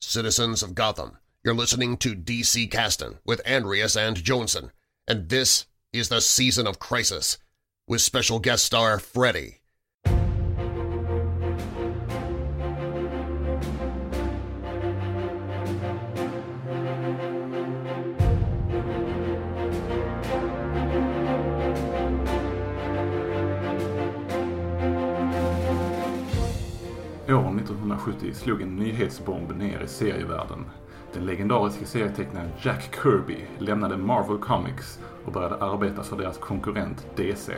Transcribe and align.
citizens 0.00 0.62
of 0.62 0.74
Gotham. 0.74 1.18
You're 1.44 1.54
listening 1.54 1.96
to 1.98 2.14
DC 2.14 2.70
Caston 2.70 3.18
with 3.24 3.46
Andreas 3.46 3.96
and 3.96 4.22
Johnson, 4.22 4.72
and 5.06 5.28
this 5.28 5.66
is 5.92 6.08
the 6.08 6.20
Season 6.20 6.66
of 6.66 6.78
Crisis 6.78 7.38
with 7.86 8.00
special 8.00 8.38
guest 8.38 8.64
star 8.64 8.98
Freddy. 8.98 9.59
1970 28.00 28.34
slog 28.34 28.62
en 28.62 28.76
nyhetsbomb 28.76 29.56
ner 29.56 29.80
i 29.80 29.88
serievärlden. 29.88 30.64
Den 31.12 31.26
legendariske 31.26 31.86
serietecknaren 31.86 32.50
Jack 32.62 32.98
Kirby 33.02 33.44
lämnade 33.58 33.96
Marvel 33.96 34.38
Comics 34.38 34.98
och 35.24 35.32
började 35.32 35.64
arbeta 35.64 36.02
för 36.02 36.16
deras 36.16 36.38
konkurrent 36.38 37.06
DC. 37.16 37.52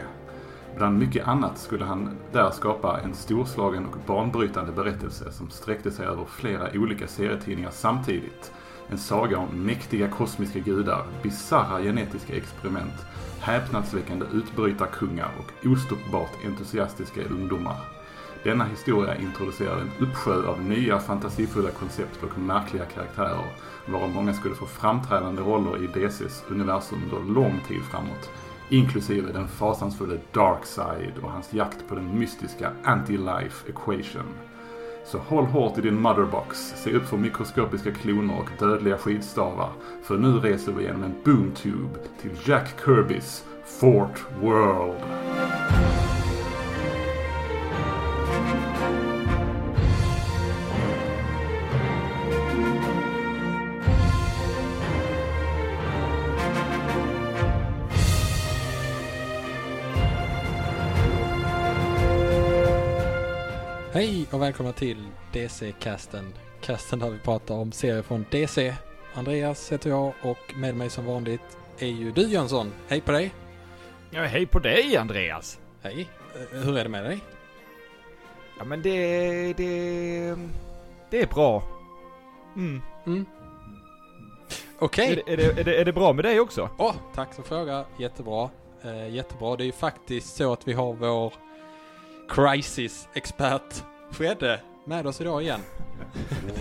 Bland 0.76 0.98
mycket 0.98 1.28
annat 1.28 1.58
skulle 1.58 1.84
han 1.84 2.16
där 2.32 2.50
skapa 2.50 3.00
en 3.00 3.14
storslagen 3.14 3.86
och 3.86 3.96
banbrytande 4.06 4.72
berättelse 4.72 5.32
som 5.32 5.50
sträckte 5.50 5.90
sig 5.90 6.06
över 6.06 6.24
flera 6.24 6.68
olika 6.74 7.06
serietidningar 7.06 7.70
samtidigt. 7.70 8.52
En 8.88 8.98
saga 8.98 9.38
om 9.38 9.66
mäktiga 9.66 10.08
kosmiska 10.08 10.58
gudar, 10.58 11.06
bizarra 11.22 11.82
genetiska 11.82 12.36
experiment, 12.36 13.06
häpnadsväckande 13.40 14.26
utbrytarkungar 14.32 15.30
och 15.38 15.66
ostoppbart 15.72 16.44
entusiastiska 16.44 17.20
ungdomar. 17.24 17.91
Denna 18.44 18.64
historia 18.64 19.16
introducerade 19.16 19.80
en 19.80 20.06
uppsjö 20.06 20.46
av 20.46 20.62
nya 20.62 20.98
fantasifulla 20.98 21.70
koncept 21.70 22.22
och 22.22 22.38
märkliga 22.38 22.84
karaktärer, 22.84 23.44
varav 23.86 24.10
många 24.10 24.34
skulle 24.34 24.54
få 24.54 24.66
framträdande 24.66 25.42
roller 25.42 25.84
i 25.84 25.86
DCs 25.86 26.44
universum 26.48 27.02
under 27.04 27.34
lång 27.34 27.60
tid 27.68 27.82
framåt. 27.82 28.30
Inklusive 28.68 29.32
den 29.32 29.48
fasansfulla 29.48 30.14
Darkseid 30.32 31.12
och 31.22 31.30
hans 31.30 31.52
jakt 31.52 31.88
på 31.88 31.94
den 31.94 32.18
mystiska 32.18 32.72
Anti-Life 32.84 33.68
Equation. 33.68 34.34
Så 35.06 35.18
håll 35.18 35.44
hårt 35.44 35.78
i 35.78 35.80
din 35.80 36.00
motherbox, 36.00 36.58
se 36.76 36.92
upp 36.92 37.08
för 37.08 37.16
mikroskopiska 37.16 37.92
kloner 37.92 38.38
och 38.38 38.66
dödliga 38.66 38.98
skidstavar, 38.98 39.70
för 40.02 40.18
nu 40.18 40.38
reser 40.38 40.72
vi 40.72 40.84
genom 40.84 41.02
en 41.02 41.14
boomtube 41.24 41.98
till 42.20 42.30
Jack 42.44 42.74
Kirbys 42.84 43.44
Fort 43.80 44.24
World. 44.40 45.81
Och 64.32 64.42
välkomna 64.42 64.72
till 64.72 65.06
DC-casten. 65.32 66.32
Casten 66.60 66.98
där 66.98 67.10
vi 67.10 67.18
pratar 67.18 67.54
om 67.54 67.72
serier 67.72 68.02
från 68.02 68.26
DC. 68.30 68.74
Andreas 69.14 69.72
heter 69.72 69.90
jag 69.90 70.12
och 70.22 70.54
med 70.56 70.76
mig 70.76 70.90
som 70.90 71.04
vanligt 71.04 71.58
är 71.78 71.86
ju 71.86 72.12
du 72.12 72.22
Jönsson. 72.22 72.72
Hej 72.88 73.00
på 73.00 73.12
dig! 73.12 73.34
Ja, 74.10 74.22
hej 74.24 74.46
på 74.46 74.58
dig 74.58 74.96
Andreas! 74.96 75.58
Hej! 75.82 76.08
Eh, 76.34 76.58
Hur 76.60 76.78
är 76.78 76.84
det 76.84 76.90
med 76.90 77.04
dig? 77.04 77.20
Ja 78.58 78.64
men 78.64 78.82
det, 78.82 79.52
det, 79.52 80.36
det 81.10 81.22
är 81.22 81.26
bra. 81.26 81.62
Mm. 82.56 82.82
Mm. 83.06 83.26
Okej! 84.78 85.22
Är, 85.26 85.36
det, 85.36 85.44
är, 85.44 85.58
är, 85.58 85.64
det, 85.64 85.80
är 85.80 85.84
det 85.84 85.92
bra 85.92 86.12
med 86.12 86.24
dig 86.24 86.40
också? 86.40 86.68
Åh, 86.78 86.94
tack 87.14 87.34
som 87.34 87.44
fråga. 87.44 87.84
Jättebra. 87.96 88.50
Eh, 88.82 89.08
jättebra. 89.08 89.56
Det 89.56 89.62
är 89.62 89.66
ju 89.66 89.72
faktiskt 89.72 90.36
så 90.36 90.52
att 90.52 90.68
vi 90.68 90.72
har 90.72 90.92
vår 90.92 91.32
crisis-expert 92.28 93.84
Fredde 94.12 94.60
med 94.84 95.06
oss 95.06 95.20
idag 95.20 95.42
igen. 95.42 95.60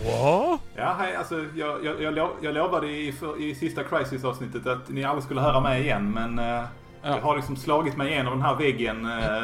Ja, 0.05 0.95
hej, 0.99 1.15
alltså, 1.15 1.45
jag, 1.55 1.85
jag, 1.85 2.01
jag, 2.01 2.13
lo- 2.13 2.35
jag 2.41 2.53
lovade 2.53 2.87
i, 2.87 3.11
för, 3.11 3.41
i 3.41 3.55
sista 3.55 3.83
Crisis-avsnittet 3.83 4.67
att 4.67 4.89
ni 4.89 5.03
aldrig 5.03 5.23
skulle 5.23 5.41
höra 5.41 5.59
mig 5.59 5.81
igen, 5.81 6.11
men 6.11 6.39
eh, 6.39 6.63
Ja. 7.03 7.09
jag 7.15 7.21
har 7.21 7.35
liksom 7.35 7.55
slagit 7.55 7.97
mig 7.97 8.11
igenom 8.11 8.33
den 8.33 8.41
här 8.41 8.55
väggen 8.55 9.05
eh, 9.05 9.43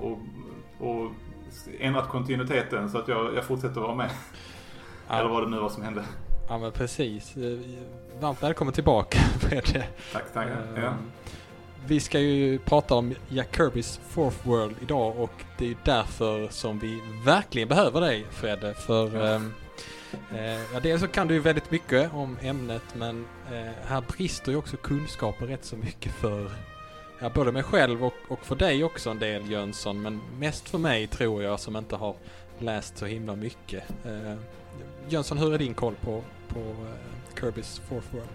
och, 0.00 0.18
och 0.88 1.10
ändrat 1.80 2.08
kontinuiteten 2.08 2.90
så 2.90 2.98
att 2.98 3.08
jag, 3.08 3.34
jag 3.34 3.44
fortsätter 3.44 3.80
vara 3.80 3.94
med. 3.94 4.10
Eller 5.10 5.28
vad 5.28 5.42
det 5.42 5.48
nu 5.50 5.58
var 5.58 5.68
som 5.68 5.82
hände. 5.82 6.04
Ja 6.48 6.58
men 6.58 6.72
precis. 6.72 7.36
Eh, 7.36 7.58
Varmt 8.20 8.42
välkommen 8.42 8.74
tillbaka 8.74 9.18
Fredde. 9.40 9.86
Tack, 10.12 10.24
tack. 10.34 10.46
Ja. 10.76 10.92
Vi 11.88 12.00
ska 12.00 12.20
ju 12.20 12.58
prata 12.58 12.94
om 12.94 13.14
Jack 13.28 13.56
Kirbys 13.56 14.00
Fourth 14.08 14.36
World 14.48 14.76
idag 14.82 15.16
och 15.20 15.30
det 15.58 15.70
är 15.70 15.76
därför 15.84 16.48
som 16.48 16.78
vi 16.78 17.00
verkligen 17.24 17.68
behöver 17.68 18.00
dig 18.00 18.26
Fredde. 18.30 18.74
För 18.74 19.16
Ja. 19.16 19.26
ehm, 19.34 19.52
eh, 20.34 20.72
ja, 20.74 20.80
dels 20.82 21.00
så 21.00 21.08
kan 21.08 21.28
du 21.28 21.34
ju 21.34 21.40
väldigt 21.40 21.70
mycket 21.70 22.14
om 22.14 22.36
ämnet 22.42 22.82
men 22.94 23.26
eh, 23.52 23.72
här 23.86 24.02
brister 24.16 24.52
ju 24.52 24.58
också 24.58 24.76
kunskapen 24.76 25.48
rätt 25.48 25.64
så 25.64 25.76
mycket 25.76 26.12
för 26.12 26.50
ja, 27.20 27.30
både 27.34 27.52
mig 27.52 27.62
själv 27.62 28.04
och, 28.04 28.14
och 28.28 28.44
för 28.46 28.56
dig 28.56 28.84
också 28.84 29.10
en 29.10 29.18
del 29.18 29.50
Jönsson 29.50 30.02
men 30.02 30.20
mest 30.38 30.68
för 30.68 30.78
mig 30.78 31.06
tror 31.06 31.42
jag 31.42 31.60
som 31.60 31.76
inte 31.76 31.96
har 31.96 32.14
läst 32.58 32.98
så 32.98 33.06
himla 33.06 33.36
mycket. 33.36 33.84
Eh, 34.04 34.34
Jönsson, 35.08 35.38
hur 35.38 35.54
är 35.54 35.58
din 35.58 35.74
koll 35.74 35.94
på, 36.00 36.22
på 36.48 36.60
eh, 36.60 37.40
Kirbys 37.40 37.80
Fourth 37.88 38.06
World? 38.14 38.28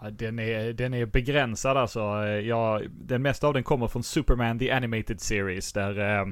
Ja, 0.00 0.10
den, 0.10 0.38
är, 0.38 0.72
den 0.72 0.94
är 0.94 1.06
begränsad 1.06 1.76
alltså. 1.76 2.00
Ja, 2.26 2.80
den 2.90 3.22
mesta 3.22 3.46
av 3.46 3.54
den 3.54 3.64
kommer 3.64 3.88
från 3.88 4.02
Superman 4.02 4.58
The 4.58 4.70
Animated 4.70 5.20
Series 5.20 5.72
där 5.72 5.98
eh, 5.98 6.26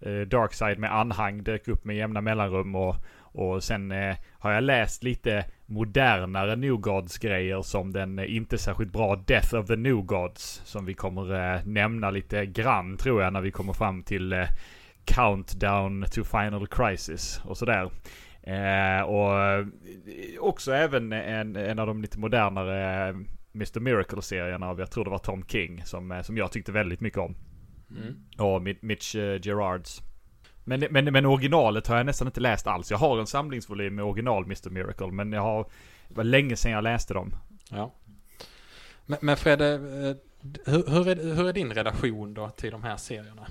eh, 0.00 0.20
Darkseid 0.20 0.78
med 0.78 0.94
anhang 0.94 1.42
dök 1.42 1.68
upp 1.68 1.84
med 1.84 1.96
jämna 1.96 2.20
mellanrum 2.20 2.74
och, 2.74 2.96
och 3.18 3.62
sen 3.62 3.92
eh, 3.92 4.16
har 4.32 4.52
jag 4.52 4.64
läst 4.64 5.02
lite 5.02 5.44
modernare 5.66 6.56
New 6.56 6.76
Gods 6.76 7.18
grejer 7.18 7.62
som 7.62 7.92
den 7.92 8.18
eh, 8.18 8.36
inte 8.36 8.58
särskilt 8.58 8.92
bra 8.92 9.16
Death 9.16 9.54
of 9.54 9.66
the 9.66 9.76
New 9.76 9.96
Gods 9.96 10.62
som 10.64 10.86
vi 10.86 10.94
kommer 10.94 11.54
eh, 11.54 11.60
nämna 11.64 12.10
lite 12.10 12.46
grann 12.46 12.96
tror 12.96 13.22
jag 13.22 13.32
när 13.32 13.40
vi 13.40 13.50
kommer 13.50 13.72
fram 13.72 14.02
till 14.02 14.32
eh, 14.32 14.46
Countdown 15.04 16.04
to 16.10 16.24
Final 16.24 16.66
Crisis 16.66 17.40
och 17.44 17.58
sådär. 17.58 17.90
Eh, 18.42 19.02
och 19.02 19.66
också 20.40 20.72
även 20.72 21.12
en, 21.12 21.56
en 21.56 21.78
av 21.78 21.86
de 21.86 22.02
lite 22.02 22.18
modernare 22.18 23.08
eh, 23.08 23.16
Mr. 23.54 23.80
Miracle-serierna 23.80 24.68
av, 24.68 24.80
jag 24.80 24.90
tror 24.90 25.04
det 25.04 25.10
var 25.10 25.18
Tom 25.18 25.44
King, 25.46 25.84
som, 25.84 26.12
eh, 26.12 26.22
som 26.22 26.36
jag 26.36 26.52
tyckte 26.52 26.72
väldigt 26.72 27.00
mycket 27.00 27.18
om. 27.18 27.36
Mm. 27.90 28.14
Och 28.38 28.60
Mi- 28.62 28.78
Mitch 28.80 29.14
eh, 29.16 29.40
Gerards. 29.42 30.02
Men, 30.64 30.86
men, 30.90 31.04
men 31.04 31.26
originalet 31.26 31.86
har 31.86 31.96
jag 31.96 32.06
nästan 32.06 32.28
inte 32.28 32.40
läst 32.40 32.66
alls. 32.66 32.90
Jag 32.90 32.98
har 32.98 33.18
en 33.18 33.26
samlingsvolym 33.26 33.94
med 33.94 34.04
original 34.04 34.44
Mr. 34.44 34.70
Miracle, 34.70 35.06
men 35.06 35.32
jag 35.32 35.42
har... 35.42 35.66
Det 36.08 36.16
var 36.16 36.24
länge 36.24 36.56
sedan 36.56 36.72
jag 36.72 36.84
läste 36.84 37.14
dem. 37.14 37.34
Ja. 37.70 37.94
Men, 39.06 39.18
men 39.22 39.36
Fredde, 39.36 39.78
hur, 40.66 40.90
hur, 40.90 41.08
är, 41.08 41.34
hur 41.34 41.48
är 41.48 41.52
din 41.52 41.72
relation 41.72 42.34
då 42.34 42.48
till 42.48 42.70
de 42.70 42.82
här 42.82 42.96
serierna? 42.96 43.46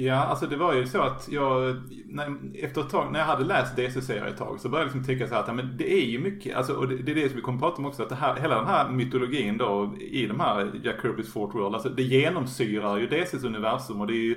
Ja, 0.00 0.14
alltså 0.14 0.46
det 0.46 0.56
var 0.56 0.74
ju 0.74 0.86
så 0.86 1.00
att 1.02 1.28
jag, 1.30 1.76
när, 2.06 2.36
efter 2.64 2.80
ett 2.80 2.90
tag, 2.90 3.12
när 3.12 3.18
jag 3.18 3.26
hade 3.26 3.44
läst 3.44 3.76
DC-serier 3.76 4.26
ett 4.26 4.36
tag 4.36 4.60
så 4.60 4.68
började 4.68 4.90
jag 4.90 4.96
liksom 4.96 5.14
tycka 5.14 5.28
så 5.28 5.34
här 5.34 5.40
att 5.40 5.48
ja, 5.48 5.54
men 5.54 5.76
det 5.76 5.92
är 5.92 6.06
ju 6.06 6.18
mycket, 6.18 6.56
alltså, 6.56 6.72
och 6.72 6.88
det, 6.88 6.96
det 6.96 7.12
är 7.12 7.14
det 7.14 7.28
som 7.28 7.36
vi 7.36 7.42
kommer 7.42 7.56
att 7.56 7.62
prata 7.62 7.76
om 7.76 7.86
också, 7.86 8.02
att 8.02 8.08
det 8.08 8.14
här, 8.14 8.36
hela 8.36 8.54
den 8.54 8.66
här 8.66 8.88
mytologin 8.88 9.58
då 9.58 9.96
i 10.00 10.26
de 10.26 10.40
här 10.40 10.80
Jack 10.84 10.96
Kirby's 11.02 11.32
Fort 11.32 11.54
World, 11.54 11.74
alltså 11.74 11.88
det 11.88 12.02
genomsyrar 12.02 12.98
ju 12.98 13.06
DCs 13.06 13.44
universum 13.44 14.00
och 14.00 14.06
det 14.06 14.12
är 14.12 14.24
ju, 14.24 14.36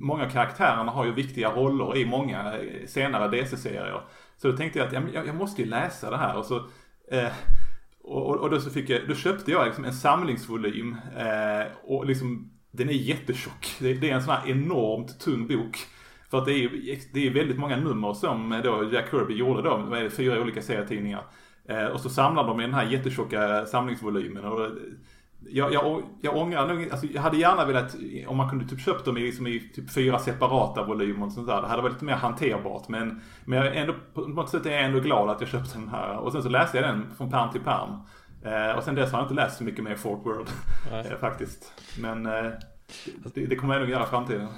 många 0.00 0.30
karaktärerna 0.30 0.92
har 0.92 1.04
ju 1.04 1.12
viktiga 1.12 1.50
roller 1.50 1.96
i 1.96 2.06
många 2.06 2.58
eh, 2.58 2.86
senare 2.86 3.28
DC-serier. 3.28 4.02
Så 4.36 4.50
då 4.50 4.56
tänkte 4.56 4.78
jag 4.78 4.86
att 4.86 4.94
ja, 4.94 5.00
men 5.00 5.12
jag, 5.12 5.26
jag 5.26 5.36
måste 5.36 5.62
ju 5.62 5.68
läsa 5.68 6.10
det 6.10 6.16
här 6.16 6.38
och 6.38 6.44
så 6.44 6.56
eh, 7.10 7.32
och, 8.02 8.26
och, 8.26 8.36
och 8.36 8.50
då 8.50 8.60
så 8.60 8.70
fick 8.70 8.90
jag, 8.90 9.08
då 9.08 9.14
köpte 9.14 9.50
jag 9.50 9.66
liksom 9.66 9.84
en 9.84 9.92
samlingsvolym 9.92 10.96
eh, 11.16 11.66
och 11.84 12.06
liksom 12.06 12.57
den 12.70 12.88
är 12.88 12.92
jättetjock. 12.92 13.76
Det, 13.78 13.94
det 13.94 14.10
är 14.10 14.14
en 14.14 14.22
sån 14.22 14.34
här 14.34 14.50
enormt 14.50 15.20
tunn 15.20 15.46
bok. 15.46 15.78
För 16.30 16.38
att 16.38 16.44
det 16.44 16.52
är 16.52 16.58
ju 16.58 16.98
det 17.12 17.26
är 17.26 17.30
väldigt 17.30 17.58
många 17.58 17.76
nummer 17.76 18.14
som 18.14 18.52
eh, 18.52 18.62
då 18.62 18.90
Jack 18.92 19.10
Kirby 19.10 19.34
gjorde 19.34 19.62
då, 19.62 19.78
med 19.78 20.12
fyra 20.12 20.40
olika 20.40 20.62
serietidningar. 20.62 21.24
Eh, 21.68 21.84
och 21.86 22.00
så 22.00 22.08
samlar 22.08 22.46
de 22.46 22.60
i 22.60 22.62
den 22.62 22.74
här 22.74 22.84
jättetjocka 22.84 23.66
samlingsvolymen. 23.66 24.44
Och 24.44 24.64
eh, 24.64 24.70
jag, 25.48 25.72
jag, 25.72 26.02
jag 26.22 26.36
ångrar 26.36 26.68
nog, 26.68 26.88
alltså 26.90 27.06
jag 27.06 27.22
hade 27.22 27.36
gärna 27.36 27.64
velat, 27.64 27.94
eh, 27.94 28.30
om 28.30 28.36
man 28.36 28.50
kunde 28.50 28.64
typ 28.64 28.80
köpt 28.80 29.04
dem 29.04 29.16
i, 29.16 29.20
liksom 29.20 29.46
i 29.46 29.60
typ 29.74 29.90
fyra 29.90 30.18
separata 30.18 30.84
volymer 30.84 31.26
och 31.26 31.32
sånt 31.32 31.46
där. 31.46 31.62
Det 31.62 31.68
hade 31.68 31.82
varit 31.82 31.92
lite 31.92 32.04
mer 32.04 32.14
hanterbart. 32.14 32.88
Men, 32.88 33.20
men 33.44 33.58
jag 33.58 33.76
ändå, 33.76 33.94
på 34.14 34.20
något 34.20 34.48
sätt 34.48 34.66
är 34.66 34.70
jag 34.70 34.84
ändå 34.84 35.00
glad 35.00 35.30
att 35.30 35.40
jag 35.40 35.50
köpte 35.50 35.78
den 35.78 35.88
här. 35.88 36.16
Och 36.16 36.32
sen 36.32 36.42
så 36.42 36.48
läste 36.48 36.78
jag 36.78 36.88
den 36.88 37.06
från 37.16 37.30
pärm 37.30 37.50
till 37.50 37.60
pärm. 37.60 37.90
Eh, 38.44 38.70
och 38.78 38.84
sen 38.84 38.94
dess 38.94 39.12
har 39.12 39.18
jag 39.18 39.24
inte 39.24 39.34
läst 39.34 39.58
så 39.58 39.64
mycket 39.64 39.84
mer 39.84 39.96
Fort 39.96 40.26
World. 40.26 40.48
Eh, 40.92 41.18
faktiskt. 41.18 41.72
Men 41.98 42.26
eh, 42.26 42.50
det, 43.34 43.46
det 43.46 43.56
kommer 43.56 43.74
jag 43.74 43.80
nog 43.80 43.90
göra 43.90 44.04
i 44.04 44.06
framtiden. 44.06 44.48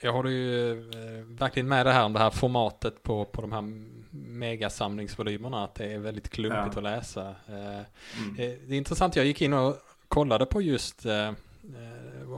Jag 0.00 0.12
håller 0.12 0.30
ju 0.30 0.70
eh, 0.90 1.24
verkligen 1.24 1.68
med 1.68 1.86
det 1.86 1.92
här 1.92 2.04
om 2.04 2.12
det 2.12 2.18
här 2.18 2.30
formatet 2.30 3.02
på, 3.02 3.24
på 3.24 3.40
de 3.40 3.52
här 3.52 3.62
megasamlingsvolymerna 4.10 5.64
att 5.64 5.74
det 5.74 5.92
är 5.92 5.98
väldigt 5.98 6.28
klumpigt 6.30 6.62
Ja. 6.74 6.78
att 6.78 6.82
läsa. 6.82 7.28
Eh, 7.28 7.80
Mm. 8.18 8.34
Det 8.36 8.74
är 8.74 8.78
intressant, 8.78 9.16
jag 9.16 9.26
gick 9.26 9.42
in 9.42 9.52
och 9.52 9.76
kollade 10.08 10.46
på 10.46 10.62
just 10.62 11.06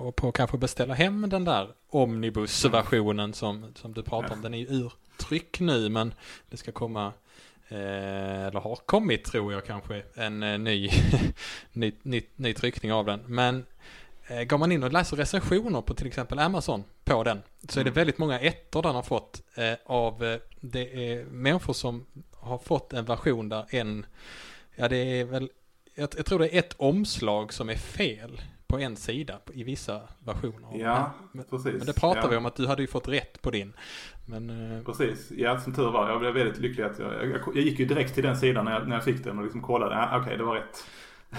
och 0.00 0.16
på 0.16 0.32
kanske 0.32 0.58
beställa 0.58 0.94
hem 0.94 1.28
den 1.28 1.44
där 1.44 1.68
omnibusversionen 1.90 3.32
som, 3.34 3.72
som 3.74 3.94
du 3.94 4.02
pratar 4.02 4.34
om. 4.34 4.42
Den 4.42 4.54
är 4.54 4.58
ju 4.58 4.66
ur 4.66 4.92
tryck 5.16 5.60
nu 5.60 5.88
men 5.88 6.14
det 6.50 6.56
ska 6.56 6.72
komma, 6.72 7.12
eller 7.68 8.60
har 8.60 8.76
kommit 8.76 9.24
tror 9.24 9.52
jag 9.52 9.64
kanske, 9.64 10.02
en 10.14 10.42
eh, 10.42 10.58
ny, 10.58 10.90
ny, 11.72 11.92
ny, 12.02 12.22
ny 12.36 12.54
tryckning 12.54 12.92
av 12.92 13.06
den. 13.06 13.20
Men 13.26 13.66
eh, 14.26 14.42
går 14.42 14.58
man 14.58 14.72
in 14.72 14.82
och 14.82 14.92
läser 14.92 15.16
recensioner 15.16 15.80
på 15.80 15.94
till 15.94 16.06
exempel 16.06 16.38
Amazon 16.38 16.84
på 17.04 17.24
den 17.24 17.42
så 17.68 17.80
är 17.80 17.84
det 17.84 17.90
Mm. 17.90 17.94
väldigt 17.94 18.18
många 18.18 18.40
ettor 18.40 18.82
den 18.82 18.94
har 18.94 19.02
fått 19.02 19.42
eh, 19.54 19.74
av, 19.86 20.24
eh, 20.24 20.38
det 20.60 21.12
är 21.12 21.24
människor 21.24 21.72
som 21.72 22.06
har 22.32 22.58
fått 22.58 22.92
en 22.92 23.04
version 23.04 23.48
där 23.48 23.66
en, 23.70 24.06
ja 24.74 24.88
det 24.88 24.96
är 25.20 25.24
väl 25.24 25.50
jag, 25.94 26.08
jag 26.16 26.26
tror 26.26 26.38
det 26.38 26.54
är 26.54 26.58
ett 26.58 26.74
omslag 26.76 27.52
som 27.52 27.70
är 27.70 27.76
fel 27.76 28.42
på 28.66 28.78
en 28.78 28.96
sida 28.96 29.38
i 29.52 29.62
vissa 29.64 30.00
versioner. 30.18 30.78
Ja, 30.78 31.12
men, 31.32 31.44
precis. 31.44 31.72
men 31.72 31.86
det 31.86 31.92
pratar 31.92 32.22
ja. 32.22 32.28
vi 32.28 32.36
om 32.36 32.46
att 32.46 32.56
du 32.56 32.66
hade 32.66 32.82
ju 32.82 32.88
fått 32.88 33.08
rätt 33.08 33.42
på 33.42 33.50
din. 33.50 33.72
Men 34.26 34.72
eh, 34.76 34.82
Precis, 34.84 35.30
ja 35.30 35.60
som 35.60 35.74
tur 35.74 35.90
var. 35.90 36.10
Jag 36.10 36.20
blev 36.20 36.34
väldigt 36.34 36.58
lycklig 36.58 36.84
att 36.84 36.98
jag, 36.98 37.12
jag, 37.30 37.40
jag 37.54 37.56
gick 37.64 37.78
ju 37.78 37.86
direkt 37.86 38.14
till 38.14 38.22
den 38.22 38.36
sidan 38.36 38.64
när 38.64 38.72
jag, 38.72 38.88
när 38.88 38.96
jag 38.96 39.04
fick 39.04 39.24
den 39.24 39.38
och 39.38 39.44
liksom 39.44 39.62
kollade. 39.62 39.96
Ah, 39.96 40.18
Okej, 40.20 40.36
det 40.36 40.44
var 40.44 40.54
rätt. 40.54 40.84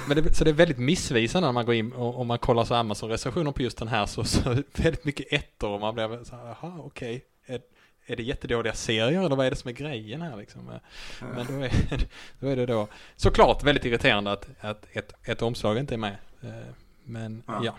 Men 0.08 0.24
det, 0.24 0.34
så 0.34 0.44
det 0.44 0.50
är 0.50 0.54
väldigt 0.54 0.78
missvisande 0.78 1.48
när 1.48 1.54
man 1.54 1.66
går 1.66 1.76
in 1.76 1.92
och 1.94 2.20
om 2.20 2.28
man 2.28 2.40
kollar 2.40 2.64
så 2.64 2.74
Amazon-recensioner 2.76 3.52
på 3.52 3.62
just 3.62 3.78
den 3.78 3.88
här 3.88 4.06
så, 4.06 4.24
så 4.24 4.50
väldigt 4.76 5.06
mycket 5.06 5.34
ettor 5.34 5.70
och 5.70 5.80
man 5.80 5.94
blir 5.96 6.24
så 6.24 6.36
här, 6.36 6.46
jaha 6.46 6.74
okej, 6.80 7.26
är, 7.46 7.62
är 8.06 8.16
det 8.16 8.24
jättedåliga 8.24 8.74
serier 8.74 9.26
eller 9.26 9.36
vad 9.36 9.46
är 9.46 9.50
det 9.50 9.56
som 9.56 9.70
är 9.70 9.74
grejen 9.74 10.22
här 10.22 10.38
liksom? 10.38 10.62
Ja. 10.72 10.80
Men 11.36 11.46
då 11.46 11.54
är, 11.54 11.72
då 12.40 12.48
är 12.48 12.56
det 12.56 12.66
då 12.66 12.88
såklart 13.16 13.64
väldigt 13.64 13.86
irriterande 13.86 14.32
att, 14.32 14.50
att 14.62 14.86
ett, 14.92 15.14
ett 15.24 15.42
omslag 15.42 15.78
inte 15.78 15.96
är 15.96 15.98
med. 15.98 16.18
Eh, 16.42 16.50
Men 17.04 17.44
Ja. 17.48 17.62
ja. 17.64 17.76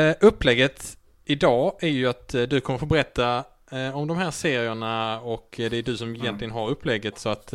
Eh, 0.00 0.14
Upplägget 0.20 0.98
idag 1.24 1.76
är 1.80 1.88
ju 1.88 2.08
att 2.08 2.34
eh, 2.34 2.42
du 2.42 2.60
kommer 2.60 2.78
få 2.78 2.86
berätta 2.86 3.44
eh, 3.70 3.96
om 3.96 4.08
de 4.08 4.16
här 4.16 4.30
serierna 4.30 5.20
och 5.20 5.60
eh, 5.60 5.70
det 5.70 5.76
är 5.76 5.82
du 5.82 5.96
som 5.96 6.14
egentligen 6.16 6.50
har 6.52 6.68
upplägget 6.68 7.18
så 7.18 7.28
att 7.28 7.52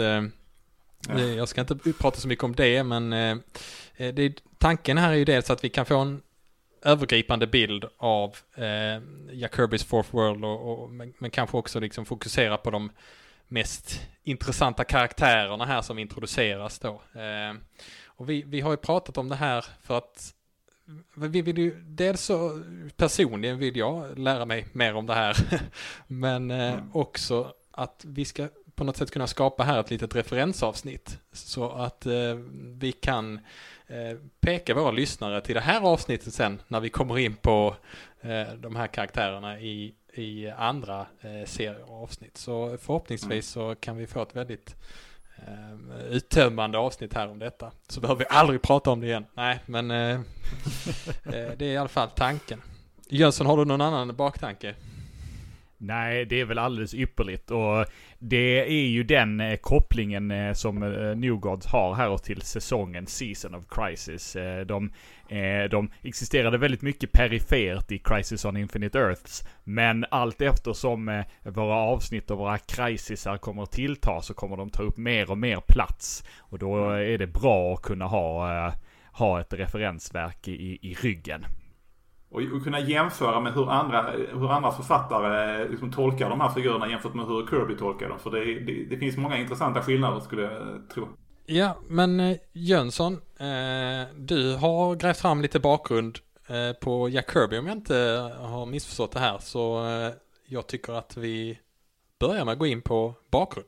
Ja. 1.07 1.19
Jag 1.19 1.48
ska 1.50 1.62
inte 1.62 1.75
prata 2.00 2.19
så 2.19 2.27
mycket 2.27 2.44
om 2.44 2.56
det, 2.56 2.83
men 2.83 3.10
det, 3.10 4.19
är- 4.19 4.33
tanken 4.57 4.98
här 4.98 5.12
är 5.12 5.16
ju 5.16 5.25
dels 5.25 5.50
att 5.50 5.63
vi 5.63 5.69
kan 5.69 5.86
få 5.86 5.98
en 5.98 6.21
övergripande 6.83 7.48
bild 7.48 7.86
av 7.98 8.36
eh, 8.56 9.01
Jack 9.31 9.56
Kirbys 9.56 9.83
Fourth 9.83 10.15
World 10.15 10.45
och, 10.45 10.83
och, 10.83 10.89
men, 10.89 11.13
men 11.18 11.31
kanske 11.31 11.57
också 11.57 11.80
liksom 11.80 12.06
fokusera 12.06 12.57
på 12.57 12.69
de 12.72 12.92
mest 13.48 14.01
intressanta 14.24 14.83
karaktärerna 14.83 15.65
här 15.65 15.81
som 15.81 16.00
introduceras 16.00 16.80
då. 16.80 17.01
Eh, 17.19 17.54
och 18.06 18.30
vi, 18.30 18.44
vi 18.48 18.62
har 18.62 18.72
ju 18.72 18.77
pratat 18.77 19.18
om 19.18 19.30
det 19.30 19.36
här 19.36 19.65
för 19.83 19.98
att 19.98 20.33
vi 21.15 21.41
vill 21.41 21.57
ju, 21.57 21.75
dels 21.81 22.21
så 22.21 22.63
personligen 22.97 23.57
vill 23.57 23.77
jag 23.77 24.19
lära 24.19 24.45
mig 24.45 24.65
mer 24.71 24.95
om 24.95 25.06
det 25.06 25.13
här, 25.13 25.38
men 26.07 26.51
eh, 26.51 26.74
Mm. 26.74 26.89
också 26.94 27.53
att 27.71 28.06
vi 28.07 28.25
ska 28.25 28.47
på 28.75 28.83
något 28.83 28.97
sätt 28.97 29.12
kunna 29.12 29.27
skapa 29.27 29.63
här 29.63 29.80
ett 29.80 29.89
litet 29.91 30.15
referensavsnitt 30.15 31.19
så 31.31 31.69
att 31.69 32.06
eh, 32.06 32.36
vi 32.80 32.91
kan 32.91 33.39
eh, 33.88 34.18
peka 34.39 34.74
våra 34.74 34.91
lyssnare 34.91 35.41
till 35.41 35.56
det 35.56 35.62
här 35.62 35.81
avsnittet 35.81 36.33
sen 36.33 36.62
när 36.68 36.80
vi 36.80 36.89
kommer 36.89 37.18
in 37.19 37.33
på 37.36 37.75
eh, 38.21 38.53
de 38.53 38.75
här 38.75 38.88
karaktärerna 38.88 39.59
i, 39.59 39.94
i 40.13 40.50
andra 40.50 41.07
eh, 41.21 41.45
serier 41.45 41.89
och 41.91 42.03
avsnitt. 42.03 42.38
Så 42.38 42.77
förhoppningsvis 42.81 43.47
så 43.47 43.75
kan 43.75 43.97
vi 43.97 44.07
få 44.07 44.21
ett 44.21 44.36
väldigt 44.36 44.75
eh, 45.47 46.06
uttömmande 46.09 46.77
avsnitt 46.77 47.13
här 47.13 47.27
om 47.27 47.39
detta. 47.39 47.71
Så 47.88 48.01
behöver 48.01 48.19
vi 48.19 48.25
aldrig 48.30 48.62
prata 48.62 48.91
om 48.91 49.00
det 49.00 49.07
igen. 49.07 49.25
Nej, 49.33 49.59
men 49.65 49.91
eh, 49.91 49.97
eh, 50.15 50.21
det 51.57 51.62
är 51.62 51.74
i 51.74 51.77
alla 51.77 51.89
fall 51.89 52.09
tanken. 52.09 52.62
Jönsson, 53.09 53.47
har 53.47 53.57
du 53.57 53.65
någon 53.65 53.81
annan 53.81 54.15
baktanke? 54.15 54.75
Nej, 55.77 56.25
det 56.25 56.41
är 56.41 56.45
väl 56.45 56.57
alldeles 56.57 56.94
ypperligt 56.94 57.51
och 57.51 57.86
det 58.21 58.60
är 58.62 58.88
ju 58.88 59.04
den 59.04 59.39
eh, 59.39 59.56
kopplingen 59.57 60.31
eh, 60.31 60.54
som 60.54 60.83
eh, 60.83 61.16
New 61.16 61.36
Gods 61.36 61.66
har 61.66 61.94
här 61.94 62.10
och 62.10 62.24
till 62.24 62.42
säsongen 62.42 63.07
Season 63.07 63.56
of 63.56 63.66
Crisis. 63.69 64.38
De, 64.66 64.92
de 65.71 65.92
existerade 66.01 66.57
väldigt 66.57 66.81
mycket 66.81 67.12
perifert 67.12 67.92
i 67.92 68.00
Crisis 68.00 68.45
on 68.45 68.57
Infinite 68.57 69.00
Earths. 69.00 69.44
Men 69.63 70.06
allt 70.12 70.42
eftersom 70.42 71.24
våra 71.44 71.75
avsnitt 71.75 72.31
och 72.31 72.38
våra 72.38 72.57
crisisar 72.57 73.38
kommer 73.38 73.63
att 73.63 73.71
tillta 73.71 74.22
så 74.22 74.33
kommer 74.33 74.57
de 74.57 74.69
ta 74.69 74.83
upp 74.83 74.98
mer 74.98 75.31
och 75.31 75.38
mer 75.38 75.62
plats. 75.68 76.24
Och 76.38 76.60
då 76.60 76.89
är 76.89 77.18
det 77.18 77.27
bra 77.27 77.74
att 77.74 77.81
kunna 77.81 78.06
ha, 78.06 78.74
ha 79.12 79.42
ett 79.42 79.54
referensverk 79.54 80.48
i, 80.48 80.80
i 80.81 80.94
ryggen. 80.94 81.45
Och, 82.31 82.41
och 82.41 82.63
kunna 82.63 82.79
jämföra 82.79 83.39
med 83.39 83.53
hur 83.53 83.71
andra, 83.71 84.11
hur 84.11 84.51
andra 84.51 84.71
författare 84.71 85.61
eh, 85.61 85.69
liksom 85.69 85.91
tolkar 85.91 86.29
de 86.29 86.41
här 86.41 86.49
figurerna 86.49 86.89
jämfört 86.89 87.13
med 87.13 87.25
hur 87.25 87.47
Kirby 87.47 87.77
tolkar 87.77 88.09
dem. 88.09 88.19
För 88.19 88.31
det, 88.31 88.59
det, 88.59 88.85
det 88.89 88.97
finns 88.97 89.17
många 89.17 89.37
intressanta 89.37 89.81
skillnader 89.81 90.19
skulle 90.19 90.41
jag 90.41 90.89
tro. 90.93 91.07
Ja, 91.45 91.77
men 91.87 92.19
eh, 92.19 92.37
Jönsson, 92.53 93.13
eh, 93.39 94.07
du 94.15 94.55
har 94.55 94.95
grävt 94.95 95.17
fram 95.17 95.41
lite 95.41 95.59
bakgrund 95.59 96.19
eh, 96.47 96.73
på 96.81 97.09
Jack 97.09 97.33
Kirby 97.33 97.57
om 97.57 97.67
jag 97.67 97.77
inte 97.77 97.95
har 98.39 98.65
missförstått 98.65 99.11
det 99.11 99.19
här. 99.19 99.37
Så 99.39 99.87
eh, 99.87 100.11
jag 100.45 100.67
tycker 100.67 100.93
att 100.93 101.17
vi 101.17 101.59
börjar 102.19 102.45
med 102.45 102.51
att 102.51 102.59
gå 102.59 102.65
in 102.65 102.81
på 102.81 103.13
bakgrund. 103.31 103.67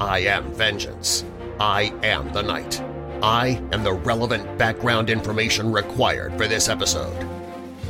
I 0.00 0.28
am 0.28 0.44
vengeance. 0.58 1.26
I 1.58 2.08
am 2.14 2.32
the 2.32 2.42
night. 2.42 3.01
I 3.24 3.60
am 3.72 3.84
the 3.84 3.92
relevant 3.92 4.58
background 4.58 5.10
information 5.10 5.72
required 5.72 6.32
for 6.32 6.46
this 6.46 6.68
episode. 6.68 7.26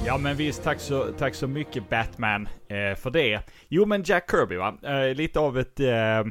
Ja 0.06 0.19
men 0.19 0.37
visst, 0.37 0.62
tack 0.62 0.81
så, 0.81 1.12
tack 1.19 1.34
så 1.34 1.46
mycket 1.46 1.88
Batman 1.90 2.49
eh, 2.69 2.94
för 2.96 3.11
det. 3.11 3.40
Jo 3.69 3.87
men 3.87 4.02
Jack 4.02 4.31
Kirby 4.31 4.56
va, 4.56 4.75
eh, 4.82 5.14
lite 5.14 5.40
av 5.40 5.58
ett, 5.58 5.81
eh, 5.81 6.25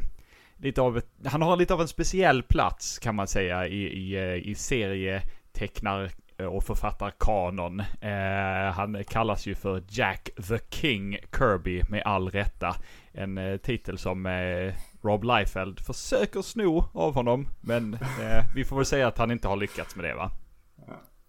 lite 0.57 0.81
av 0.81 0.97
ett, 0.97 1.07
han 1.25 1.41
har 1.41 1.57
lite 1.57 1.73
av 1.73 1.81
en 1.81 1.87
speciell 1.87 2.43
plats 2.43 2.99
kan 2.99 3.15
man 3.15 3.27
säga 3.27 3.67
i, 3.67 3.83
i, 3.83 4.15
eh, 4.15 4.49
i 4.49 4.55
serietecknar 4.55 6.11
eh, 6.37 6.45
och 6.45 6.63
författarkanon. 6.63 7.79
Eh, 7.79 8.73
han 8.73 9.03
kallas 9.03 9.45
ju 9.45 9.55
för 9.55 9.83
Jack 9.89 10.29
the 10.49 10.59
King 10.69 11.17
Kirby 11.37 11.83
med 11.89 12.01
all 12.05 12.29
rätta. 12.29 12.75
En 13.11 13.37
eh, 13.37 13.57
titel 13.57 13.97
som 13.97 14.25
eh, 14.25 14.73
Rob 15.03 15.23
Liefeld 15.23 15.79
försöker 15.79 16.41
sno 16.41 16.89
av 16.93 17.13
honom. 17.13 17.47
Men 17.61 17.93
eh, 17.93 18.43
vi 18.55 18.65
får 18.65 18.75
väl 18.75 18.85
säga 18.85 19.07
att 19.07 19.17
han 19.17 19.31
inte 19.31 19.47
har 19.47 19.55
lyckats 19.55 19.95
med 19.95 20.05
det 20.05 20.13
va. 20.15 20.31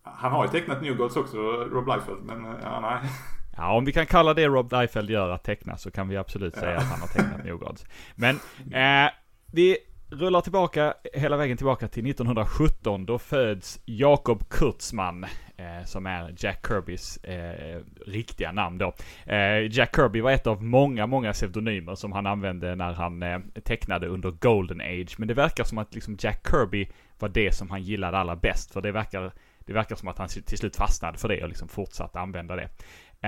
Han 0.02 0.32
har 0.32 0.44
ju 0.44 0.50
tecknat 0.50 0.82
New 0.82 0.96
Gods 0.96 1.16
också, 1.16 1.36
Rob 1.72 1.86
Liefeld, 1.86 2.22
men 2.22 2.44
eh, 2.44 2.52
ja, 2.62 2.80
nej. 2.80 3.10
Ja, 3.56 3.72
om 3.72 3.84
vi 3.84 3.92
kan 3.92 4.06
kalla 4.06 4.34
det 4.34 4.46
Rob 4.46 4.72
Liefeld 4.72 5.10
gör 5.10 5.28
att 5.28 5.44
teckna 5.44 5.76
så 5.76 5.90
kan 5.90 6.08
vi 6.08 6.16
absolut 6.16 6.54
säga 6.54 6.76
att 6.76 6.84
han 6.84 7.00
har 7.00 7.08
tecknat 7.08 7.44
New 7.44 7.56
Gods. 7.56 7.86
Men 8.14 8.36
eh, 8.72 9.10
vi 9.46 9.76
rullar 10.10 10.40
tillbaka, 10.40 10.94
hela 11.12 11.36
vägen 11.36 11.56
tillbaka 11.56 11.88
till 11.88 12.10
1917. 12.10 13.06
Då 13.06 13.18
föds 13.18 13.80
Jakob 13.84 14.48
Kurtzman, 14.48 15.26
eh, 15.62 15.84
som 15.84 16.06
är 16.06 16.34
Jack 16.36 16.66
Kirbys 16.68 17.16
eh, 17.16 17.80
riktiga 18.06 18.52
namn 18.52 18.78
då. 18.78 18.94
Eh, 19.26 19.70
Jack 19.70 19.96
Kirby 19.96 20.20
var 20.20 20.30
ett 20.30 20.46
av 20.46 20.62
många, 20.62 21.06
många 21.06 21.32
pseudonymer 21.32 21.94
som 21.94 22.12
han 22.12 22.26
använde 22.26 22.74
när 22.74 22.92
han 22.92 23.22
eh, 23.22 23.38
tecknade 23.64 24.06
under 24.06 24.30
Golden 24.30 24.80
Age. 24.80 25.14
Men 25.18 25.28
det 25.28 25.34
verkar 25.34 25.64
som 25.64 25.78
att 25.78 25.94
liksom 25.94 26.16
Jack 26.20 26.48
Kirby 26.50 26.88
var 27.18 27.28
det 27.28 27.54
som 27.54 27.70
han 27.70 27.82
gillade 27.82 28.18
allra 28.18 28.36
bäst. 28.36 28.72
För 28.72 28.80
det 28.80 28.92
verkar, 28.92 29.32
det 29.58 29.72
verkar 29.72 29.96
som 29.96 30.08
att 30.08 30.18
han 30.18 30.28
till 30.28 30.58
slut 30.58 30.76
fastnade 30.76 31.18
för 31.18 31.28
det 31.28 31.42
och 31.42 31.48
liksom 31.48 31.68
fortsatte 31.68 32.20
använda 32.20 32.56
det. 32.56 32.68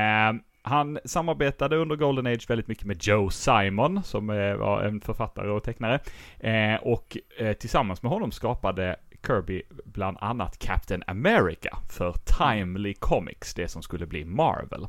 Eh, 0.01 0.33
han 0.67 0.99
samarbetade 1.05 1.77
under 1.77 1.97
Golden 1.97 2.27
Age 2.27 2.51
väldigt 2.51 2.69
mycket 2.69 2.85
med 2.85 3.07
Joe 3.07 3.31
Simon, 3.31 4.03
som 4.03 4.31
eh, 4.31 4.55
var 4.55 4.83
en 4.83 5.01
författare 5.01 5.49
och 5.49 5.63
tecknare. 5.63 6.01
Eh, 6.41 6.83
och 6.83 7.17
eh, 7.39 7.53
tillsammans 7.53 8.03
med 8.03 8.13
honom 8.13 8.33
skapade 8.33 8.97
Kirby 9.27 9.63
bland 9.85 10.17
annat 10.21 10.59
Captain 10.59 11.03
America 11.07 11.79
för 11.89 12.13
Timely 12.13 12.95
Comics, 12.95 13.55
det 13.55 13.69
som 13.69 13.83
skulle 13.83 14.07
bli 14.07 14.25
Marvel. 14.25 14.87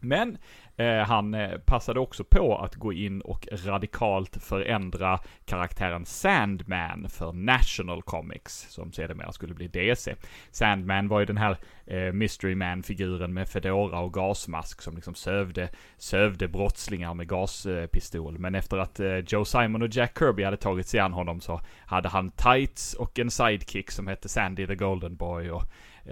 Men 0.00 0.38
eh, 0.76 0.98
han 0.98 1.34
eh, 1.34 1.58
passade 1.58 2.00
också 2.00 2.24
på 2.24 2.58
att 2.58 2.74
gå 2.74 2.92
in 2.92 3.20
och 3.20 3.48
radikalt 3.52 4.36
förändra 4.42 5.20
karaktären 5.44 6.06
Sandman 6.06 7.08
för 7.08 7.32
National 7.32 8.02
Comics, 8.02 8.66
som 8.70 8.92
sedermera 8.92 9.32
skulle 9.32 9.54
bli 9.54 9.68
DC. 9.68 10.14
Sandman 10.50 11.08
var 11.08 11.20
ju 11.20 11.26
den 11.26 11.36
här 11.36 11.56
eh, 11.86 12.12
Mystery 12.12 12.54
Man-figuren 12.54 13.34
med 13.34 13.48
fedora 13.48 13.98
och 13.98 14.14
gasmask 14.14 14.82
som 14.82 14.94
liksom 14.94 15.14
sövde, 15.14 15.68
sövde 15.96 16.48
brottslingar 16.48 17.14
med 17.14 17.28
gaspistol. 17.28 18.38
Men 18.38 18.54
efter 18.54 18.78
att 18.78 19.00
eh, 19.00 19.16
Joe 19.16 19.44
Simon 19.44 19.82
och 19.82 19.88
Jack 19.88 20.18
Kirby 20.18 20.44
hade 20.44 20.56
tagit 20.56 20.86
sig 20.86 21.00
an 21.00 21.12
honom 21.12 21.40
så 21.40 21.60
hade 21.86 22.08
han 22.08 22.30
tights 22.30 22.94
och 22.94 23.18
en 23.18 23.30
sidekick 23.30 23.90
som 23.90 24.06
hette 24.06 24.28
Sandy 24.28 24.66
the 24.66 24.74
Golden 24.74 25.16
Boy 25.16 25.50
och 25.50 25.62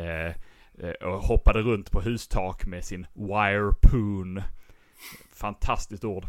eh, 0.01 0.35
och 1.05 1.23
hoppade 1.23 1.63
runt 1.63 1.91
på 1.91 2.01
hustak 2.01 2.67
med 2.67 2.85
sin 2.85 3.07
wirepoon. 3.15 4.43
Fantastiskt 5.33 6.05
ord. 6.05 6.27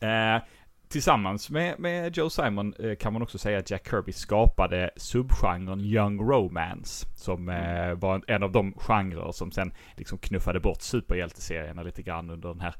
Eh, 0.00 0.42
tillsammans 0.88 1.50
med, 1.50 1.78
med 1.78 2.16
Joe 2.16 2.30
Simon 2.30 2.74
eh, 2.78 2.96
kan 2.96 3.12
man 3.12 3.22
också 3.22 3.38
säga 3.38 3.58
att 3.58 3.70
Jack 3.70 3.90
Kirby 3.90 4.12
skapade 4.12 4.90
subgenren 4.96 5.80
Young 5.80 6.20
Romance. 6.20 7.06
Som 7.14 7.48
eh, 7.48 7.94
var 7.94 8.14
en, 8.14 8.22
en 8.26 8.42
av 8.42 8.52
de 8.52 8.72
genrer 8.72 9.32
som 9.32 9.52
sen 9.52 9.72
liksom 9.96 10.18
knuffade 10.18 10.60
bort 10.60 10.82
superhjälteserierna 10.82 11.82
lite 11.82 12.02
grann 12.02 12.30
under 12.30 12.48
den 12.48 12.60
här 12.60 12.68
eh, 12.68 12.74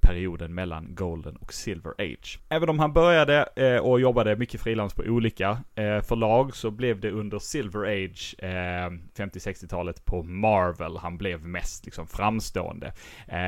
perioden 0.00 0.54
mellan 0.54 0.94
Golden 0.94 1.36
och 1.36 1.52
Silver 1.52 1.92
Age. 1.98 2.40
Även 2.48 2.68
om 2.68 2.78
han 2.78 2.92
började 2.92 3.48
eh, 3.56 3.76
och 3.76 4.00
jobbade 4.00 4.36
mycket 4.36 4.60
frilans 4.60 4.94
på 4.94 5.02
olika 5.02 5.58
eh, 5.74 6.00
förlag 6.00 6.56
så 6.56 6.70
blev 6.70 7.00
det 7.00 7.10
under 7.10 7.38
Silver 7.38 7.80
Age, 7.80 8.34
50-60-talet 8.38 10.04
på 10.04 10.22
Marvel, 10.22 10.96
han 10.96 11.18
blev 11.18 11.46
mest 11.46 11.84
liksom 11.84 12.06
framstående. 12.06 12.92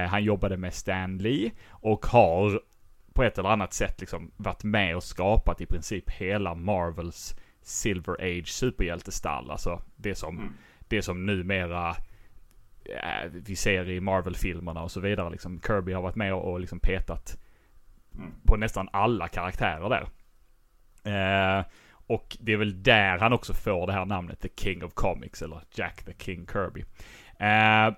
han 0.08 0.24
jobbade 0.24 0.56
med 0.56 0.74
Stan 0.74 1.18
Lee 1.18 1.50
och 1.68 2.06
har 2.06 2.60
på 3.12 3.22
ett 3.22 3.38
eller 3.38 3.48
annat 3.48 3.72
sätt 3.72 4.00
liksom 4.00 4.30
varit 4.36 4.64
med 4.64 4.96
och 4.96 5.02
skapat 5.02 5.60
i 5.60 5.66
princip 5.66 6.10
hela 6.10 6.54
Marvels 6.54 7.34
Silver 7.62 8.14
Age 8.20 8.48
superhjältestall. 8.48 9.50
Alltså 9.50 9.82
det 9.96 10.14
som, 10.14 10.38
mm. 10.38 10.52
det 10.88 11.02
som 11.02 11.26
numera 11.26 11.96
vi 13.30 13.56
ser 13.56 13.88
i 13.88 14.00
Marvel-filmerna 14.00 14.82
och 14.82 14.90
så 14.90 15.00
vidare. 15.00 15.30
Liksom, 15.30 15.60
Kirby 15.66 15.92
har 15.92 16.02
varit 16.02 16.16
med 16.16 16.34
och, 16.34 16.52
och 16.52 16.60
liksom 16.60 16.80
petat 16.80 17.38
mm. 18.14 18.32
på 18.46 18.56
nästan 18.56 18.88
alla 18.92 19.28
karaktärer 19.28 19.88
där. 19.88 20.08
Eh, 21.04 21.64
och 22.06 22.36
det 22.40 22.52
är 22.52 22.56
väl 22.56 22.82
där 22.82 23.18
han 23.18 23.32
också 23.32 23.54
får 23.54 23.86
det 23.86 23.92
här 23.92 24.04
namnet 24.04 24.40
The 24.40 24.48
King 24.56 24.84
of 24.84 24.94
Comics, 24.94 25.42
eller 25.42 25.60
Jack 25.74 26.04
the 26.04 26.12
King 26.18 26.46
Kirby. 26.52 26.80
Eh, 27.38 27.94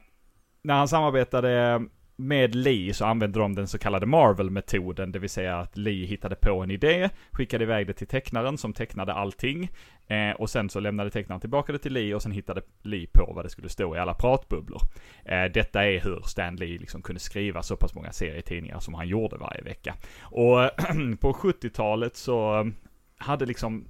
när 0.63 0.75
han 0.75 0.89
samarbetade 0.89 1.83
med 2.23 2.55
Lee 2.55 2.95
så 2.95 3.05
använde 3.05 3.39
de 3.39 3.55
den 3.55 3.69
så 3.69 3.79
kallade 3.79 4.07
Marvel-metoden, 4.07 5.13
det 5.13 5.19
vill 5.19 5.31
säga 5.31 5.59
att 5.59 5.77
Lee 5.77 6.07
hittade 6.07 6.35
på 6.35 6.63
en 6.63 6.71
idé, 6.71 7.11
skickade 7.31 7.65
iväg 7.65 7.87
det 7.87 7.93
till 7.93 8.07
tecknaren 8.07 8.59
som 8.59 8.73
tecknade 8.73 9.13
allting, 9.13 9.71
eh, 10.07 10.31
och 10.31 10.51
sen 10.51 10.71
så 10.71 10.81
lämnade 10.81 11.11
tecknaren 11.11 11.41
tillbaka 11.41 11.73
det 11.73 11.79
till 11.79 11.93
Lee 11.93 12.15
och 12.15 12.23
sen 12.23 12.33
hittade 12.33 12.63
Lee 12.83 13.07
på 13.13 13.33
vad 13.33 13.45
det 13.45 13.49
skulle 13.49 13.69
stå 13.69 13.97
i 13.97 13.99
alla 13.99 14.15
pratbubblor. 14.15 14.81
Eh, 15.25 15.45
detta 15.45 15.85
är 15.85 16.01
hur 16.01 16.23
Stan 16.27 16.57
Lee 16.57 16.79
liksom 16.79 17.03
kunde 17.03 17.21
skriva 17.21 17.63
så 17.63 17.77
pass 17.77 17.95
många 17.95 18.13
serietidningar 18.13 18.81
som 18.81 18.95
han 18.95 19.09
gjorde 19.09 19.37
varje 19.37 19.63
vecka. 19.63 19.95
Och 20.23 20.59
på 21.21 21.33
70-talet 21.33 22.17
så 22.17 22.71
hade 23.17 23.47
liksom 23.47 23.89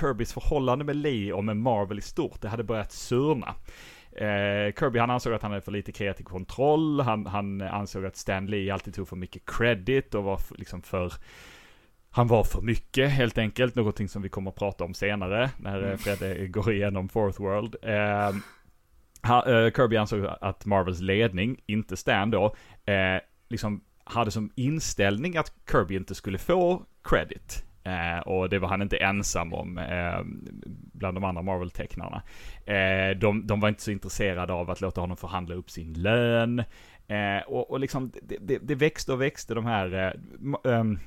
Kirbys 0.00 0.32
förhållande 0.32 0.84
med 0.84 0.96
Lee 0.96 1.32
och 1.32 1.44
med 1.44 1.56
Marvel 1.56 1.98
i 1.98 2.02
stort, 2.02 2.40
det 2.40 2.48
hade 2.48 2.64
börjat 2.64 2.92
surna. 2.92 3.54
Eh, 4.16 4.72
Kirby 4.78 4.98
han 4.98 5.10
ansåg 5.10 5.32
att 5.32 5.42
han 5.42 5.50
hade 5.50 5.60
för 5.62 5.72
lite 5.72 5.92
kreativ 5.92 6.24
kontroll, 6.24 7.00
han, 7.00 7.26
han 7.26 7.60
ansåg 7.60 8.06
att 8.06 8.16
Stan 8.16 8.46
Lee 8.46 8.72
alltid 8.72 8.94
tog 8.94 9.08
för 9.08 9.16
mycket 9.16 9.42
credit 9.46 10.14
och 10.14 10.24
var 10.24 10.40
liksom 10.50 10.82
för 10.82 11.12
han 12.10 12.26
var 12.26 12.44
för 12.44 12.60
mycket 12.60 13.10
helt 13.10 13.38
enkelt, 13.38 13.74
någonting 13.74 14.08
som 14.08 14.22
vi 14.22 14.28
kommer 14.28 14.50
att 14.50 14.56
prata 14.56 14.84
om 14.84 14.94
senare 14.94 15.50
när 15.56 15.82
mm. 15.82 15.98
Fred 15.98 16.52
går 16.52 16.72
igenom 16.72 17.08
Fourth 17.08 17.42
World. 17.42 17.76
Eh, 17.82 18.34
ha, 19.28 19.46
eh, 19.46 19.72
Kirby 19.72 19.96
ansåg 19.96 20.26
att 20.40 20.66
Marvels 20.66 21.00
ledning, 21.00 21.60
inte 21.66 21.96
Stan 21.96 22.30
då, 22.30 22.54
eh, 22.84 23.20
liksom 23.48 23.80
hade 24.04 24.30
som 24.30 24.50
inställning 24.54 25.36
att 25.36 25.52
Kirby 25.70 25.96
inte 25.96 26.14
skulle 26.14 26.38
få 26.38 26.82
credit. 27.02 27.64
Eh, 27.84 28.18
och 28.18 28.48
det 28.48 28.58
var 28.58 28.68
han 28.68 28.82
inte 28.82 28.96
ensam 28.96 29.54
om 29.54 29.78
eh, 29.78 30.20
bland 30.92 31.16
de 31.16 31.24
andra 31.24 31.42
Marvel-tecknarna. 31.42 32.22
Eh, 32.66 33.16
de, 33.16 33.46
de, 33.46 33.60
var 33.60 33.68
inte 33.68 33.82
så 33.82 33.90
intresserade 33.90 34.52
av 34.52 34.70
att 34.70 34.80
låta 34.80 35.00
honom 35.00 35.16
förhandla 35.16 35.54
upp 35.54 35.70
sin 35.70 35.92
lön. 35.92 36.64
Eh, 37.06 37.42
och, 37.46 37.70
och 37.70 37.80
liksom, 37.80 38.12
det, 38.22 38.36
det, 38.40 38.58
det, 38.58 38.74
växte 38.74 39.12
och 39.12 39.20
växte 39.20 39.54
de 39.54 39.66
här, 39.66 39.94
eh, 39.94 40.72
ehm, 40.72 40.98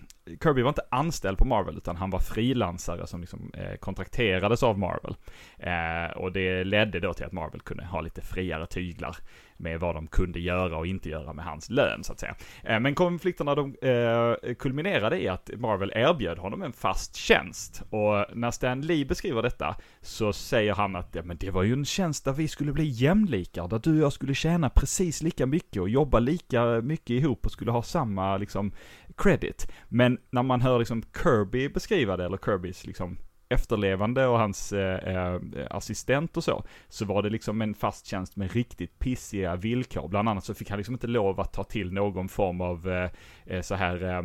Kirby 0.43 0.61
var 0.61 0.69
inte 0.69 0.85
anställd 0.91 1.37
på 1.37 1.45
Marvel 1.45 1.77
utan 1.77 1.95
han 1.95 2.09
var 2.09 2.19
frilansare 2.19 3.07
som 3.07 3.21
liksom 3.21 3.51
eh, 3.53 3.75
kontrakterades 3.75 4.63
av 4.63 4.79
Marvel. 4.79 5.15
Eh, 5.57 6.17
och 6.17 6.31
det 6.31 6.63
ledde 6.63 6.99
då 6.99 7.13
till 7.13 7.25
att 7.25 7.31
Marvel 7.31 7.61
kunde 7.61 7.85
ha 7.85 8.01
lite 8.01 8.21
friare 8.21 8.65
tyglar 8.65 9.17
med 9.57 9.79
vad 9.79 9.95
de 9.95 10.07
kunde 10.07 10.39
göra 10.39 10.77
och 10.77 10.87
inte 10.87 11.09
göra 11.09 11.33
med 11.33 11.45
hans 11.45 11.69
lön 11.69 12.03
så 12.03 12.13
att 12.13 12.19
säga. 12.19 12.35
Eh, 12.63 12.79
men 12.79 12.95
konflikterna 12.95 13.55
de 13.55 13.75
eh, 13.81 14.53
kulminerade 14.53 15.21
i 15.21 15.27
att 15.27 15.49
Marvel 15.57 15.91
erbjöd 15.95 16.37
honom 16.37 16.61
en 16.61 16.73
fast 16.73 17.15
tjänst. 17.15 17.83
Och 17.89 18.25
när 18.33 18.51
Stan 18.51 18.81
Lee 18.81 19.05
beskriver 19.05 19.41
detta 19.41 19.75
så 20.01 20.33
säger 20.33 20.73
han 20.73 20.95
att 20.95 21.15
ja, 21.15 21.23
men 21.23 21.37
det 21.37 21.51
var 21.51 21.63
ju 21.63 21.73
en 21.73 21.85
tjänst 21.85 22.25
där 22.25 22.33
vi 22.33 22.47
skulle 22.47 22.73
bli 22.73 22.85
jämlikar, 22.85 23.67
där 23.67 23.79
du 23.79 23.91
och 23.91 24.03
jag 24.03 24.13
skulle 24.13 24.33
tjäna 24.33 24.69
precis 24.69 25.23
lika 25.23 25.45
mycket 25.45 25.81
och 25.81 25.89
jobba 25.89 26.19
lika 26.19 26.81
mycket 26.81 27.09
ihop 27.09 27.45
och 27.45 27.51
skulle 27.51 27.71
ha 27.71 27.83
samma 27.83 28.37
liksom 28.37 28.71
credit. 29.17 29.71
Men 29.89 30.17
när 30.29 30.43
man 30.43 30.61
hör 30.61 30.79
liksom 30.79 31.03
Kirby 31.23 31.69
beskriva 31.69 32.17
det, 32.17 32.25
eller 32.25 32.37
Kirbys 32.37 32.85
liksom 32.85 33.17
efterlevande 33.49 34.27
och 34.27 34.39
hans 34.39 34.73
eh, 34.73 35.15
eh, 35.15 35.39
assistent 35.69 36.37
och 36.37 36.43
så, 36.43 36.63
så 36.89 37.05
var 37.05 37.23
det 37.23 37.29
liksom 37.29 37.61
en 37.61 37.73
fast 37.73 38.05
tjänst 38.05 38.35
med 38.35 38.51
riktigt 38.51 38.99
pissiga 38.99 39.55
villkor. 39.55 40.07
Bland 40.07 40.29
annat 40.29 40.43
så 40.43 40.53
fick 40.53 40.69
han 40.69 40.77
liksom 40.77 40.95
inte 40.95 41.07
lov 41.07 41.39
att 41.39 41.53
ta 41.53 41.63
till 41.63 41.93
någon 41.93 42.29
form 42.29 42.61
av 42.61 42.89
eh, 42.89 43.09
eh 43.45 43.61
så 43.61 43.75
här 43.75 44.03
eh, 44.03 44.23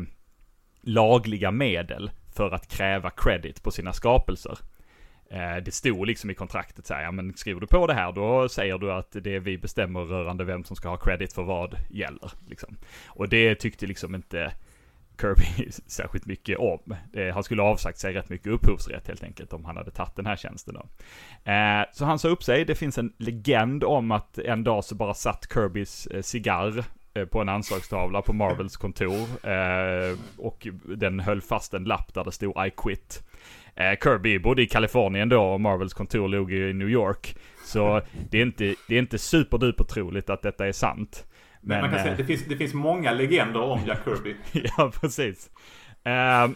lagliga 0.81 1.51
medel 1.51 2.11
för 2.35 2.51
att 2.51 2.69
kräva 2.69 3.11
credit 3.11 3.63
på 3.63 3.71
sina 3.71 3.93
skapelser. 3.93 4.59
Eh, 5.31 5.57
det 5.65 5.75
stod 5.75 6.07
liksom 6.07 6.31
i 6.31 6.35
kontraktet 6.35 6.87
så 6.87 6.95
här, 6.95 7.03
ja 7.03 7.11
men 7.11 7.35
skriver 7.35 7.61
du 7.61 7.67
på 7.67 7.87
det 7.87 7.95
här 7.95 8.13
då 8.13 8.49
säger 8.49 8.79
du 8.79 8.93
att 8.93 9.13
det 9.13 9.39
vi 9.39 9.59
bestämmer 9.59 10.01
rörande 10.01 10.45
vem 10.45 10.65
som 10.65 10.77
ska 10.77 10.89
ha 10.89 10.97
credit 10.97 11.33
för 11.33 11.43
vad 11.43 11.77
gäller. 11.91 12.33
Liksom. 12.49 12.77
Och 13.07 13.29
det 13.29 13.55
tyckte 13.55 13.87
liksom 13.87 14.15
inte 14.15 14.53
Kirby 15.23 15.71
särskilt 15.87 16.27
mycket 16.27 16.59
om. 16.59 16.97
Eh, 17.13 17.35
han 17.35 17.43
skulle 17.43 17.63
avsagt 17.63 17.99
sig 17.99 18.15
rätt 18.15 18.29
mycket 18.29 18.47
upphovsrätt 18.47 19.09
helt 19.09 19.23
enkelt 19.23 19.53
om 19.53 19.65
han 19.65 19.77
hade 19.77 19.91
tagit 19.91 20.17
den 20.17 20.27
här 20.27 20.37
tjänsten 20.37 20.75
då. 20.75 20.87
Eh, 21.53 21.85
så 21.93 22.05
han 22.05 22.19
sa 22.19 22.29
upp 22.29 22.43
sig. 22.43 22.65
Det 22.65 22.75
finns 22.75 22.99
en 22.99 23.13
legend 23.19 23.85
om 23.85 24.11
att 24.11 24.39
en 24.39 24.65
dag 24.65 24.85
så 24.85 24.95
bara 24.95 25.15
satt 25.15 25.47
Kirbys 25.55 26.07
eh, 26.07 26.23
cigarr 26.23 26.85
eh, 27.15 27.25
på 27.25 27.41
en 27.41 27.49
anslagstavla 27.49 28.23
på 28.23 28.33
Marvels 28.33 28.77
kontor. 28.77 29.47
Eh, 29.47 30.19
och 30.39 30.69
den 30.97 31.21
höll 31.21 31.41
fast 31.41 31.75
en 31.75 31.85
lapp 31.85 32.15
där 32.15 32.25
det 32.25 32.33
stod 32.33 32.67
I 32.67 32.71
quit. 32.77 33.23
Kirby 34.03 34.39
bodde 34.39 34.63
i 34.63 34.67
Kalifornien 34.67 35.29
då 35.29 35.43
och 35.43 35.61
Marvels 35.61 35.95
kontor 35.95 36.29
låg 36.29 36.53
i 36.53 36.73
New 36.73 36.91
York. 36.91 37.37
Så 37.65 38.03
det 38.31 38.39
är 38.39 38.43
inte, 38.43 38.75
det 38.89 38.95
är 38.95 38.99
inte 38.99 39.19
superduper 39.19 39.85
troligt 39.85 40.31
att 40.31 40.43
detta 40.43 40.67
är 40.67 40.73
sant. 40.73 41.27
Men, 41.65 41.81
man 41.81 41.91
kan 41.91 41.99
säga 41.99 42.13
att 42.13 42.19
det 42.19 42.25
finns, 42.25 42.45
det 42.45 42.57
finns 42.57 42.75
många 42.75 43.13
legender 43.13 43.61
om 43.61 43.81
Jack 43.87 44.05
Kirby. 44.05 44.37
ja, 44.77 44.93
precis. 45.01 45.51
Uh, 46.07 46.55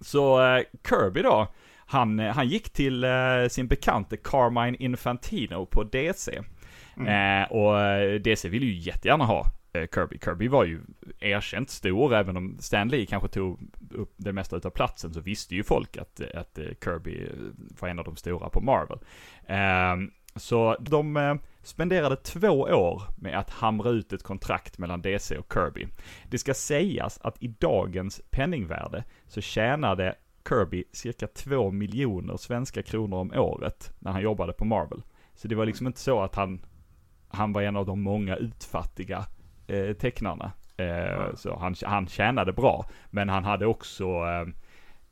så 0.00 0.40
uh, 0.56 0.62
Kirby 0.88 1.22
då, 1.22 1.48
han, 1.86 2.20
eh, 2.20 2.34
han 2.34 2.48
gick 2.48 2.70
till 2.70 3.04
uh, 3.04 3.48
sin 3.48 3.68
bekante 3.68 4.16
Carmine 4.16 4.76
Infantino 4.78 5.66
på 5.66 5.84
DC. 5.84 6.42
Mm. 6.96 7.44
och 7.50 7.74
DC 8.20 8.48
ville 8.48 8.66
ju 8.66 8.72
jättegärna 8.72 9.24
ha 9.24 9.46
Kirby. 9.94 10.18
Kirby 10.24 10.48
var 10.48 10.64
ju 10.64 10.80
erkänt 11.20 11.70
stor, 11.70 12.14
även 12.14 12.36
om 12.36 12.56
Stan 12.60 12.88
Lee 12.88 13.06
kanske 13.06 13.28
tog 13.28 13.60
upp 13.90 14.14
det 14.16 14.32
mesta 14.32 14.56
utav 14.56 14.70
platsen 14.70 15.14
så 15.14 15.20
visste 15.20 15.54
ju 15.54 15.62
folk 15.62 15.96
att, 15.96 16.20
att 16.34 16.58
Kirby 16.84 17.28
var 17.80 17.88
en 17.88 17.98
av 17.98 18.04
de 18.04 18.16
stora 18.16 18.48
på 18.48 18.60
Marvel. 18.60 18.98
Ehm, 19.46 20.10
så 20.38 20.76
de 20.80 21.38
spenderade 21.62 22.16
två 22.16 22.48
år 22.60 23.02
med 23.16 23.38
att 23.38 23.50
hamra 23.50 23.90
ut 23.90 24.12
ett 24.12 24.22
kontrakt 24.22 24.78
mellan 24.78 25.02
DC 25.02 25.38
och 25.38 25.52
Kirby. 25.52 25.86
Det 26.24 26.38
ska 26.38 26.54
sägas 26.54 27.18
att 27.22 27.42
i 27.42 27.48
dagens 27.48 28.22
penningvärde 28.30 29.04
så 29.26 29.40
tjänade 29.40 30.14
Kirby 30.48 30.84
cirka 30.92 31.26
2 31.26 31.70
miljoner 31.70 32.36
svenska 32.36 32.82
kronor 32.82 33.18
om 33.18 33.32
året 33.32 33.92
när 33.98 34.12
han 34.12 34.22
jobbade 34.22 34.52
på 34.52 34.64
Marvel. 34.64 35.02
Så 35.34 35.48
det 35.48 35.54
var 35.54 35.66
liksom 35.66 35.86
inte 35.86 36.00
så 36.00 36.20
att 36.20 36.34
han, 36.34 36.60
han 37.28 37.52
var 37.52 37.62
en 37.62 37.76
av 37.76 37.86
de 37.86 38.02
många 38.02 38.36
utfattiga 38.36 39.24
eh, 39.66 39.92
tecknarna. 39.92 40.52
Eh, 40.76 41.34
så 41.34 41.58
han, 41.58 41.74
han 41.82 42.06
tjänade 42.06 42.52
bra, 42.52 42.86
men 43.10 43.28
han 43.28 43.44
hade 43.44 43.66
också, 43.66 44.04
eh, 44.04 44.46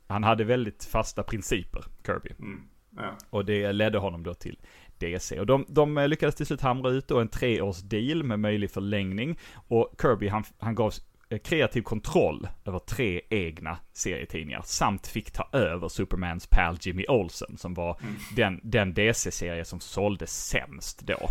han 0.07 0.23
hade 0.23 0.43
väldigt 0.43 0.85
fasta 0.85 1.23
principer, 1.23 1.83
Kirby. 2.05 2.29
Mm. 2.39 2.61
Ja. 2.97 3.17
Och 3.29 3.45
det 3.45 3.71
ledde 3.71 3.97
honom 3.97 4.23
då 4.23 4.33
till 4.33 4.59
DC. 4.99 5.39
Och 5.39 5.45
de, 5.45 5.65
de 5.67 5.97
eh, 5.97 6.07
lyckades 6.07 6.35
till 6.35 6.45
slut 6.45 6.61
hamra 6.61 6.89
ut 6.89 7.07
då 7.07 7.19
en 7.19 7.27
treårs 7.27 7.81
deal 7.81 8.23
med 8.23 8.39
möjlig 8.39 8.71
förlängning. 8.71 9.39
Och 9.67 9.93
Kirby 10.01 10.27
han, 10.27 10.43
han 10.59 10.75
gavs 10.75 11.01
eh, 11.29 11.39
kreativ 11.39 11.81
kontroll 11.81 12.47
över 12.65 12.79
tre 12.79 13.21
egna 13.29 13.77
serietidningar 13.93 14.61
samt 14.65 15.07
fick 15.07 15.31
ta 15.31 15.49
över 15.51 15.87
Supermans 15.87 16.47
pal 16.47 16.77
Jimmy 16.81 17.05
Olsen 17.07 17.57
som 17.57 17.73
var 17.73 17.99
mm. 18.01 18.15
den, 18.35 18.59
den 18.63 18.93
DC-serie 18.93 19.65
som 19.65 19.79
sålde 19.79 20.27
sämst 20.27 21.01
då. 21.01 21.29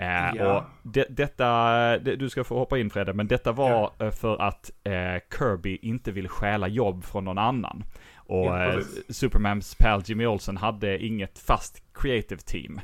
Eh, 0.00 0.30
ja. 0.36 0.56
Och 0.56 0.64
de, 0.82 1.04
detta, 1.08 1.98
de, 1.98 2.16
du 2.16 2.30
ska 2.30 2.44
få 2.44 2.58
hoppa 2.58 2.78
in 2.78 2.90
Fredde, 2.90 3.12
men 3.12 3.26
detta 3.28 3.52
var 3.52 3.90
ja. 3.98 4.10
för 4.10 4.42
att 4.42 4.70
eh, 4.84 5.38
Kirby 5.38 5.78
inte 5.82 6.12
ville 6.12 6.28
stjäla 6.28 6.68
jobb 6.68 7.04
från 7.04 7.24
någon 7.24 7.38
annan. 7.38 7.84
Och 8.30 8.58
eh, 8.58 8.80
Supermans 9.08 9.74
pal 9.74 10.02
Jimmy 10.04 10.26
Olsen 10.26 10.56
hade 10.56 11.04
inget 11.04 11.38
fast 11.38 11.82
creative 11.94 12.40
team. 12.40 12.80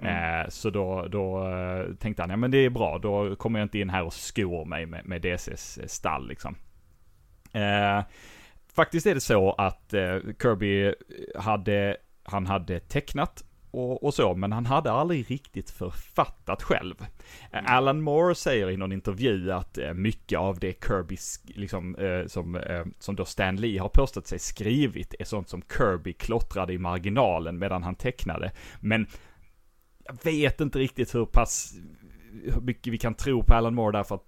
Mm. 0.00 0.40
Eh, 0.42 0.48
så 0.48 0.70
då, 0.70 1.06
då 1.08 1.46
tänkte 1.98 2.22
han, 2.22 2.30
ja 2.30 2.36
men 2.36 2.50
det 2.50 2.58
är 2.58 2.70
bra, 2.70 2.98
då 2.98 3.36
kommer 3.36 3.58
jag 3.58 3.64
inte 3.64 3.78
in 3.78 3.90
här 3.90 4.02
och 4.02 4.12
skor 4.12 4.64
mig 4.64 4.86
med, 4.86 5.06
med 5.06 5.22
DCs 5.22 5.78
stall 5.86 6.28
liksom. 6.28 6.56
Eh, 7.52 8.02
faktiskt 8.74 9.06
är 9.06 9.14
det 9.14 9.20
så 9.20 9.52
att 9.52 9.94
eh, 9.94 10.16
Kirby 10.42 10.94
hade, 11.38 11.96
han 12.22 12.46
hade 12.46 12.80
tecknat 12.80 13.44
och, 13.70 14.04
och, 14.04 14.14
så, 14.14 14.34
men 14.34 14.52
han 14.52 14.66
hade 14.66 14.92
aldrig 14.92 15.30
riktigt 15.30 15.70
författat 15.70 16.62
själv. 16.62 17.06
Mm. 17.52 17.64
Alan 17.68 18.02
Moore 18.02 18.34
säger 18.34 18.70
i 18.70 18.76
någon 18.76 18.92
intervju 18.92 19.52
att 19.52 19.78
eh, 19.78 19.94
mycket 19.94 20.38
av 20.38 20.58
det 20.58 20.84
Kirby, 20.86 21.16
liksom, 21.44 21.96
eh, 21.96 22.26
som, 22.26 22.56
eh, 22.56 22.84
som 22.98 23.16
då 23.16 23.24
Stan 23.24 23.56
Lee 23.56 23.80
har 23.80 23.88
påstått 23.88 24.26
sig 24.26 24.38
skrivit 24.38 25.14
är 25.18 25.24
sånt 25.24 25.48
som 25.48 25.62
Kirby 25.76 26.12
klottrade 26.12 26.72
i 26.72 26.78
marginalen 26.78 27.58
medan 27.58 27.82
han 27.82 27.94
tecknade. 27.94 28.52
Men 28.80 29.06
jag 30.04 30.24
vet 30.24 30.60
inte 30.60 30.78
riktigt 30.78 31.14
hur 31.14 31.24
pass, 31.24 31.74
hur 32.44 32.60
mycket 32.60 32.92
vi 32.92 32.98
kan 32.98 33.14
tro 33.14 33.42
på 33.42 33.54
Alan 33.54 33.74
Moore 33.74 33.98
därför 33.98 34.14
att 34.14 34.26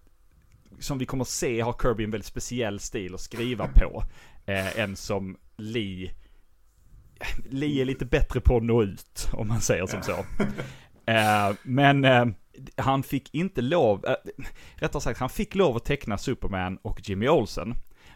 som 0.79 0.99
vi 0.99 1.07
kommer 1.07 1.25
se 1.25 1.61
har 1.61 1.75
Kirby 1.83 2.05
en 2.05 2.11
väldigt 2.11 2.27
speciell 2.27 2.81
stil 2.81 3.15
att 3.15 3.21
skriva 3.21 3.69
på. 3.75 4.03
Eh, 4.47 4.79
än 4.79 4.97
som 4.97 5.37
Lee 5.57 6.11
Lee 7.51 7.81
är 7.81 7.85
lite 7.85 8.05
bättre 8.05 8.41
på 8.41 8.57
att 8.57 8.63
nå 8.63 8.83
ut, 8.83 9.29
om 9.33 9.49
man 9.49 9.61
säger 9.61 9.87
som 9.87 10.03
så. 10.03 10.13
Uh, 10.13 11.57
men 11.63 12.05
uh, 12.05 12.27
han 12.77 13.03
fick 13.03 13.35
inte 13.35 13.61
lov, 13.61 14.05
uh, 14.07 14.15
rättare 14.75 15.03
sagt 15.03 15.21
han 15.21 15.31
fick 15.31 15.55
lov 15.55 15.77
att 15.77 15.85
teckna 15.85 16.19
Superman 16.19 16.79
och 16.83 17.09
Jimmy 17.09 17.29
Olsen. 17.29 17.75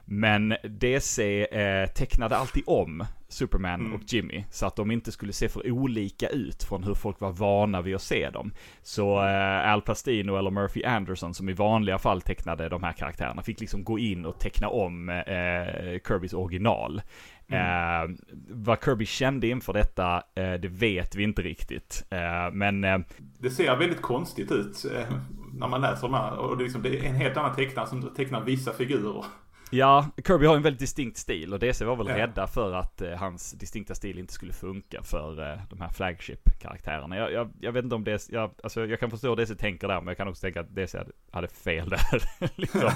Men 0.08 0.56
DC 0.64 1.44
eh, 1.44 1.86
tecknade 1.86 2.36
alltid 2.36 2.62
om 2.66 3.04
Superman 3.28 3.80
mm. 3.80 3.94
och 3.94 4.00
Jimmy. 4.06 4.44
Så 4.50 4.66
att 4.66 4.76
de 4.76 4.90
inte 4.90 5.12
skulle 5.12 5.32
se 5.32 5.48
för 5.48 5.70
olika 5.70 6.28
ut 6.28 6.62
från 6.62 6.84
hur 6.84 6.94
folk 6.94 7.20
var 7.20 7.32
vana 7.32 7.82
vid 7.82 7.94
att 7.94 8.02
se 8.02 8.30
dem. 8.30 8.52
Så 8.82 9.26
eh, 9.26 9.72
Al 9.72 9.82
Pastino 9.82 10.36
eller 10.36 10.50
Murphy 10.50 10.84
Anderson 10.84 11.34
som 11.34 11.48
i 11.48 11.52
vanliga 11.52 11.98
fall 11.98 12.22
tecknade 12.22 12.68
de 12.68 12.82
här 12.82 12.92
karaktärerna 12.92 13.42
fick 13.42 13.60
liksom 13.60 13.84
gå 13.84 13.98
in 13.98 14.26
och 14.26 14.38
teckna 14.38 14.68
om 14.68 15.08
eh, 15.08 16.00
Kirbys 16.08 16.32
original. 16.32 17.02
Mm. 17.48 18.10
Eh, 18.10 18.16
vad 18.48 18.84
Kirby 18.84 19.06
kände 19.06 19.48
inför 19.48 19.72
detta, 19.72 20.22
eh, 20.34 20.52
det 20.52 20.68
vet 20.68 21.14
vi 21.14 21.22
inte 21.22 21.42
riktigt. 21.42 22.06
Eh, 22.10 22.50
men... 22.52 22.84
Eh, 22.84 22.98
det 23.38 23.50
ser 23.50 23.76
väldigt 23.76 24.02
konstigt 24.02 24.52
ut 24.52 24.84
eh, 24.84 25.16
när 25.52 25.68
man 25.68 25.80
läser 25.80 26.02
de 26.02 26.14
här. 26.14 26.38
Och 26.38 26.56
det 26.56 26.62
är, 26.62 26.64
liksom, 26.64 26.82
det 26.82 26.98
är 26.98 27.04
en 27.04 27.14
helt 27.14 27.36
annan 27.36 27.54
tecknare 27.54 27.86
som 27.86 28.14
tecknar 28.14 28.40
vissa 28.40 28.72
figurer. 28.72 29.24
Ja, 29.70 30.06
Kirby 30.26 30.46
har 30.46 30.56
en 30.56 30.62
väldigt 30.62 30.80
distinkt 30.80 31.16
stil 31.16 31.52
och 31.52 31.58
DC 31.58 31.84
var 31.84 31.96
väl 31.96 32.08
ja. 32.08 32.16
rädda 32.16 32.46
för 32.46 32.72
att 32.72 33.00
eh, 33.00 33.10
hans 33.10 33.52
distinkta 33.52 33.94
stil 33.94 34.18
inte 34.18 34.32
skulle 34.32 34.52
funka 34.52 35.02
för 35.02 35.52
eh, 35.52 35.58
de 35.70 35.80
här 35.80 35.88
flagship-karaktärerna. 35.88 37.16
Jag, 37.16 37.32
jag, 37.32 37.50
jag, 37.60 37.72
vet 37.72 37.84
inte 37.84 37.94
om 37.94 38.04
DC, 38.04 38.34
jag, 38.34 38.50
alltså 38.62 38.86
jag 38.86 39.00
kan 39.00 39.10
förstå 39.10 39.28
hur 39.28 39.36
DC 39.36 39.54
tänker 39.54 39.88
där, 39.88 40.00
men 40.00 40.06
jag 40.06 40.16
kan 40.16 40.28
också 40.28 40.40
tänka 40.40 40.60
att 40.60 40.74
DC 40.74 40.98
hade, 40.98 41.12
hade 41.30 41.48
fel 41.48 41.88
där. 41.88 42.22
liksom. 42.54 42.80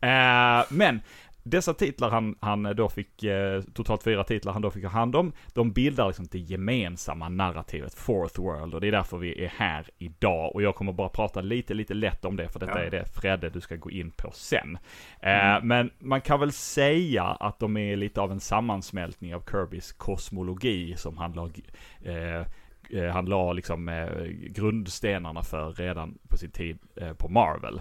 eh, 0.00 0.64
men 0.68 1.00
dessa 1.46 1.74
titlar 1.74 2.10
han, 2.10 2.36
han 2.40 2.62
då 2.62 2.88
fick, 2.88 3.22
eh, 3.22 3.62
totalt 3.62 4.02
fyra 4.02 4.24
titlar 4.24 4.52
han 4.52 4.62
då 4.62 4.70
fick 4.70 4.84
ha 4.84 4.90
hand 4.90 5.16
om, 5.16 5.32
de 5.54 5.72
bildar 5.72 6.06
liksom 6.06 6.26
det 6.30 6.38
gemensamma 6.38 7.28
narrativet 7.28 7.94
Fourth 7.94 8.40
World 8.40 8.74
och 8.74 8.80
det 8.80 8.88
är 8.88 8.92
därför 8.92 9.16
vi 9.16 9.44
är 9.44 9.48
här 9.48 9.86
idag. 9.98 10.54
Och 10.54 10.62
jag 10.62 10.74
kommer 10.74 10.92
bara 10.92 11.08
prata 11.08 11.40
lite, 11.40 11.74
lite 11.74 11.94
lätt 11.94 12.24
om 12.24 12.36
det 12.36 12.48
för 12.48 12.60
detta 12.60 12.80
ja. 12.80 12.86
är 12.86 12.90
det 12.90 13.04
Fredde 13.04 13.50
du 13.50 13.60
ska 13.60 13.76
gå 13.76 13.90
in 13.90 14.10
på 14.10 14.30
sen. 14.32 14.78
Eh, 15.20 15.56
mm. 15.56 15.68
Men 15.68 15.90
man 15.98 16.20
kan 16.20 16.40
väl 16.40 16.52
säga 16.52 17.24
att 17.24 17.58
de 17.58 17.76
är 17.76 17.96
lite 17.96 18.20
av 18.20 18.32
en 18.32 18.40
sammansmältning 18.40 19.34
av 19.34 19.42
Kirbys 19.50 19.92
kosmologi 19.92 20.94
som 20.96 21.16
han 21.16 21.32
lag, 21.32 21.60
eh, 22.02 22.40
eh, 22.90 23.12
han 23.12 23.26
la 23.26 23.52
liksom 23.52 23.88
eh, 23.88 24.24
grundstenarna 24.28 25.42
för 25.42 25.72
redan 25.72 26.18
på 26.28 26.36
sin 26.36 26.50
tid 26.50 26.78
eh, 26.96 27.12
på 27.12 27.28
Marvel. 27.28 27.80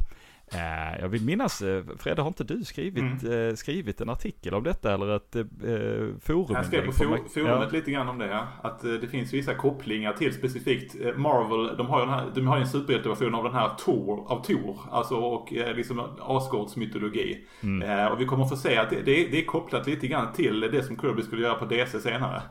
Uh, 0.54 1.00
jag 1.02 1.10
vill 1.10 1.25
minnas, 1.25 1.62
uh, 1.62 1.84
Fredde, 1.98 2.22
har 2.22 2.28
inte 2.28 2.44
du 2.44 2.64
skrivit, 2.64 3.24
mm. 3.24 3.34
uh, 3.34 3.56
skrivit 3.56 4.02
en 4.02 4.10
artikel 4.10 4.54
om 4.54 4.64
detta 4.64 4.94
eller 4.94 5.16
ett 5.16 5.36
uh, 5.36 6.18
forum? 6.20 6.56
Jag 6.56 6.66
skrev 6.66 6.86
på 6.86 6.92
for 6.92 7.29
forumet 7.29 7.60
ja. 7.62 7.70
lite 7.72 7.92
grann 7.92 8.10
om 8.10 8.18
det, 8.18 8.27
ja. 8.27 8.48
Att 8.62 8.81
det 8.81 9.08
finns 9.08 9.34
vissa 9.34 9.53
kopplingar 9.53 10.14
till 10.14 10.34
specifikt 10.34 10.96
Marvel. 11.16 11.77
De 11.77 11.88
har 11.88 12.01
ju, 12.01 12.08
här, 12.08 12.31
de 12.36 12.48
har 12.48 12.58
en 12.58 12.68
superhjälteversion 12.68 13.36
av 13.36 13.44
den 13.44 13.53
här 13.53 13.70
Tor, 13.77 14.31
av 14.31 14.44
Tor. 14.44 14.79
Alltså 14.92 15.16
och 15.16 15.51
liksom 15.51 16.01
Asgårds 16.20 16.75
mytologi. 16.75 17.48
Mm. 17.64 18.12
och 18.12 18.22
vi 18.22 18.25
kommer 18.25 18.46
få 18.46 18.55
se 18.55 18.77
att 18.77 18.90
det, 18.90 18.96
det, 18.96 19.27
det, 19.31 19.42
är 19.42 19.46
kopplat 19.46 19.88
lite 19.88 20.08
grann 20.08 20.34
till 20.34 20.60
det 20.60 20.84
som 20.84 21.00
Kirby 21.00 21.22
skulle 21.22 21.42
göra 21.42 21.55
på 21.55 21.66
DC 21.66 22.00
senare. 22.00 22.42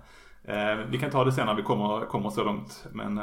vi 0.89 0.99
kan 0.99 1.11
ta 1.11 1.25
det 1.25 1.33
sen 1.33 1.47
när 1.47 1.55
vi 1.55 1.63
kommer, 1.63 2.07
kommer 2.07 2.31
så 2.31 2.45
långt. 2.45 2.87
Men 2.93 3.21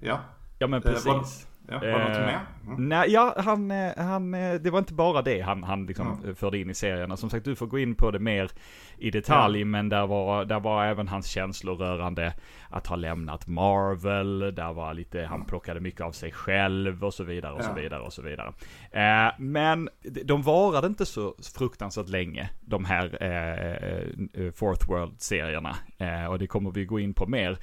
ja. 0.00 0.18
Ja 0.58 0.66
men 0.66 0.82
precis. 0.82 1.46
Ja, 1.68 1.78
var 1.78 1.98
något 1.98 2.18
med? 2.18 2.40
Mm. 2.66 2.88
Nej, 2.88 3.10
ja, 3.10 3.34
han, 3.36 3.70
eh, 3.70 3.92
han, 3.96 4.34
eh, 4.34 4.54
det 4.54 4.70
var 4.70 4.78
inte 4.78 4.94
bara 4.94 5.22
det 5.22 5.40
han, 5.40 5.62
han 5.62 5.86
liksom 5.86 6.18
mm. 6.22 6.34
förde 6.34 6.58
in 6.58 6.70
i 6.70 6.74
serierna. 6.74 7.16
Som 7.16 7.30
sagt, 7.30 7.44
du 7.44 7.56
får 7.56 7.66
gå 7.66 7.78
in 7.78 7.94
på 7.94 8.10
det 8.10 8.18
mer 8.18 8.50
i 8.98 9.10
detalj, 9.10 9.58
ja. 9.58 9.66
men 9.66 9.88
där 9.88 10.06
var, 10.06 10.44
där 10.44 10.60
var 10.60 10.84
även 10.84 11.08
hans 11.08 11.26
känslor 11.26 11.74
rörande 11.74 12.32
att 12.70 12.86
ha 12.86 12.96
lämnat 12.96 13.46
Marvel. 13.46 14.38
Där 14.38 14.72
var 14.72 14.94
lite, 14.94 15.20
han 15.20 15.44
plockade 15.44 15.80
mycket 15.80 16.00
av 16.00 16.12
sig 16.12 16.32
själv 16.32 17.04
och 17.04 17.14
så 17.14 17.24
vidare 17.24 17.52
och 17.52 17.64
så 17.64 17.72
vidare 17.72 18.02
och 18.02 18.12
så 18.12 18.22
vidare. 18.22 18.52
Eh, 18.90 19.32
men 19.38 19.88
de 20.24 20.42
varade 20.42 20.86
inte 20.86 21.06
så 21.06 21.34
fruktansvärt 21.56 22.08
länge, 22.08 22.50
de 22.60 22.84
här 22.84 23.22
eh, 23.22 24.52
Fourth 24.52 24.88
World-serierna. 24.88 25.76
Eh, 25.98 26.26
och 26.26 26.38
det 26.38 26.46
kommer 26.46 26.70
vi 26.70 26.84
gå 26.84 27.00
in 27.00 27.14
på 27.14 27.26
mer. 27.26 27.58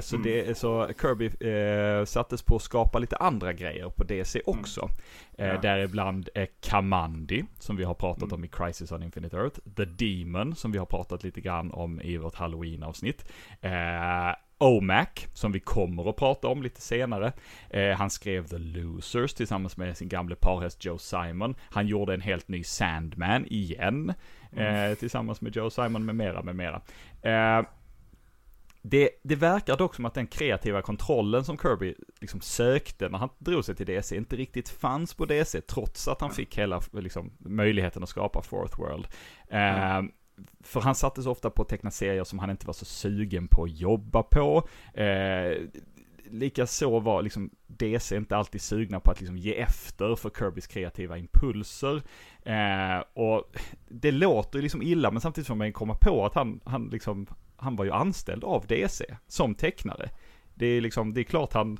Så, 0.00 0.16
mm. 0.16 0.22
det, 0.22 0.58
så 0.58 0.88
Kirby 1.00 1.30
sattes 2.06 2.42
på 2.42 2.56
att 2.56 2.62
skapa 2.62 2.98
lite 2.98 3.16
andra 3.16 3.52
grejer 3.52 3.90
på 3.90 4.04
DC 4.04 4.38
mm. 4.38 4.43
Också. 4.46 4.90
Mm. 5.38 5.54
Ja. 5.54 5.60
Däribland 5.60 6.28
eh, 6.34 6.48
Kamandi, 6.60 7.44
som 7.58 7.76
vi 7.76 7.84
har 7.84 7.94
pratat 7.94 8.22
mm. 8.22 8.34
om 8.34 8.44
i 8.44 8.48
Crisis 8.48 8.92
on 8.92 9.02
Infinite 9.02 9.36
Earth. 9.36 9.60
The 9.76 9.84
Demon, 9.84 10.54
som 10.54 10.72
vi 10.72 10.78
har 10.78 10.86
pratat 10.86 11.24
lite 11.24 11.40
grann 11.40 11.70
om 11.70 12.00
i 12.00 12.16
vårt 12.16 12.34
Halloween-avsnitt. 12.34 13.24
Eh, 13.60 14.34
OMAC, 14.58 15.08
som 15.32 15.52
vi 15.52 15.60
kommer 15.60 16.10
att 16.10 16.16
prata 16.16 16.48
om 16.48 16.62
lite 16.62 16.80
senare. 16.80 17.32
Eh, 17.70 17.96
han 17.96 18.10
skrev 18.10 18.46
The 18.46 18.58
Losers 18.58 19.34
tillsammans 19.34 19.76
med 19.76 19.96
sin 19.96 20.08
gamle 20.08 20.36
parhäst 20.36 20.84
Joe 20.84 20.98
Simon. 20.98 21.54
Han 21.70 21.86
gjorde 21.86 22.14
en 22.14 22.20
helt 22.20 22.48
ny 22.48 22.64
Sandman 22.64 23.46
igen, 23.46 24.12
mm. 24.52 24.90
eh, 24.90 24.94
tillsammans 24.98 25.40
med 25.40 25.56
Joe 25.56 25.70
Simon 25.70 26.04
med 26.04 26.14
mera, 26.14 26.42
med 26.42 26.56
mera. 26.56 26.80
Eh, 27.22 27.64
det, 28.86 29.10
det 29.22 29.36
verkar 29.36 29.76
dock 29.76 29.94
som 29.94 30.04
att 30.04 30.14
den 30.14 30.26
kreativa 30.26 30.82
kontrollen 30.82 31.44
som 31.44 31.58
Kirby 31.58 31.94
liksom 32.20 32.40
sökte 32.40 33.08
när 33.08 33.18
han 33.18 33.28
drog 33.38 33.64
sig 33.64 33.74
till 33.74 33.86
DC 33.86 34.16
inte 34.16 34.36
riktigt 34.36 34.68
fanns 34.68 35.14
på 35.14 35.24
DC, 35.24 35.60
trots 35.60 36.08
att 36.08 36.20
han 36.20 36.30
fick 36.30 36.58
hela 36.58 36.82
liksom, 36.92 37.32
möjligheten 37.38 38.02
att 38.02 38.08
skapa 38.08 38.42
Fourth 38.42 38.80
World. 38.80 39.06
Mm. 39.50 40.10
för 40.60 40.80
han 40.80 40.94
sattes 40.94 41.26
ofta 41.26 41.50
på 41.50 41.62
att 41.62 41.68
teckna 41.68 41.90
serier 41.90 42.24
som 42.24 42.38
han 42.38 42.50
inte 42.50 42.66
var 42.66 42.74
så 42.74 42.84
sugen 42.84 43.48
på 43.48 43.64
att 43.64 43.70
jobba 43.70 44.22
på. 44.22 44.68
Eh, 44.94 45.56
Likaså 46.30 47.00
var 47.00 47.22
liksom 47.22 47.50
DC 47.66 48.16
inte 48.16 48.36
alltid 48.36 48.60
sugna 48.60 49.00
på 49.00 49.10
att 49.10 49.20
liksom 49.20 49.38
ge 49.38 49.60
efter 49.60 50.16
för 50.16 50.30
Kirbys 50.30 50.66
kreativa 50.66 51.18
impulser. 51.18 52.02
Eh, 52.42 53.04
och 53.14 53.56
det 53.88 54.10
låter 54.10 54.58
ju 54.58 54.62
liksom 54.62 54.82
illa, 54.82 55.10
men 55.10 55.20
samtidigt 55.20 55.48
får 55.48 55.54
man 55.54 55.72
komma 55.72 55.94
på 55.94 56.26
att 56.26 56.34
han, 56.34 56.60
han 56.64 56.88
liksom, 56.88 57.26
han 57.56 57.76
var 57.76 57.84
ju 57.84 57.90
anställd 57.90 58.44
av 58.44 58.66
DC 58.66 59.04
som 59.26 59.54
tecknare. 59.54 60.10
Det 60.54 60.66
är 60.66 60.80
liksom, 60.80 61.14
det 61.14 61.20
är 61.20 61.24
klart 61.24 61.52
han 61.52 61.78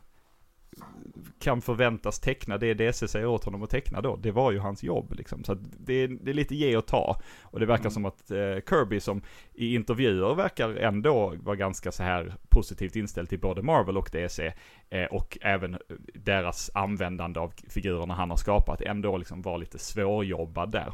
kan 1.39 1.63
förväntas 1.63 2.21
teckna 2.21 2.59
det 2.59 2.75
DC 2.75 3.09
säger 3.09 3.27
åt 3.27 3.45
honom 3.45 3.63
att 3.63 3.71
teckna 3.71 4.01
då. 4.01 4.17
Det 4.17 4.31
var 4.31 4.53
ju 4.53 4.59
hans 4.59 4.83
jobb 4.83 5.13
liksom. 5.13 5.45
Så 5.45 5.55
det 5.79 5.95
är, 5.95 6.09
det 6.09 6.31
är 6.31 6.35
lite 6.35 6.55
ge 6.55 6.77
och 6.77 6.87
ta. 6.87 7.21
Och 7.43 7.61
det 7.61 7.67
verkar 7.67 7.83
mm. 7.83 7.91
som 7.91 8.05
att 8.05 8.31
eh, 8.31 8.37
Kirby 8.69 9.01
som 9.01 9.23
i 9.55 9.75
intervjuer 9.75 10.35
verkar 10.35 10.77
ändå 10.77 11.35
vara 11.43 11.57
ganska 11.57 11.93
så 11.93 12.03
här 12.03 12.35
positivt 12.49 12.97
inställd 12.97 13.29
till 13.29 13.41
både 13.41 13.63
Marvel 13.63 13.97
och 13.97 14.09
DC. 14.13 14.53
Eh, 14.91 15.05
och 15.05 15.39
även 15.41 15.79
deras 16.15 16.71
användande 16.75 17.41
av 17.41 17.53
figurerna 17.69 18.15
han 18.15 18.31
har 18.31 18.37
skapat 18.37 18.81
ändå 18.81 19.17
liksom 19.17 19.43
var 19.43 19.59
lite 19.59 19.79
svårjobbad 19.79 20.73
där. 20.73 20.93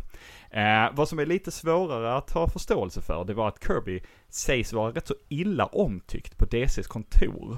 Eh, 0.50 0.90
vad 0.92 1.08
som 1.08 1.18
är 1.18 1.26
lite 1.26 1.50
svårare 1.50 2.14
att 2.14 2.30
ha 2.30 2.48
förståelse 2.48 3.00
för, 3.00 3.24
det 3.24 3.34
var 3.34 3.48
att 3.48 3.64
Kirby 3.66 4.02
sägs 4.28 4.72
vara 4.72 4.92
rätt 4.92 5.06
så 5.06 5.14
illa 5.28 5.66
omtyckt 5.66 6.38
på 6.38 6.44
DCs 6.44 6.86
kontor. 6.86 7.56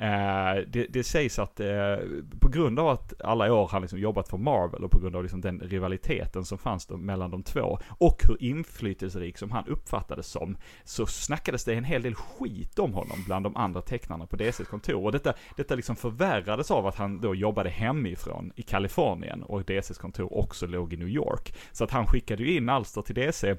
Eh, 0.00 0.62
det, 0.66 0.86
det, 0.88 1.04
sägs 1.04 1.38
att 1.38 1.60
eh, 1.60 1.96
på 2.40 2.48
grund 2.48 2.78
av 2.78 2.88
att 2.88 3.20
alla 3.20 3.52
år 3.52 3.68
han 3.72 3.82
liksom 3.82 3.98
jobbat 3.98 4.28
för 4.28 4.36
Marvel 4.36 4.84
och 4.84 4.90
på 4.90 4.98
grund 4.98 5.16
av 5.16 5.22
liksom 5.22 5.40
den 5.40 5.60
rivaliteten 5.60 6.44
som 6.44 6.58
fanns 6.58 6.86
då 6.86 6.96
mellan 6.96 7.30
de 7.30 7.42
två 7.42 7.78
och 7.98 8.22
hur 8.28 8.42
inflytelserik 8.42 9.38
som 9.38 9.50
han 9.50 9.66
uppfattades 9.66 10.26
som 10.26 10.56
så 10.84 11.06
snackades 11.06 11.64
det 11.64 11.74
en 11.74 11.84
hel 11.84 12.02
del 12.02 12.14
skit 12.14 12.78
om 12.78 12.94
honom 12.94 13.24
bland 13.26 13.44
de 13.44 13.56
andra 13.56 13.82
tecknarna 13.82 14.26
på 14.26 14.36
DCs 14.36 14.68
kontor 14.68 15.04
och 15.04 15.12
detta, 15.12 15.34
detta 15.56 15.74
liksom 15.74 15.96
förvärrades 15.96 16.70
av 16.70 16.86
att 16.86 16.96
han 16.96 17.20
då 17.20 17.34
jobbade 17.34 17.70
hemifrån 17.70 18.52
i 18.56 18.62
Kalifornien 18.62 19.42
och 19.42 19.64
DCs 19.64 19.98
kontor 19.98 20.38
också 20.38 20.66
låg 20.66 20.92
i 20.92 20.96
New 20.96 21.08
York. 21.08 21.54
Så 21.72 21.84
att 21.84 21.90
han 21.90 22.06
skickade 22.06 22.42
ju 22.42 22.56
in 22.56 22.68
alster 22.68 23.02
till 23.02 23.14
DC 23.14 23.56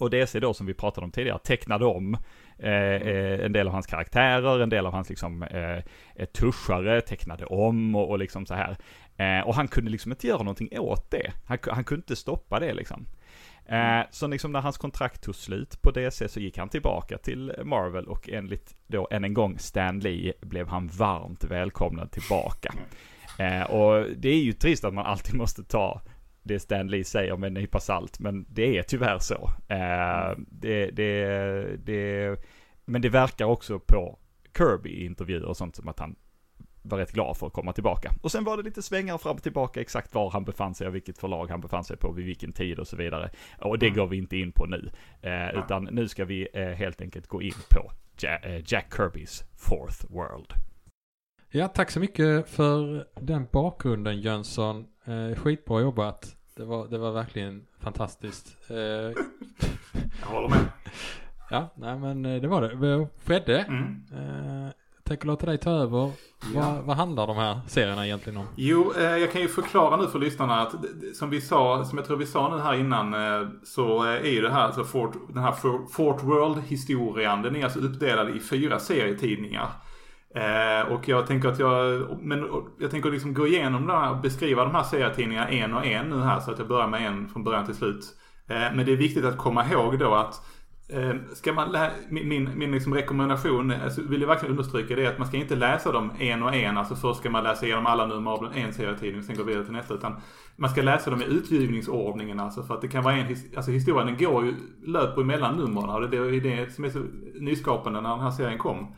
och 0.00 0.10
DC 0.10 0.40
då 0.40 0.54
som 0.54 0.66
vi 0.66 0.74
pratade 0.74 1.04
om 1.04 1.10
tidigare 1.10 1.38
tecknade 1.38 1.84
om 1.84 2.16
eh, 2.58 2.72
eh, 2.72 3.44
en 3.44 3.52
del 3.52 3.66
av 3.66 3.72
hans 3.72 3.86
karaktärer, 3.86 4.60
en 4.60 4.68
del 4.68 4.86
av 4.86 4.92
hans 4.92 5.08
liksom 5.08 5.42
eh, 5.42 6.24
tuschare 6.24 7.00
tecknade 7.00 7.46
om 7.46 7.94
och, 7.94 8.10
och 8.10 8.18
liksom 8.18 8.46
så 8.46 8.54
här. 8.54 8.76
Eh, 9.16 9.46
och 9.46 9.54
han 9.54 9.68
kunde 9.68 9.90
liksom 9.90 10.12
inte 10.12 10.26
göra 10.26 10.38
någonting 10.38 10.78
åt 10.78 11.10
det. 11.10 11.32
Han, 11.46 11.58
han 11.62 11.84
kunde 11.84 12.00
inte 12.00 12.16
stoppa 12.16 12.60
det 12.60 12.74
liksom. 12.74 13.06
Eh, 13.68 14.00
så 14.10 14.26
liksom 14.26 14.52
när 14.52 14.60
hans 14.60 14.78
kontrakt 14.78 15.22
tog 15.22 15.34
slut 15.34 15.82
på 15.82 15.90
DC 15.90 16.28
så 16.28 16.40
gick 16.40 16.58
han 16.58 16.68
tillbaka 16.68 17.18
till 17.18 17.52
Marvel 17.64 18.06
och 18.06 18.28
enligt 18.28 18.76
då 18.86 19.08
än 19.10 19.24
en 19.24 19.34
gång 19.34 19.58
Stan 19.58 20.00
Lee 20.00 20.32
blev 20.40 20.68
han 20.68 20.86
varmt 20.86 21.44
välkomnad 21.44 22.10
tillbaka. 22.10 22.74
Eh, 23.38 23.62
och 23.62 24.06
det 24.16 24.28
är 24.28 24.40
ju 24.40 24.52
trist 24.52 24.84
att 24.84 24.94
man 24.94 25.06
alltid 25.06 25.34
måste 25.34 25.64
ta 25.64 26.00
det 26.48 26.60
Stan 26.60 26.88
Lee 26.88 27.04
säger 27.04 27.36
med 27.36 27.46
en 27.46 27.54
nypa 27.54 27.80
salt, 27.80 28.18
men 28.18 28.46
det 28.48 28.78
är 28.78 28.82
tyvärr 28.82 29.18
så. 29.18 29.50
Eh, 29.68 30.38
det, 30.38 30.90
det, 30.90 31.76
det, 31.84 32.36
men 32.84 33.02
det 33.02 33.08
verkar 33.08 33.44
också 33.44 33.78
på 33.78 34.18
Kirby 34.58 34.90
i 34.90 35.04
intervjuer 35.04 35.44
och 35.44 35.56
sånt 35.56 35.76
som 35.76 35.88
att 35.88 35.98
han 35.98 36.16
var 36.82 36.98
rätt 36.98 37.12
glad 37.12 37.36
för 37.36 37.46
att 37.46 37.52
komma 37.52 37.72
tillbaka. 37.72 38.12
Och 38.22 38.32
sen 38.32 38.44
var 38.44 38.56
det 38.56 38.62
lite 38.62 38.82
svängar 38.82 39.18
fram 39.18 39.36
och 39.36 39.42
tillbaka 39.42 39.80
exakt 39.80 40.14
var 40.14 40.30
han 40.30 40.44
befann 40.44 40.74
sig 40.74 40.88
och 40.88 40.94
vilket 40.94 41.18
förlag 41.18 41.50
han 41.50 41.60
befann 41.60 41.84
sig 41.84 41.96
på 41.96 42.12
vid 42.12 42.26
vilken 42.26 42.52
tid 42.52 42.78
och 42.78 42.88
så 42.88 42.96
vidare. 42.96 43.30
Och 43.58 43.78
det 43.78 43.86
mm. 43.86 43.98
går 43.98 44.06
vi 44.06 44.16
inte 44.16 44.36
in 44.36 44.52
på 44.52 44.66
nu. 44.66 44.90
Eh, 45.22 45.58
utan 45.58 45.84
nu 45.84 46.08
ska 46.08 46.24
vi 46.24 46.48
eh, 46.54 46.68
helt 46.68 47.00
enkelt 47.00 47.26
gå 47.26 47.42
in 47.42 47.54
på 47.70 47.92
Jack, 48.18 48.44
eh, 48.44 48.62
Jack 48.66 48.94
Kirbys 48.96 49.44
Fourth 49.56 50.04
World. 50.08 50.52
Ja, 51.50 51.68
tack 51.68 51.90
så 51.90 52.00
mycket 52.00 52.48
för 52.48 53.06
den 53.20 53.46
bakgrunden 53.52 54.20
Jönsson. 54.20 54.86
Eh, 55.04 55.36
skitbra 55.36 55.80
jobbat. 55.80 56.37
Det 56.58 56.64
var, 56.64 56.88
det 56.88 56.98
var 56.98 57.12
verkligen 57.12 57.66
fantastiskt. 57.80 58.56
Eh, 58.70 58.76
Jag 60.20 60.26
håller 60.26 60.48
med. 60.48 60.58
Ja, 61.50 61.68
nej 61.74 61.98
men 61.98 62.24
eh, 62.24 62.40
det 62.40 62.48
var 62.48 62.62
det. 62.62 63.08
Fredde, 63.18 63.58
mm. 63.58 64.02
eh, 64.12 64.72
tänker 65.04 65.26
låta 65.26 65.46
dig 65.46 65.58
ta 65.58 65.70
över. 65.70 66.12
Ja. 66.54 66.60
Vad, 66.60 66.84
vad, 66.84 66.96
handlar 66.96 67.26
de 67.26 67.36
här 67.36 67.60
serierna 67.66 68.06
egentligen 68.06 68.38
om? 68.38 68.46
Jo, 68.56 68.92
eh, 68.96 69.16
jag 69.16 69.32
kan 69.32 69.40
ju 69.40 69.48
förklara 69.48 69.96
nu 69.96 70.06
för 70.06 70.18
lyssnarna 70.18 70.60
att 70.60 70.74
som 71.14 71.30
vi 71.30 71.40
sa, 71.40 71.84
som 71.84 71.98
jag 71.98 72.06
tror 72.06 72.16
vi 72.16 72.26
sa 72.26 72.56
nu 72.56 72.62
här 72.62 72.74
innan, 72.74 73.14
eh, 73.14 73.48
så 73.64 74.02
är 74.02 74.30
ju 74.30 74.42
det 74.42 74.50
här, 74.50 74.64
alltså 74.64 74.84
Fort, 74.84 75.12
den 75.28 75.42
här 75.42 75.52
Fort 75.92 76.22
World-historien, 76.22 77.42
den 77.42 77.56
är 77.56 77.64
alltså 77.64 77.78
uppdelad 77.78 78.36
i 78.36 78.40
fyra 78.40 78.78
serietidningar. 78.78 79.68
Eh, 80.38 80.92
och 80.92 81.08
jag 81.08 81.26
tänker 81.26 81.48
att 81.48 81.58
jag, 81.58 82.06
men 82.22 82.46
jag 82.78 82.90
tänker 82.90 83.10
liksom 83.10 83.34
gå 83.34 83.46
igenom 83.46 83.86
det 83.86 83.92
här, 83.92 84.10
och 84.10 84.16
beskriva 84.20 84.64
de 84.64 84.74
här 84.74 84.82
serietidningarna 84.82 85.48
en 85.48 85.74
och 85.74 85.86
en 85.86 86.10
nu 86.10 86.20
här 86.20 86.40
så 86.40 86.50
att 86.50 86.58
jag 86.58 86.68
börjar 86.68 86.88
med 86.88 87.06
en 87.06 87.28
från 87.28 87.44
början 87.44 87.66
till 87.66 87.74
slut. 87.74 88.04
Eh, 88.48 88.56
men 88.74 88.86
det 88.86 88.92
är 88.92 88.96
viktigt 88.96 89.24
att 89.24 89.36
komma 89.36 89.64
ihåg 89.70 89.98
då 89.98 90.14
att 90.14 90.34
eh, 90.88 91.14
Ska 91.34 91.52
man 91.52 91.72
lä- 91.72 91.90
min, 92.10 92.28
min, 92.28 92.50
min 92.58 92.72
liksom 92.72 92.94
rekommendation, 92.94 93.72
alltså 93.84 94.02
vill 94.02 94.20
jag 94.20 94.28
verkligen 94.28 94.50
understryka 94.50 94.96
det 94.96 95.06
att 95.06 95.18
man 95.18 95.26
ska 95.26 95.36
inte 95.36 95.56
läsa 95.56 95.92
dem 95.92 96.12
en 96.18 96.42
och 96.42 96.54
en. 96.54 96.78
Alltså 96.78 96.94
först 96.94 97.20
ska 97.20 97.30
man 97.30 97.44
läsa 97.44 97.66
igenom 97.66 97.86
alla 97.86 98.06
nummer 98.06 98.30
av 98.30 98.52
en 98.54 98.72
serietidning 98.72 99.18
och 99.18 99.24
sen 99.24 99.36
gå 99.36 99.42
vidare 99.42 99.64
till 99.64 99.72
nästa. 99.72 99.94
Utan 99.94 100.16
man 100.56 100.70
ska 100.70 100.82
läsa 100.82 101.10
dem 101.10 101.22
i 101.22 101.24
utgivningsordningen 101.24 102.40
alltså. 102.40 102.62
För 102.62 102.74
att 102.74 102.80
det 102.80 102.88
kan 102.88 103.04
vara 103.04 103.14
en, 103.14 103.36
alltså 103.56 103.70
historien 103.70 104.06
den 104.06 104.16
går 104.16 104.44
ju, 104.44 104.54
löper 104.86 105.24
mellan 105.24 105.56
numren. 105.56 105.90
Och 105.90 106.10
det 106.10 106.16
är 106.16 106.40
det 106.40 106.74
som 106.74 106.84
är 106.84 106.90
så 106.90 107.02
nyskapande 107.40 108.00
när 108.00 108.10
den 108.10 108.20
här 108.20 108.30
serien 108.30 108.58
kom. 108.58 108.94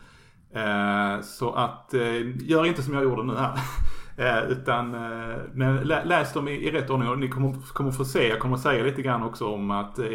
Eh, 0.54 1.20
så 1.22 1.52
att, 1.52 1.94
eh, 1.94 2.46
gör 2.48 2.66
inte 2.66 2.82
som 2.82 2.94
jag 2.94 3.02
gjorde 3.02 3.22
nu 3.22 3.36
här. 3.36 3.58
Eh, 4.16 4.50
utan, 4.50 4.94
eh, 4.94 5.36
men 5.52 5.76
läs 5.86 6.32
dem 6.32 6.48
i, 6.48 6.70
rätt 6.70 6.90
ordning 6.90 7.08
och 7.08 7.18
ni 7.18 7.28
kommer, 7.28 7.72
kommer 7.72 7.90
få 7.90 8.04
se, 8.04 8.28
jag 8.28 8.38
kommer 8.38 8.56
säga 8.56 8.84
lite 8.84 9.02
grann 9.02 9.22
också 9.22 9.46
om 9.46 9.70
att, 9.70 9.98
eh, 9.98 10.06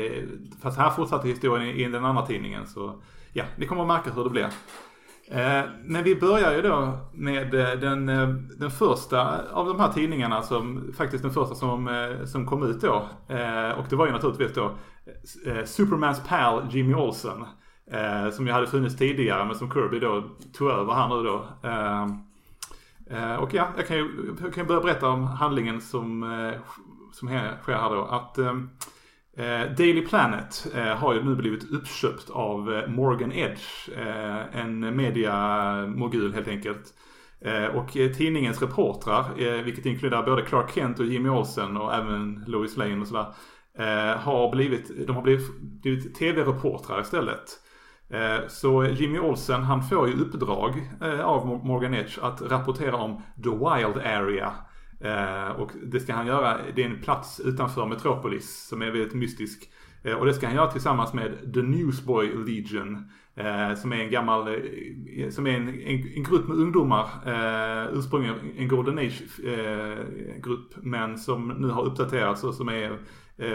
fast 0.62 0.78
här 0.78 0.90
fortsatte 0.90 1.28
historien 1.28 1.76
i, 1.76 1.90
den 1.90 2.06
andra 2.06 2.26
tidningen 2.26 2.68
så, 2.68 3.02
ja, 3.34 3.44
ni 3.58 3.68
kommer 3.68 3.82
att 3.82 3.88
märka 3.88 4.12
hur 4.12 4.24
det 4.24 4.30
blir. 4.30 4.50
Eh, 5.32 5.64
men 5.84 6.04
vi 6.04 6.16
börjar 6.16 6.56
ju 6.56 6.62
då 6.62 6.98
med 7.14 7.52
den, 7.82 8.06
den 8.60 8.72
första 8.72 9.52
av 9.52 9.68
de 9.68 9.80
här 9.80 9.92
tidningarna 9.94 10.42
som 10.42 10.94
faktiskt 10.98 11.24
den 11.24 11.34
första 11.34 11.56
som, 11.56 11.90
som 12.26 12.46
kom 12.46 12.64
ut 12.64 12.82
då. 12.82 12.96
Och 13.78 13.86
det 13.90 13.96
var 13.96 14.06
ju 14.06 14.12
naturligtvis 14.12 14.54
då 14.54 14.72
Supermans 15.66 16.28
pal 16.28 16.68
Jimmy 16.72 16.94
Olsen. 16.94 17.46
Eh, 17.92 18.30
som 18.32 18.48
ju 18.48 18.54
hade 18.54 18.68
funnits 18.68 18.98
tidigare 18.98 19.46
men 19.46 19.56
som 19.56 19.72
Kirby 19.72 20.00
då 20.00 20.24
tog 20.54 20.70
över 20.70 20.94
här 20.94 21.08
nu 21.08 21.24
då. 21.24 21.48
Eh, 21.64 22.04
eh, 23.18 23.36
och 23.36 23.54
ja, 23.54 23.68
jag 23.78 23.88
kan 23.88 23.98
ju 23.98 24.36
jag 24.42 24.54
kan 24.54 24.68
börja 24.68 24.82
berätta 24.82 25.10
om 25.10 25.24
handlingen 25.24 25.82
som, 25.82 26.24
eh, 26.24 26.60
som 27.12 27.28
sker 27.62 27.74
här 27.74 27.90
då. 27.90 28.04
Att 28.04 28.38
ehm, 28.38 28.70
eh, 29.38 29.76
Daily 29.78 30.06
Planet 30.06 30.68
eh, 30.76 30.84
har 30.84 31.14
ju 31.14 31.24
nu 31.24 31.36
blivit 31.36 31.72
uppköpt 31.72 32.30
av 32.30 32.74
eh, 32.74 32.88
Morgan 32.88 33.32
Edge. 33.32 33.90
Eh, 33.98 34.60
en 34.60 34.96
mediamogul 34.96 36.34
helt 36.34 36.48
enkelt. 36.48 36.94
Och 37.74 37.92
tidningens 37.92 38.62
reportrar, 38.62 39.24
vilket 39.64 39.86
inkluderar 39.86 40.24
både 40.24 40.42
Clark 40.42 40.76
Kent 40.76 41.00
och 41.00 41.06
Jimmy 41.06 41.30
Olsen 41.30 41.78
och 41.78 41.94
även 41.94 42.44
Lois 42.48 42.78
Lane 42.78 43.02
och 43.02 43.08
sådär. 43.08 43.26
Har 44.16 44.52
blivit, 44.52 45.08
de 45.08 45.16
har 45.16 45.24
blivit, 45.24 45.60
blivit 45.60 46.16
tv-reportrar 46.16 47.02
istället. 47.02 47.60
Eh, 48.10 48.48
så 48.48 48.86
Jimmy 48.86 49.20
Olsen 49.20 49.64
han 49.64 49.84
får 49.84 50.08
ju 50.08 50.14
uppdrag 50.14 50.90
eh, 51.02 51.26
av 51.26 51.66
Morgan 51.66 51.94
Edge 51.94 52.20
att 52.22 52.42
rapportera 52.42 52.96
om 52.96 53.22
The 53.44 53.50
Wild 53.50 53.98
Area. 53.98 54.54
Eh, 55.00 55.48
och 55.48 55.72
det 55.84 56.00
ska 56.00 56.14
han 56.14 56.28
göra, 56.28 56.58
det 56.76 56.84
är 56.84 56.90
en 56.90 57.02
plats 57.02 57.40
utanför 57.40 57.86
Metropolis 57.86 58.68
som 58.68 58.82
är 58.82 58.92
väldigt 58.92 59.14
mystisk. 59.14 59.72
Och 60.20 60.26
det 60.26 60.34
ska 60.34 60.48
han 60.48 60.56
göra 60.56 60.72
tillsammans 60.72 61.14
med 61.14 61.54
The 61.54 61.62
Newsboy 61.62 62.28
Legion. 62.28 63.12
Som 63.78 63.94
är 63.94 63.96
en 63.96 64.12
gammal, 64.12 64.56
som 65.30 65.48
är 65.48 65.52
en, 65.52 65.70
en, 65.70 66.14
en 66.16 66.24
grupp 66.24 66.48
med 66.48 66.58
ungdomar. 66.58 67.08
Ursprungligen 67.94 68.36
en 68.58 68.68
Golden 68.68 68.98
Age-grupp. 68.98 70.74
Men 70.76 71.18
som 71.18 71.48
nu 71.48 71.68
har 71.68 71.86
uppdaterats 71.86 72.44
och 72.44 72.54
som 72.54 72.70
är 72.70 73.00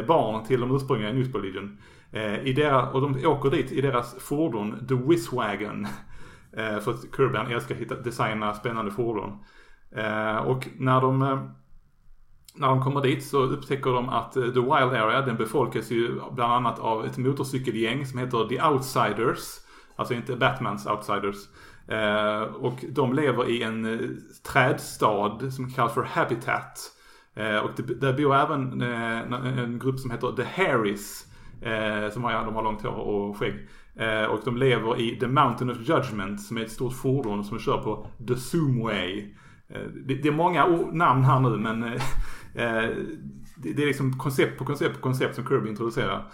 barn 0.07 0.45
till 0.45 0.61
de 0.61 0.77
ursprungliga 0.77 1.13
Newsboy 1.13 1.43
Legion. 1.43 1.79
Eh, 2.13 2.47
I 2.47 2.53
deras, 2.53 2.95
och 2.95 3.01
de 3.01 3.27
åker 3.27 3.51
dit 3.51 3.73
i 3.73 3.81
deras 3.81 4.15
fordon, 4.15 4.87
The 4.89 4.95
Whizwagon. 4.95 5.87
Eh, 6.57 6.79
för 6.79 6.91
att 6.91 7.17
Kirby 7.17 7.39
han 7.39 7.53
älskar 7.53 7.75
att 7.75 7.81
hitta, 7.81 7.95
designa 7.95 8.55
spännande 8.55 8.91
fordon. 8.91 9.45
Eh, 9.97 10.37
och 10.37 10.69
när 10.79 11.01
de, 11.01 11.23
eh, 11.23 11.43
när 12.55 12.69
de 12.69 12.83
kommer 12.83 13.01
dit 13.01 13.25
så 13.25 13.43
upptäcker 13.43 13.91
de 13.91 14.09
att 14.09 14.37
eh, 14.37 14.43
The 14.43 14.61
Wild 14.61 14.73
Area 14.73 15.21
den 15.21 15.37
befolkas 15.37 15.91
ju 15.91 16.21
bland 16.33 16.53
annat 16.53 16.79
av 16.79 17.07
ett 17.07 17.19
motorcykelgäng 17.19 18.07
som 18.07 18.19
heter 18.19 18.49
The 18.49 18.63
Outsiders. 18.63 19.61
Alltså 19.97 20.15
inte 20.15 20.37
Batmans 20.37 20.87
Outsiders. 20.87 21.37
Eh, 21.89 22.43
och 22.43 22.85
de 22.89 23.15
lever 23.15 23.51
i 23.51 23.63
en 23.63 24.17
trädstad 24.53 25.51
som 25.51 25.71
kallas 25.71 25.95
för 25.95 26.03
Habitat. 26.03 26.93
och 27.63 27.71
där 28.01 28.13
bor 28.13 28.35
även 28.35 28.83
en 29.59 29.79
grupp 29.79 29.99
som 29.99 30.11
heter 30.11 30.33
The 30.33 30.43
Harris. 30.43 31.30
Eh, 31.63 32.11
som 32.11 32.25
har, 32.25 32.33
de 32.45 32.55
har 32.55 32.63
långt 32.63 32.83
hår 32.83 32.91
och 32.91 33.37
skägg. 33.37 33.69
Eh, 33.97 34.25
och 34.25 34.41
de 34.45 34.57
lever 34.57 35.01
i 35.01 35.17
The 35.17 35.27
Mountain 35.27 35.71
of 35.71 35.89
Judgment 35.89 36.41
som 36.41 36.57
är 36.57 36.63
ett 36.63 36.71
stort 36.71 36.93
fordon 36.93 37.45
som 37.45 37.59
kör 37.59 37.79
på 37.79 38.07
The 38.29 38.37
Zoomway. 38.37 39.35
Eh, 39.69 39.83
det, 40.07 40.15
det, 40.15 40.29
är 40.29 40.33
många 40.33 40.67
namn 40.93 41.25
här 41.25 41.41
nu 41.41 41.57
men 41.57 41.83
eh, 41.83 41.93
eh, 42.55 42.91
det, 43.57 43.73
det, 43.73 43.83
är 43.83 43.87
liksom 43.87 44.19
koncept 44.19 44.59
på 44.59 44.65
koncept 44.65 44.95
på 44.95 45.01
koncept 45.01 45.35
som 45.35 45.47
Kirby 45.47 45.69
introducerar. 45.69 46.31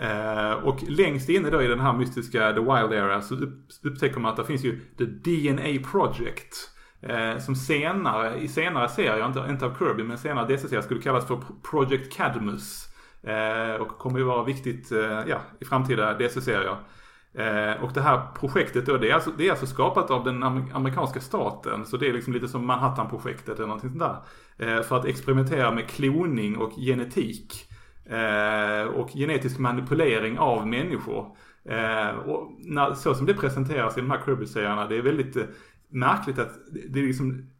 Eh, 0.00 0.52
och 0.52 0.82
längst 0.88 1.28
inne 1.28 1.50
då 1.50 1.62
i 1.62 1.66
den 1.66 1.80
här 1.80 1.92
mystiska 1.92 2.52
The 2.52 2.60
Wild 2.60 3.02
Area 3.02 3.20
så 3.20 3.34
upp, 3.34 3.68
upptäcker 3.84 4.20
man 4.20 4.30
att 4.30 4.36
det 4.36 4.44
finns 4.44 4.64
ju 4.64 4.80
The 4.98 5.04
DNA 5.04 5.88
Project. 5.90 6.54
Eh, 7.02 7.38
som 7.38 7.56
senare, 7.56 8.38
i 8.38 8.48
senare 8.48 8.88
serier, 8.88 9.26
inte, 9.26 9.46
inte 9.50 9.66
av 9.66 9.78
Kirby, 9.78 10.02
men 10.02 10.18
senare 10.18 10.46
DC-serier 10.46 10.82
skulle 10.82 11.00
kallas 11.00 11.26
för 11.26 11.42
Project 11.70 12.16
Cadmus. 12.16 12.89
Eh, 13.22 13.80
och 13.80 13.88
kommer 13.88 14.18
ju 14.18 14.24
vara 14.24 14.44
viktigt 14.44 14.92
eh, 14.92 15.22
ja, 15.26 15.40
i 15.60 15.64
framtida 15.64 16.14
DC-serier. 16.14 16.76
Eh, 17.34 17.82
och 17.82 17.92
det 17.92 18.00
här 18.00 18.26
projektet 18.40 18.86
då, 18.86 18.96
det 18.96 19.10
är, 19.10 19.14
alltså, 19.14 19.30
det 19.38 19.46
är 19.46 19.50
alltså 19.50 19.66
skapat 19.66 20.10
av 20.10 20.24
den 20.24 20.42
amerikanska 20.42 21.20
staten. 21.20 21.86
Så 21.86 21.96
det 21.96 22.08
är 22.08 22.12
liksom 22.12 22.32
lite 22.32 22.48
som 22.48 22.66
Manhattan-projektet 22.66 23.56
eller 23.56 23.66
någonting 23.66 23.90
sånt 23.90 24.02
där. 24.56 24.76
Eh, 24.76 24.82
för 24.82 24.96
att 24.96 25.04
experimentera 25.04 25.70
med 25.70 25.88
kloning 25.88 26.56
och 26.56 26.72
genetik. 26.76 27.66
och 28.94 29.10
genetisk 29.10 29.58
manipulering 29.58 30.38
av 30.38 30.66
människor. 30.66 31.36
och 32.26 32.52
när, 32.58 32.94
så 32.94 33.14
som 33.14 33.26
det 33.26 33.34
presenteras 33.34 33.98
i 33.98 34.00
de 34.00 34.10
här 34.10 34.20
Kirby-serierna, 34.24 34.88
det 34.88 34.96
är 34.96 35.02
väldigt 35.02 35.36
märkligt 35.88 36.38
att 36.38 36.52
det 36.88 37.00
är 37.00 37.06
liksom 37.06 37.50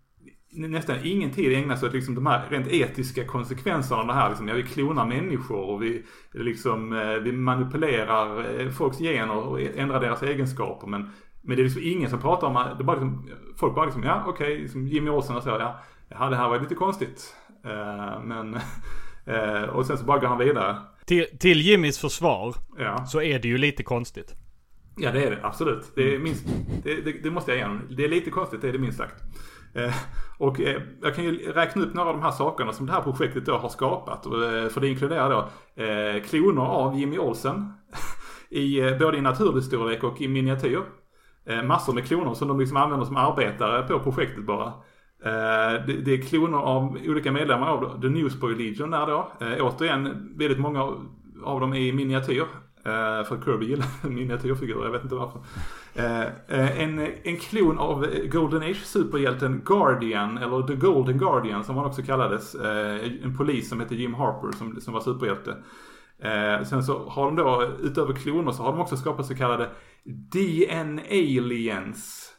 nästan 0.53 0.97
ingen 1.03 1.31
tid 1.31 1.53
ägnas 1.53 1.83
åt 1.83 1.93
liksom 1.93 2.15
de 2.15 2.27
här 2.27 2.49
rent 2.51 2.69
etiska 2.69 3.25
konsekvenserna 3.25 4.01
av 4.01 4.07
det 4.07 4.13
här. 4.13 4.29
Liksom, 4.29 4.49
ja, 4.49 4.55
vi 4.55 4.63
klonar 4.63 5.07
människor 5.07 5.61
och 5.61 5.83
vi, 5.83 6.03
liksom, 6.33 6.93
eh, 6.93 7.15
vi 7.15 7.33
manipulerar 7.33 8.61
eh, 8.61 8.71
folks 8.71 8.99
gener 8.99 9.37
och 9.37 9.61
ändrar 9.61 10.01
deras 10.01 10.23
egenskaper. 10.23 10.87
Men, 10.87 11.11
men 11.43 11.57
det 11.57 11.63
är 11.63 11.65
liksom 11.65 11.83
ingen 11.85 12.11
som 12.11 12.21
pratar 12.21 12.47
om 12.47 12.79
det. 12.79 12.85
Bara 12.85 12.97
liksom, 12.97 13.31
folk 13.57 13.75
bara 13.75 13.85
liksom, 13.85 14.03
ja 14.03 14.25
okej, 14.27 14.47
okay, 14.47 14.63
liksom 14.63 14.87
Jimmy 14.87 15.11
Olsen 15.11 15.37
och 15.37 15.43
så, 15.43 15.49
ja, 15.49 15.81
ja 16.09 16.31
det 16.31 16.37
här 16.37 16.49
var 16.49 16.61
lite 16.61 16.75
konstigt. 16.75 17.37
Uh, 17.67 18.25
men, 18.25 18.55
uh, 19.29 19.69
och 19.75 19.87
sen 19.87 19.99
så 19.99 20.05
bara 20.05 20.19
går 20.19 20.29
han 20.29 20.39
vidare. 20.39 20.77
Till, 21.05 21.27
till 21.39 21.61
Jimmys 21.61 21.99
försvar 21.99 22.55
ja. 22.79 23.07
så 23.07 23.23
är 23.23 23.39
det 23.39 23.49
ju 23.49 23.59
lite 23.59 23.83
konstigt. 23.83 24.35
Ja 24.97 25.13
det 25.13 25.25
är 25.25 25.31
det, 25.31 25.39
absolut. 25.43 25.93
Det, 25.95 26.15
är 26.15 26.19
minst, 26.19 26.47
det, 26.83 27.01
det, 27.01 27.13
det 27.23 27.31
måste 27.31 27.51
jag 27.51 27.59
igen. 27.59 27.81
Det 27.91 28.05
är 28.05 28.09
lite 28.09 28.31
konstigt, 28.31 28.61
det 28.61 28.69
är 28.69 28.73
det 28.73 28.79
minst 28.79 28.99
sagt. 28.99 29.15
Eh, 29.75 29.95
och 30.39 30.61
eh, 30.61 30.83
jag 31.03 31.15
kan 31.15 31.25
ju 31.25 31.53
räkna 31.53 31.83
upp 31.83 31.95
några 31.95 32.09
av 32.09 32.17
de 32.17 32.23
här 32.23 32.31
sakerna 32.31 32.73
som 32.73 32.87
det 32.87 32.93
här 32.93 33.01
projektet 33.01 33.47
då 33.47 33.57
har 33.57 33.69
skapat. 33.69 34.27
Eh, 34.27 34.69
för 34.69 34.81
det 34.81 34.89
inkluderar 34.89 35.31
då 35.31 35.49
kloner 36.21 36.63
av 36.63 36.99
Jimmy 36.99 37.19
Olsen. 37.19 37.73
I, 38.51 38.81
både 39.01 39.19
i 39.19 39.21
naturlig 39.21 39.65
storlek 39.65 40.05
och 40.05 40.21
i 40.21 40.29
miniatyr. 40.29 40.83
Massor 41.65 41.93
med 41.93 42.07
kloner 42.07 42.35
som 42.35 42.49
de 42.49 42.61
liksom 42.61 42.77
använder 42.77 43.07
som 43.07 43.17
arbetare 43.17 43.83
på 43.83 44.01
projektet 44.01 44.47
bara. 44.47 44.73
Det 45.87 46.15
är 46.15 46.29
kloner 46.29 46.59
av 46.59 46.99
olika 47.07 47.33
medlemmar 47.33 47.67
av 47.67 48.01
The 48.01 48.09
Newsboy 48.09 48.55
Legion 48.55 48.91
där 48.91 49.07
då. 49.07 49.33
Återigen 49.61 50.33
väldigt 50.39 50.59
många 50.59 50.83
av 51.45 51.61
dem 51.61 51.73
är 51.73 51.81
i 51.81 51.93
miniatyr. 51.93 52.47
Eh, 52.85 53.25
för 53.25 53.41
Kirby 53.45 53.67
gillar 53.67 53.87
miniatyrfigurer, 54.09 54.85
jag 54.85 54.93
vet 54.93 55.03
inte 55.03 55.15
varför. 55.15 55.39
Uh, 55.99 56.27
uh, 56.59 56.81
en, 56.81 57.07
en 57.23 57.37
klon 57.37 57.79
av 57.79 58.07
Golden 58.25 58.63
Age-superhjälten 58.63 59.63
Guardian, 59.65 60.39
eller 60.39 60.67
The 60.67 60.75
Golden 60.75 61.19
Guardian 61.19 61.65
som 61.65 61.77
han 61.77 61.87
också 61.87 62.03
kallades. 62.03 62.55
En 63.23 63.37
polis 63.37 63.69
som 63.69 63.81
hette 63.81 63.95
Jim 63.95 64.15
Harper 64.15 64.57
som, 64.57 64.81
som 64.81 64.95
var 64.95 65.01
superhjälte. 65.01 65.57
sen 66.65 66.83
så 66.83 67.09
har 67.09 67.25
de 67.25 67.37
då, 67.37 67.71
utöver 67.83 68.15
kloner 68.15 68.53
så 68.53 68.63
har 68.63 68.73
de 68.73 68.81
också 68.81 68.97
skapat 68.97 69.27
så 69.27 69.35
kallade 69.35 69.71
DN-aliens 70.33 72.33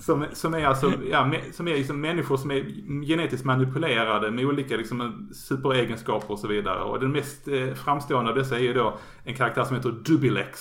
som, 0.00 0.26
som 0.32 0.54
är 0.54 0.66
alltså, 0.66 0.92
ja, 1.10 1.32
som 1.52 1.68
är 1.68 1.74
liksom 1.74 2.00
människor 2.00 2.36
som 2.36 2.50
är 2.50 2.64
genetiskt 3.06 3.44
manipulerade 3.44 4.30
med 4.30 4.46
olika 4.46 4.76
liksom 4.76 5.28
superegenskaper 5.34 6.30
och 6.30 6.38
så 6.38 6.48
vidare. 6.48 6.80
Och 6.80 7.00
den 7.00 7.12
mest 7.12 7.48
eh, 7.48 7.74
framstående 7.74 8.30
av 8.30 8.36
dessa 8.36 8.58
är 8.58 8.62
ju 8.62 8.72
då 8.72 8.98
en 9.24 9.34
karaktär 9.34 9.64
som 9.64 9.76
heter 9.76 9.90
Dubilex. 9.90 10.60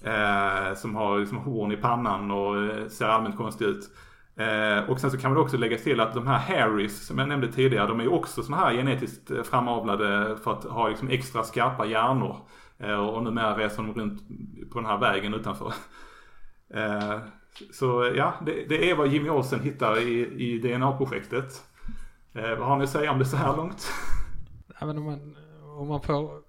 Eh, 0.00 0.74
som 0.74 0.94
har 0.94 1.18
liksom 1.18 1.38
horn 1.38 1.72
i 1.72 1.76
pannan 1.76 2.30
och 2.30 2.62
eh, 2.62 2.88
ser 2.88 3.06
allmänt 3.06 3.36
konstig 3.36 3.64
ut. 3.64 3.90
Eh, 4.36 4.90
och 4.90 5.00
sen 5.00 5.10
så 5.10 5.18
kan 5.18 5.32
man 5.32 5.42
också 5.42 5.56
lägga 5.56 5.78
till 5.78 6.00
att 6.00 6.14
de 6.14 6.26
här 6.26 6.38
Harrys 6.38 7.06
som 7.06 7.18
jag 7.18 7.28
nämnde 7.28 7.52
tidigare, 7.52 7.86
de 7.86 8.00
är 8.00 8.04
ju 8.04 8.10
också 8.10 8.42
sådana 8.42 8.64
här 8.64 8.72
genetiskt 8.72 9.30
eh, 9.30 9.42
framavlade 9.42 10.36
för 10.44 10.52
att 10.52 10.64
ha 10.64 10.88
liksom 10.88 11.08
extra 11.08 11.42
skarpa 11.42 11.86
hjärnor. 11.86 12.36
Eh, 12.78 13.08
och 13.08 13.22
numera 13.22 13.58
reser 13.58 13.82
de 13.82 13.94
runt 13.94 14.22
på 14.72 14.78
den 14.78 14.86
här 14.86 14.98
vägen 14.98 15.34
utanför. 15.34 15.72
Eh, 16.74 17.18
Eh, 17.60 17.66
så 17.72 18.12
ja, 18.16 18.34
det, 18.46 18.68
det, 18.68 18.90
är 18.90 18.96
vad 18.96 19.08
Jimmy 19.08 19.28
Olsen 19.28 19.60
hittar 19.60 19.98
i, 19.98 20.20
i 20.36 20.58
DNA-projektet. 20.58 21.62
vad 22.32 22.68
har 22.68 22.76
ni 22.76 22.84
att 22.84 22.90
säga 22.90 23.12
om 23.12 23.18
det 23.18 23.24
så 23.24 23.36
här 23.36 23.56
långt? 23.56 23.92
Men 24.80 24.98
om, 24.98 25.04
man, 25.04 25.36
om 25.78 25.88
man 25.88 26.02
får 26.02 26.46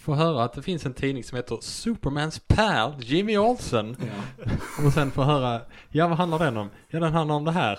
får 0.00 0.14
höra 0.14 0.44
att 0.44 0.52
det 0.52 0.62
finns 0.62 0.86
en 0.86 0.94
tidning 0.94 1.24
som 1.24 1.36
heter 1.36 1.58
Supermans 1.60 2.38
pal, 2.38 2.94
Jimmy 2.98 3.38
Olsen. 3.38 3.96
Ja. 3.98 4.52
Och 4.86 4.92
sen 4.92 5.10
får 5.10 5.22
höra, 5.22 5.60
ja 5.88 6.08
vad 6.08 6.18
handlar 6.18 6.38
den 6.38 6.56
om? 6.56 6.70
Ja 6.88 7.00
den 7.00 7.12
handlar 7.12 7.34
om 7.34 7.44
det 7.44 7.52
här. 7.52 7.78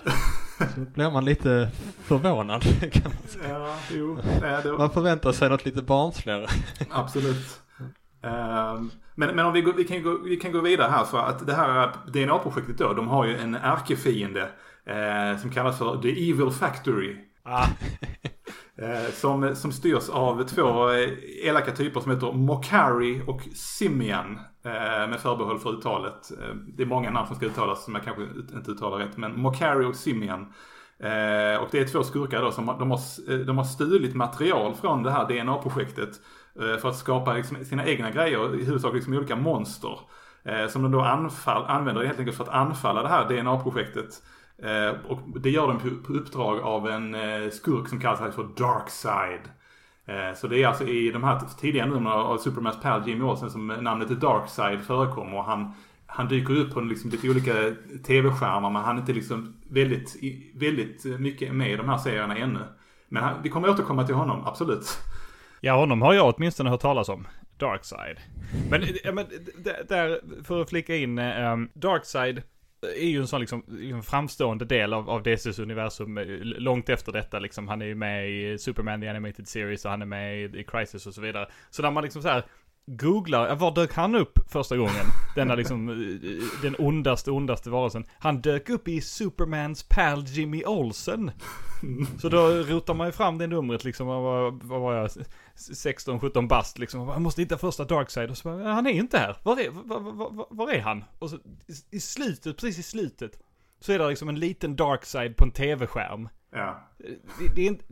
Så 0.76 0.80
blir 0.80 1.12
man 1.12 1.26
lite 1.26 1.70
förvånad 2.04 2.64
kan 2.92 3.04
man 3.04 3.28
säga. 3.28 3.60
Ja, 3.60 3.76
jo. 3.92 4.20
Nej, 4.42 4.60
det... 4.64 4.72
Man 4.72 4.90
förväntar 4.90 5.32
sig 5.32 5.50
något 5.50 5.66
lite 5.66 5.82
barnsligare. 5.82 6.48
Absolut. 6.90 7.62
Uh, 8.26 8.84
men, 9.16 9.36
men 9.36 9.46
om 9.46 9.54
vi, 9.54 9.62
går, 9.62 9.74
vi, 9.74 9.84
kan 9.84 10.04
gå, 10.04 10.18
vi 10.18 10.38
kan 10.38 10.52
gå 10.52 10.62
vidare 10.62 10.92
här 10.92 11.04
för 11.04 11.20
att 11.20 11.48
det 11.48 11.54
här 11.54 11.92
DNA-projektet 12.14 12.78
då, 12.78 12.94
de 12.94 13.08
har 13.08 13.26
ju 13.26 13.38
en 13.38 13.56
ärkefiende 13.56 14.42
uh, 14.90 15.42
som 15.42 15.52
kallas 15.52 15.78
för 15.78 16.02
The 16.02 16.32
Evil 16.32 16.52
Factory. 16.52 17.18
Ah. 17.44 17.66
Eh, 18.82 19.12
som, 19.14 19.56
som 19.56 19.72
styrs 19.72 20.10
av 20.10 20.44
två 20.44 20.90
eh, 20.90 21.10
elaka 21.44 21.72
typer 21.72 22.00
som 22.00 22.12
heter 22.12 22.32
Mokari 22.32 23.22
och 23.28 23.42
Simian. 23.56 24.40
Eh, 24.64 25.10
med 25.10 25.20
förbehåll 25.20 25.60
för 25.60 25.70
uttalet. 25.70 26.32
Det 26.78 26.84
är 26.84 26.88
många 26.88 27.12
namn 27.12 27.28
som 27.28 27.36
ska 27.36 27.46
uttalas 27.46 27.86
som 27.86 27.96
jag 27.96 28.04
kanske 28.04 28.24
inte 28.58 28.72
uttalar 28.72 28.98
rätt. 28.98 29.18
Men 29.18 29.42
Mokari 29.42 29.86
och 29.86 29.96
Simian. 29.96 30.42
Och 31.62 31.68
det 31.72 31.80
är 31.80 31.92
två 31.92 32.04
skurkar 32.04 32.42
då 32.42 32.52
som 32.52 32.66
de 32.66 32.92
har, 32.92 33.44
de 33.46 33.58
har 33.58 33.66
stulit 33.66 34.16
material 34.16 34.76
från 34.76 35.04
det 35.04 35.12
här 35.12 35.28
DNA-projektet. 35.28 36.10
Eh, 36.60 36.78
för 36.78 36.90
att 36.90 36.98
skapa 36.98 37.34
liksom 37.34 37.66
sina 37.66 37.86
egna 37.86 38.12
grejer, 38.12 38.60
i 38.60 38.66
huvudsak 38.66 38.94
liksom 38.94 39.14
olika 39.14 39.36
monster. 39.36 40.00
Eh, 40.44 40.68
som 40.68 40.82
de 40.82 40.92
då 40.92 41.02
anfall, 41.02 41.66
använder 41.66 42.06
helt 42.06 42.20
enkelt 42.20 42.38
för 42.38 42.44
att 42.44 42.50
anfalla 42.50 43.04
det 43.04 43.10
här 43.10 43.30
DNA-projektet. 43.30 44.22
Eh, 44.64 44.96
och 45.08 45.20
det 45.42 45.50
gör 45.50 45.68
de 45.68 45.80
på, 45.80 46.08
på 46.08 46.14
uppdrag 46.14 46.60
av 46.60 46.90
en 46.90 47.16
eh, 47.16 47.50
skurk 47.50 47.88
som 47.88 48.00
kallas 48.00 48.36
för 48.36 48.44
Darkside. 48.44 49.50
Eh, 50.06 50.36
så 50.36 50.48
det 50.48 50.64
är 50.64 50.68
alltså 50.68 50.88
i 50.88 51.12
de 51.12 51.24
här 51.24 51.40
tidiga 51.60 51.86
numren 51.86 52.08
av 52.08 52.38
Supermans 52.38 52.82
pal 52.82 53.08
Jimmy 53.08 53.24
Olsen 53.24 53.50
som 53.50 53.68
namnet 53.68 54.22
Darkside 54.22 54.82
förekommer. 54.82 55.38
Och 55.38 55.46
han, 55.46 55.74
han 56.06 56.28
dyker 56.28 56.58
upp 56.58 56.74
på 56.74 56.82
liksom 56.82 57.10
lite 57.10 57.30
olika 57.30 57.54
tv-skärmar 58.08 58.70
men 58.70 58.82
han 58.82 58.96
är 58.96 59.00
inte 59.00 59.14
liksom 59.14 59.56
väldigt, 59.70 60.16
väldigt 60.56 61.20
mycket 61.20 61.56
med 61.56 61.72
i 61.72 61.76
de 61.76 61.90
här 61.90 61.98
serierna 61.98 62.38
ännu. 62.38 62.60
Men 63.10 63.24
han, 63.24 63.34
vi 63.44 63.50
kommer 63.50 63.70
återkomma 63.70 64.06
till 64.06 64.16
honom, 64.16 64.46
absolut. 64.46 64.98
Ja, 65.64 65.76
honom 65.76 66.02
har 66.02 66.14
jag 66.14 66.36
åtminstone 66.36 66.70
hört 66.70 66.82
talas 66.82 67.10
om. 67.10 67.28
Darkside. 67.58 68.18
Men, 68.70 68.84
eh, 68.84 69.14
men 69.14 69.26
där, 69.88 70.44
för 70.44 70.62
att 70.62 70.70
flika 70.70 70.96
in, 70.96 71.18
eh, 71.18 71.54
um, 71.54 71.70
Darkside 71.74 72.42
är 72.98 73.08
ju 73.08 73.20
en 73.20 73.28
sån 73.28 73.40
liksom, 73.40 73.64
liksom 73.68 74.04
framstående 74.04 74.66
del 74.66 74.94
av, 74.94 75.10
av 75.10 75.24
DCs 75.24 75.60
universum 75.60 76.18
eh, 76.18 76.26
långt 76.44 76.90
efter 76.90 77.12
detta 77.12 77.40
liksom. 77.40 77.68
Han 77.68 77.82
är 77.82 77.86
ju 77.86 77.96
med 77.96 78.30
i 78.30 78.58
Superman 78.58 79.02
The 79.02 79.08
Animated 79.08 79.48
Series 79.48 79.86
och 79.86 79.92
han 79.92 80.02
är 80.02 80.06
med 80.06 80.42
i, 80.42 80.60
i 80.60 80.64
Crisis 80.64 81.08
och 81.08 81.14
så 81.14 81.22
vidare. 81.22 81.48
Så 81.70 81.82
när 81.82 81.92
man 81.92 82.04
liksom 82.04 82.22
så 82.22 82.28
här 82.28 82.44
googlar, 82.86 83.56
var 83.56 83.76
dök 83.76 83.94
han 83.94 84.16
upp 84.16 84.40
första 84.52 84.78
gången? 84.78 85.06
Denna 85.36 85.56
liksom, 85.56 85.88
den 86.62 86.76
ondaste, 86.80 87.32
ondaste 87.32 87.70
varelsen. 87.70 88.06
Han 88.20 88.42
dök 88.42 88.70
upp 88.70 88.88
i 88.88 89.02
Supermans 89.02 89.84
pal 89.84 90.24
Jimmy 90.24 90.64
Olsen. 90.66 91.32
Så 92.20 92.30
då 92.30 92.48
rotar 92.48 92.94
man 92.94 93.08
ju 93.08 93.12
fram 93.12 93.38
det 93.38 93.48
numret 93.48 93.84
liksom, 93.84 94.08
vad 94.08 94.64
var 94.64 94.96
jag, 94.96 95.10
16-17 95.70 96.48
bast 96.48 96.80
liksom. 96.80 97.08
Man 97.08 97.22
måste 97.22 97.42
hitta 97.42 97.58
första 97.58 97.84
Darkside 97.84 98.30
och 98.30 98.38
så 98.38 98.50
bara, 98.50 98.74
han 98.74 98.88
är 98.88 98.92
inte 98.92 99.18
här. 99.18 99.38
Var 99.44 99.60
är, 99.60 99.70
var, 99.70 100.00
var, 100.00 100.48
var 100.50 100.72
är 100.72 100.82
han? 100.82 101.04
Och 101.20 101.30
så 101.30 101.38
i, 101.92 102.00
slutet, 102.00 102.58
precis 102.58 102.80
i 102.80 102.84
slutet, 102.84 103.40
så 103.80 103.92
är 103.92 104.00
det 104.00 104.10
liksom 104.10 104.30
en 104.30 104.40
liten 104.40 104.76
Darkside 104.76 105.36
på 105.38 105.44
en 105.44 105.52
tv-skärm. 105.52 106.30
Ja. 106.52 106.90
Det, 106.98 107.56
det 107.56 107.62
är 107.62 107.68
inte, 107.68 107.86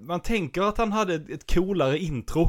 man 0.00 0.20
tänker 0.20 0.62
att 0.62 0.78
han 0.78 0.92
hade 0.92 1.14
ett 1.14 1.54
coolare 1.54 1.98
intro. 1.98 2.48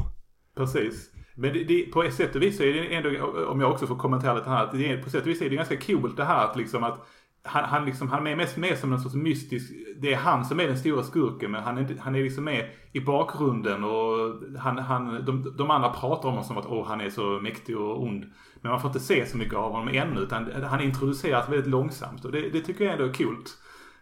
Precis. 0.56 1.10
Men 1.34 1.52
det, 1.52 1.64
det, 1.64 1.82
på 1.82 2.02
ett 2.02 2.14
sätt 2.14 2.36
och 2.36 2.42
vis 2.42 2.56
så 2.56 2.62
är 2.62 2.72
det 2.72 2.94
ändå, 2.94 3.26
om 3.46 3.60
jag 3.60 3.70
också 3.70 3.86
får 3.86 3.96
kommentera 3.96 4.34
lite 4.34 4.50
här, 4.50 4.64
att 4.64 4.72
det 4.72 4.96
på 4.96 5.10
sätt 5.10 5.22
och 5.22 5.28
vis 5.28 5.42
är 5.42 5.50
det 5.50 5.56
ganska 5.56 5.76
coolt 5.76 6.16
det 6.16 6.24
här 6.24 6.44
att 6.44 6.56
liksom 6.56 6.84
att 6.84 7.06
han, 7.42 7.64
han, 7.64 7.84
liksom, 7.84 8.08
han 8.08 8.26
är 8.26 8.36
mest 8.36 8.56
med 8.56 8.78
som 8.78 8.92
en 8.92 9.00
sorts 9.00 9.14
mystisk, 9.14 9.72
det 9.96 10.12
är 10.12 10.16
han 10.16 10.44
som 10.44 10.60
är 10.60 10.66
den 10.66 10.78
stora 10.78 11.02
skurken 11.02 11.50
men 11.50 11.62
han 11.62 11.78
är, 11.78 11.96
han 12.00 12.14
är 12.14 12.22
liksom 12.22 12.44
med 12.44 12.70
i 12.92 13.00
bakgrunden 13.00 13.84
och 13.84 14.34
han, 14.58 14.78
han, 14.78 15.24
de, 15.24 15.54
de 15.56 15.70
andra 15.70 15.90
pratar 15.90 16.28
om 16.28 16.34
honom 16.34 16.44
som 16.44 16.58
att 16.58 16.66
åh, 16.66 16.86
han 16.86 17.00
är 17.00 17.10
så 17.10 17.22
mäktig 17.22 17.78
och 17.78 18.02
ond. 18.02 18.24
Men 18.60 18.72
man 18.72 18.80
får 18.80 18.88
inte 18.88 19.00
se 19.00 19.26
så 19.26 19.36
mycket 19.36 19.54
av 19.54 19.72
honom 19.72 19.88
ännu 19.88 20.20
utan 20.20 20.62
han 20.62 20.80
introduceras 20.80 21.48
väldigt 21.48 21.66
långsamt 21.66 22.24
och 22.24 22.32
det, 22.32 22.50
det 22.50 22.60
tycker 22.60 22.84
jag 22.84 22.92
ändå 22.92 23.04
är 23.04 23.12
coolt. 23.12 23.58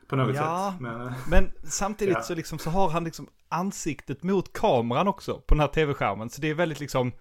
På 0.09 0.17
något 0.17 0.37
ja, 0.37 0.73
sätt. 0.73 0.81
Men, 0.81 1.13
men 1.31 1.53
samtidigt 1.65 2.15
ja. 2.15 2.23
så, 2.23 2.35
liksom, 2.35 2.59
så 2.59 2.71
har 2.71 2.89
han 2.91 3.05
liksom 3.05 3.29
ansiktet 3.49 4.23
mot 4.23 4.53
kameran 4.53 5.09
också 5.09 5.35
på 5.35 5.55
den 5.55 5.61
här 5.61 5.69
tv-skärmen. 5.69 6.31
Så 6.31 6.41
det 6.41 6.51
är 6.51 6.55
väldigt 6.55 6.81
liksom 6.81 7.13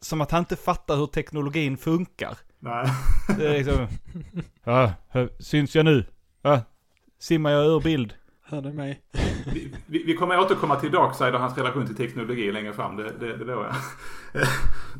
som 0.00 0.20
att 0.20 0.30
han 0.30 0.38
inte 0.38 0.56
fattar 0.56 0.96
hur 0.96 1.06
teknologin 1.06 1.76
funkar. 1.76 2.38
Nej. 2.60 2.86
Det 3.38 3.46
är 3.46 3.58
liksom, 3.58 3.86
ja, 4.64 4.92
syns 5.38 5.76
jag 5.76 5.84
nu? 5.84 6.04
Ja, 6.42 6.60
simmar 7.18 7.50
jag 7.50 7.66
ur 7.66 7.80
bild? 7.80 8.14
Hör 8.50 8.62
du 8.62 8.72
mig? 8.72 9.02
Vi, 9.54 9.74
vi, 9.86 10.02
vi, 10.04 10.14
kommer 10.14 10.38
återkomma 10.38 10.76
till 10.76 10.90
Darkside 10.90 11.34
och 11.34 11.40
hans 11.40 11.58
relation 11.58 11.86
till 11.86 11.96
teknologi 11.96 12.52
längre 12.52 12.72
fram. 12.72 12.96
Det, 12.96 13.12
det, 13.20 13.36
det 13.36 13.44
lovar 13.44 13.64
jag. 13.64 13.74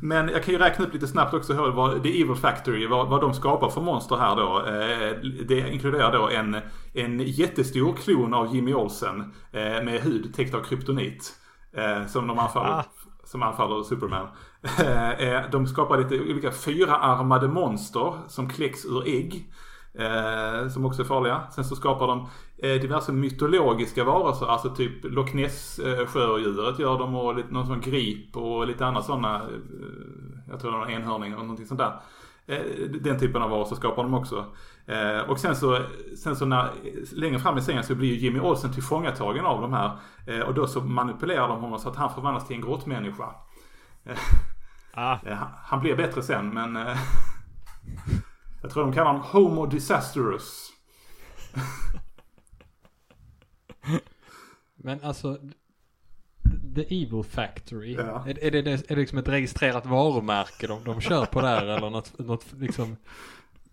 Men 0.01 0.29
jag 0.29 0.43
kan 0.43 0.53
ju 0.53 0.59
räkna 0.59 0.85
upp 0.85 0.93
lite 0.93 1.07
snabbt 1.07 1.33
också 1.33 1.53
hur 1.53 1.71
vad 1.71 2.03
The 2.03 2.21
Evil 2.21 2.35
Factory, 2.35 2.87
vad, 2.87 3.09
vad 3.09 3.21
de 3.21 3.33
skapar 3.33 3.69
för 3.69 3.81
monster 3.81 4.15
här 4.15 4.35
då. 4.35 4.65
Eh, 4.67 5.31
det 5.47 5.73
inkluderar 5.73 6.11
då 6.11 6.29
en, 6.29 6.57
en 6.93 7.19
jättestor 7.19 7.93
klon 7.93 8.33
av 8.33 8.55
Jimmy 8.55 8.73
Olsen 8.73 9.33
eh, 9.51 9.61
med 9.61 10.01
hud 10.01 10.33
täckt 10.35 10.53
av 10.53 10.63
kryptonit. 10.63 11.35
Eh, 11.73 12.05
som 12.05 12.27
de 12.27 12.39
anfaller, 12.39 12.69
ah 12.69 12.85
som 13.31 13.43
anfaller 13.43 13.83
Superman. 13.83 14.27
Eh, 14.79 15.11
eh, 15.11 15.49
de 15.51 15.67
skapar 15.67 15.97
lite 15.97 16.19
olika 16.19 16.51
fyraarmade 16.51 17.47
monster 17.47 18.13
som 18.27 18.49
kläcks 18.49 18.85
ur 18.85 19.07
ägg. 19.07 19.51
Eh, 19.93 20.69
som 20.69 20.85
också 20.85 21.01
är 21.01 21.05
farliga. 21.05 21.41
Sen 21.51 21.63
så 21.63 21.75
skapar 21.75 22.07
de 22.07 22.27
diverse 22.61 23.11
mytologiska 23.11 24.03
varelser. 24.03 24.45
Alltså 24.45 24.69
typ 24.69 24.93
Loch 25.03 25.33
Ness-sjödjuret 25.33 26.79
gör 26.79 26.99
de 26.99 27.15
och 27.15 27.35
lite, 27.35 27.53
någon 27.53 27.67
sån 27.67 27.81
grip 27.81 28.37
och 28.37 28.67
lite 28.67 28.85
andra 28.85 29.01
sådana. 29.01 29.41
Jag 30.49 30.59
tror 30.59 30.71
det 30.71 30.77
var 30.77 30.85
en 30.85 31.01
enhörning 31.01 31.31
eller 31.31 31.41
någonting 31.41 31.65
sånt 31.65 31.79
där. 31.79 31.93
Eh, 32.49 32.61
den 33.01 33.19
typen 33.19 33.41
av 33.41 33.49
varelser 33.49 33.75
skapar 33.75 34.03
de 34.03 34.13
också. 34.13 34.45
Eh, 34.85 35.19
och 35.19 35.39
sen 35.39 35.55
så, 35.55 35.79
sen 36.17 36.35
så 36.35 36.45
när, 36.45 36.71
längre 37.13 37.39
fram 37.39 37.57
i 37.57 37.61
serien 37.61 37.83
så 37.83 37.95
blir 37.95 38.09
ju 38.09 38.15
Jimmy 38.15 38.39
Olsen 38.39 38.73
tillfångatagen 38.73 39.45
av 39.45 39.61
de 39.61 39.73
här. 39.73 39.97
Eh, 40.27 40.39
och 40.39 40.53
då 40.53 40.67
så 40.67 40.81
manipulerar 40.81 41.47
de 41.47 41.61
honom 41.61 41.79
så 41.79 41.89
att 41.89 41.95
han 41.95 42.13
förvandlas 42.13 42.47
till 42.47 42.55
en 42.55 42.61
grottmänniska. 42.61 43.35
Ah. 44.93 45.17
Han 45.63 45.79
blir 45.79 45.95
bättre 45.95 46.21
sen 46.21 46.49
men 46.53 46.75
Jag 48.61 48.71
tror 48.71 48.83
de 48.83 48.93
kallar 48.93 49.11
honom 49.11 49.25
Homo 49.25 49.65
Disastrous. 49.65 50.69
Men 54.75 55.03
alltså, 55.03 55.37
The 56.75 57.03
Evil 57.03 57.23
Factory. 57.23 57.93
Ja. 57.93 58.23
Är, 58.27 58.43
är, 58.43 58.51
det, 58.51 58.71
är 58.71 58.83
det 58.87 58.95
liksom 58.95 59.17
ett 59.17 59.27
registrerat 59.27 59.85
varumärke 59.85 60.67
de, 60.67 60.83
de 60.83 61.01
kör 61.01 61.25
på 61.25 61.41
där 61.41 61.65
eller 61.77 61.89
något, 61.89 62.19
något 62.19 62.45
liksom 62.57 62.97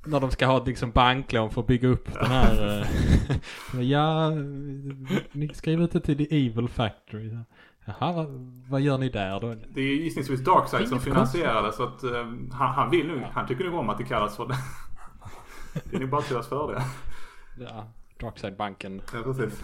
när 0.06 0.20
de 0.20 0.30
ska 0.30 0.46
ha 0.46 0.64
liksom 0.64 0.90
banklån 0.90 1.50
för 1.50 1.60
att 1.60 1.66
bygga 1.66 1.88
upp 1.88 2.12
den 2.12 2.26
här. 2.26 2.80
eh, 3.74 3.82
ja, 3.82 4.30
ni 5.32 5.50
skriver 5.54 5.88
det 5.92 6.00
till 6.00 6.16
The 6.16 6.46
Evil 6.46 6.68
Factory. 6.68 7.38
Jaha, 7.84 8.12
vad, 8.12 8.26
vad 8.68 8.80
gör 8.80 8.98
ni 8.98 9.08
där 9.08 9.40
då? 9.40 9.54
Det 9.68 9.80
är 9.80 9.84
gissningsvis 9.84 10.44
Darkseid 10.44 10.88
som 10.88 11.00
finansierar 11.00 11.62
det 11.62 11.72
så 11.72 11.82
att 11.82 12.02
eh, 12.02 12.26
han, 12.52 12.74
han 12.74 12.90
vill 12.90 13.06
nu, 13.06 13.26
han 13.32 13.46
tycker 13.46 13.64
nog 13.64 13.74
om 13.74 13.90
att 13.90 13.98
det 13.98 14.04
kallas 14.04 14.36
för 14.36 14.48
det. 14.48 14.56
det 15.90 15.96
är 15.96 16.00
nog 16.00 16.08
bara 16.08 16.22
till 16.22 16.34
deras 16.34 16.48
fördel. 16.48 16.82
Ja, 17.58 17.88
Darkside-banken. 18.20 19.02
Ja, 19.12 19.22
precis. 19.22 19.62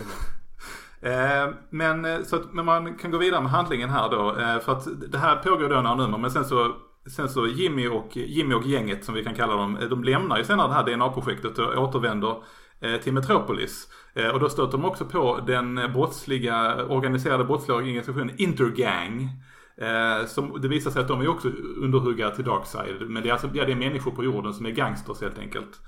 Eh, 1.03 1.55
men, 1.71 2.05
eh, 2.05 2.23
så 2.23 2.37
att, 2.37 2.53
men 2.53 2.65
man 2.65 2.95
kan 2.95 3.11
gå 3.11 3.19
vidare 3.19 3.41
med 3.41 3.51
handlingen 3.51 3.91
här 3.91 4.11
då. 4.11 4.37
Eh, 4.39 4.59
för 4.61 4.73
att 4.73 5.11
det 5.11 5.19
här 5.19 5.37
pågår 5.37 5.69
då 5.69 5.81
några 5.81 5.95
nummer. 5.95 6.19
Men 6.19 6.31
sen 6.31 6.45
så, 6.45 6.77
sen 7.17 7.29
så 7.29 7.47
Jimmy, 7.47 7.89
och, 7.89 8.17
Jimmy 8.17 8.55
och 8.55 8.67
gänget 8.67 9.05
som 9.05 9.15
vi 9.15 9.25
kan 9.25 9.35
kalla 9.35 9.57
dem. 9.57 9.79
De 9.91 10.05
lämnar 10.05 10.39
ju 10.39 10.45
senare 10.45 10.69
det 10.69 10.75
här 10.75 10.85
DNA-projektet 10.85 11.59
och 11.59 11.83
återvänder 11.83 12.37
till 13.03 13.13
Metropolis. 13.13 13.89
Och 14.33 14.41
då 14.41 14.49
stöter 14.49 14.73
de 14.73 14.85
också 14.85 15.05
på 15.05 15.41
den 15.47 15.75
brottsliga, 15.75 16.85
organiserade 16.85 17.45
brottsliga 17.45 17.77
organisationen 17.77 18.31
Intergang. 18.37 19.29
Som, 20.27 20.61
det 20.61 20.69
visar 20.69 20.91
sig 20.91 21.03
att 21.03 21.09
de 21.09 21.21
är 21.21 21.29
också 21.29 21.49
underhuggare 21.83 22.35
till 22.35 22.45
Darkside, 22.45 23.11
Men 23.11 23.23
det 23.23 23.29
är 23.29 23.33
alltså 23.33 23.51
ja, 23.55 23.65
det 23.65 23.73
är 23.73 23.77
människor 23.77 24.11
på 24.11 24.25
jorden 24.25 24.55
som 24.55 24.67
är 24.67 24.71
gangsters 24.71 25.21
helt 25.21 25.39
enkelt. 25.39 25.81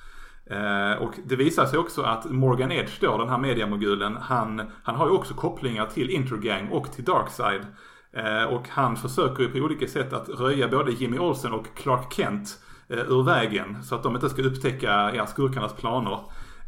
Eh, 0.50 1.02
och 1.02 1.14
det 1.24 1.36
visar 1.36 1.66
sig 1.66 1.78
också 1.78 2.02
att 2.02 2.30
Morgan 2.30 2.72
Edge 2.72 3.00
då, 3.00 3.18
den 3.18 3.28
här 3.28 3.38
mediamogulen, 3.38 4.16
han, 4.16 4.62
han 4.82 4.94
har 4.94 5.06
ju 5.06 5.12
också 5.12 5.34
kopplingar 5.34 5.86
till 5.86 6.10
Intergang 6.10 6.68
och 6.68 6.92
till 6.92 7.04
Darkside. 7.04 7.66
Eh, 8.12 8.44
och 8.44 8.68
han 8.68 8.96
försöker 8.96 9.42
ju 9.42 9.48
på 9.48 9.58
olika 9.58 9.86
sätt 9.86 10.12
att 10.12 10.28
röja 10.28 10.68
både 10.68 10.92
Jimmy 10.92 11.18
Olsen 11.18 11.52
och 11.52 11.66
Clark 11.76 12.12
Kent 12.12 12.58
eh, 12.88 12.98
ur 12.98 13.22
vägen. 13.22 13.82
Så 13.82 13.94
att 13.94 14.02
de 14.02 14.14
inte 14.14 14.28
ska 14.28 14.42
upptäcka 14.42 15.14
ja, 15.14 15.26
skurkarnas 15.26 15.72
planer. 15.72 16.18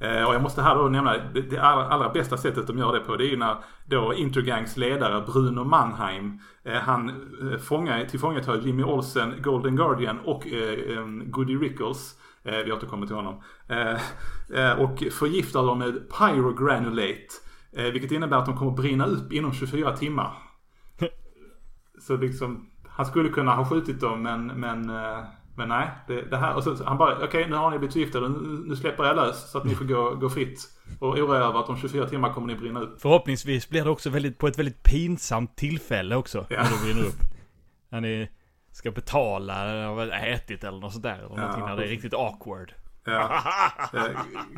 Eh, 0.00 0.24
och 0.24 0.34
jag 0.34 0.42
måste 0.42 0.62
här 0.62 0.74
då 0.74 0.82
nämna 0.82 1.12
det, 1.34 1.40
det 1.40 1.58
allra, 1.58 1.88
allra 1.88 2.08
bästa 2.08 2.36
sättet 2.36 2.66
de 2.66 2.78
gör 2.78 2.92
det 2.92 3.00
på. 3.00 3.16
Det 3.16 3.24
är 3.24 3.28
ju 3.28 3.36
när 3.36 3.56
då 3.86 4.14
Intergangs 4.14 4.76
ledare 4.76 5.24
Bruno 5.26 5.64
Mannheim, 5.64 6.40
eh, 6.64 6.78
han 6.78 7.08
eh, 7.08 7.58
fångar, 7.58 8.04
tillfångatar 8.04 8.56
Jimmy 8.56 8.82
Olsen, 8.82 9.34
Golden 9.42 9.76
Guardian 9.76 10.20
och 10.24 10.46
eh, 10.46 10.98
eh, 10.98 11.06
Goody 11.06 11.56
Rickles. 11.56 12.14
Eh, 12.46 12.64
vi 12.64 12.72
återkommer 12.72 13.06
till 13.06 13.16
honom. 13.16 13.42
Eh, 13.68 14.00
eh, 14.60 14.80
och 14.80 14.98
förgiftar 15.12 15.62
dem 15.62 15.78
med 15.78 15.92
pyrogranulate. 16.18 17.26
Eh, 17.72 17.84
vilket 17.84 18.12
innebär 18.12 18.36
att 18.36 18.46
de 18.46 18.56
kommer 18.56 18.72
brinna 18.72 19.06
upp 19.06 19.32
inom 19.32 19.52
24 19.52 19.96
timmar. 19.96 20.32
Så 22.00 22.16
liksom, 22.16 22.70
han 22.88 23.06
skulle 23.06 23.28
kunna 23.28 23.54
ha 23.54 23.64
skjutit 23.64 24.00
dem 24.00 24.22
men, 24.22 24.46
men, 24.46 24.86
men 25.56 25.68
nej. 25.68 25.88
Det, 26.08 26.22
det 26.22 26.36
här, 26.36 26.54
och 26.56 26.64
så, 26.64 26.84
han 26.84 26.98
bara, 26.98 27.24
okej 27.24 27.46
nu 27.48 27.56
har 27.56 27.70
ni 27.70 27.78
blivit 27.78 27.92
förgiftade, 27.92 28.28
nu, 28.28 28.64
nu 28.66 28.76
släpper 28.76 29.04
jag 29.04 29.16
lös 29.16 29.50
så 29.50 29.58
att 29.58 29.64
ni 29.64 29.74
får 29.74 29.84
gå, 29.84 30.14
gå 30.14 30.28
fritt. 30.28 30.68
Och 31.00 31.08
oroa 31.08 31.36
er 31.36 31.40
över 31.40 31.60
att 31.60 31.68
om 31.68 31.76
24 31.76 32.08
timmar 32.08 32.32
kommer 32.32 32.46
ni 32.46 32.54
brinna 32.54 32.80
upp. 32.80 33.00
Förhoppningsvis 33.00 33.68
blir 33.68 33.84
det 33.84 33.90
också 33.90 34.10
väldigt, 34.10 34.38
på 34.38 34.46
ett 34.46 34.58
väldigt 34.58 34.82
pinsamt 34.82 35.56
tillfälle 35.56 36.16
också. 36.16 36.46
Ja. 36.48 36.62
När 36.62 36.70
det 36.70 36.84
brinner 36.84 37.08
upp. 37.08 37.20
När 37.88 38.00
ni 38.00 38.28
ska 38.76 38.90
betala 38.90 39.64
eller 39.64 39.94
vad 39.94 40.08
ätit 40.08 40.64
eller 40.64 40.78
något 40.78 40.92
sånt 40.92 41.02
där. 41.02 41.18
Eller 41.18 41.36
någonting 41.36 41.64
när 41.64 41.76
det 41.76 41.84
är 41.84 41.88
riktigt 41.88 42.14
awkward. 42.14 42.72
Ja. 43.04 43.42
Eh, 43.92 44.04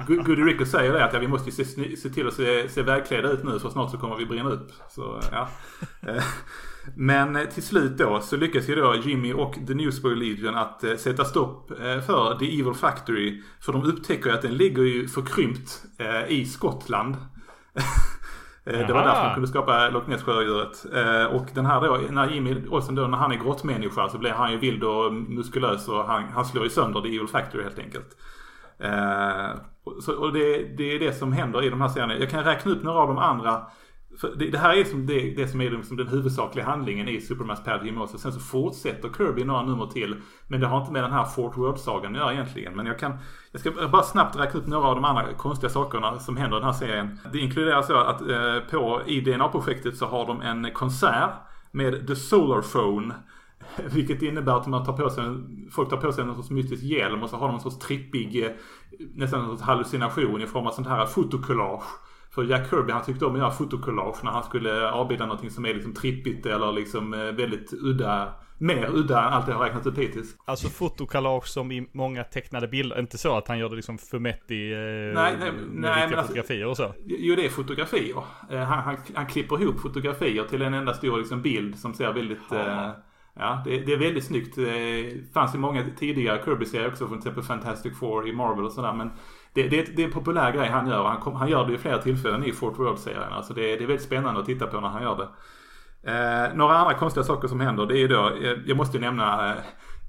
Go- 0.07 0.22
Goody 0.22 0.42
Rickles 0.42 0.70
säger 0.70 0.92
det 0.92 1.04
att 1.04 1.12
ja, 1.12 1.18
vi 1.18 1.28
måste 1.28 1.52
se, 1.52 1.64
se 1.96 2.09
till 2.11 2.28
att 2.28 2.35
se, 2.35 2.68
se 2.68 2.83
välklädda 2.83 3.28
ut 3.31 3.44
nu 3.44 3.59
för 3.61 3.70
snart 3.70 3.90
så 3.90 3.98
kommer 3.98 4.16
vi 4.16 4.26
brinna 4.26 4.50
upp. 4.50 4.72
Så, 4.90 5.20
ja. 5.33 5.48
Eh, 6.09 6.22
Men 6.96 7.37
eh, 7.37 7.44
till 7.44 7.62
slut 7.62 7.98
då 7.98 8.20
så 8.20 8.37
lyckas 8.37 8.68
ju 8.68 8.74
då 8.74 8.96
Jimmy 8.96 9.33
och 9.33 9.54
The 9.66 9.74
Newsboy 9.74 10.14
Legion 10.16 10.54
att 10.57 10.85
eh, 10.85 10.96
sätta 10.96 11.24
stopp 11.24 11.70
eh, 11.70 12.00
för 12.00 12.38
The 12.38 12.61
Evil 12.61 12.74
Factory. 12.74 13.42
För 13.61 13.72
de 13.72 13.83
upptäcker 13.85 14.26
ju 14.31 14.35
att 14.35 14.42
den 14.42 14.57
ligger 14.57 14.83
ju 14.83 15.09
förkrympt 15.09 15.83
eh, 15.98 16.26
i 16.33 16.44
Skottland. 16.46 17.16
Eh, 18.74 18.87
Det 18.87 18.92
var 18.92 19.02
därför 19.04 19.24
de 19.28 19.35
kunde 19.35 19.48
skapa 19.48 19.88
Loch 19.88 20.09
Ness 20.09 20.22
sjödjuret. 20.22 20.87
Eh, 20.94 21.24
Och 21.37 21.46
den 21.54 21.66
här 21.66 21.81
då, 21.81 21.98
när 22.11 22.28
Jimmy 22.31 22.66
Olsen 22.68 22.94
då, 22.94 23.02
när 23.07 23.18
han 23.18 23.33
är 23.33 23.37
grottmänniska 23.37 24.09
så 24.09 24.18
blir 24.18 24.31
han 24.31 24.52
ju 24.52 24.59
vild 24.59 24.85
och 24.85 25.12
muskulös 25.12 25.88
och 25.88 26.04
han, 26.04 26.24
han 26.35 26.44
slår 26.44 26.64
ju 26.64 26.70
sönder 26.70 27.00
The 27.00 27.09
Evil 27.09 27.28
Factory 27.28 27.62
helt 27.62 27.78
enkelt. 27.78 28.16
Eh, 28.78 29.50
och 29.85 30.02
så, 30.02 30.12
och 30.12 30.33
det, 30.33 30.76
det 30.76 30.94
är 30.94 30.98
det 30.98 31.12
som 31.12 31.33
händer 31.33 31.62
i 31.64 31.70
de 31.70 31.81
här 31.81 31.88
serierna. 31.88 32.16
Jag 32.16 32.31
kan 32.31 32.44
räkna 32.44 32.72
upp 32.72 32.83
några 32.83 32.98
av 32.98 33.09
de 33.09 33.18
andra. 33.18 33.62
För 34.20 34.35
det, 34.37 34.50
det 34.50 34.59
här 34.59 34.76
är 34.76 34.85
som 34.85 35.07
det, 35.07 35.31
det 35.37 35.48
som 35.48 35.61
är 35.61 35.70
liksom 35.70 35.96
den 35.96 36.09
huvudsakliga 36.09 36.64
handlingen 36.64 37.09
i 37.09 37.20
Supermans 37.20 37.64
Pad 37.64 37.98
också, 37.98 38.18
Sen 38.18 38.33
så 38.33 38.40
fortsätter 38.40 39.09
Kirby 39.16 39.44
några 39.44 39.62
nummer 39.62 39.87
till. 39.87 40.16
Men 40.48 40.61
det 40.61 40.66
har 40.66 40.81
inte 40.81 40.92
med 40.92 41.02
den 41.02 41.12
här 41.12 41.24
Fort 41.24 41.57
World-sagan 41.57 42.12
att 42.12 42.18
göra 42.18 42.33
egentligen. 42.33 42.76
Men 42.76 42.87
jag 42.87 42.98
kan, 42.98 43.18
jag 43.52 43.61
ska 43.61 43.70
bara 43.88 44.02
snabbt 44.02 44.37
räkna 44.37 44.61
upp 44.61 44.66
några 44.66 44.88
av 44.88 44.94
de 44.94 45.04
andra 45.04 45.35
konstiga 45.35 45.70
sakerna 45.70 46.18
som 46.18 46.37
händer 46.37 46.57
i 46.57 46.61
den 46.61 46.66
här 46.66 46.78
serien. 46.78 47.18
Det 47.33 47.38
inkluderar 47.38 47.83
så 47.83 47.96
att 47.96 48.20
eh, 48.20 48.59
på, 48.70 49.02
i 49.07 49.20
DNA-projektet 49.20 49.96
så 49.96 50.07
har 50.07 50.26
de 50.26 50.40
en 50.40 50.72
konsert 50.72 51.31
med 51.70 52.07
The 52.07 52.16
Solar 52.16 52.62
Phone. 52.62 53.14
Vilket 53.92 54.22
innebär 54.22 54.57
att 54.57 54.66
man 54.66 54.85
tar 54.85 54.92
på 54.92 55.11
sig, 55.11 55.24
folk 55.70 55.90
tar 55.90 55.96
på 55.96 56.12
sig 56.12 56.24
någon 56.24 56.37
sorts 56.37 56.50
mystisk 56.50 56.83
hjälm 56.83 57.22
och 57.22 57.31
så 57.31 57.37
har 57.37 57.46
de 57.46 57.54
en 57.54 57.61
sorts 57.61 57.78
trippig, 57.78 58.44
eh, 58.44 58.50
nästan 59.14 59.40
en 59.40 59.46
sorts 59.46 59.62
hallucination 59.62 60.42
i 60.42 60.46
form 60.46 60.66
av 60.66 60.70
sånt 60.70 60.88
här 60.88 61.07
fotokollage. 61.07 62.08
För 62.38 62.44
Jack 62.44 62.70
Kirby 62.70 62.92
han 62.92 63.05
tyckte 63.05 63.27
om 63.27 63.33
att 63.33 63.38
göra 63.38 63.51
fotokollage 63.51 64.24
när 64.24 64.31
han 64.31 64.42
skulle 64.42 64.90
avbilda 64.90 65.27
någonting 65.27 65.51
som 65.51 65.66
är 65.66 65.74
liksom 65.74 65.94
trippigt 65.94 66.46
eller 66.46 66.72
liksom 66.72 67.14
eh, 67.14 67.20
väldigt 67.20 67.72
udda. 67.72 68.33
Mer 68.59 68.90
udda 68.94 69.27
än 69.27 69.33
allt 69.33 69.48
jag 69.48 69.55
har 69.55 69.64
räknat 69.64 69.87
upp 69.87 69.98
hittills. 69.98 70.37
Alltså 70.44 70.68
fotokollage 70.68 71.46
som 71.46 71.72
i 71.72 71.88
många 71.94 72.24
tecknade 72.24 72.68
bilder. 72.68 72.98
Inte 73.01 73.18
så 73.18 73.37
att 73.37 73.48
han 73.48 73.59
gör 73.59 73.68
det 73.68 73.77
liksom 73.77 73.98
fumetti 73.98 74.72
eh, 74.72 74.79
Nej, 74.79 75.14
nej, 75.14 75.53
nej, 75.70 75.90
alltså- 76.03 76.22
fotografier 76.22 76.66
och 76.66 76.77
så. 76.77 76.94
Jo, 77.07 77.35
det 77.35 77.44
är 77.44 77.48
fotografier. 77.48 78.22
Eh, 78.51 78.59
Han, 78.59 78.79
han, 78.83 78.96
han 79.14 79.27
klipper 79.27 79.62
ihop 79.62 79.81
fotografier 79.81 80.44
till 80.44 80.62
en 80.62 80.74
enda 80.74 80.94
stor 80.94 81.18
liksom, 81.18 81.42
bild 81.42 81.79
som 81.79 81.94
ser 81.94 82.12
väldigt... 82.12 82.38
Ja. 82.51 82.57
Eh, 82.57 82.90
ja, 83.35 83.62
det, 83.64 83.79
det 83.81 83.92
är 83.92 83.98
väldigt 83.98 84.24
snyggt. 84.24 84.57
Det 84.57 85.33
fanns 85.35 85.55
i 85.55 85.59
många 85.59 85.85
tidigare 85.98 86.42
Kirby-serier 86.44 86.88
också, 86.88 87.09
till 87.09 87.16
exempel 87.18 87.42
Fantastic 87.42 87.98
Four 87.98 88.29
i 88.29 88.33
Marvel 88.33 88.64
och 88.64 88.72
sådär. 88.72 88.92
Men 88.92 89.11
det, 89.53 89.69
det, 89.69 89.97
det 89.97 90.03
är 90.03 90.07
en 90.07 90.13
populär 90.13 90.53
grej 90.53 90.69
han 90.69 90.89
gör. 90.89 91.05
Han, 91.05 91.21
kom, 91.21 91.35
han 91.35 91.49
gör 91.49 91.67
det 91.67 91.75
i 91.75 91.79
flera 91.79 91.99
tillfällen 91.99 92.45
i 92.45 92.53
Fort 92.53 92.79
World-serien. 92.79 93.33
Alltså 93.33 93.55
det, 93.55 93.63
det 93.63 93.85
är 93.85 93.87
väldigt 93.87 94.03
spännande 94.07 94.41
att 94.41 94.47
titta 94.47 94.67
på 94.67 94.81
när 94.81 94.89
han 94.89 95.03
gör 95.03 95.17
det. 95.17 95.29
Eh, 96.03 96.55
några 96.55 96.77
andra 96.77 96.95
konstiga 96.95 97.25
saker 97.25 97.49
som 97.49 97.61
händer, 97.61 97.87
det 97.87 98.03
är 98.03 98.09
då, 98.09 98.29
eh, 98.29 98.59
jag 98.67 98.77
måste 98.77 98.97
ju 98.97 99.01
nämna 99.01 99.49
eh, 99.49 99.57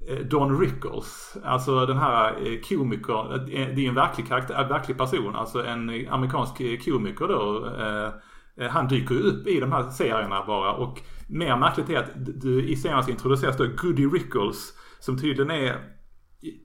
eh, 0.08 0.18
Don 0.18 0.60
Rickles. 0.60 1.36
Alltså 1.44 1.86
den 1.86 1.98
här 1.98 2.28
eh, 2.28 2.60
komikern, 2.68 3.32
eh, 3.32 3.68
det 3.74 3.84
är 3.84 3.88
en 3.88 3.94
verklig 3.94 4.28
karaktär, 4.28 4.62
en 4.62 4.68
verklig 4.68 4.98
person. 4.98 5.36
Alltså 5.36 5.66
en 5.66 6.08
amerikansk 6.10 6.60
eh, 6.60 6.78
komiker 6.78 7.28
då. 7.28 7.66
Eh, 7.66 8.10
han 8.70 8.88
dyker 8.88 9.14
ju 9.14 9.20
upp 9.20 9.46
i 9.46 9.60
de 9.60 9.72
här 9.72 9.90
serierna 9.90 10.44
bara. 10.46 10.72
Och 10.72 11.00
mer 11.28 11.56
märkligt 11.56 11.90
är 11.90 11.98
att 11.98 12.10
du, 12.14 12.62
i 12.62 12.76
serien 12.76 13.02
så 13.02 13.10
introduceras 13.10 13.56
då 13.56 13.64
Goody 13.64 14.06
Rickles. 14.06 14.72
Som 14.98 15.18
tydligen 15.18 15.50
är 15.50 15.78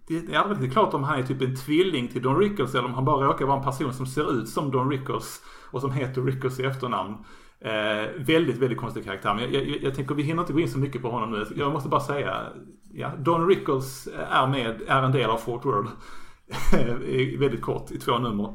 det 0.08 0.34
är 0.34 0.38
aldrig 0.38 0.58
riktigt 0.58 0.74
klart 0.74 0.94
om 0.94 1.04
han 1.04 1.20
är 1.20 1.24
typ 1.24 1.42
en 1.42 1.56
tvilling 1.56 2.08
till 2.08 2.22
Don 2.22 2.40
Rickles 2.40 2.76
eller 2.76 2.86
om 2.86 2.94
han 2.94 3.06
bara 3.06 3.28
råkar 3.28 3.46
vara 3.46 3.58
en 3.58 3.64
person 3.64 3.94
som 3.94 4.06
ser 4.06 4.40
ut 4.40 4.50
som 4.50 4.72
Don 4.72 4.92
Rickles 4.92 5.42
och 5.72 5.82
som 5.82 5.92
heter 5.92 6.22
Rickles 6.22 6.60
i 6.60 6.64
efternamn. 6.64 7.16
Eh, 7.60 8.12
väldigt, 8.18 8.58
väldigt 8.58 8.80
konstig 8.80 9.06
karaktär. 9.06 9.34
Men 9.34 9.54
jag, 9.54 9.68
jag, 9.68 9.84
jag 9.84 9.96
tänker 9.96 10.16
vi 10.16 10.24
hinner 10.24 10.42
inte 10.42 10.54
gå 10.54 10.60
in 10.60 10.70
så 10.70 10.80
mycket 10.80 11.02
på 11.02 11.10
honom 11.10 11.32
nu. 11.32 11.46
Jag 11.56 11.74
måste 11.74 11.90
bara 11.90 12.02
säga, 12.02 12.42
ja, 12.94 13.12
Don 13.20 13.48
Rickles 13.48 14.08
är 14.30 14.48
med, 14.48 14.82
är 14.88 15.04
en 15.04 15.12
del 15.12 15.30
av 15.30 15.38
Fort 15.38 15.66
World. 15.66 15.90
Väldigt 17.40 17.62
kort, 17.62 17.92
i 17.92 18.00
två 18.00 18.17
nummer. 18.17 18.54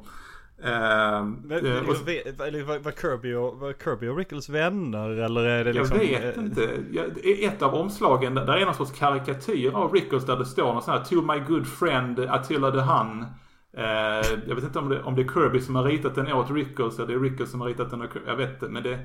Eh, 0.63 1.25
Men, 1.25 1.59
och- 1.89 2.09
eller 2.47 2.65
var, 2.65 2.79
var, 2.79 2.93
Kirby 2.93 3.35
och, 3.35 3.59
var 3.59 3.73
Kirby 3.85 4.09
och 4.09 4.17
Rickles 4.17 4.49
vänner 4.49 5.11
eller 5.11 5.45
är 5.45 5.65
det 5.65 5.73
liksom... 5.73 5.99
Jag 5.99 6.21
vet 6.21 6.37
eh, 6.37 6.43
inte. 6.45 6.69
Jag- 6.91 7.15
det 7.15 7.45
är 7.45 7.49
Ett 7.49 7.63
av 7.63 7.75
omslagen, 7.75 8.35
där 8.35 8.57
är 8.57 8.65
någon 8.65 8.75
sorts 8.75 8.99
karikatyr 8.99 9.73
av 9.75 9.93
Rickles 9.93 10.27
där 10.27 10.37
det 10.37 10.45
står 10.45 10.75
något 10.75 10.85
sånt 10.85 10.99
här 10.99 11.05
To 11.05 11.23
my 11.33 11.39
good 11.39 11.67
friend 11.67 12.19
Attila 12.19 12.71
the 12.71 12.81
Hun. 12.81 13.25
Eh, 13.77 14.39
jag 14.49 14.55
vet 14.55 14.65
inte 14.65 14.79
om 14.79 14.89
det, 14.89 15.03
om 15.03 15.15
det 15.15 15.23
är 15.23 15.29
Kirby 15.29 15.61
som 15.61 15.75
har 15.75 15.85
ritat 15.85 16.15
den 16.15 16.33
åt 16.33 16.51
Rickles 16.51 16.99
eller 16.99 17.09
det 17.09 17.15
är 17.15 17.19
Rickles 17.21 17.51
som 17.51 17.61
har 17.61 17.69
ritat 17.69 17.91
den 17.91 18.03
åt 18.03 18.13
Kirby. 18.13 18.27
Jag 18.29 18.37
vet 18.37 18.53
inte. 18.53 18.69
Men 18.69 18.83
det, 18.83 18.99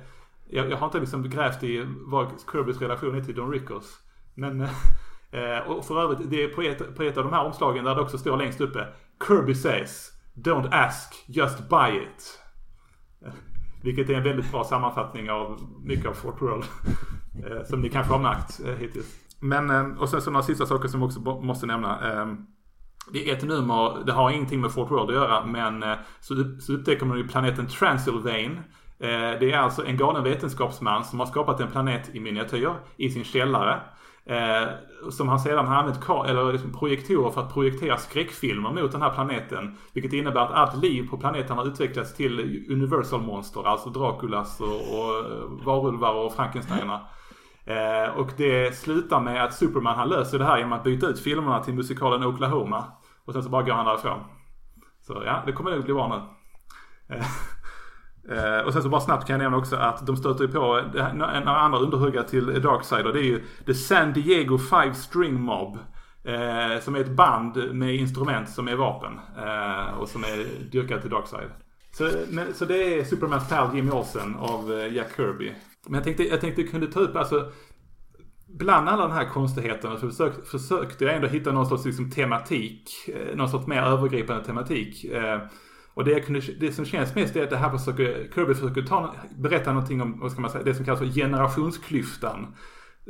jag, 0.50 0.72
jag 0.72 0.78
har 0.78 0.86
inte 0.86 1.00
liksom 1.00 1.30
grävt 1.30 1.64
i 1.64 1.86
vad 1.88 2.28
Kirbys 2.52 2.82
relation 2.82 3.16
är 3.16 3.22
till 3.22 3.36
Don 3.36 3.52
Rickles. 3.52 3.98
Men, 4.34 4.62
eh, 4.62 5.60
och 5.68 5.86
för 5.86 6.02
övrigt, 6.04 6.30
det 6.30 6.44
är 6.44 6.48
på 6.48 6.62
ett, 6.62 6.96
på 6.96 7.04
ett 7.04 7.18
av 7.18 7.24
de 7.24 7.34
här 7.34 7.46
omslagen 7.46 7.86
där 7.86 7.96
det 7.96 8.02
också 8.02 8.18
står 8.18 8.38
längst 8.38 8.62
uppe. 8.62 8.88
Kirby 9.28 9.56
says 9.56 10.12
Don't 10.36 10.68
ask, 10.72 11.24
just 11.28 11.70
buy 11.70 11.98
it. 11.98 12.40
Vilket 13.84 14.10
är 14.10 14.14
en 14.14 14.24
väldigt 14.24 14.52
bra 14.52 14.64
sammanfattning 14.64 15.32
av 15.32 15.60
mycket 15.84 16.06
av 16.06 16.14
Fort 16.14 16.42
World. 16.42 16.66
Eh, 17.44 17.64
som 17.64 17.82
ni 17.82 17.90
kanske 17.90 18.14
har 18.14 18.20
märkt 18.20 18.62
eh, 18.66 18.76
hittills. 18.76 19.16
Men, 19.40 19.70
eh, 19.70 20.02
och 20.02 20.10
sen 20.10 20.22
så 20.22 20.32
några 20.32 20.44
sista 20.44 20.66
saker 20.66 20.88
som 20.88 21.04
också 21.04 21.20
måste 21.20 21.66
nämna. 21.66 22.00
Ehm, 22.00 22.38
det 23.14 23.30
är 23.30 23.36
ett 23.36 23.44
nummer, 23.44 24.06
det 24.06 24.12
har 24.12 24.30
ingenting 24.30 24.62
med 24.62 24.72
Fort 24.72 24.92
World 24.92 25.10
att 25.10 25.16
göra, 25.16 25.46
men 25.46 25.84
så, 26.20 26.36
så 26.60 26.74
upptäcker 26.74 27.06
man 27.06 27.18
ju 27.18 27.28
planeten 27.28 27.68
Transylvane. 27.68 28.64
Det 29.40 29.52
är 29.52 29.58
alltså 29.58 29.86
en 29.86 29.98
galen 29.98 30.24
vetenskapsman 30.24 31.06
som 31.06 31.20
har 31.20 31.26
skapat 31.26 31.60
en 31.60 31.72
planet 31.72 32.16
i 32.16 32.20
miniatyr 32.20 32.74
i 32.98 33.10
sin 33.10 33.24
källare. 33.24 33.82
Eh, 34.30 34.68
som 35.10 35.30
han 35.30 35.40
sedan 35.40 35.68
har 35.68 35.76
använt 35.76 36.10
eller 36.28 36.52
liksom 36.52 36.74
projektorer 36.74 37.32
för 37.32 37.42
att 37.42 37.54
projektera 37.54 37.98
skräckfilmer 37.98 38.72
mot 38.72 38.92
den 38.92 39.02
här 39.02 39.10
planeten. 39.10 39.78
Vilket 39.94 40.14
innebär 40.14 40.42
att 40.42 40.52
allt 40.52 40.84
liv 40.84 41.10
på 41.10 41.18
planeten 41.18 41.58
har 41.58 41.68
utvecklats 41.68 42.16
till 42.16 42.66
Universal-monster. 42.70 43.68
Alltså 43.68 43.90
Draculas 43.90 44.62
och, 44.62 44.68
och 44.68 45.20
eh, 45.20 45.66
varulvar 45.66 46.14
och 46.14 46.34
Frankensteiner. 46.34 47.00
Eh, 47.66 48.18
och 48.18 48.32
det 48.38 48.76
slutar 48.76 49.20
med 49.20 49.44
att 49.44 49.54
Superman 49.54 49.96
han 49.96 50.10
löser 50.10 50.40
det 50.40 50.46
här 50.46 50.58
genom 50.58 50.74
att 50.74 50.84
byta 50.84 51.08
ut 51.08 51.20
filmerna 51.20 51.64
till 51.64 51.74
musikalen 51.74 52.24
Oklahoma. 52.24 52.86
Och 53.26 53.34
sen 53.34 53.44
så 53.44 53.50
bara 53.50 53.64
går 53.64 53.74
han 53.74 53.86
därifrån. 53.86 54.20
Så 55.02 55.24
ja, 55.26 55.44
det 55.46 55.52
kommer 55.52 55.72
nog 55.72 55.84
bli 55.84 55.94
bra 55.94 56.08
nu. 56.08 57.16
Eh, 57.16 57.26
Eh, 58.32 58.66
och 58.66 58.74
sen 58.74 58.84
så 58.84 58.90
bara 58.90 59.02
snabbt 59.02 59.28
kan 59.28 59.34
jag 59.34 59.44
nämna 59.44 59.58
också 59.58 59.76
att 59.76 60.08
de 60.08 60.18
stöter 60.18 60.44
ju 60.44 60.52
på 60.52 60.82
några 61.14 61.60
andra 61.60 61.80
underhuggare 61.80 62.28
till 62.28 62.62
Darksider. 62.62 63.14
Det 63.14 63.20
är 63.20 63.24
ju 63.24 63.44
The 63.66 63.74
San 63.74 64.14
Diego 64.14 64.58
Five 64.58 64.94
String 64.94 65.42
Mob. 65.42 65.78
Eh, 66.24 66.82
som 66.82 66.96
är 66.96 67.00
ett 67.00 67.16
band 67.16 67.74
med 67.74 67.96
instrument 67.96 68.50
som 68.50 68.68
är 68.68 68.76
vapen. 68.76 69.20
Eh, 69.38 69.98
och 70.00 70.10
som 70.10 70.24
är 70.24 70.70
dyrkat 70.72 71.02
till 71.02 71.10
Darkside. 71.10 71.52
Så, 71.92 72.10
men, 72.30 72.54
så 72.54 72.66
det 72.66 73.00
är 73.00 73.04
Supermans 73.04 73.50
pal 73.50 73.76
Jimmy 73.76 73.92
Olsen 73.92 74.36
av 74.36 74.74
eh, 74.74 74.94
Jack 74.94 75.16
Kirby. 75.16 75.52
Men 75.86 75.94
jag 75.94 76.04
tänkte, 76.04 76.24
jag 76.24 76.42
tänkte 76.42 76.64
kunde 76.64 76.88
ta 76.88 77.00
upp 77.00 77.16
alltså 77.16 77.52
Bland 78.48 78.90
alla 78.90 79.08
de 79.08 79.12
här 79.12 79.26
konstigheterna 79.26 79.98
så 79.98 80.10
försökte, 80.10 80.42
försökte 80.42 81.06
jag 81.06 81.16
ändå 81.16 81.28
hitta 81.28 81.52
någon 81.52 81.66
sorts 81.66 81.86
liksom, 81.86 82.12
tematik. 82.12 82.90
Eh, 83.08 83.36
någon 83.36 83.50
sorts 83.50 83.68
mer 83.68 83.82
övergripande 83.82 84.44
tematik. 84.44 85.04
Eh, 85.04 85.42
och 85.96 86.06
det, 86.06 86.20
kunde, 86.20 86.42
det 86.60 86.72
som 86.72 86.86
känns 86.86 87.16
mest 87.16 87.36
är 87.36 87.44
att 87.44 87.50
det 87.50 87.58
här 87.58 87.78
försöker, 87.78 88.28
Kirby 88.36 88.54
försöker 88.54 88.82
ta, 88.82 89.16
berätta 89.38 89.74
någonting 89.74 90.02
om, 90.02 90.20
vad 90.20 90.32
ska 90.32 90.42
man 90.42 90.52
säga, 90.52 90.64
det 90.64 90.74
som 90.74 90.86
kallas 90.86 91.00
för 91.00 91.08
generationsklyftan. 91.08 92.56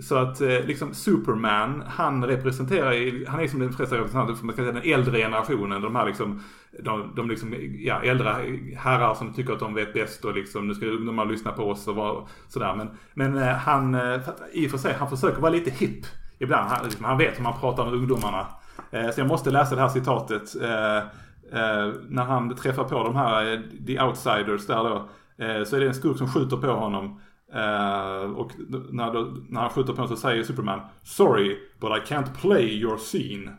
Så 0.02 0.16
att 0.16 0.42
eh, 0.42 0.48
liksom 0.48 0.94
Superman, 0.94 1.84
han 1.88 2.26
representerar, 2.26 3.26
han 3.28 3.40
är 3.40 3.48
som 3.48 3.60
den 3.60 3.74
flesta 3.74 3.96
representanter 3.96 4.34
för 4.34 4.46
man 4.46 4.56
kan 4.56 4.66
säga, 4.66 4.82
den 4.82 4.94
äldre 4.94 5.18
generationen. 5.18 5.82
De 5.82 5.96
här 5.96 6.06
liksom, 6.06 6.44
de, 6.84 7.16
de 7.16 7.30
liksom, 7.30 7.56
ja, 7.78 8.04
äldre 8.04 8.36
herrar 8.78 9.14
som 9.14 9.34
tycker 9.34 9.54
att 9.54 9.60
de 9.60 9.74
vet 9.74 9.94
bäst 9.94 10.26
och 10.26 10.34
liksom, 10.34 10.68
nu 10.68 10.74
ska 10.74 10.86
ungdomar 10.86 11.26
lyssna 11.26 11.52
på 11.52 11.64
oss 11.64 11.88
och 11.88 12.30
sådär. 12.48 12.76
Men, 12.76 12.90
men 13.14 13.38
eh, 13.38 13.56
han, 13.56 13.96
eh, 13.96 14.20
i 14.54 14.68
och 14.68 14.72
för 14.72 14.78
sig, 14.78 14.94
han 14.94 15.10
försöker 15.10 15.42
vara 15.42 15.52
lite 15.52 15.72
hipp 15.72 16.06
ibland. 16.40 16.70
Han, 16.70 16.86
liksom, 16.86 17.06
han 17.06 17.18
vet 17.18 17.38
hur 17.38 17.44
man 17.44 17.60
pratar 17.60 17.86
med 17.86 17.94
ungdomarna. 17.94 18.48
Eh, 18.92 19.10
så 19.10 19.20
jag 19.20 19.28
måste 19.28 19.52
läsa 19.52 19.76
det 19.76 19.82
här 19.82 19.90
citatet. 19.90 20.62
Eh, 20.62 21.08
Eh, 21.52 21.94
när 22.10 22.24
han 22.24 22.56
träffar 22.56 22.84
på 22.84 23.04
de 23.04 23.16
här, 23.16 23.54
eh, 23.54 23.60
the 23.88 24.02
outsiders 24.02 24.68
där 24.68 24.84
då. 24.84 25.10
Eh, 25.44 25.64
så 25.64 25.76
är 25.76 25.80
det 25.80 25.88
en 25.88 25.94
skurk 25.94 26.18
som 26.18 26.28
skjuter 26.28 26.58
på 26.58 26.68
honom. 26.68 27.20
Eh, 27.54 28.32
och 28.32 28.52
när, 28.90 29.14
då, 29.14 29.36
när 29.50 29.62
han 29.62 29.70
skjuter 29.70 29.94
på 29.94 30.02
honom 30.02 30.16
så 30.16 30.22
säger 30.22 30.44
Superman 30.44 30.82
Sorry, 31.04 31.58
but 31.80 31.90
I 31.90 32.14
can't 32.14 32.34
play 32.42 32.82
your 32.82 32.98
scene. 32.98 33.52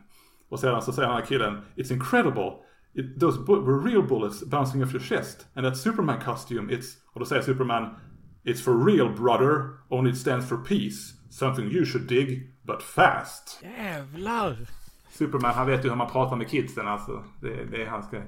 Och 0.49 0.59
sedan 0.59 0.81
så 0.81 0.91
säger 0.91 1.07
den 1.07 1.17
här 1.17 1.25
killen 1.25 1.61
It's 1.75 1.93
incredible. 1.93 2.51
It, 2.93 3.19
those 3.19 3.39
were 3.47 3.91
real 3.91 4.03
bullets 4.03 4.45
bouncing 4.45 4.83
off 4.83 4.93
your 4.93 5.03
chest. 5.03 5.47
And 5.55 5.65
that 5.65 5.77
Superman 5.77 6.21
costume, 6.21 6.73
it's... 6.73 6.95
Och 7.13 7.19
då 7.19 7.25
säger 7.25 7.41
Superman 7.41 7.95
It's 8.43 8.63
for 8.63 8.85
real 8.85 9.09
brother, 9.09 9.69
only 9.89 10.11
it 10.11 10.17
stands 10.17 10.49
for 10.49 10.57
peace. 10.57 11.13
Something 11.29 11.71
you 11.71 11.85
should 11.85 12.07
dig, 12.07 12.51
but 12.63 12.83
fast. 12.83 13.59
Jävlar! 13.63 14.86
Superman, 15.17 15.53
han 15.55 15.67
vet 15.67 15.85
ju 15.85 15.89
hur 15.89 15.95
man 15.95 16.09
pratar 16.09 16.35
med 16.35 16.49
kidsen 16.49 16.87
alltså. 16.87 17.23
Det, 17.41 17.65
det 17.71 17.83
är 17.83 17.87
hans 17.89 18.11
grej. 18.11 18.23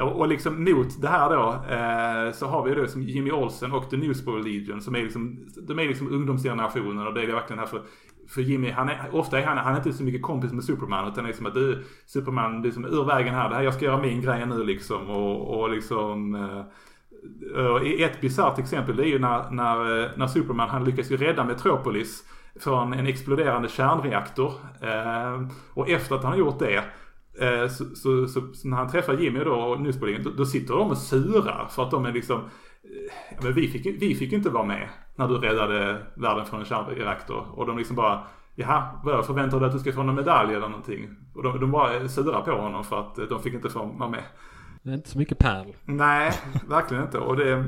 Och 0.00 0.28
liksom 0.28 0.64
mot 0.64 1.02
det 1.02 1.08
här 1.08 1.30
då 1.30 1.74
eh, 1.74 2.32
så 2.32 2.46
har 2.46 2.64
vi 2.64 2.74
då 2.74 2.86
som 2.86 3.02
Jimmy 3.02 3.30
Olsen 3.30 3.72
och 3.72 3.90
The 3.90 3.96
Newsboy 3.96 4.42
Legion 4.42 4.80
som 4.80 4.94
är 4.94 5.02
liksom, 5.02 5.48
de 5.68 5.78
är 5.78 5.88
liksom 5.88 6.12
ungdomsgenerationen 6.12 7.06
och 7.06 7.14
det 7.14 7.22
är 7.22 7.26
verkligen 7.26 7.58
här 7.58 7.66
för, 7.66 7.82
för 8.28 8.40
Jimmy, 8.40 8.70
han 8.70 8.88
är, 8.88 9.08
ofta 9.12 9.38
är 9.38 9.46
han, 9.46 9.58
han 9.58 9.72
är 9.72 9.76
inte 9.76 9.92
så 9.92 10.04
mycket 10.04 10.22
kompis 10.22 10.52
med 10.52 10.64
Superman 10.64 11.08
utan 11.08 11.24
det 11.24 11.30
är 11.30 11.34
som 11.34 11.46
att 11.46 11.54
du, 11.54 11.84
Superman, 12.06 12.62
du 12.62 12.68
är 12.68 12.72
som 12.72 12.84
ur 12.84 13.04
vägen 13.04 13.34
här, 13.34 13.48
det 13.48 13.54
här, 13.54 13.62
jag 13.62 13.74
ska 13.74 13.84
göra 13.84 14.02
min 14.02 14.20
grej 14.20 14.46
nu 14.46 14.64
liksom 14.64 15.10
och, 15.10 15.60
och 15.60 15.70
liksom 15.70 16.34
eh, 16.34 18.02
ett 18.04 18.20
bisarrt 18.20 18.58
exempel 18.58 18.96
det 18.96 19.02
är 19.02 19.08
ju 19.08 19.18
när, 19.18 19.50
när, 19.50 20.02
eh, 20.02 20.10
när 20.16 20.26
Superman 20.26 20.68
han 20.68 20.84
lyckas 20.84 21.10
ju 21.10 21.16
rädda 21.16 21.44
Metropolis 21.44 22.24
från 22.60 22.92
en 22.92 23.06
exploderande 23.06 23.68
kärnreaktor. 23.68 24.52
Eh, 24.80 25.48
och 25.74 25.88
efter 25.88 26.14
att 26.14 26.22
han 26.22 26.32
har 26.32 26.38
gjort 26.38 26.58
det 26.58 26.84
eh, 27.40 27.68
så, 27.68 27.84
så, 27.84 28.26
så, 28.26 28.40
så, 28.54 28.68
när 28.68 28.76
han 28.76 28.90
träffar 28.90 29.14
Jimmy 29.14 29.44
då 29.44 29.54
och 29.54 29.80
Newsbolingen 29.80 30.22
då, 30.24 30.30
då 30.30 30.46
sitter 30.46 30.74
de 30.74 30.90
och 30.90 30.98
surar 30.98 31.66
för 31.70 31.82
att 31.82 31.90
de 31.90 32.06
är 32.06 32.12
liksom 32.12 32.40
eh, 32.40 33.42
men 33.42 33.54
vi 33.54 33.68
fick, 33.68 34.02
vi 34.02 34.14
fick 34.14 34.32
inte 34.32 34.50
vara 34.50 34.64
med 34.64 34.88
när 35.16 35.28
du 35.28 35.34
räddade 35.38 36.02
världen 36.16 36.46
från 36.46 36.60
en 36.60 36.66
kärnreaktor. 36.66 37.46
Och 37.54 37.66
de 37.66 37.78
liksom 37.78 37.96
bara 37.96 38.22
Jaha, 38.60 39.00
vad 39.04 39.26
förväntar 39.26 39.60
du 39.60 39.66
att 39.66 39.72
du 39.72 39.78
ska 39.78 39.92
få 39.92 40.02
någon 40.02 40.14
medalj 40.14 40.54
eller 40.54 40.68
någonting? 40.68 41.08
Och 41.34 41.42
de, 41.42 41.60
de 41.60 41.70
bara 41.70 42.08
surar 42.08 42.40
på 42.40 42.50
honom 42.50 42.84
för 42.84 43.00
att 43.00 43.16
de 43.28 43.42
fick 43.42 43.54
inte 43.54 43.68
få 43.68 43.84
vara 43.84 44.10
med. 44.10 44.22
Det 44.82 44.90
är 44.90 44.94
inte 44.94 45.08
så 45.08 45.18
mycket 45.18 45.38
pärl. 45.38 45.74
Nej, 45.84 46.32
verkligen 46.68 47.04
inte. 47.04 47.18
Och 47.18 47.36
det, 47.36 47.64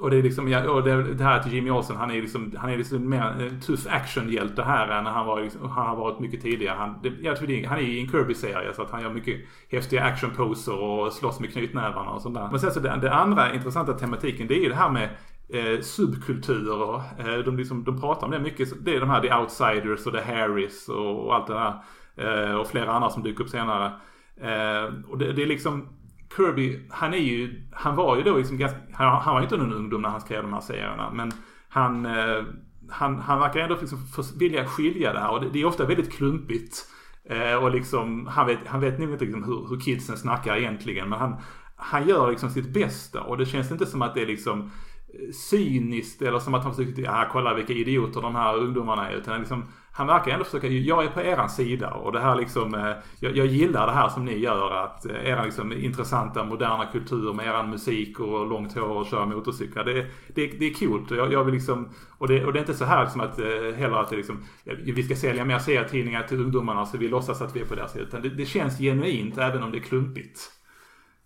och 0.00 0.10
det 0.10 0.16
är 0.16 0.22
liksom, 0.22 0.48
ja, 0.48 0.70
och 0.70 0.82
det, 0.82 1.14
det 1.14 1.24
här 1.24 1.42
till 1.42 1.52
Jimmy 1.52 1.70
Olsen, 1.70 1.96
han 1.96 2.10
är 2.10 2.20
liksom, 2.20 2.54
han 2.58 2.70
är 2.70 2.76
liksom 2.76 3.08
mer 3.08 3.22
en 3.22 3.60
tuff 3.60 3.86
actionhjälte 3.88 4.62
här 4.62 4.88
än 4.88 5.06
han, 5.06 5.26
var, 5.26 5.42
liksom, 5.42 5.70
han 5.70 5.86
har 5.86 5.96
varit 5.96 6.20
mycket 6.20 6.42
tidigare. 6.42 6.76
Han, 6.78 6.98
det, 7.02 7.12
jag 7.20 7.36
tror 7.36 7.48
det, 7.48 7.64
han 7.64 7.78
är 7.78 7.82
i 7.82 8.00
en 8.00 8.08
Kirby-serie 8.08 8.74
så 8.74 8.82
att 8.82 8.90
han 8.90 9.02
gör 9.02 9.10
mycket 9.10 9.40
häftiga 9.70 10.04
actionposer 10.04 10.78
och 10.82 11.12
slåss 11.12 11.40
med 11.40 11.52
knytnävarna 11.52 12.10
och 12.10 12.22
sånt 12.22 12.34
där. 12.34 12.48
Men 12.50 12.60
sen 12.60 12.70
så 12.70 12.80
det, 12.80 12.98
det 13.02 13.14
andra 13.14 13.54
intressanta 13.54 13.92
tematiken 13.92 14.46
det 14.46 14.54
är 14.54 14.62
ju 14.62 14.68
det 14.68 14.74
här 14.74 14.90
med 14.90 15.08
eh, 15.48 15.80
subkulturer. 15.80 17.02
Eh, 17.18 17.44
de, 17.44 17.56
liksom, 17.56 17.84
de 17.84 18.00
pratar 18.00 18.26
om 18.26 18.30
det 18.30 18.40
mycket. 18.40 18.84
Det 18.84 18.96
är 18.96 19.00
de 19.00 19.10
här 19.10 19.20
The 19.20 19.34
Outsiders 19.34 20.06
och 20.06 20.12
The 20.12 20.20
Harris 20.20 20.88
och, 20.88 21.26
och 21.26 21.34
allt 21.34 21.46
det 21.46 21.54
där. 21.54 21.74
Eh, 22.16 22.54
och 22.54 22.66
flera 22.66 22.92
andra 22.92 23.10
som 23.10 23.22
dyker 23.22 23.44
upp 23.44 23.50
senare. 23.50 23.92
Eh, 24.40 24.94
och 25.08 25.18
det, 25.18 25.32
det 25.32 25.42
är 25.42 25.46
liksom 25.46 25.88
Kirby, 26.36 26.86
han 26.90 27.14
är 27.14 27.18
ju, 27.18 27.68
han 27.72 27.96
var 27.96 28.16
ju 28.16 28.22
då 28.22 28.36
liksom 28.36 28.58
ganska, 28.58 28.78
han, 28.92 29.20
han 29.22 29.34
var 29.34 29.40
ju 29.40 29.44
inte 29.44 29.56
någon 29.56 29.72
ungdom 29.72 30.02
när 30.02 30.08
han 30.08 30.20
skrev 30.20 30.42
de 30.42 30.52
här 30.52 30.60
serierna. 30.60 31.10
Men 31.12 31.32
han, 31.68 32.06
eh, 32.06 32.44
han, 32.90 33.18
han 33.18 33.40
verkar 33.40 33.60
ändå 33.60 33.76
liksom 33.80 33.98
vilja 34.38 34.66
skilja 34.66 35.12
det 35.12 35.18
här 35.18 35.30
och 35.30 35.40
det, 35.40 35.50
det 35.50 35.60
är 35.60 35.64
ofta 35.64 35.84
väldigt 35.86 36.12
klumpigt. 36.12 36.86
Eh, 37.30 37.54
och 37.54 37.70
liksom, 37.70 38.26
han 38.26 38.46
vet, 38.46 38.58
han 38.66 38.80
vet 38.80 38.98
nog 38.98 39.12
inte 39.12 39.24
liksom 39.24 39.44
hur, 39.44 39.68
hur 39.68 39.80
kidsen 39.80 40.16
snackar 40.16 40.56
egentligen. 40.56 41.08
Men 41.08 41.18
han, 41.18 41.36
han 41.76 42.08
gör 42.08 42.30
liksom 42.30 42.50
sitt 42.50 42.72
bästa 42.72 43.20
och 43.20 43.38
det 43.38 43.46
känns 43.46 43.70
inte 43.70 43.86
som 43.86 44.02
att 44.02 44.14
det 44.14 44.22
är 44.22 44.26
liksom 44.26 44.60
eh, 44.60 45.32
cyniskt 45.50 46.22
eller 46.22 46.38
som 46.38 46.54
att 46.54 46.64
han 46.64 46.74
försöker, 46.74 47.02
ja 47.02 47.22
ah, 47.22 47.28
kolla 47.32 47.54
vilka 47.54 47.72
idioter 47.72 48.20
de 48.20 48.34
här 48.34 48.56
ungdomarna 48.56 49.10
är. 49.10 49.16
Utan 49.16 49.38
liksom, 49.38 49.64
han 49.98 50.06
verkar 50.06 50.32
ändå 50.32 50.44
försöka, 50.44 50.66
jag 50.66 51.04
är 51.04 51.08
på 51.08 51.20
eran 51.20 51.50
sida 51.50 51.90
och 51.90 52.12
det 52.12 52.20
här 52.20 52.36
liksom, 52.36 52.74
eh, 52.74 52.92
jag, 53.20 53.36
jag 53.36 53.46
gillar 53.46 53.86
det 53.86 53.92
här 53.92 54.08
som 54.08 54.24
ni 54.24 54.38
gör. 54.38 54.84
Att 54.84 55.06
eh, 55.06 55.28
era 55.28 55.44
liksom 55.44 55.72
intressanta 55.72 56.44
moderna 56.44 56.86
kultur 56.86 57.32
med 57.32 57.46
eran 57.46 57.70
musik 57.70 58.20
och 58.20 58.46
långt 58.46 58.74
hår 58.74 58.82
och 58.82 59.06
köra 59.06 59.26
motorcyklar. 59.26 59.84
Det, 59.84 60.06
det, 60.34 60.46
det 60.46 60.66
är 60.66 60.74
coolt 60.74 61.10
och 61.10 61.16
jag, 61.16 61.32
jag 61.32 61.44
vill 61.44 61.54
liksom, 61.54 61.88
och 62.18 62.28
det, 62.28 62.44
och 62.44 62.52
det 62.52 62.58
är 62.58 62.60
inte 62.60 62.74
så 62.74 62.84
här 62.84 63.06
som 63.06 63.20
att 63.20 63.38
eh, 63.38 63.46
heller 63.76 64.00
att 64.00 64.10
det 64.10 64.16
liksom, 64.16 64.44
vi 64.64 65.02
ska 65.02 65.16
sälja 65.16 65.44
mer 65.44 65.58
serietidningar 65.58 66.22
till 66.22 66.40
ungdomarna 66.40 66.86
så 66.86 66.98
vi 66.98 67.08
låtsas 67.08 67.42
att 67.42 67.56
vi 67.56 67.60
är 67.60 67.64
på 67.64 67.74
deras 67.74 67.92
sida. 67.92 68.04
Utan 68.04 68.22
det, 68.22 68.28
det 68.28 68.46
känns 68.46 68.78
genuint 68.78 69.38
även 69.38 69.62
om 69.62 69.70
det 69.70 69.78
är 69.78 69.82
klumpigt. 69.82 70.40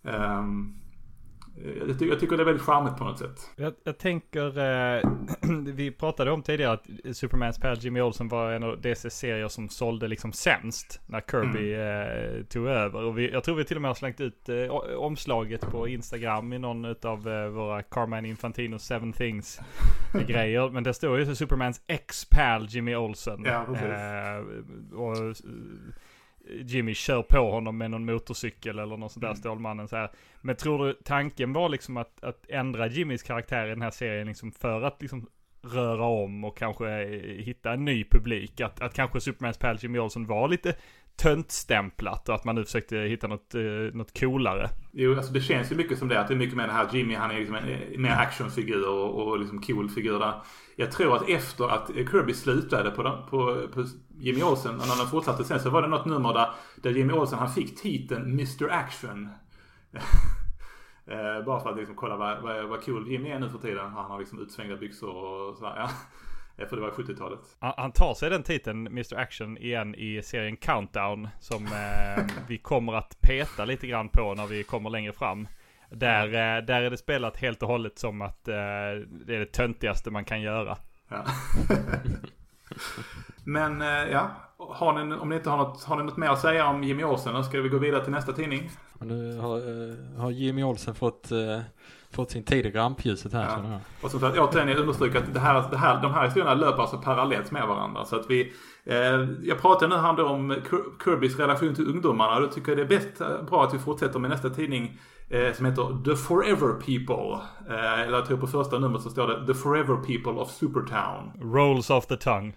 Um, 0.03 0.82
jag, 1.55 1.99
ty 1.99 2.05
jag, 2.05 2.19
tycker 2.19 2.37
det 2.37 2.43
är 2.43 2.45
väldigt 2.45 2.63
charmigt 2.63 2.97
på 2.97 3.03
något 3.03 3.19
sätt. 3.19 3.51
Jag, 3.55 3.73
jag 3.83 3.97
tänker, 3.97 4.59
eh, 4.59 5.03
vi 5.73 5.91
pratade 5.91 6.31
om 6.31 6.43
tidigare 6.43 6.73
att 6.73 7.15
Supermans 7.17 7.59
pär 7.59 7.75
Jimmy 7.75 8.01
Olsen 8.01 8.27
var 8.27 8.51
en 8.51 8.63
av 8.63 8.81
dessa 8.81 9.09
serier 9.09 9.47
som 9.47 9.69
sålde 9.69 10.07
liksom 10.07 10.33
sämst 10.33 11.01
när 11.07 11.21
Kirby 11.21 11.73
mm. 11.73 12.37
eh, 12.37 12.43
tog 12.45 12.67
över. 12.67 13.03
Och 13.03 13.17
vi, 13.17 13.31
jag 13.31 13.43
tror 13.43 13.55
vi 13.55 13.63
till 13.63 13.75
och 13.75 13.81
med 13.81 13.89
har 13.89 13.95
slängt 13.95 14.21
ut 14.21 14.49
eh, 14.49 14.55
omslaget 14.97 15.61
på 15.61 15.87
Instagram 15.87 16.53
i 16.53 16.59
någon 16.59 16.85
av 16.85 17.29
eh, 17.29 17.47
våra 17.47 17.83
Carman 17.83 18.25
Infantino 18.25 18.79
Seven 18.79 19.13
Things 19.13 19.59
grejer. 20.27 20.69
Men 20.69 20.83
det 20.83 20.93
står 20.93 21.19
ju 21.19 21.35
Supermans 21.35 21.81
ex-pal 21.87 22.67
Jimmy 22.69 22.95
Olsen. 22.95 23.43
Ja, 23.45 23.65
precis. 23.67 24.93
och, 24.93 25.35
Jimmy 26.49 26.93
kör 26.93 27.21
på 27.21 27.51
honom 27.51 27.77
med 27.77 27.91
någon 27.91 28.05
motorcykel 28.05 28.79
eller 28.79 28.97
något 28.97 29.11
sånt 29.11 29.21
där, 29.21 29.29
mm. 29.29 29.37
Stålmannen 29.37 29.87
så 29.87 29.95
här. 29.95 30.11
Men 30.41 30.55
tror 30.55 30.85
du 30.85 30.93
tanken 30.93 31.53
var 31.53 31.69
liksom 31.69 31.97
att, 31.97 32.23
att 32.23 32.45
ändra 32.49 32.87
Jimmys 32.87 33.23
karaktär 33.23 33.65
i 33.65 33.69
den 33.69 33.81
här 33.81 33.91
serien 33.91 34.27
liksom 34.27 34.51
för 34.51 34.81
att 34.81 35.01
liksom 35.01 35.27
röra 35.61 36.05
om 36.05 36.43
och 36.43 36.57
kanske 36.57 37.05
hitta 37.37 37.73
en 37.73 37.85
ny 37.85 38.03
publik? 38.03 38.61
Att, 38.61 38.81
att 38.81 38.93
kanske 38.93 39.21
Supermans 39.21 39.57
pal 39.57 39.77
Jimmy 39.81 39.99
Olsen 39.99 40.25
var 40.25 40.47
lite 40.47 40.75
töntstämplat 41.15 42.29
och 42.29 42.35
att 42.35 42.43
man 42.43 42.55
nu 42.55 42.65
försökte 42.65 42.97
hitta 42.97 43.27
något, 43.27 43.55
eh, 43.55 43.61
något 43.93 44.19
coolare. 44.19 44.69
Jo, 44.91 45.15
alltså 45.15 45.33
det 45.33 45.41
känns 45.41 45.71
ju 45.71 45.75
mycket 45.75 45.97
som 45.97 46.07
det. 46.07 46.19
Att 46.19 46.27
det 46.27 46.33
är 46.33 46.37
mycket 46.37 46.55
med 46.55 46.69
det 46.69 46.73
här 46.73 46.89
Jimmy, 46.93 47.15
han 47.15 47.31
är 47.31 47.39
liksom 47.39 47.55
en, 47.55 47.69
en 47.93 48.01
mer 48.01 48.11
actionfigur 48.11 48.89
och, 48.89 49.27
och 49.27 49.39
liksom 49.39 49.61
cool 49.61 49.89
figur 49.89 50.19
där. 50.19 50.33
Jag 50.75 50.91
tror 50.91 51.15
att 51.15 51.29
efter 51.29 51.69
att 51.69 51.87
Kirby 51.87 52.33
slutade 52.33 52.91
på, 52.91 53.03
på, 53.29 53.67
på 53.73 53.85
Jimmy 54.23 54.43
Olsen, 54.43 54.79
och 54.79 54.87
när 54.87 54.95
han 54.95 55.07
fortsatte 55.07 55.43
sen 55.43 55.59
så 55.59 55.69
var 55.69 55.81
det 55.81 55.87
något 55.87 56.05
nummer 56.05 56.33
där, 56.33 56.49
där 56.75 56.91
Jimmy 56.91 57.13
Olsen 57.13 57.39
han 57.39 57.49
fick 57.49 57.81
titeln 57.81 58.31
Mr 58.31 58.69
Action. 58.69 59.29
Eh, 61.05 61.45
bara 61.45 61.59
för 61.59 61.69
att 61.69 61.77
liksom 61.77 61.95
kolla 61.95 62.17
vad, 62.17 62.41
vad, 62.41 62.65
vad 62.65 62.85
cool 62.85 63.11
Jimmy 63.11 63.29
är 63.29 63.39
nu 63.39 63.49
för 63.49 63.57
tiden. 63.57 63.91
Han 63.91 64.05
har 64.05 64.19
liksom 64.19 64.39
utsvängda 64.39 64.75
byxor 64.75 65.15
och 65.15 65.55
sådär. 65.57 65.73
Ja. 65.77 65.89
Eh, 66.57 66.67
för 66.67 66.75
det 66.75 66.81
var 66.81 66.91
70-talet. 66.91 67.39
Han 67.59 67.91
tar 67.91 68.13
sig 68.13 68.29
den 68.29 68.43
titeln, 68.43 68.87
Mr 68.87 69.17
Action, 69.17 69.57
igen 69.57 69.95
i 69.95 70.21
serien 70.23 70.57
Countdown. 70.57 71.27
Som 71.39 71.65
eh, 71.65 72.23
vi 72.47 72.57
kommer 72.57 72.93
att 72.93 73.21
peta 73.21 73.65
lite 73.65 73.87
grann 73.87 74.09
på 74.09 74.33
när 74.33 74.47
vi 74.47 74.63
kommer 74.63 74.89
längre 74.89 75.13
fram. 75.13 75.47
Där, 75.89 76.25
eh, 76.25 76.65
där 76.65 76.81
är 76.81 76.89
det 76.89 76.97
spelat 76.97 77.37
helt 77.37 77.63
och 77.63 77.69
hållet 77.69 77.99
som 77.99 78.21
att 78.21 78.47
eh, 78.47 78.53
det 79.25 79.35
är 79.35 79.39
det 79.39 79.51
töntigaste 79.53 80.11
man 80.11 80.25
kan 80.25 80.41
göra. 80.41 80.77
Ja. 81.09 81.25
Men 83.43 83.81
eh, 83.81 83.87
ja, 83.87 84.31
har 84.57 85.03
ni, 85.03 85.15
om 85.15 85.29
ni 85.29 85.35
inte 85.35 85.49
har 85.49 85.57
något, 85.57 85.83
har 85.83 85.95
ni 85.95 86.03
något 86.03 86.17
mer 86.17 86.27
att 86.27 86.41
säga 86.41 86.67
om 86.67 86.83
Jimmy 86.83 87.03
Olsen? 87.03 87.43
Ska 87.43 87.61
vi 87.61 87.69
gå 87.69 87.77
vidare 87.77 88.03
till 88.03 88.11
nästa 88.11 88.33
tidning. 88.33 88.69
Nu 88.99 89.37
har, 89.39 89.57
eh, 89.57 90.21
har 90.21 90.31
Jimmy 90.31 90.63
Olsen 90.63 90.95
fått, 90.95 91.31
uh, 91.31 91.59
fått 92.11 92.31
sin 92.31 92.43
tid 92.43 92.65
i 92.65 92.71
rampljuset 92.71 93.33
här. 93.33 93.43
Ja. 93.43 93.79
Och 94.01 94.11
som 94.11 94.19
sagt, 94.19 94.37
återigen 94.37 94.67
jag 94.67 94.77
understryker 94.77 95.19
att 95.19 95.33
det 95.33 95.39
här, 95.39 95.69
det 95.71 95.77
här, 95.77 96.01
de 96.01 96.13
här 96.13 96.25
historierna 96.25 96.53
löper 96.53 96.81
alltså 96.81 96.97
parallellt 96.97 97.51
med 97.51 97.67
varandra. 97.67 98.05
Så 98.05 98.15
att 98.15 98.29
vi, 98.29 98.53
eh, 98.83 99.27
jag 99.43 99.61
pratar 99.61 99.87
nu 99.87 99.95
här 99.95 100.23
om 100.23 100.55
Kirbys 101.03 101.39
relation 101.39 101.75
till 101.75 101.87
ungdomarna. 101.87 102.39
Då 102.39 102.47
tycker 102.47 102.69
jag 102.69 102.77
det 102.77 102.95
är 102.95 102.99
bäst, 102.99 103.45
bra 103.49 103.63
att 103.63 103.73
vi 103.73 103.79
fortsätter 103.79 104.19
med 104.19 104.29
nästa 104.29 104.49
tidning 104.49 104.99
eh, 105.33 105.53
som 105.53 105.65
heter 105.65 106.03
The 106.05 106.15
Forever 106.15 106.73
People. 106.73 107.39
Eh, 107.69 108.01
eller 108.01 108.17
jag 108.17 108.25
tror 108.25 108.37
på 108.37 108.47
första 108.47 108.79
numret 108.79 109.01
så 109.01 109.09
står 109.09 109.27
det 109.27 109.47
The 109.47 109.53
Forever 109.53 109.95
People 109.95 110.41
of 110.41 110.51
Supertown. 110.51 111.31
Rolls 111.53 111.89
off 111.89 112.05
the 112.05 112.17
tongue. 112.17 112.53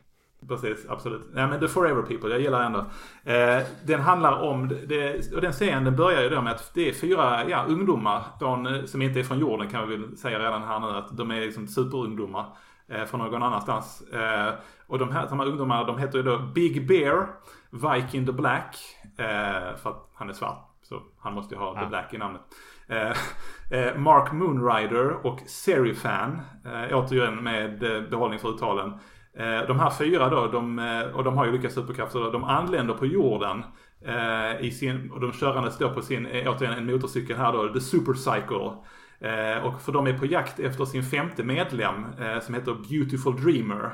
Precis, 0.49 0.87
absolut. 0.89 1.23
Nej 1.33 1.47
men 1.47 1.61
The 1.61 1.69
Forever 1.69 2.03
People, 2.03 2.31
jag 2.31 2.41
gillar 2.41 2.63
ändå. 2.63 2.79
Eh, 3.25 3.63
den 3.85 4.01
handlar 4.01 4.43
om, 4.43 4.69
det, 4.87 5.33
och 5.35 5.41
den 5.41 5.53
serien 5.53 5.85
den 5.85 5.97
börjar 5.97 6.23
ju 6.23 6.29
då 6.29 6.43
med 6.43 6.53
att 6.53 6.75
det 6.75 6.89
är 6.89 6.93
fyra 6.93 7.49
ja, 7.49 7.65
ungdomar 7.69 8.23
från, 8.39 8.67
eh, 8.67 8.85
som 8.85 9.03
inte 9.03 9.21
är 9.21 9.25
från 9.25 9.39
jorden 9.39 9.69
kan 9.71 9.89
vi 9.89 9.97
väl 9.97 10.17
säga 10.17 10.39
redan 10.39 10.63
här 10.63 10.81
nu. 10.81 10.87
Att 10.87 11.17
de 11.17 11.31
är 11.31 11.41
liksom 11.41 11.69
superungdomar 11.69 12.47
eh, 12.89 13.05
från 13.05 13.21
någon 13.21 13.43
annanstans. 13.43 14.03
Eh, 14.13 14.55
och 14.87 14.99
de 14.99 15.11
här, 15.11 15.29
de 15.29 15.41
här 15.41 15.47
ungdomarna 15.47 15.85
de 15.85 15.99
heter 15.99 16.19
ju 16.19 16.25
då 16.25 16.39
Big 16.39 16.89
Bear, 16.89 17.27
Viking 17.71 18.27
the 18.27 18.33
Black. 18.33 18.77
Eh, 19.19 19.77
för 19.77 19.91
att 19.91 20.11
han 20.15 20.29
är 20.29 20.33
svart. 20.33 20.76
Så 20.89 21.03
han 21.19 21.35
måste 21.35 21.55
ju 21.55 21.59
ha 21.59 21.75
ja. 21.75 21.81
The 21.81 21.87
Black 21.87 22.15
i 22.15 22.19
namnet. 22.19 22.43
Eh, 22.89 23.11
eh, 23.79 23.97
Mark 23.97 24.33
Moonrider 24.33 25.27
och 25.27 25.41
Serifan. 25.47 26.41
Eh, 26.65 26.99
återigen 26.99 27.43
med 27.43 27.79
behållning 28.11 28.39
för 28.39 28.49
uttalen. 28.49 28.93
Eh, 29.39 29.67
de 29.67 29.81
här 29.81 29.91
fyra 29.91 30.29
då, 30.29 30.47
de, 30.47 30.79
eh, 30.79 31.03
och 31.03 31.25
de 31.25 31.37
har 31.37 31.45
ju 31.45 31.51
olika 31.51 31.71
superkrafter, 31.71 32.33
de 32.33 32.45
anländer 32.45 32.95
på 32.95 33.07
jorden 33.07 33.65
eh, 34.05 34.61
i 34.61 34.71
sin, 34.71 35.11
och 35.11 35.21
de 35.21 35.33
körandes 35.33 35.79
då 35.79 35.91
på 35.91 36.03
sin, 36.03 36.27
återigen 36.27 36.79
en 36.79 36.87
motorcykel 36.87 37.37
här 37.37 37.53
då, 37.53 37.69
The 37.69 37.81
Supercycle. 37.81 38.73
och 39.63 39.81
för 39.81 39.93
de 39.93 40.07
är 40.07 40.19
på 40.19 40.27
jakt 40.27 40.61
efter 40.61 40.85
sin 40.85 41.03
femte 41.03 41.45
medlem 41.45 42.07
som 42.43 42.55
heter 42.55 42.75
Beautiful 42.91 43.37
Dreamer. 43.37 43.91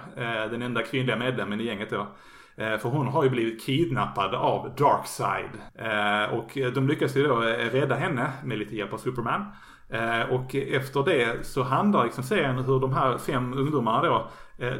den 0.48 0.62
enda 0.62 0.82
kvinnliga 0.82 1.16
medlemmen 1.16 1.60
i 1.60 1.64
gänget 1.64 1.90
då. 1.90 2.06
Eh, 2.56 2.78
för 2.78 2.88
hon 2.88 3.06
har 3.06 3.24
ju 3.24 3.30
blivit 3.30 3.64
kidnappad 3.66 4.34
av 4.34 4.74
Darkseid. 4.76 5.50
Eh, 5.74 6.34
och 6.34 6.72
de 6.74 6.88
lyckas 6.88 7.16
ju 7.16 7.26
då 7.26 7.42
eh, 7.42 7.70
rädda 7.70 7.94
henne 7.94 8.32
med 8.44 8.58
lite 8.58 8.76
hjälp 8.76 8.92
av 8.92 8.98
Superman. 8.98 9.44
Och 10.30 10.54
efter 10.54 11.04
det 11.04 11.46
så 11.46 11.62
handlar 11.62 12.04
liksom 12.04 12.24
serien 12.24 12.56
hur 12.56 12.80
de 12.80 12.92
här 12.92 13.18
fem 13.18 13.52
ungdomarna 13.52 14.02
då 14.02 14.30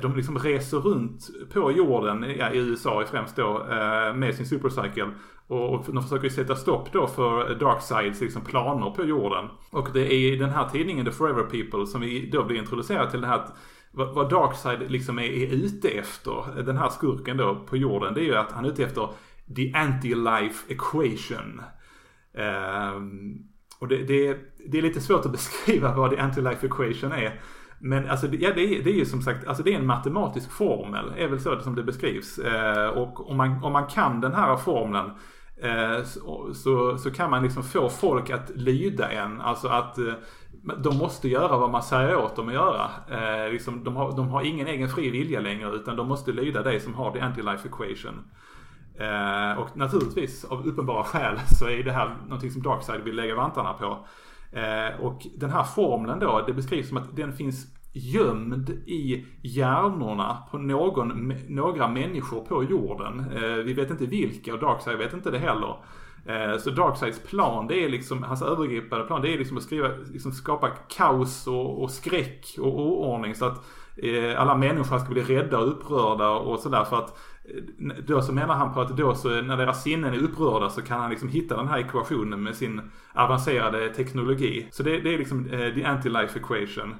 de 0.02 0.16
liksom 0.16 0.38
reser 0.38 0.76
runt 0.76 1.30
på 1.52 1.72
jorden, 1.72 2.34
ja, 2.38 2.50
i 2.50 2.58
USA 2.58 3.04
främst 3.10 3.36
då, 3.36 3.66
med 4.14 4.34
sin 4.34 4.46
supercycle. 4.46 5.10
Och 5.46 5.84
de 5.86 6.02
försöker 6.02 6.28
sätta 6.28 6.56
stopp 6.56 6.92
då 6.92 7.06
för 7.06 7.54
Darksides 7.54 8.20
liksom 8.20 8.42
planer 8.42 8.90
på 8.90 9.04
jorden. 9.04 9.48
Och 9.70 9.88
det 9.92 10.14
är 10.14 10.32
i 10.32 10.36
den 10.36 10.50
här 10.50 10.68
tidningen 10.68 11.06
The 11.06 11.12
Forever 11.12 11.42
People 11.42 11.86
som 11.86 12.00
vi 12.00 12.30
då 12.30 12.44
blir 12.44 12.58
introducerade 12.58 13.10
till 13.10 13.20
det 13.20 13.26
här 13.26 13.42
vad, 13.92 14.14
vad 14.14 14.30
Darkside 14.30 14.90
liksom 14.90 15.18
är, 15.18 15.22
är 15.22 15.52
ute 15.52 15.88
efter, 15.88 16.62
den 16.62 16.76
här 16.76 16.88
skurken 16.88 17.36
då 17.36 17.66
på 17.66 17.76
jorden, 17.76 18.14
det 18.14 18.20
är 18.20 18.24
ju 18.24 18.36
att 18.36 18.52
han 18.52 18.64
är 18.64 18.68
ute 18.68 18.84
efter 18.84 19.08
the 19.56 19.72
anti-life 19.72 20.58
equation. 20.68 21.62
Um, 22.34 23.38
och 23.78 23.88
det, 23.88 23.96
det, 23.96 24.38
det, 24.66 24.78
är 24.78 24.82
lite 24.82 25.00
svårt 25.00 25.26
att 25.26 25.32
beskriva 25.38 25.94
vad 25.94 26.10
the 26.10 26.16
anti-life 26.16 26.64
equation 26.66 27.12
är. 27.12 27.40
Men 27.80 28.10
alltså, 28.10 28.26
ja, 28.26 28.52
det, 28.54 28.78
är, 28.78 28.84
det 28.84 28.90
är 28.90 28.94
ju 28.94 29.04
som 29.04 29.22
sagt, 29.22 29.46
alltså 29.46 29.62
det 29.62 29.74
är 29.74 29.78
en 29.78 29.86
matematisk 29.86 30.52
formel, 30.52 31.12
är 31.16 31.28
väl 31.28 31.40
så 31.40 31.60
som 31.60 31.74
det 31.74 31.82
beskrivs. 31.82 32.38
Eh, 32.38 32.88
och 32.88 33.30
om 33.30 33.36
man, 33.36 33.64
om 33.64 33.72
man 33.72 33.86
kan 33.86 34.20
den 34.20 34.34
här 34.34 34.56
formeln 34.56 35.10
eh, 35.62 36.04
så, 36.04 36.54
så, 36.54 36.98
så, 36.98 37.10
kan 37.10 37.30
man 37.30 37.42
liksom 37.42 37.62
få 37.62 37.88
folk 37.88 38.30
att 38.30 38.50
lyda 38.54 39.10
en. 39.10 39.40
Alltså 39.40 39.68
att 39.68 39.98
eh, 39.98 40.14
de 40.62 40.98
måste 40.98 41.28
göra 41.28 41.58
vad 41.58 41.70
man 41.70 41.82
säger 41.82 42.16
åt 42.16 42.36
dem 42.36 42.48
att 42.48 42.54
göra. 42.54 42.90
Eh, 43.10 43.52
liksom, 43.52 43.84
de, 43.84 43.96
har, 43.96 44.16
de 44.16 44.28
har 44.28 44.42
ingen 44.42 44.66
egen 44.66 44.88
fri 44.88 45.10
vilja 45.10 45.40
längre 45.40 45.70
utan 45.70 45.96
de 45.96 46.08
måste 46.08 46.32
lyda 46.32 46.62
dig 46.62 46.80
som 46.80 46.94
har 46.94 47.12
the 47.12 47.18
anti-life 47.18 47.66
equation. 47.66 48.24
Eh, 48.98 49.58
och 49.58 49.76
naturligtvis 49.76 50.44
av 50.44 50.66
uppenbara 50.66 51.04
skäl 51.04 51.38
så 51.58 51.68
är 51.68 51.82
det 51.82 51.92
här 51.92 52.16
någonting 52.24 52.50
som 52.50 52.62
Darkside 52.62 53.04
vill 53.04 53.16
lägga 53.16 53.34
vantarna 53.34 53.72
på. 53.72 54.06
Eh, 54.52 55.00
och 55.00 55.26
den 55.36 55.50
här 55.50 55.64
formeln 55.64 56.18
då, 56.18 56.44
det 56.46 56.52
beskrivs 56.52 56.88
som 56.88 56.96
att 56.96 57.16
den 57.16 57.32
finns 57.32 57.66
gömd 57.92 58.70
i 58.70 59.26
hjärnorna 59.42 60.38
på 60.50 60.58
någon, 60.58 61.34
några 61.48 61.88
människor 61.88 62.40
på 62.40 62.64
jorden. 62.64 63.20
Eh, 63.20 63.64
vi 63.64 63.72
vet 63.72 63.90
inte 63.90 64.06
vilka 64.06 64.54
och 64.54 64.60
Darkside 64.60 64.98
vet 64.98 65.12
inte 65.12 65.30
det 65.30 65.38
heller. 65.38 65.76
Eh, 66.26 66.58
så 66.58 66.70
Darksides 66.70 67.22
plan, 67.22 67.66
det 67.66 67.84
är 67.84 67.88
liksom, 67.88 68.22
hans 68.22 68.42
övergripande 68.42 69.04
plan, 69.04 69.22
det 69.22 69.34
är 69.34 69.38
liksom 69.38 69.56
att 69.56 69.62
skriva, 69.62 69.88
liksom 70.12 70.32
skapa 70.32 70.68
kaos 70.68 71.46
och, 71.46 71.82
och 71.82 71.90
skräck 71.90 72.56
och 72.58 72.80
oordning 72.80 73.34
så 73.34 73.44
att 73.44 73.64
eh, 73.96 74.40
alla 74.40 74.54
människor 74.56 74.98
ska 74.98 75.12
bli 75.12 75.22
rädda 75.22 75.58
och 75.58 75.68
upprörda 75.68 76.30
och 76.30 76.58
sådär 76.58 76.84
för 76.84 76.98
att 76.98 77.18
eh, 77.44 78.04
då 78.06 78.22
så 78.22 78.32
menar 78.32 78.54
han 78.54 78.74
på 78.74 78.80
att 78.80 78.96
då 78.96 79.14
så 79.14 79.28
när 79.42 79.56
deras 79.56 79.82
sinnen 79.82 80.14
är 80.14 80.22
upprörda 80.22 80.70
så 80.70 80.82
kan 80.82 81.00
han 81.00 81.10
liksom 81.10 81.28
hitta 81.28 81.56
den 81.56 81.68
här 81.68 81.78
ekvationen 81.78 82.42
med 82.42 82.56
sin 82.56 82.80
avancerade 83.14 83.88
teknologi. 83.88 84.68
Så 84.70 84.82
det, 84.82 85.00
det 85.00 85.14
är 85.14 85.18
liksom 85.18 85.46
eh, 85.46 85.74
the 85.74 85.84
anti-life 85.84 86.36
equation. 86.36 86.94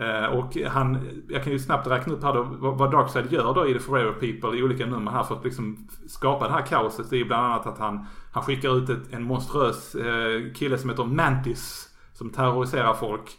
Uh, 0.00 0.24
och 0.24 0.56
han, 0.56 0.98
jag 1.28 1.44
kan 1.44 1.52
ju 1.52 1.58
snabbt 1.58 1.86
räkna 1.86 2.12
upp 2.12 2.22
här 2.22 2.34
då 2.34 2.42
vad, 2.58 2.90
Darkseid 2.92 3.32
gör 3.32 3.54
då 3.54 3.68
i 3.68 3.72
The 3.72 3.78
Forever 3.78 4.12
People 4.12 4.58
i 4.58 4.62
olika 4.62 4.86
nummer 4.86 5.10
här 5.10 5.22
för 5.22 5.34
att 5.34 5.44
liksom 5.44 5.88
skapa 6.08 6.46
det 6.46 6.52
här 6.52 6.66
kaoset. 6.66 7.10
Det 7.10 7.20
är 7.20 7.24
bland 7.24 7.46
annat 7.46 7.66
att 7.66 7.78
han, 7.78 8.06
han 8.32 8.42
skickar 8.42 8.78
ut 8.78 8.90
ett, 8.90 9.12
en 9.12 9.22
monströs 9.22 9.94
uh, 9.94 10.52
kille 10.52 10.78
som 10.78 10.90
heter 10.90 11.04
Mantis 11.04 11.88
som 12.12 12.30
terroriserar 12.30 12.94
folk. 12.94 13.38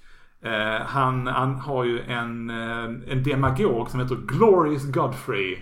han, 0.86 1.28
han 1.28 1.56
har 1.56 1.84
ju 1.84 2.02
en, 2.02 2.50
en 2.50 3.24
demagog 3.24 3.90
som 3.90 4.00
heter 4.00 4.16
Glorious 4.16 4.92
Godfrey. 4.92 5.58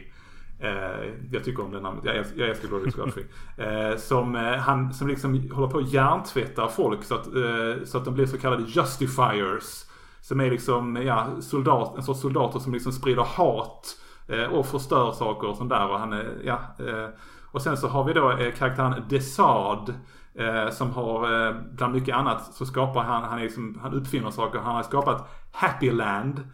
Eh, 0.64 1.12
jag 1.32 1.44
tycker 1.44 1.64
om 1.64 1.72
det 1.72 1.82
namnet. 1.82 2.06
Jag, 2.06 2.16
älskar, 2.16 2.39
jag 2.39 2.50
älskar 2.50 2.68
Glorious 2.68 2.96
Godfrey. 2.96 3.26
Eh, 3.58 3.98
som, 3.98 4.36
eh, 4.36 4.41
han, 4.41 4.94
som 4.94 5.08
liksom 5.08 5.50
håller 5.52 5.68
på 5.68 5.78
att 5.78 5.94
hjärntvätta 5.94 6.68
folk 6.68 7.04
så 7.04 7.16
att, 7.16 7.28
eh, 7.28 7.84
så 7.86 7.98
att 7.98 8.06
de 8.06 8.14
blir 8.14 8.26
så 8.26 8.38
kallade 8.38 8.64
justifiers. 8.64 9.86
Som 10.24 10.41
är 10.41 10.51
liksom, 10.51 10.95
ja, 10.95 11.28
soldat, 11.41 11.97
en 11.97 12.03
sorts 12.03 12.21
soldater 12.21 12.59
som 12.59 12.74
liksom 12.74 12.91
sprider 12.91 13.24
hat 13.24 13.88
eh, 14.28 14.45
och 14.45 14.65
förstör 14.65 15.11
saker 15.11 15.47
och 15.47 15.57
sånt 15.57 15.69
där. 15.69 15.89
Och, 15.89 15.99
han 15.99 16.13
är, 16.13 16.41
ja, 16.43 16.59
eh, 16.80 17.09
och 17.51 17.61
sen 17.61 17.78
så 17.78 17.88
har 17.88 18.03
vi 18.03 18.13
då 18.13 18.32
eh, 18.32 18.53
karaktären 18.53 19.03
Desard. 19.09 19.93
Eh, 20.36 20.69
som 20.69 20.91
har, 20.91 21.47
eh, 21.47 21.55
bland 21.71 21.93
mycket 21.93 22.15
annat, 22.15 22.53
så 22.53 22.65
skapar 22.65 23.03
han, 23.03 23.24
han, 23.24 23.39
är 23.39 23.43
liksom, 23.43 23.80
han 23.82 23.93
uppfinner 23.93 24.32
saker. 24.32 24.59
Han 24.59 24.76
har 24.76 24.84
skapat 24.84 25.30
Happyland. 25.51 26.47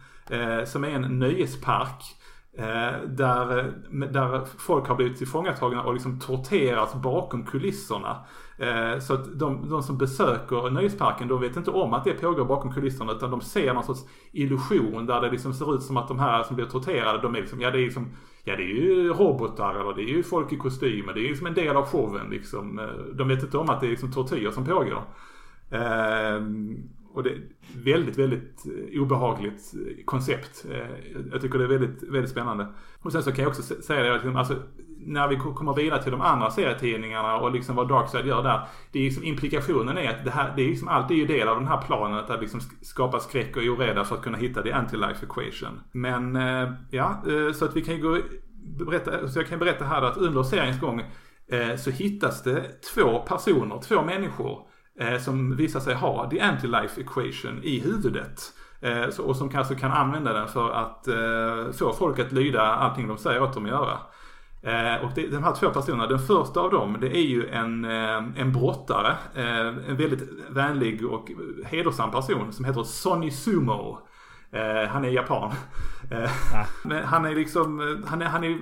som 0.64 0.84
är 0.84 0.88
en 0.88 1.18
nöjespark. 1.18 2.20
Eh, 2.58 3.00
där, 3.06 3.72
där 4.12 4.44
folk 4.58 4.88
har 4.88 4.94
blivit 4.94 5.18
tillfångatagna 5.18 5.82
och 5.82 5.94
liksom 5.94 6.20
torterats 6.20 6.94
bakom 6.94 7.46
kulisserna. 7.46 8.24
Eh, 8.60 8.98
så 8.98 9.14
att 9.14 9.38
de, 9.38 9.68
de 9.68 9.82
som 9.82 9.98
besöker 9.98 10.70
nöjesparken 10.70 11.28
de 11.28 11.40
vet 11.40 11.56
inte 11.56 11.70
om 11.70 11.94
att 11.94 12.04
det 12.04 12.12
pågår 12.12 12.44
bakom 12.44 12.72
kulisserna 12.72 13.12
utan 13.12 13.30
de 13.30 13.40
ser 13.40 13.74
någon 13.74 13.84
sorts 13.84 14.00
illusion 14.32 15.06
där 15.06 15.20
det 15.20 15.30
liksom 15.30 15.54
ser 15.54 15.74
ut 15.74 15.82
som 15.82 15.96
att 15.96 16.08
de 16.08 16.18
här 16.18 16.42
som 16.42 16.56
blir 16.56 16.66
torterade 16.66 17.22
de 17.22 17.34
är 17.34 17.40
liksom, 17.40 17.60
ja 17.60 17.70
det 17.70 17.78
är 17.78 17.84
liksom, 17.84 18.08
ja 18.44 18.56
det 18.56 18.62
är 18.62 18.66
ju 18.66 19.08
robotar 19.08 19.74
eller 19.74 19.94
det 19.94 20.02
är 20.02 20.16
ju 20.16 20.22
folk 20.22 20.52
i 20.52 20.56
kostymer. 20.56 21.12
Det 21.12 21.20
är 21.20 21.22
ju 21.22 21.28
liksom 21.28 21.46
en 21.46 21.54
del 21.54 21.76
av 21.76 21.86
showen 21.86 22.30
liksom. 22.30 22.78
Eh, 22.78 23.14
de 23.14 23.28
vet 23.28 23.42
inte 23.42 23.58
om 23.58 23.70
att 23.70 23.80
det 23.80 23.86
är 23.86 23.90
liksom 23.90 24.12
tortyr 24.12 24.50
som 24.50 24.64
pågår. 24.64 25.02
Eh, 25.70 26.40
och 27.12 27.22
det 27.22 27.30
är 27.30 27.42
väldigt, 27.84 28.18
väldigt 28.18 28.64
obehagligt 29.00 29.74
koncept. 30.04 30.66
Jag 31.32 31.40
tycker 31.40 31.58
det 31.58 31.64
är 31.64 31.78
väldigt, 31.78 32.02
väldigt 32.02 32.30
spännande. 32.30 32.66
Och 32.98 33.12
sen 33.12 33.22
så 33.22 33.32
kan 33.32 33.42
jag 33.42 33.50
också 33.50 33.62
säga 33.62 34.02
det 34.02 34.38
alltså, 34.38 34.56
när 35.06 35.28
vi 35.28 35.36
kommer 35.36 35.74
vidare 35.74 36.02
till 36.02 36.12
de 36.12 36.20
andra 36.20 36.50
serietidningarna 36.50 37.36
och 37.36 37.52
liksom 37.52 37.76
vad 37.76 37.88
Darkseid 37.88 38.26
gör 38.26 38.42
där. 38.42 38.68
Det 38.92 38.98
är 38.98 39.02
liksom 39.02 39.24
implikationen 39.24 39.98
är 39.98 40.10
att 40.10 40.24
det 40.24 40.30
här, 40.30 40.52
det 40.56 40.62
är 40.62 40.68
liksom 40.68 40.88
allt 40.88 41.10
är 41.10 41.14
ju 41.14 41.26
del 41.26 41.48
av 41.48 41.56
den 41.56 41.68
här 41.68 41.82
planen 41.82 42.18
att 42.18 42.40
liksom 42.40 42.60
skapa 42.82 43.20
skräck 43.20 43.56
och 43.56 43.62
oreda 43.62 44.04
för 44.04 44.14
att 44.16 44.22
kunna 44.22 44.38
hitta 44.38 44.62
the 44.62 44.72
anti-life 44.72 45.24
equation. 45.24 45.80
Men 45.92 46.36
eh, 46.36 46.72
ja, 46.90 47.22
eh, 47.28 47.52
så 47.52 47.64
att 47.64 47.76
vi 47.76 47.82
kan 47.82 47.96
ju 47.96 48.02
gå 48.02 48.18
berätta, 48.84 49.28
så 49.28 49.38
jag 49.38 49.48
kan 49.48 49.58
berätta 49.58 49.84
här 49.84 50.02
att 50.02 50.16
under 50.16 50.42
seriens 50.42 50.80
gång 50.80 51.00
eh, 51.52 51.76
så 51.76 51.90
hittas 51.90 52.42
det 52.42 52.82
två 52.94 53.18
personer, 53.18 53.80
två 53.80 54.02
människor 54.02 54.58
eh, 55.00 55.18
som 55.18 55.56
visar 55.56 55.80
sig 55.80 55.94
ha 55.94 56.30
the 56.30 56.40
anti-life 56.40 57.00
equation 57.00 57.60
i 57.62 57.80
huvudet. 57.80 58.40
Eh, 58.82 59.10
så, 59.10 59.22
och 59.22 59.36
som 59.36 59.48
kanske 59.48 59.74
kan 59.74 59.92
använda 59.92 60.32
den 60.32 60.48
för 60.48 60.70
att 60.70 61.08
eh, 61.08 61.72
få 61.72 61.92
folk 61.92 62.18
att 62.18 62.32
lyda 62.32 62.62
allting 62.62 63.08
de 63.08 63.18
säger 63.18 63.42
åt 63.42 63.54
dem 63.54 63.64
att 63.64 63.70
göra. 63.70 63.98
Eh, 64.62 65.04
och 65.04 65.10
det, 65.14 65.26
de 65.26 65.42
här 65.42 65.54
två 65.54 65.70
personerna, 65.70 66.06
den 66.06 66.18
första 66.18 66.60
av 66.60 66.70
dem 66.70 66.96
det 67.00 67.16
är 67.16 67.22
ju 67.22 67.48
en, 67.48 67.84
eh, 67.84 68.16
en 68.36 68.52
brottare. 68.52 69.16
Eh, 69.34 69.66
en 69.66 69.96
väldigt 69.96 70.28
vänlig 70.50 71.06
och 71.06 71.30
hedersam 71.64 72.10
person 72.10 72.52
som 72.52 72.64
heter 72.64 72.82
Sonny 72.82 73.30
Sumo. 73.30 73.98
Eh, 74.52 74.88
han 74.88 75.04
är 75.04 75.08
japan. 75.08 75.52
Eh, 76.10 76.30
Men 76.84 77.04
han 77.04 77.24
är 77.24 77.34
liksom, 77.34 78.02
han 78.06 78.22
är, 78.22 78.26
han 78.26 78.44
är, 78.44 78.58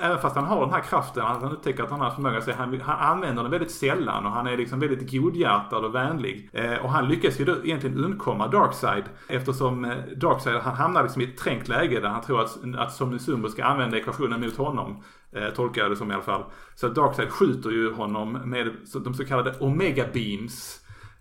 även 0.00 0.18
fast 0.18 0.36
han 0.36 0.44
har 0.44 0.60
den 0.60 0.74
här 0.74 0.80
kraften, 0.80 1.22
han 1.22 1.52
upptäcker 1.52 1.82
att 1.82 1.90
han 1.90 2.00
har 2.00 2.10
förmåga, 2.10 2.40
så 2.40 2.52
han, 2.52 2.80
han 2.80 3.12
använder 3.16 3.42
den 3.42 3.50
väldigt 3.50 3.70
sällan 3.70 4.26
och 4.26 4.32
han 4.32 4.46
är 4.46 4.56
liksom 4.56 4.80
väldigt 4.80 5.10
godhjärtad 5.12 5.84
och 5.84 5.94
vänlig. 5.94 6.50
Eh, 6.52 6.74
och 6.74 6.90
han 6.90 7.08
lyckas 7.08 7.40
ju 7.40 7.44
då 7.44 7.56
egentligen 7.64 8.04
undkomma 8.04 8.48
Darkseid 8.48 9.04
eftersom 9.28 9.84
eh, 9.84 9.96
Darkseid, 10.16 10.56
han 10.56 10.74
hamnar 10.74 11.02
liksom 11.02 11.22
i 11.22 11.24
ett 11.24 11.36
trängt 11.38 11.68
läge 11.68 12.00
där 12.00 12.08
han 12.08 12.22
tror 12.22 12.40
att, 12.40 12.58
att 12.78 12.92
Somnusumbo 12.92 13.48
ska 13.48 13.64
använda 13.64 13.98
ekvationen 13.98 14.40
mot 14.40 14.56
honom. 14.56 15.02
Eh, 15.32 15.48
tolkar 15.48 15.82
jag 15.82 15.90
det 15.90 15.96
som 15.96 16.10
i 16.10 16.14
alla 16.14 16.22
fall. 16.22 16.44
Så 16.74 16.88
Darkseid 16.88 17.30
skjuter 17.30 17.70
ju 17.70 17.92
honom 17.92 18.32
med 18.32 18.70
de 19.04 19.14
så 19.14 19.24
kallade 19.24 19.54
Omega 19.60 20.04
Beams. 20.12 20.80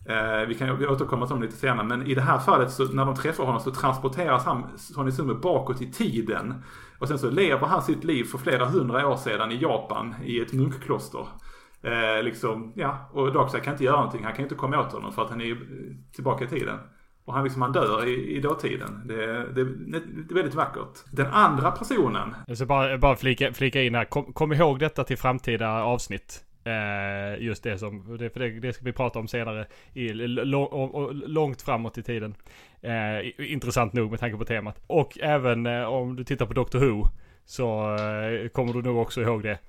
Eh, 0.10 0.48
vi 0.48 0.56
kan 0.56 0.78
vi 0.78 0.88
återkomma 0.88 1.26
till 1.26 1.34
dem 1.34 1.42
lite 1.42 1.56
senare. 1.56 1.88
Men 1.88 2.08
i 2.08 2.14
det 2.14 2.22
här 2.22 2.40
fallet 2.40 2.72
så 2.72 2.84
när 2.84 3.06
de 3.06 3.16
träffar 3.16 3.44
honom 3.44 3.62
så 3.62 3.72
transporteras 3.72 4.46
han, 4.46 4.78
Sonny 4.78 5.12
Sumo, 5.12 5.36
bakåt 5.36 5.82
i 5.82 5.92
tiden. 5.92 6.64
Och 7.00 7.08
sen 7.08 7.20
så 7.20 7.30
lever 7.30 7.68
han 7.68 7.82
sitt 7.82 8.04
liv 8.04 8.24
för 8.24 8.38
flera 8.38 8.66
hundra 8.66 9.08
år 9.08 9.16
sedan 9.16 9.52
i 9.52 9.58
Japan 9.62 10.16
i 10.24 10.40
ett 10.40 10.54
munkkloster. 10.54 11.28
Eh, 11.82 12.24
liksom, 12.24 12.74
ja, 12.76 13.10
och 13.12 13.34
Darkseid 13.34 13.64
kan 13.64 13.74
inte 13.74 13.84
göra 13.84 13.96
någonting. 13.96 14.24
Han 14.24 14.34
kan 14.34 14.44
inte 14.44 14.56
komma 14.56 14.80
åt 14.80 14.94
honom 14.94 15.12
för 15.12 15.22
att 15.22 15.30
han 15.30 15.42
är 15.42 15.52
eh, 15.52 15.58
tillbaka 16.16 16.44
i 16.44 16.48
tiden. 16.48 16.80
Och 17.26 17.34
han, 17.34 17.44
liksom, 17.44 17.62
han 17.62 17.72
dör 17.72 18.08
i, 18.08 18.36
i 18.38 18.40
dåtiden. 18.40 19.08
Det, 19.08 19.16
det, 19.54 19.64
det 19.64 20.32
är 20.32 20.34
väldigt 20.34 20.56
vackert. 20.56 21.04
Den 21.12 21.28
andra 21.28 21.72
personen. 21.72 22.36
Jag 22.48 22.58
ska 22.58 22.66
bara, 22.66 22.98
bara 22.98 23.16
flika, 23.16 23.54
flika 23.54 23.82
in 23.82 23.96
här. 23.96 24.06
Kom, 24.06 24.34
kom 24.34 24.54
ihåg 24.54 24.80
detta 24.80 25.04
till 25.04 25.18
framtida 25.18 25.84
avsnitt. 25.84 26.47
Eh, 26.68 27.44
just 27.44 27.64
det 27.64 27.78
som, 27.78 28.18
det, 28.18 28.30
för 28.30 28.40
det, 28.40 28.50
det, 28.50 28.74
ska 28.74 28.86
vi 28.86 28.94
prata 28.94 29.20
om 29.20 29.28
senare. 29.28 29.66
I, 29.94 30.14
långt 30.14 31.62
framåt 31.62 31.98
i 31.98 32.04
tiden. 32.04 32.36
Eh, 32.82 33.52
intressant 33.52 33.94
nog 33.94 34.12
med 34.12 34.20
tanke 34.20 34.38
på 34.38 34.46
temat. 34.46 34.82
Och 34.88 35.18
även 35.22 35.66
eh, 35.66 35.84
om 35.84 36.16
du 36.16 36.24
tittar 36.24 36.46
på 36.46 36.54
Doctor 36.54 36.80
Who. 36.80 37.04
Så 37.46 37.96
eh, 37.96 38.48
kommer 38.48 38.74
du 38.74 38.82
nog 38.82 38.98
också 38.98 39.22
ihåg 39.22 39.44
det. 39.44 39.60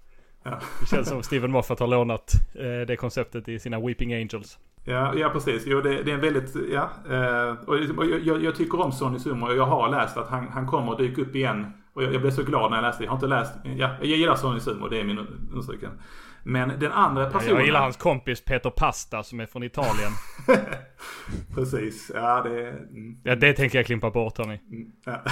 Ja. 0.43 0.61
Det 0.81 0.87
känns 0.87 1.09
som 1.09 1.23
Steven 1.23 1.51
Moffat 1.51 1.81
har 1.81 1.87
lånat 1.87 2.33
eh, 2.55 2.87
det 2.87 2.97
konceptet 2.97 3.49
i 3.49 3.59
sina 3.59 3.81
Weeping 3.81 4.15
Angels. 4.15 4.59
Ja, 4.85 5.15
ja 5.15 5.29
precis. 5.29 5.63
Jo, 5.67 5.81
det, 5.81 6.03
det 6.03 6.11
är 6.11 6.15
en 6.15 6.21
väldigt, 6.21 6.55
ja. 6.73 6.91
Eh, 7.11 7.69
och, 7.69 8.05
jag, 8.25 8.43
jag, 8.43 8.55
tycker 8.55 8.81
om 8.81 8.93
Sonny 8.93 9.19
Sumo 9.19 9.47
och 9.47 9.57
jag 9.57 9.67
har 9.67 9.89
läst 9.89 10.17
att 10.17 10.29
han, 10.29 10.49
han 10.49 10.67
kommer 10.67 10.93
att 10.93 10.99
dyka 10.99 11.23
upp 11.23 11.35
igen. 11.35 11.67
Och 11.93 12.03
jag, 12.03 12.15
jag 12.15 12.21
blev 12.21 12.31
så 12.31 12.43
glad 12.43 12.71
när 12.71 12.77
jag 12.77 12.83
läste 12.83 13.03
det. 13.03 13.05
Jag 13.05 13.11
har 13.11 13.17
inte 13.17 13.27
läst, 13.27 13.55
ja, 13.65 13.91
jag 14.01 14.19
gillar 14.19 14.35
Sonny 14.35 14.61
Sumo, 14.61 14.89
det 14.89 15.01
är 15.01 15.05
min 15.05 15.19
understrykan. 15.51 15.91
Men 16.49 16.69
den 16.79 16.93
andra 16.93 17.31
personen... 17.31 17.57
Jag 17.57 17.65
gillar 17.67 17.81
hans 17.81 17.97
kompis 17.97 18.45
Peter 18.45 18.71
Pasta 18.71 19.23
som 19.23 19.41
är 19.41 19.47
från 19.47 19.63
Italien. 19.63 20.13
Precis, 21.55 22.11
ja 22.15 22.43
det... 22.43 22.69
Mm. 22.69 23.21
Ja 23.25 23.37
det 23.37 23.53
tänker 23.53 23.79
jag 23.79 23.87
klimpa 23.87 24.11
bort 24.11 24.39
hörni. 24.39 24.61
Mm, 24.71 24.93
ja. 25.05 25.23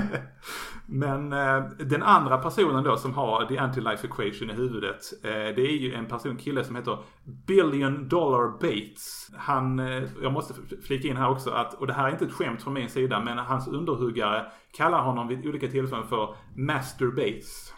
Men 0.86 1.32
eh, 1.32 1.64
den 1.78 2.02
andra 2.02 2.38
personen 2.38 2.84
då 2.84 2.96
som 2.96 3.14
har 3.14 3.46
the 3.46 3.56
anti-life 3.56 4.06
equation 4.06 4.50
i 4.50 4.52
huvudet. 4.52 5.00
Eh, 5.24 5.30
det 5.30 5.62
är 5.62 5.78
ju 5.78 5.94
en 5.94 6.06
person, 6.06 6.36
kille 6.36 6.64
som 6.64 6.76
heter 6.76 6.98
Billion 7.46 8.08
Dollar 8.08 8.50
Bates. 8.50 9.30
Han, 9.36 9.78
eh, 9.78 10.02
jag 10.22 10.32
måste 10.32 10.54
flika 10.86 11.08
in 11.08 11.16
här 11.16 11.30
också 11.30 11.50
att, 11.50 11.74
och 11.74 11.86
det 11.86 11.92
här 11.92 12.08
är 12.08 12.12
inte 12.12 12.24
ett 12.24 12.32
skämt 12.32 12.62
från 12.62 12.74
min 12.74 12.88
sida, 12.88 13.20
men 13.20 13.38
hans 13.38 13.68
underhuggare 13.68 14.46
kallar 14.76 15.02
honom 15.02 15.28
vid 15.28 15.46
olika 15.46 15.68
tillfällen 15.68 16.06
för 16.06 16.34
Master 16.56 17.06
Bates. 17.06 17.74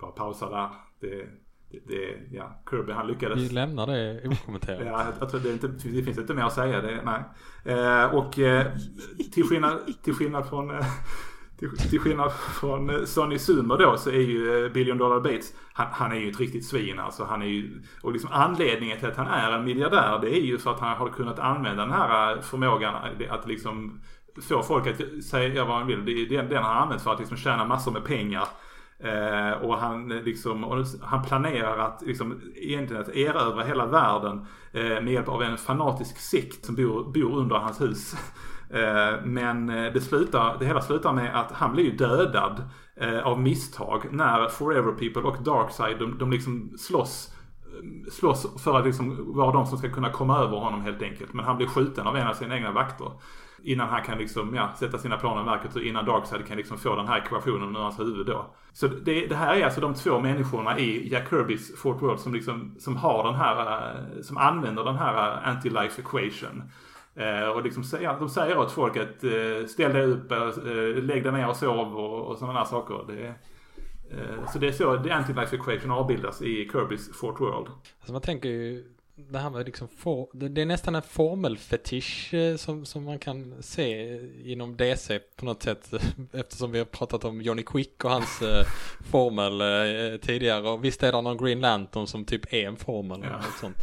Bara 0.00 0.10
pausa 0.10 0.50
där. 0.50 0.87
Det, 1.00 1.26
det, 1.70 1.80
det, 1.86 2.36
ja, 2.36 2.62
Kirby 2.70 2.92
han 2.92 3.06
lyckades. 3.06 3.38
Vi 3.38 3.48
lämnar 3.48 3.86
det 3.86 4.28
okommenterat. 4.28 4.82
ja, 4.86 5.06
jag 5.20 5.30
tror 5.30 5.40
det, 5.40 5.52
inte, 5.52 5.66
det 5.66 6.02
finns 6.02 6.18
inte 6.18 6.34
mer 6.34 6.42
att 6.42 6.52
säga. 6.52 6.80
Det, 6.80 7.02
nej. 7.04 7.22
Eh, 7.64 8.14
och 8.14 8.38
eh, 8.38 8.66
till, 9.32 9.44
skillnad, 9.44 9.78
till 10.02 10.14
skillnad 10.14 10.48
från 10.48 10.70
eh, 10.70 10.86
till, 11.58 11.76
till 11.90 12.00
skillnad 12.00 12.32
från 12.32 12.90
eh, 12.90 13.04
Sonny 13.04 13.38
Sumo 13.38 13.76
då 13.76 13.96
så 13.96 14.10
är 14.10 14.20
ju 14.20 14.64
eh, 14.64 14.72
Billion 14.72 14.98
Dollar 14.98 15.20
Bates, 15.20 15.52
han, 15.72 15.86
han, 15.90 16.12
är 16.12 16.16
ju 16.16 16.30
ett 16.30 16.40
riktigt 16.40 16.66
svin 16.66 16.98
alltså. 16.98 17.24
Han 17.24 17.42
är 17.42 17.46
ju, 17.46 17.82
och 18.02 18.12
liksom 18.12 18.30
anledningen 18.32 18.98
till 18.98 19.08
att 19.08 19.16
han 19.16 19.26
är 19.26 19.52
en 19.52 19.64
miljardär 19.64 20.18
det 20.22 20.36
är 20.36 20.40
ju 20.40 20.58
för 20.58 20.70
att 20.70 20.80
han 20.80 20.96
har 20.96 21.08
kunnat 21.08 21.38
använda 21.38 21.82
den 21.82 21.92
här 21.92 22.36
eh, 22.36 22.40
förmågan 22.40 22.94
att 23.30 23.48
liksom 23.48 24.00
få 24.48 24.62
folk 24.62 24.86
att 24.86 25.24
säga 25.24 25.64
vad 25.64 25.76
han 25.76 25.86
vill. 25.86 26.04
Det 26.04 26.12
är 26.12 26.28
den, 26.28 26.48
den 26.48 26.62
han 26.62 26.76
har 26.76 26.82
använt 26.82 27.02
för 27.02 27.12
att 27.12 27.18
liksom 27.18 27.36
tjäna 27.36 27.64
massor 27.64 27.92
med 27.92 28.04
pengar. 28.04 28.48
Eh, 29.04 29.52
och 29.52 29.78
han, 29.78 30.08
liksom, 30.08 30.64
och 30.64 30.84
han 31.02 31.22
planerar 31.22 31.78
att 31.78 32.02
liksom, 32.06 32.40
egentligen 32.54 33.02
att 33.02 33.16
erövra 33.16 33.64
hela 33.64 33.86
världen 33.86 34.46
eh, 34.72 34.82
med 34.82 35.08
hjälp 35.08 35.28
av 35.28 35.42
en 35.42 35.56
fanatisk 35.56 36.18
sekt 36.18 36.64
som 36.64 36.74
bor, 36.74 37.12
bor 37.12 37.38
under 37.38 37.56
hans 37.56 37.80
hus. 37.80 38.14
Eh, 38.70 39.24
men 39.24 39.68
eh, 39.68 39.92
det, 39.92 40.00
slutar, 40.00 40.56
det 40.58 40.66
hela 40.66 40.80
slutar 40.80 41.12
med 41.12 41.40
att 41.40 41.52
han 41.52 41.72
blir 41.72 41.92
dödad 41.92 42.70
eh, 42.96 43.26
av 43.26 43.40
misstag 43.40 44.08
när 44.10 44.48
Forever 44.48 44.92
People 44.92 45.22
och 45.22 45.42
Darkside 45.42 45.98
de, 45.98 46.18
de 46.18 46.30
liksom 46.30 46.72
slåss 46.78 47.34
slåss 48.10 48.62
för 48.64 48.78
att 48.78 48.86
liksom 48.86 49.34
vara 49.34 49.52
de 49.52 49.66
som 49.66 49.78
ska 49.78 49.90
kunna 49.90 50.10
komma 50.10 50.38
över 50.38 50.56
honom 50.56 50.80
helt 50.80 51.02
enkelt. 51.02 51.32
Men 51.32 51.44
han 51.44 51.56
blir 51.56 51.66
skjuten 51.66 52.06
av 52.06 52.16
en 52.16 52.26
av 52.26 52.34
sina 52.34 52.56
egna 52.56 52.72
vakter. 52.72 53.12
Innan 53.62 53.88
han 53.88 54.02
kan 54.02 54.18
liksom, 54.18 54.54
ja, 54.54 54.72
sätta 54.78 54.98
sina 54.98 55.16
planer 55.16 55.42
i 55.42 55.44
verket 55.44 55.76
och 55.76 55.82
innan 55.82 56.04
Darkseid 56.04 56.46
kan 56.46 56.56
liksom 56.56 56.78
få 56.78 56.96
den 56.96 57.08
här 57.08 57.18
ekvationen 57.18 57.76
ur 57.76 57.80
hans 57.80 58.00
huvud 58.00 58.26
då. 58.26 58.46
Så 58.72 58.86
det, 58.86 59.26
det, 59.26 59.34
här 59.34 59.54
är 59.54 59.64
alltså 59.64 59.80
de 59.80 59.94
två 59.94 60.20
människorna 60.20 60.78
i 60.78 61.08
Jack 61.12 61.30
Kirbys 61.30 61.80
Fort 61.80 62.02
World 62.02 62.20
som 62.20 62.34
liksom, 62.34 62.74
som 62.78 62.96
har 62.96 63.24
den 63.24 63.34
här, 63.34 63.90
eh, 63.90 64.22
som 64.22 64.36
använder 64.36 64.84
den 64.84 64.96
här 64.96 65.14
eh, 65.14 65.48
anti-life 65.48 66.00
equation. 66.00 66.62
Eh, 67.14 67.48
och 67.48 67.62
liksom, 67.62 67.84
ja, 68.00 68.16
de 68.18 68.28
säger 68.28 68.58
åt 68.58 68.72
folk 68.72 68.96
att 68.96 69.24
eh, 69.24 69.66
ställ 69.68 69.92
dig 69.92 70.06
upp, 70.06 70.32
eh, 70.32 70.38
eh 70.38 71.02
lägg 71.02 71.24
dig 71.24 71.32
ner 71.32 71.48
och 71.48 71.56
sov 71.56 71.96
och, 71.96 72.26
och 72.26 72.38
sådana 72.38 72.58
här 72.58 72.66
saker. 72.66 73.04
Det, 73.06 73.34
så 74.52 74.58
det 74.58 74.68
är 74.68 74.72
så 74.72 75.02
the 75.02 75.10
anti-life 75.10 75.54
equation 75.54 75.90
avbildas 75.90 76.42
i 76.42 76.68
Kirbys 76.72 77.18
Fort 77.20 77.40
World. 77.40 77.68
Alltså 77.98 78.12
man 78.12 78.22
tänker 78.22 78.48
ju 78.48 78.84
det 79.30 79.38
här 79.38 79.50
med 79.50 79.66
liksom 79.66 79.88
for, 79.88 80.28
det 80.32 80.62
är 80.62 80.66
nästan 80.66 80.94
en 80.94 81.02
formelfetisch 81.02 82.34
eh, 82.34 82.56
som, 82.56 82.86
som 82.86 83.04
man 83.04 83.18
kan 83.18 83.62
se 83.62 84.18
inom 84.52 84.76
DC 84.76 85.18
på 85.18 85.44
något 85.44 85.62
sätt 85.62 85.92
eftersom 86.32 86.72
vi 86.72 86.78
har 86.78 86.86
pratat 86.86 87.24
om 87.24 87.42
Johnny 87.42 87.62
Quick 87.62 88.04
och 88.04 88.10
hans 88.10 88.42
eh, 88.42 88.66
formel 89.10 89.60
eh, 89.60 90.20
tidigare 90.20 90.68
och 90.68 90.84
visst 90.84 91.02
är 91.02 91.12
det 91.12 91.22
någon 91.22 91.36
Green 91.36 91.60
Lantern 91.60 92.06
som 92.06 92.24
typ 92.24 92.52
är 92.52 92.66
en 92.66 92.76
formel 92.76 93.20
ja. 93.22 93.36
och 93.36 93.60
sånt. 93.60 93.76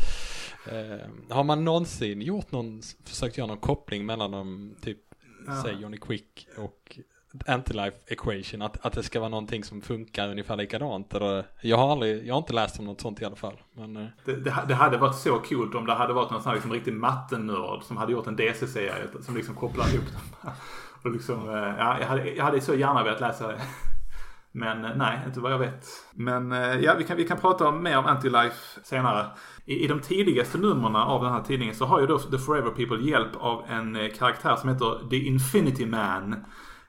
Eh, 0.72 1.36
har 1.36 1.44
man 1.44 1.66
någonsin 1.66 2.22
gjort 2.22 2.52
någon, 2.52 2.82
försökt 3.04 3.38
göra 3.38 3.48
någon 3.48 3.58
koppling 3.58 4.06
mellan 4.06 4.32
dem, 4.32 4.76
typ 4.82 5.00
ja. 5.48 5.64
säg 5.64 5.82
Johnny 5.82 5.98
Quick 5.98 6.48
och 6.58 7.00
Anti-Life 7.48 7.96
Equation, 8.08 8.62
att, 8.62 8.86
att 8.86 8.94
det 8.94 9.04
ska 9.04 9.20
vara 9.20 9.30
någonting 9.30 9.64
som 9.64 9.82
funkar 9.82 10.30
ungefär 10.30 10.56
likadant. 10.56 11.14
Eller, 11.14 11.40
eh, 11.40 11.46
jag, 11.62 11.78
har 11.78 11.92
aldrig, 11.92 12.28
jag 12.28 12.34
har 12.34 12.40
inte 12.40 12.54
läst 12.54 12.80
om 12.80 12.86
något 12.86 13.02
sånt 13.02 13.22
i 13.22 13.26
alla 13.26 13.36
fall. 13.36 13.62
Men, 13.74 13.98
eh. 13.98 14.06
det, 14.26 14.36
det, 14.36 14.54
det, 14.68 14.76
hade 14.76 14.98
varit 14.98 15.16
så 15.16 15.40
coolt 15.40 15.76
om 15.76 15.86
det 15.86 15.94
hade 15.94 16.14
varit 16.14 16.32
någon 16.32 16.42
sån 16.42 16.50
här 16.50 16.56
liksom 16.56 16.74
riktig 16.74 16.94
mattenörd 16.94 17.84
som 17.84 17.98
hade 17.98 18.12
gjort 18.12 18.28
en 18.28 18.36
DC-serie 18.36 19.08
som 19.22 19.36
liksom 19.36 19.56
kopplar 19.56 19.94
ihop 19.94 20.06
dem. 20.06 20.52
Och 21.04 21.12
liksom, 21.12 21.50
eh, 21.50 21.56
ja, 21.56 22.00
jag, 22.00 22.08
hade, 22.08 22.30
jag 22.30 22.44
hade 22.44 22.62
så 22.62 22.76
gärna 22.76 23.04
velat 23.04 23.22
läsa 23.22 23.48
det. 23.48 23.62
Men 24.52 24.98
nej, 24.98 25.20
inte 25.26 25.40
vad 25.40 25.52
jag 25.52 25.60
vet. 25.60 25.86
Men 26.14 26.52
ja, 26.82 26.96
vi 26.98 27.04
kan, 27.04 27.18
vi 27.18 27.28
kan 27.28 27.38
prata 27.38 27.72
mer 27.72 27.98
om 27.98 28.06
Anti-Life 28.06 28.80
senare. 28.84 29.26
I, 29.66 29.84
I 29.84 29.88
de 29.88 30.00
tidigaste 30.00 30.58
numren 30.58 30.96
av 30.96 31.24
den 31.24 31.34
här 31.34 31.42
tidningen 31.42 31.76
så 31.76 31.86
har 31.86 32.00
ju 32.00 32.08
då 32.08 32.20
The 32.20 32.38
Forever 32.38 32.70
People 32.70 33.10
hjälp 33.10 33.36
av 33.36 33.64
en 33.70 34.10
karaktär 34.18 34.56
som 34.56 34.70
heter 34.70 35.10
The 35.10 35.18
Infinity 35.18 35.86
Man. 35.86 36.46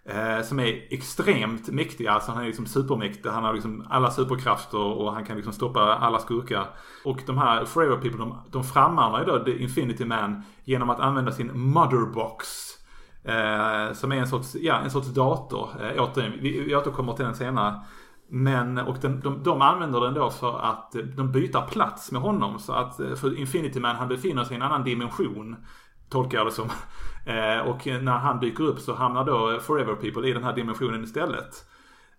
Eh, 0.08 0.42
som 0.42 0.60
är 0.60 0.86
extremt 0.90 1.68
mäktig. 1.68 2.06
Alltså 2.06 2.32
han 2.32 2.42
är 2.42 2.46
liksom 2.46 2.66
supermäktig. 2.66 3.28
Han 3.28 3.44
har 3.44 3.54
liksom 3.54 3.86
alla 3.90 4.10
superkrafter 4.10 4.78
och 4.78 5.12
han 5.12 5.24
kan 5.24 5.36
liksom 5.36 5.52
stoppa 5.52 5.80
alla 5.80 6.18
skurkar. 6.18 6.66
Och 7.04 7.22
de 7.26 7.38
här 7.38 7.64
Forever 7.64 7.96
People 7.96 8.18
de, 8.18 8.38
de 8.50 8.64
frammanar 8.64 9.18
ju 9.18 9.24
då 9.24 9.44
The 9.44 9.62
Infinity 9.62 10.04
Man 10.04 10.42
genom 10.64 10.90
att 10.90 11.00
använda 11.00 11.32
sin 11.32 11.60
Motherbox. 11.60 12.46
Eh, 13.24 13.92
som 13.92 14.12
är 14.12 14.16
en 14.16 14.26
sorts, 14.26 14.54
ja, 14.54 14.78
en 14.78 14.90
sorts 14.90 15.08
dator. 15.08 15.70
Eh, 15.80 16.02
återigen, 16.02 16.32
vi, 16.40 16.60
vi 16.60 16.76
återkommer 16.76 17.12
till 17.12 17.24
den 17.24 17.34
senare. 17.34 17.80
Men, 18.28 18.78
och 18.78 18.96
den, 19.00 19.20
de, 19.20 19.42
de 19.42 19.62
använder 19.62 20.00
den 20.00 20.14
då 20.14 20.30
för 20.30 20.58
att 20.58 20.94
eh, 20.94 21.02
de 21.02 21.32
byter 21.32 21.66
plats 21.66 22.12
med 22.12 22.22
honom. 22.22 22.58
Så 22.58 22.72
att, 22.72 23.00
eh, 23.00 23.14
för 23.14 23.38
Infinity 23.38 23.80
Man 23.80 23.96
han 23.96 24.08
befinner 24.08 24.44
sig 24.44 24.52
i 24.52 24.56
en 24.56 24.62
annan 24.62 24.84
dimension. 24.84 25.56
Tolkar 26.08 26.38
jag 26.38 26.46
det 26.46 26.52
som. 26.52 26.70
Eh, 27.26 27.58
och 27.58 27.86
när 27.86 28.18
han 28.18 28.40
dyker 28.40 28.64
upp 28.64 28.78
så 28.78 28.94
hamnar 28.94 29.24
då 29.24 29.60
Forever 29.60 29.94
People 29.94 30.28
i 30.28 30.32
den 30.32 30.44
här 30.44 30.52
dimensionen 30.52 31.04
istället. 31.04 31.66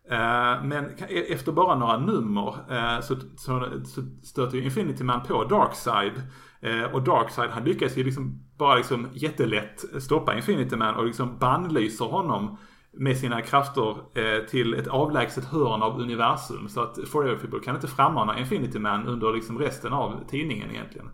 Eh, 0.10 0.64
men 0.64 0.86
e- 1.10 1.34
efter 1.34 1.52
bara 1.52 1.76
några 1.76 1.98
nummer 1.98 2.56
eh, 2.70 3.02
så, 3.02 3.16
så, 3.36 3.68
så 3.86 4.02
stöter 4.24 4.58
ju 4.58 4.64
Infinity 4.64 5.04
Man 5.04 5.24
på 5.24 5.44
Darkside. 5.44 6.22
Eh, 6.62 6.94
och 6.94 7.02
Darkside 7.04 7.50
han 7.50 7.64
lyckas 7.64 7.98
ju 7.98 8.04
liksom 8.04 8.44
bara 8.58 8.76
liksom 8.76 9.08
jättelätt 9.14 9.86
stoppa 10.00 10.36
Infinity 10.36 10.76
Man 10.76 10.96
och 10.96 11.06
liksom 11.06 11.38
bannlyser 11.40 12.06
honom 12.06 12.58
med 12.92 13.18
sina 13.18 13.42
krafter 13.42 13.90
eh, 13.90 14.46
till 14.46 14.74
ett 14.74 14.88
avlägset 14.88 15.46
hörn 15.46 15.84
av 15.84 16.00
universum. 16.00 16.70
Så 16.70 16.82
att 16.82 17.08
Forever 17.08 17.36
People 17.36 17.60
kan 17.60 17.76
inte 17.76 17.88
frammana 17.88 18.40
Infinity 18.40 18.80
Man 18.80 19.08
under 19.08 19.34
liksom 19.34 19.60
resten 19.60 19.94
av 19.94 20.24
tidningen 20.30 20.72
egentligen. 20.72 21.10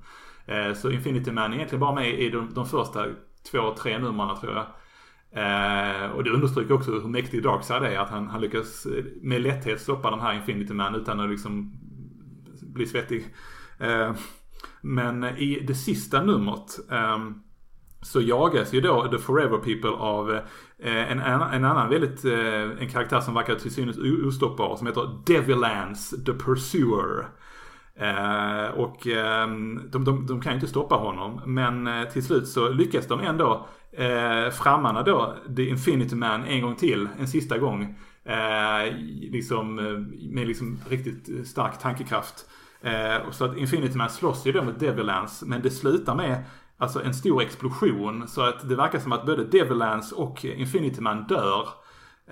Eh, 0.45 0.73
så 0.73 0.91
Infinity 0.91 1.31
Man 1.31 1.51
är 1.51 1.55
egentligen 1.55 1.79
bara 1.79 1.95
med 1.95 2.19
i 2.19 2.29
de, 2.29 2.53
de 2.53 2.65
första 2.65 3.05
två, 3.51 3.75
tre 3.75 3.99
nummer 3.99 4.35
tror 4.35 4.53
jag. 4.53 4.65
Eh, 5.35 6.11
och 6.11 6.23
det 6.23 6.29
understryker 6.29 6.73
också 6.73 6.91
hur 6.91 7.07
mäktig 7.07 7.43
Darkside 7.43 7.83
är. 7.83 7.99
Att 7.99 8.09
han, 8.09 8.27
han 8.27 8.41
lyckas 8.41 8.85
eh, 8.85 9.03
med 9.21 9.41
lätthet 9.41 9.81
stoppa 9.81 10.11
den 10.11 10.19
här 10.19 10.33
Infinity 10.33 10.73
Man 10.73 10.95
utan 10.95 11.19
att 11.19 11.29
liksom 11.29 11.73
bli 12.61 12.85
svettig. 12.85 13.25
Eh, 13.79 14.13
men 14.81 15.23
i 15.23 15.63
det 15.67 15.75
sista 15.75 16.23
numret 16.23 16.91
eh, 16.91 17.19
så 18.01 18.21
jagas 18.21 18.73
ju 18.73 18.81
då 18.81 19.07
The 19.11 19.17
Forever 19.17 19.57
People 19.57 19.89
av 19.89 20.31
eh, 20.79 21.11
en, 21.11 21.19
en 21.19 21.65
annan 21.65 21.89
väldigt, 21.89 22.25
eh, 22.25 22.81
en 22.81 22.89
karaktär 22.89 23.19
som 23.19 23.33
verkar 23.33 23.55
till 23.55 23.73
synes 23.73 23.97
ostoppbar 24.25 24.75
som 24.75 24.87
heter 24.87 25.23
Devilance 25.25 26.17
The 26.25 26.33
Pursuer. 26.33 27.27
Eh, 27.99 28.65
och 28.75 29.07
eh, 29.07 29.47
de, 29.91 30.03
de, 30.05 30.25
de, 30.27 30.41
kan 30.41 30.51
ju 30.51 30.55
inte 30.55 30.67
stoppa 30.67 30.95
honom 30.95 31.41
men 31.45 31.87
eh, 31.87 32.09
till 32.09 32.23
slut 32.23 32.47
så 32.47 32.69
lyckas 32.69 33.07
de 33.07 33.19
ändå 33.19 33.67
eh, 33.91 34.49
frammana 34.49 35.03
då 35.03 35.35
The 35.55 35.69
Infinity 35.69 36.15
Man 36.15 36.43
en 36.43 36.61
gång 36.61 36.75
till, 36.75 37.07
en 37.19 37.27
sista 37.27 37.57
gång. 37.57 37.95
Eh, 38.25 38.95
liksom 39.31 39.79
eh, 39.79 40.25
med 40.33 40.47
liksom 40.47 40.79
riktigt 40.89 41.47
stark 41.47 41.79
tankekraft. 41.79 42.45
Eh, 42.81 43.31
så 43.31 43.45
att 43.45 43.57
Infinity 43.57 43.97
Man 43.97 44.09
slåss 44.09 44.45
ju 44.45 44.51
då 44.51 44.63
mot 44.63 44.79
Devilance 44.79 45.45
men 45.45 45.61
det 45.61 45.71
slutar 45.71 46.15
med 46.15 46.43
alltså 46.77 47.03
en 47.03 47.13
stor 47.13 47.41
explosion. 47.41 48.27
Så 48.27 48.41
att 48.41 48.69
det 48.69 48.75
verkar 48.75 48.99
som 48.99 49.11
att 49.11 49.25
både 49.25 49.43
Devilance 49.43 50.15
och 50.15 50.45
Infinity 50.45 51.01
Man 51.01 51.27
dör. 51.27 51.67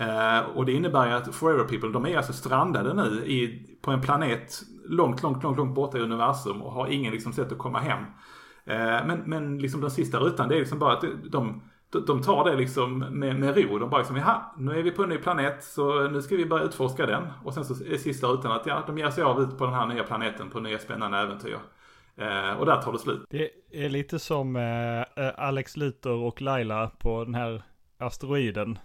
Eh, 0.01 0.39
och 0.39 0.65
det 0.65 0.71
innebär 0.71 1.07
ju 1.07 1.13
att 1.13 1.35
Forever 1.35 1.63
People, 1.63 1.89
de 1.89 2.05
är 2.05 2.17
alltså 2.17 2.33
strandade 2.33 2.93
nu 2.93 3.25
i, 3.25 3.65
på 3.81 3.91
en 3.91 4.01
planet 4.01 4.61
långt, 4.85 5.23
långt, 5.23 5.43
långt, 5.43 5.57
långt 5.57 5.75
borta 5.75 5.97
i 5.97 6.01
universum 6.01 6.61
och 6.61 6.71
har 6.71 6.87
ingen 6.87 7.13
liksom 7.13 7.33
sätt 7.33 7.51
att 7.51 7.57
komma 7.57 7.79
hem. 7.79 8.03
Eh, 8.65 9.07
men, 9.07 9.23
men 9.25 9.57
liksom 9.57 9.81
den 9.81 9.91
sista 9.91 10.19
rutan, 10.19 10.49
det 10.49 10.55
är 10.55 10.59
liksom 10.59 10.79
bara 10.79 10.93
att 10.93 11.03
de, 11.31 11.61
de 12.07 12.21
tar 12.21 12.49
det 12.49 12.55
liksom 12.55 12.99
med, 12.99 13.39
med 13.39 13.57
ro. 13.57 13.79
De 13.79 13.89
bara 13.89 13.97
liksom, 13.97 14.17
jaha, 14.17 14.41
nu 14.57 14.79
är 14.79 14.83
vi 14.83 14.91
på 14.91 15.03
en 15.03 15.09
ny 15.09 15.17
planet 15.17 15.63
så 15.63 16.07
nu 16.07 16.21
ska 16.21 16.35
vi 16.35 16.45
börja 16.45 16.63
utforska 16.63 17.05
den. 17.05 17.23
Och 17.43 17.53
sen 17.53 17.65
så 17.65 17.73
är 17.73 17.97
sista 17.97 18.27
rutan 18.27 18.51
att 18.51 18.65
ja, 18.65 18.83
de 18.87 18.97
ger 18.97 19.09
sig 19.09 19.23
av 19.23 19.41
ut 19.41 19.57
på 19.57 19.65
den 19.65 19.73
här 19.73 19.85
nya 19.85 20.03
planeten 20.03 20.49
på 20.49 20.59
nya 20.59 20.79
spännande 20.79 21.17
äventyr. 21.17 21.57
Eh, 22.15 22.59
och 22.59 22.65
där 22.65 22.81
tar 22.81 22.91
det 22.91 22.99
slut. 22.99 23.21
Det 23.29 23.49
är 23.71 23.89
lite 23.89 24.19
som 24.19 24.55
Alex 25.35 25.77
Luthor 25.77 26.23
och 26.23 26.41
Laila 26.41 26.87
på 26.87 27.23
den 27.23 27.35
här 27.35 27.63
asteroiden. 27.99 28.77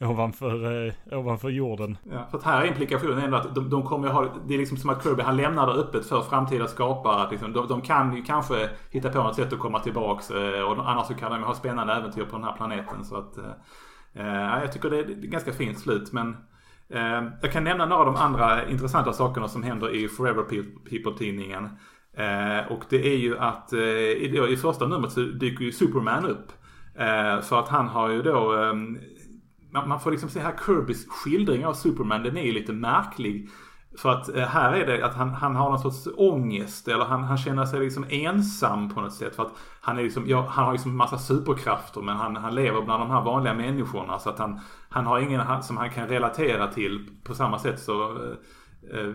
Ovanför, 0.00 0.86
eh, 0.86 1.18
ovanför 1.18 1.48
jorden. 1.48 1.98
Ja, 2.10 2.26
för 2.30 2.38
att 2.38 2.44
här 2.44 2.62
är 2.62 2.66
implikationen 2.66 3.18
ändå 3.18 3.36
att 3.36 3.54
de, 3.54 3.70
de 3.70 3.82
kommer 3.82 4.08
ha, 4.08 4.34
det 4.46 4.54
är 4.54 4.58
liksom 4.58 4.76
som 4.76 4.90
att 4.90 5.02
Kirby 5.02 5.22
han 5.22 5.36
lämnar 5.36 5.66
det 5.66 5.72
öppet 5.72 6.06
för 6.06 6.22
framtida 6.22 6.66
skapare. 6.66 7.22
Att 7.22 7.30
liksom, 7.30 7.52
de, 7.52 7.68
de 7.68 7.80
kan 7.80 8.16
ju 8.16 8.22
kanske 8.22 8.70
hitta 8.90 9.08
på 9.08 9.22
något 9.22 9.34
sätt 9.34 9.52
att 9.52 9.58
komma 9.58 9.80
tillbaks. 9.80 10.30
Eh, 10.30 10.62
och 10.62 10.90
annars 10.90 11.06
så 11.06 11.14
kan 11.14 11.32
de 11.32 11.42
ha 11.42 11.54
spännande 11.54 11.92
äventyr 11.92 12.24
på 12.24 12.36
den 12.36 12.44
här 12.44 12.56
planeten. 12.56 13.04
Så 13.04 13.16
att, 13.16 13.38
eh, 13.38 13.44
eh 14.14 14.60
jag 14.62 14.72
tycker 14.72 14.90
det 14.90 14.98
är 14.98 15.02
ett 15.02 15.16
ganska 15.16 15.52
fint 15.52 15.78
slut. 15.78 16.12
Men 16.12 16.36
eh, 16.88 17.28
jag 17.42 17.52
kan 17.52 17.64
nämna 17.64 17.86
några 17.86 18.00
av 18.00 18.06
de 18.06 18.16
andra 18.16 18.68
intressanta 18.68 19.12
sakerna 19.12 19.48
som 19.48 19.62
händer 19.62 19.94
i 19.94 20.08
Forever 20.08 20.42
People-tidningen. 20.90 21.68
Eh, 22.18 22.72
och 22.72 22.84
det 22.88 23.12
är 23.12 23.16
ju 23.16 23.38
att 23.38 23.72
eh, 23.72 23.80
i, 23.80 24.46
i, 24.50 24.56
första 24.56 24.86
numret 24.86 25.12
så 25.12 25.20
dyker 25.20 25.64
ju 25.64 25.72
Superman 25.72 26.26
upp. 26.26 26.52
Eh, 26.94 27.40
för 27.40 27.58
att 27.58 27.68
han 27.68 27.88
har 27.88 28.08
ju 28.08 28.22
då, 28.22 28.52
ehm, 28.52 28.98
man, 29.86 30.00
får 30.00 30.10
liksom 30.10 30.28
se 30.28 30.40
här 30.40 30.54
Kirbys 30.66 31.08
skildring 31.08 31.66
av 31.66 31.74
Superman, 31.74 32.22
den 32.22 32.36
är 32.36 32.42
ju 32.42 32.52
lite 32.52 32.72
märklig. 32.72 33.48
För 33.98 34.10
att 34.10 34.34
eh, 34.34 34.46
här 34.46 34.72
är 34.72 34.86
det 34.86 35.06
att 35.06 35.14
han, 35.14 35.28
han 35.28 35.56
har 35.56 35.70
någon 35.70 35.78
sorts 35.78 36.08
ångest 36.16 36.88
eller 36.88 37.04
han, 37.04 37.24
han 37.24 37.38
känner 37.38 37.64
sig 37.64 37.80
liksom 37.80 38.04
ensam 38.08 38.94
på 38.94 39.00
något 39.00 39.14
sätt. 39.14 39.36
För 39.36 39.42
att 39.42 39.52
han, 39.80 39.98
är 39.98 40.02
liksom, 40.02 40.28
ja, 40.28 40.46
han 40.50 40.64
har 40.64 40.72
liksom 40.72 40.96
massa 40.96 41.18
superkrafter 41.18 42.00
men 42.00 42.16
han, 42.16 42.36
han 42.36 42.54
lever 42.54 42.82
bland 42.82 43.02
de 43.02 43.10
här 43.10 43.22
vanliga 43.22 43.54
människorna. 43.54 44.18
Så 44.18 44.30
att 44.30 44.38
han, 44.38 44.60
han 44.88 45.06
har 45.06 45.20
ingen 45.20 45.62
som 45.62 45.76
han 45.76 45.90
kan 45.90 46.08
relatera 46.08 46.66
till 46.66 47.08
på 47.24 47.34
samma 47.34 47.58
sätt 47.58 47.80
så. 47.80 48.02
Eh, 48.02 48.98
eh 48.98 49.14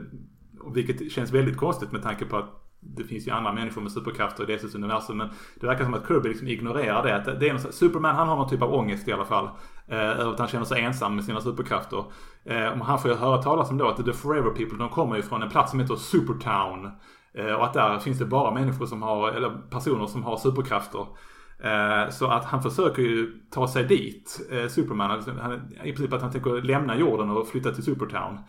vilket 0.73 1.11
känns 1.11 1.31
väldigt 1.31 1.57
konstigt 1.57 1.91
med 1.91 2.03
tanke 2.03 2.25
på 2.25 2.37
att 2.37 2.63
det 2.79 3.03
finns 3.03 3.27
ju 3.27 3.31
andra 3.31 3.53
människor 3.53 3.81
med 3.81 3.91
superkrafter 3.91 4.51
i 4.51 4.55
DCs 4.55 4.75
universum. 4.75 5.17
Men 5.17 5.29
det 5.55 5.67
verkar 5.67 5.83
som 5.83 5.93
att 5.93 6.07
Kirby 6.07 6.29
liksom 6.29 6.47
ignorerar 6.47 7.03
det. 7.03 7.15
Att 7.15 7.39
det 7.39 7.49
är 7.49 7.53
något, 7.53 7.73
Superman 7.73 8.15
han 8.15 8.27
har 8.27 8.35
någon 8.35 8.49
typ 8.49 8.61
av 8.61 8.73
ångest 8.73 9.07
i 9.07 9.13
alla 9.13 9.25
fall. 9.25 9.49
Eh, 9.87 10.19
över 10.19 10.31
att 10.31 10.39
han 10.39 10.47
känner 10.47 10.65
sig 10.65 10.81
ensam 10.81 11.15
med 11.15 11.25
sina 11.25 11.41
superkrafter. 11.41 12.03
Eh, 12.45 12.75
han 12.75 12.99
får 12.99 13.11
ju 13.11 13.17
höra 13.17 13.41
talas 13.41 13.69
om 13.69 13.77
då 13.77 13.87
att 13.87 14.05
The 14.05 14.13
Forever 14.13 14.49
People 14.49 14.77
de 14.77 14.89
kommer 14.89 15.15
ju 15.15 15.21
från 15.21 15.41
en 15.41 15.49
plats 15.49 15.71
som 15.71 15.79
heter 15.79 15.95
Supertown. 15.95 16.91
Eh, 17.33 17.53
och 17.53 17.65
att 17.65 17.73
där 17.73 17.99
finns 17.99 18.19
det 18.19 18.25
bara 18.25 18.53
människor 18.53 18.85
som 18.85 19.01
har, 19.01 19.29
eller 19.29 19.49
personer 19.49 20.05
som 20.05 20.23
har 20.23 20.37
superkrafter. 20.37 21.07
Eh, 21.63 22.09
så 22.09 22.27
att 22.27 22.45
han 22.45 22.63
försöker 22.63 23.01
ju 23.01 23.41
ta 23.51 23.67
sig 23.67 23.83
dit, 23.83 24.49
eh, 24.51 24.67
Superman. 24.67 25.11
Alltså, 25.11 25.31
I 25.83 25.93
princip 25.93 26.13
att 26.13 26.21
han 26.21 26.31
tänker 26.31 26.61
lämna 26.61 26.97
jorden 26.97 27.29
och 27.29 27.47
flytta 27.47 27.71
till 27.71 27.83
Supertown. 27.83 28.39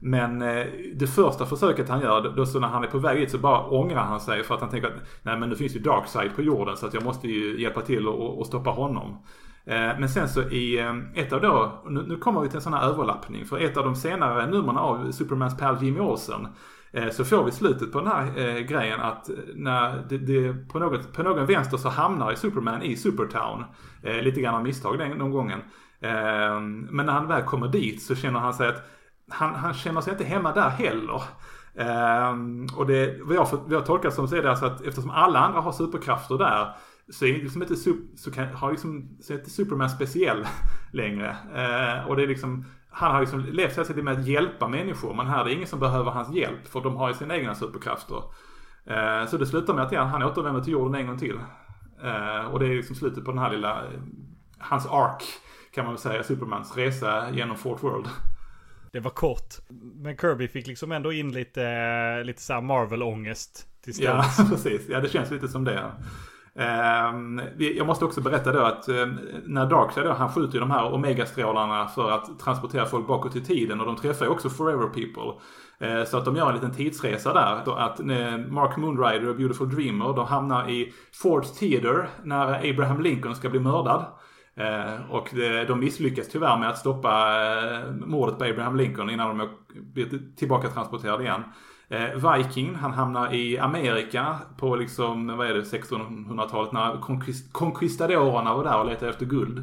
Men 0.00 0.42
eh, 0.42 0.66
det 0.94 1.06
första 1.06 1.46
försöket 1.46 1.88
han 1.88 2.00
gör, 2.00 2.32
då 2.36 2.46
så 2.46 2.60
när 2.60 2.68
han 2.68 2.84
är 2.84 2.88
på 2.88 2.98
väg 2.98 3.18
dit 3.18 3.30
så 3.30 3.38
bara 3.38 3.66
ångrar 3.66 4.02
han 4.02 4.20
sig 4.20 4.42
för 4.42 4.54
att 4.54 4.60
han 4.60 4.70
tänker 4.70 4.88
att 4.88 5.02
nej 5.22 5.38
men 5.38 5.48
nu 5.48 5.56
finns 5.56 5.76
ju 5.76 5.80
Darkside 5.80 6.36
på 6.36 6.42
jorden 6.42 6.76
så 6.76 6.86
att 6.86 6.94
jag 6.94 7.04
måste 7.04 7.28
ju 7.28 7.62
hjälpa 7.62 7.80
till 7.80 8.08
och, 8.08 8.38
och 8.38 8.46
stoppa 8.46 8.70
honom. 8.70 9.22
Eh, 9.66 9.98
men 9.98 10.08
sen 10.08 10.28
så 10.28 10.42
i 10.42 10.78
eh, 10.78 10.94
ett 11.14 11.32
av 11.32 11.40
då, 11.40 11.82
nu, 11.88 12.16
kommer 12.16 12.40
vi 12.40 12.48
till 12.48 12.56
en 12.56 12.62
sån 12.62 12.72
här 12.72 12.88
överlappning. 12.88 13.44
För 13.44 13.58
ett 13.58 13.76
av 13.76 13.84
de 13.84 13.94
senare 13.96 14.46
numren 14.46 14.76
av 14.76 15.12
Supermans 15.12 15.58
pal 15.58 15.82
Jimmy 15.82 16.00
Olsen 16.00 16.48
eh, 16.92 17.10
så 17.10 17.24
får 17.24 17.44
vi 17.44 17.52
slutet 17.52 17.92
på 17.92 18.00
den 18.00 18.08
här 18.08 18.60
grejen 18.60 19.00
att 19.00 19.30
när 19.54 20.04
det, 20.08 20.18
det, 20.18 20.68
på, 20.68 20.78
något, 20.78 21.12
på 21.12 21.22
någon 21.22 21.46
vänster 21.46 21.76
så 21.76 21.88
hamnar 21.88 22.34
Superman 22.34 22.82
i 22.82 22.96
Supertown. 22.96 23.64
Lite 24.22 24.40
grann 24.40 24.54
av 24.54 24.62
misstag 24.62 24.98
den, 24.98 25.30
gången. 25.30 25.60
Men 26.90 27.06
när 27.06 27.12
han 27.12 27.28
väl 27.28 27.42
kommer 27.42 27.68
dit 27.68 28.02
så 28.02 28.14
känner 28.14 28.40
han 28.40 28.54
sig 28.54 28.68
att 28.68 28.82
han, 29.30 29.54
han 29.54 29.74
känner 29.74 30.00
sig 30.00 30.12
inte 30.12 30.24
hemma 30.24 30.52
där 30.52 30.68
heller. 30.68 31.22
Um, 32.30 32.68
och 32.76 32.86
det, 32.86 33.18
vad 33.22 33.36
jag, 33.36 33.48
vad 33.52 33.72
jag 33.72 33.86
tolkar 33.86 34.10
som 34.10 34.28
så 34.28 34.36
är 34.36 34.42
det 34.42 34.50
alltså 34.50 34.66
att 34.66 34.80
eftersom 34.80 35.10
alla 35.10 35.38
andra 35.38 35.60
har 35.60 35.72
superkrafter 35.72 36.38
där 36.38 36.76
så 37.10 37.26
är 37.26 37.32
liksom 37.32 37.62
inte, 37.62 37.76
så 38.16 38.30
kan, 38.30 38.46
har 38.46 38.70
liksom, 38.70 39.18
så 39.20 39.32
är 39.32 39.38
inte 39.38 39.50
Superman 39.50 39.90
speciell 39.90 40.46
längre. 40.92 41.28
Uh, 41.28 42.08
och 42.08 42.16
det 42.16 42.22
är 42.22 42.26
liksom, 42.26 42.64
han 42.90 43.12
har 43.12 43.20
liksom 43.20 43.44
levt 43.44 43.72
hela 43.72 43.84
tiden 43.84 44.04
med 44.04 44.18
att 44.18 44.26
hjälpa 44.26 44.68
människor 44.68 45.14
men 45.14 45.26
här 45.26 45.40
är 45.40 45.44
det 45.44 45.52
ingen 45.52 45.66
som 45.66 45.80
behöver 45.80 46.10
hans 46.10 46.34
hjälp 46.34 46.68
för 46.68 46.80
de 46.80 46.96
har 46.96 47.08
ju 47.08 47.14
sina 47.14 47.36
egna 47.36 47.54
superkrafter. 47.54 48.22
Uh, 48.90 49.26
så 49.26 49.36
det 49.36 49.46
slutar 49.46 49.74
med 49.74 49.84
att 49.84 49.92
ja, 49.92 50.02
han 50.02 50.22
återvänder 50.22 50.60
till 50.60 50.72
jorden 50.72 50.94
en 50.94 51.06
gång 51.06 51.18
till. 51.18 51.40
Uh, 52.04 52.46
och 52.46 52.58
det 52.58 52.66
är 52.66 52.74
liksom 52.74 52.96
slutet 52.96 53.24
på 53.24 53.30
den 53.30 53.40
här 53.40 53.50
lilla, 53.50 53.82
hans 54.58 54.86
ark 54.86 55.22
kan 55.74 55.84
man 55.84 55.94
väl 55.94 56.00
säga, 56.00 56.22
Supermans 56.22 56.76
resa 56.76 57.30
genom 57.30 57.56
Fort 57.56 57.82
World. 57.82 58.08
Det 58.92 59.00
var 59.00 59.10
kort. 59.10 59.54
Men 59.94 60.16
Kirby 60.16 60.48
fick 60.48 60.66
liksom 60.66 60.92
ändå 60.92 61.12
in 61.12 61.32
lite, 61.32 62.22
lite 62.24 62.42
såhär 62.42 62.60
Marvel-ångest 62.60 63.66
till 63.84 63.94
slut. 63.94 64.08
Ja, 64.08 64.24
precis. 64.50 64.88
Ja, 64.88 65.00
det 65.00 65.08
känns 65.08 65.30
lite 65.30 65.48
som 65.48 65.64
det. 65.64 65.92
Ehm, 66.58 67.40
jag 67.58 67.86
måste 67.86 68.04
också 68.04 68.20
berätta 68.20 68.52
då 68.52 68.60
att 68.60 68.88
ehm, 68.88 69.18
när 69.44 69.66
Darkseid 69.66 70.06
då, 70.06 70.12
han 70.12 70.32
skjuter 70.32 70.54
ju 70.54 70.60
de 70.60 70.70
här 70.70 70.92
Omega-strålarna 70.92 71.88
för 71.88 72.10
att 72.10 72.38
transportera 72.38 72.86
folk 72.86 73.06
bakåt 73.06 73.36
i 73.36 73.40
tiden 73.40 73.80
och 73.80 73.86
de 73.86 73.96
träffar 73.96 74.24
ju 74.24 74.30
också 74.30 74.50
Forever 74.50 74.86
People. 74.86 75.40
Ehm, 75.78 76.06
så 76.06 76.18
att 76.18 76.24
de 76.24 76.36
gör 76.36 76.48
en 76.48 76.54
liten 76.54 76.74
tidsresa 76.74 77.32
där. 77.32 77.64
Så 77.64 77.74
att 77.74 78.00
eh, 78.00 78.38
Mark 78.48 78.76
Moonrider 78.76 79.28
och 79.28 79.36
Beautiful 79.36 79.70
Dreamer 79.70 80.12
de 80.12 80.26
hamnar 80.26 80.70
i 80.70 80.92
Fords 81.12 81.58
Theater 81.58 82.08
när 82.22 82.70
Abraham 82.70 83.00
Lincoln 83.00 83.34
ska 83.34 83.48
bli 83.48 83.60
mördad. 83.60 84.04
Och 85.10 85.34
eh, 85.34 85.66
de 85.66 85.80
misslyckas 85.80 86.28
tyvärr 86.28 86.58
med 86.58 86.68
att 86.68 86.78
stoppa 86.78 87.10
eh, 87.72 87.90
mordet 87.90 88.38
på 88.38 88.44
Abraham 88.44 88.76
Lincoln 88.76 89.10
innan 89.10 89.38
de 89.38 89.48
blir 89.74 90.36
tillbaka 90.36 90.68
transporterade 90.68 91.22
igen. 91.22 91.42
Eh, 91.88 92.32
Viking, 92.32 92.74
han 92.74 92.92
hamnar 92.92 93.34
i 93.34 93.58
Amerika 93.58 94.38
på 94.56 94.76
liksom, 94.76 95.36
vad 95.36 95.46
är 95.46 95.54
det, 95.54 95.62
1600-talet 95.62 96.72
när 96.72 97.00
conquistadorerna 97.52 98.54
var 98.54 98.64
där 98.64 98.78
och 98.78 98.86
letade 98.86 99.10
efter 99.10 99.26
guld. 99.26 99.58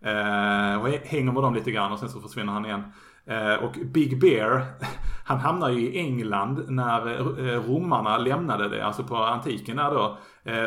Eh, 0.00 0.82
och 0.82 0.88
hänger 0.88 1.32
med 1.32 1.42
dem 1.42 1.54
lite 1.54 1.70
grann 1.70 1.92
och 1.92 1.98
sen 1.98 2.08
så 2.08 2.20
försvinner 2.20 2.52
han 2.52 2.64
igen. 2.64 2.82
Eh, 3.26 3.54
och 3.54 3.72
Big 3.84 4.20
Bear, 4.20 4.64
han 5.24 5.38
hamnar 5.38 5.68
ju 5.68 5.80
i 5.80 5.98
England 5.98 6.64
när 6.68 7.06
eh, 7.46 7.62
romarna 7.62 8.18
lämnade 8.18 8.68
det, 8.68 8.84
alltså 8.84 9.04
på 9.04 9.16
antiken 9.16 9.76
där 9.76 9.90
då. 9.90 10.18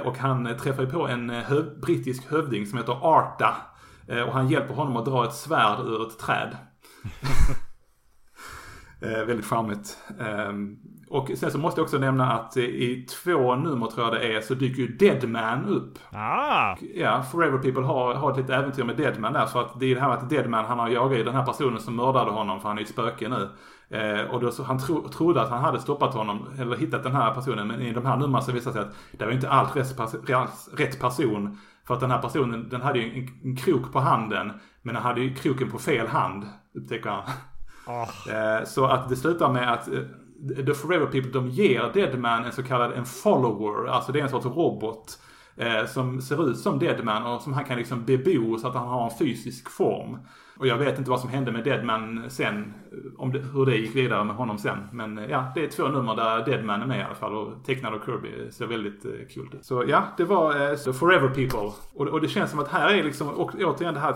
Och 0.05 0.17
han 0.17 0.57
träffar 0.57 0.83
ju 0.83 0.89
på 0.89 1.07
en 1.07 1.29
höv 1.29 1.79
brittisk 1.79 2.31
hövding 2.31 2.65
som 2.65 2.77
heter 2.77 2.97
Arta. 3.01 3.55
Och 4.27 4.33
han 4.33 4.47
hjälper 4.47 4.73
honom 4.73 4.97
att 4.97 5.05
dra 5.05 5.25
ett 5.25 5.33
svärd 5.33 5.79
ur 5.79 6.07
ett 6.07 6.19
träd. 6.19 6.57
väldigt 9.01 9.45
charmigt. 9.45 9.97
Och 11.11 11.31
sen 11.35 11.51
så 11.51 11.57
måste 11.57 11.79
jag 11.79 11.83
också 11.85 11.97
nämna 11.97 12.31
att 12.31 12.57
i 12.57 13.05
två 13.23 13.55
nummer 13.55 13.87
tror 13.87 14.05
jag 14.05 14.13
det 14.13 14.35
är 14.35 14.41
så 14.41 14.53
dyker 14.53 14.81
ju 14.81 14.87
Deadman 14.87 15.65
upp. 15.65 15.99
Ah! 16.11 16.75
Ja, 16.95 17.23
Forever 17.31 17.57
People 17.57 17.83
har, 17.83 18.13
har 18.13 18.31
ett 18.31 18.37
litet 18.37 18.51
äventyr 18.51 18.83
med 18.83 18.97
Deadman 18.97 19.33
där. 19.33 19.45
För 19.45 19.61
att 19.61 19.79
det 19.79 19.85
är 19.85 19.95
det 19.95 20.01
här 20.01 20.07
med 20.07 20.17
att 20.17 20.29
Deadman 20.29 20.65
han 20.65 20.79
har 20.79 20.89
jagat 20.89 21.19
ju 21.19 21.23
den 21.23 21.35
här 21.35 21.45
personen 21.45 21.79
som 21.79 21.95
mördade 21.95 22.31
honom 22.31 22.61
för 22.61 22.67
han 22.67 22.77
är 22.77 22.81
ju 22.81 22.87
spöke 22.87 23.29
nu. 23.29 23.49
Eh, 23.97 24.21
och 24.21 24.41
då 24.41 24.51
så 24.51 24.63
han 24.63 24.79
tro, 24.79 25.07
trodde 25.07 25.41
att 25.41 25.49
han 25.49 25.61
hade 25.61 25.79
stoppat 25.79 26.13
honom 26.13 26.47
eller 26.59 26.77
hittat 26.77 27.03
den 27.03 27.15
här 27.15 27.33
personen. 27.33 27.67
Men 27.67 27.81
i 27.81 27.93
de 27.93 28.05
här 28.05 28.17
numren 28.17 28.41
så 28.41 28.51
visade 28.51 28.79
det 28.79 28.83
sig 28.83 28.89
att 28.89 29.19
det 29.19 29.25
var 29.25 29.31
inte 29.31 29.47
rätt, 29.47 30.79
rätt 30.79 30.99
person. 30.99 31.57
För 31.87 31.93
att 31.93 31.99
den 31.99 32.11
här 32.11 32.21
personen 32.21 32.69
den 32.69 32.81
hade 32.81 32.99
ju 32.99 33.19
en, 33.19 33.27
en 33.43 33.55
krok 33.55 33.93
på 33.93 33.99
handen. 33.99 34.51
Men 34.81 34.95
han 34.95 35.03
hade 35.03 35.21
ju 35.21 35.33
kroken 35.35 35.71
på 35.71 35.77
fel 35.77 36.07
hand. 36.07 36.45
Upptäcker 36.75 37.09
han. 37.09 37.23
Oh. 37.87 38.63
Så 38.65 38.85
att 38.85 39.09
det 39.09 39.15
slutar 39.15 39.53
med 39.53 39.73
att 39.73 39.87
eh, 39.87 40.65
The 40.65 40.73
Forever 40.73 41.05
People, 41.05 41.31
de 41.31 41.49
ger 41.49 41.91
Deadman 41.93 42.45
en 42.45 42.51
så 42.51 42.63
kallad 42.63 42.91
en 42.91 43.05
follower. 43.05 43.87
Alltså 43.87 44.11
det 44.11 44.19
är 44.19 44.23
en 44.23 44.29
sorts 44.29 44.45
robot. 44.45 45.19
Eh, 45.55 45.85
som 45.85 46.21
ser 46.21 46.49
ut 46.49 46.57
som 46.57 46.79
Deadman 46.79 47.25
och 47.25 47.41
som 47.41 47.53
han 47.53 47.65
kan 47.65 47.77
liksom 47.77 48.05
bebo 48.05 48.57
så 48.57 48.67
att 48.67 48.75
han 48.75 48.87
har 48.87 49.05
en 49.05 49.17
fysisk 49.17 49.69
form. 49.69 50.17
Och 50.57 50.67
jag 50.67 50.77
vet 50.77 50.97
inte 50.97 51.09
vad 51.09 51.19
som 51.19 51.29
hände 51.29 51.51
med 51.51 51.63
Deadman 51.63 52.29
sen. 52.29 52.73
Om 53.17 53.31
det, 53.31 53.39
hur 53.39 53.65
det 53.65 53.77
gick 53.77 53.95
vidare 53.95 54.23
med 54.23 54.35
honom 54.35 54.57
sen. 54.57 54.77
Men 54.91 55.17
ja, 55.29 55.51
det 55.55 55.63
är 55.63 55.67
två 55.67 55.87
nummer 55.87 56.15
där 56.15 56.45
Deadman 56.45 56.81
är 56.81 56.85
med 56.85 56.99
i 56.99 57.03
alla 57.03 57.15
fall. 57.15 57.35
Och 57.35 57.65
tecknad 57.65 57.93
av 57.93 57.99
Kirby. 58.05 58.51
Ser 58.51 58.65
väldigt 58.65 59.05
eh, 59.05 59.11
kul 59.33 59.49
ut. 59.53 59.65
Så 59.65 59.83
ja, 59.87 60.03
det 60.17 60.23
var 60.23 60.71
eh, 60.71 60.75
The 60.75 60.93
Forever 60.93 61.27
People. 61.27 61.71
Och, 61.93 62.07
och 62.07 62.21
det 62.21 62.27
känns 62.27 62.51
som 62.51 62.59
att 62.59 62.67
här 62.67 62.93
är 62.93 63.03
liksom, 63.03 63.29
och, 63.29 63.51
återigen 63.55 63.93
det 63.93 63.99
här 63.99 64.15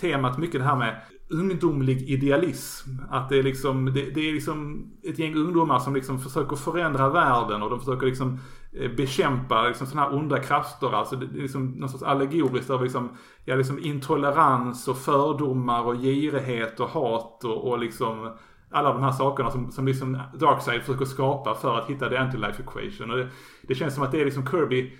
temat, 0.00 0.38
mycket 0.38 0.60
det 0.60 0.66
här 0.66 0.76
med 0.76 0.96
ungdomlig 1.32 2.10
idealism. 2.10 2.90
Att 3.10 3.28
det 3.28 3.38
är 3.38 3.42
liksom, 3.42 3.84
det, 3.84 4.10
det, 4.10 4.28
är 4.28 4.32
liksom 4.32 4.86
ett 5.02 5.18
gäng 5.18 5.36
ungdomar 5.36 5.78
som 5.78 5.94
liksom 5.94 6.20
försöker 6.20 6.56
förändra 6.56 7.08
världen 7.08 7.62
och 7.62 7.70
de 7.70 7.80
försöker 7.80 8.06
liksom 8.06 8.38
eh, 8.72 8.90
bekämpa 8.90 9.68
liksom 9.68 9.86
sådana 9.86 10.08
här 10.08 10.16
onda 10.16 10.38
krafter. 10.38 10.94
Alltså 10.94 11.16
det 11.16 11.38
är 11.38 11.42
liksom 11.42 11.66
någon 11.66 11.88
sorts 11.88 12.02
allegoriskt 12.02 12.70
av 12.70 12.82
liksom, 12.82 13.08
ja, 13.44 13.54
liksom 13.54 13.78
intolerans 13.78 14.88
och 14.88 14.98
fördomar 14.98 15.82
och 15.82 15.94
girighet 15.94 16.80
och 16.80 16.88
hat 16.88 17.44
och, 17.44 17.68
och 17.68 17.78
liksom 17.78 18.32
alla 18.70 18.92
de 18.92 19.02
här 19.02 19.12
sakerna 19.12 19.50
som, 19.50 19.72
som 19.72 19.86
liksom 19.86 20.18
Darkseid 20.34 20.82
försöker 20.82 21.04
skapa 21.04 21.54
för 21.54 21.78
att 21.78 21.90
hitta 21.90 22.08
the 22.08 22.16
anti-life 22.16 22.60
equation. 22.60 23.10
Och 23.10 23.16
det, 23.16 23.28
det 23.62 23.74
känns 23.74 23.94
som 23.94 24.02
att 24.02 24.12
det 24.12 24.20
är 24.20 24.24
liksom 24.24 24.46
Kirby 24.46 24.92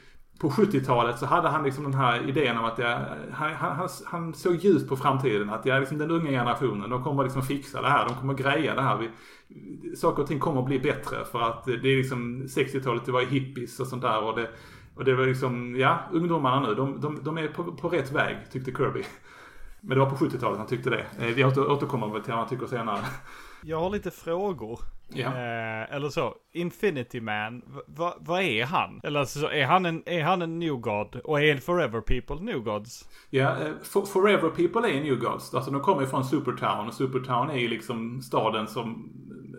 på 0.43 0.51
70-talet 0.51 1.19
så 1.19 1.27
hade 1.27 1.49
han 1.49 1.65
liksom 1.65 1.85
den 1.85 1.95
här 1.95 2.29
idén 2.29 2.59
om 2.59 2.65
att 2.65 2.79
jag, 2.79 2.99
han, 3.33 3.55
han, 3.55 3.89
han 4.05 4.35
såg 4.35 4.55
ljus 4.55 4.89
på 4.89 4.97
framtiden. 4.97 5.51
Att 5.51 5.67
jag 5.67 5.81
liksom 5.81 5.99
den 5.99 6.11
unga 6.11 6.31
generationen, 6.31 6.91
de 6.91 7.05
kommer 7.05 7.23
liksom 7.23 7.43
fixa 7.43 7.83
det 7.83 7.89
här. 7.89 8.09
De 8.09 8.15
kommer 8.15 8.35
greja 8.35 8.75
det 8.75 8.83
här. 8.83 8.97
Vi, 8.97 9.11
saker 9.97 10.23
och 10.23 10.29
ting 10.29 10.41
kommer 10.41 10.61
att 10.61 10.67
bli 10.67 10.79
bättre 10.79 11.25
för 11.25 11.41
att 11.41 11.65
det 11.65 11.73
är 11.73 11.97
liksom 11.97 12.43
60-talet, 12.43 13.05
det 13.05 13.13
var 13.13 13.23
hippies 13.23 13.81
och 13.81 13.87
sånt 13.87 14.03
där. 14.03 14.25
Och 14.25 14.37
det, 14.37 14.51
och 14.95 15.05
det 15.05 15.15
var 15.15 15.27
liksom, 15.27 15.77
ja, 15.77 15.99
ungdomarna 16.13 16.69
nu, 16.69 16.75
de, 16.75 17.01
de, 17.01 17.25
de 17.25 17.39
är 17.39 17.49
på, 17.49 17.65
på 17.65 17.89
rätt 17.89 18.13
väg, 18.13 18.37
tyckte 18.53 18.71
Kirby. 18.71 19.03
Men 19.81 19.99
det 19.99 20.05
var 20.05 20.11
på 20.11 20.17
70-talet 20.17 20.59
han 20.59 20.67
tyckte 20.67 20.91
det. 20.91 21.07
Eh, 21.19 21.27
vi 21.27 21.45
återkommer 21.45 22.09
väl 22.09 22.23
till 22.23 22.33
vad 22.33 22.41
han 22.41 22.49
tycker 22.49 22.67
senare. 22.67 22.99
Jag 23.63 23.81
har 23.81 23.91
lite 23.91 24.11
frågor. 24.11 24.81
Eh, 25.21 25.95
eller 25.95 26.09
så, 26.09 26.35
Infinity 26.53 27.21
Man, 27.21 27.63
vad 28.19 28.43
är 28.43 28.65
han? 28.65 29.01
Eller 29.05 29.25
så, 29.25 29.49
är 29.49 29.65
han 29.65 29.87
en, 29.87 30.03
är 30.07 30.23
han 30.23 30.43
en 30.43 30.59
New 30.59 30.75
God? 30.75 31.17
Och 31.17 31.41
är 31.41 31.57
Forever 31.57 32.01
People 32.01 32.41
New 32.41 32.61
Gods? 32.61 33.09
Ja, 33.31 33.51
eh, 33.51 33.73
for, 33.83 34.07
Forever 34.07 34.49
People 34.49 34.89
är 34.91 35.03
New 35.03 35.19
Gods. 35.19 35.55
Alltså 35.55 35.71
de 35.71 35.81
kommer 35.81 36.07
från 36.07 36.25
Supertown. 36.25 36.89
Och 36.89 36.95
Supertown 36.95 37.51
är 37.51 37.59
ju 37.59 37.69
liksom 37.69 38.23
staden 38.23 38.67
som 38.67 39.13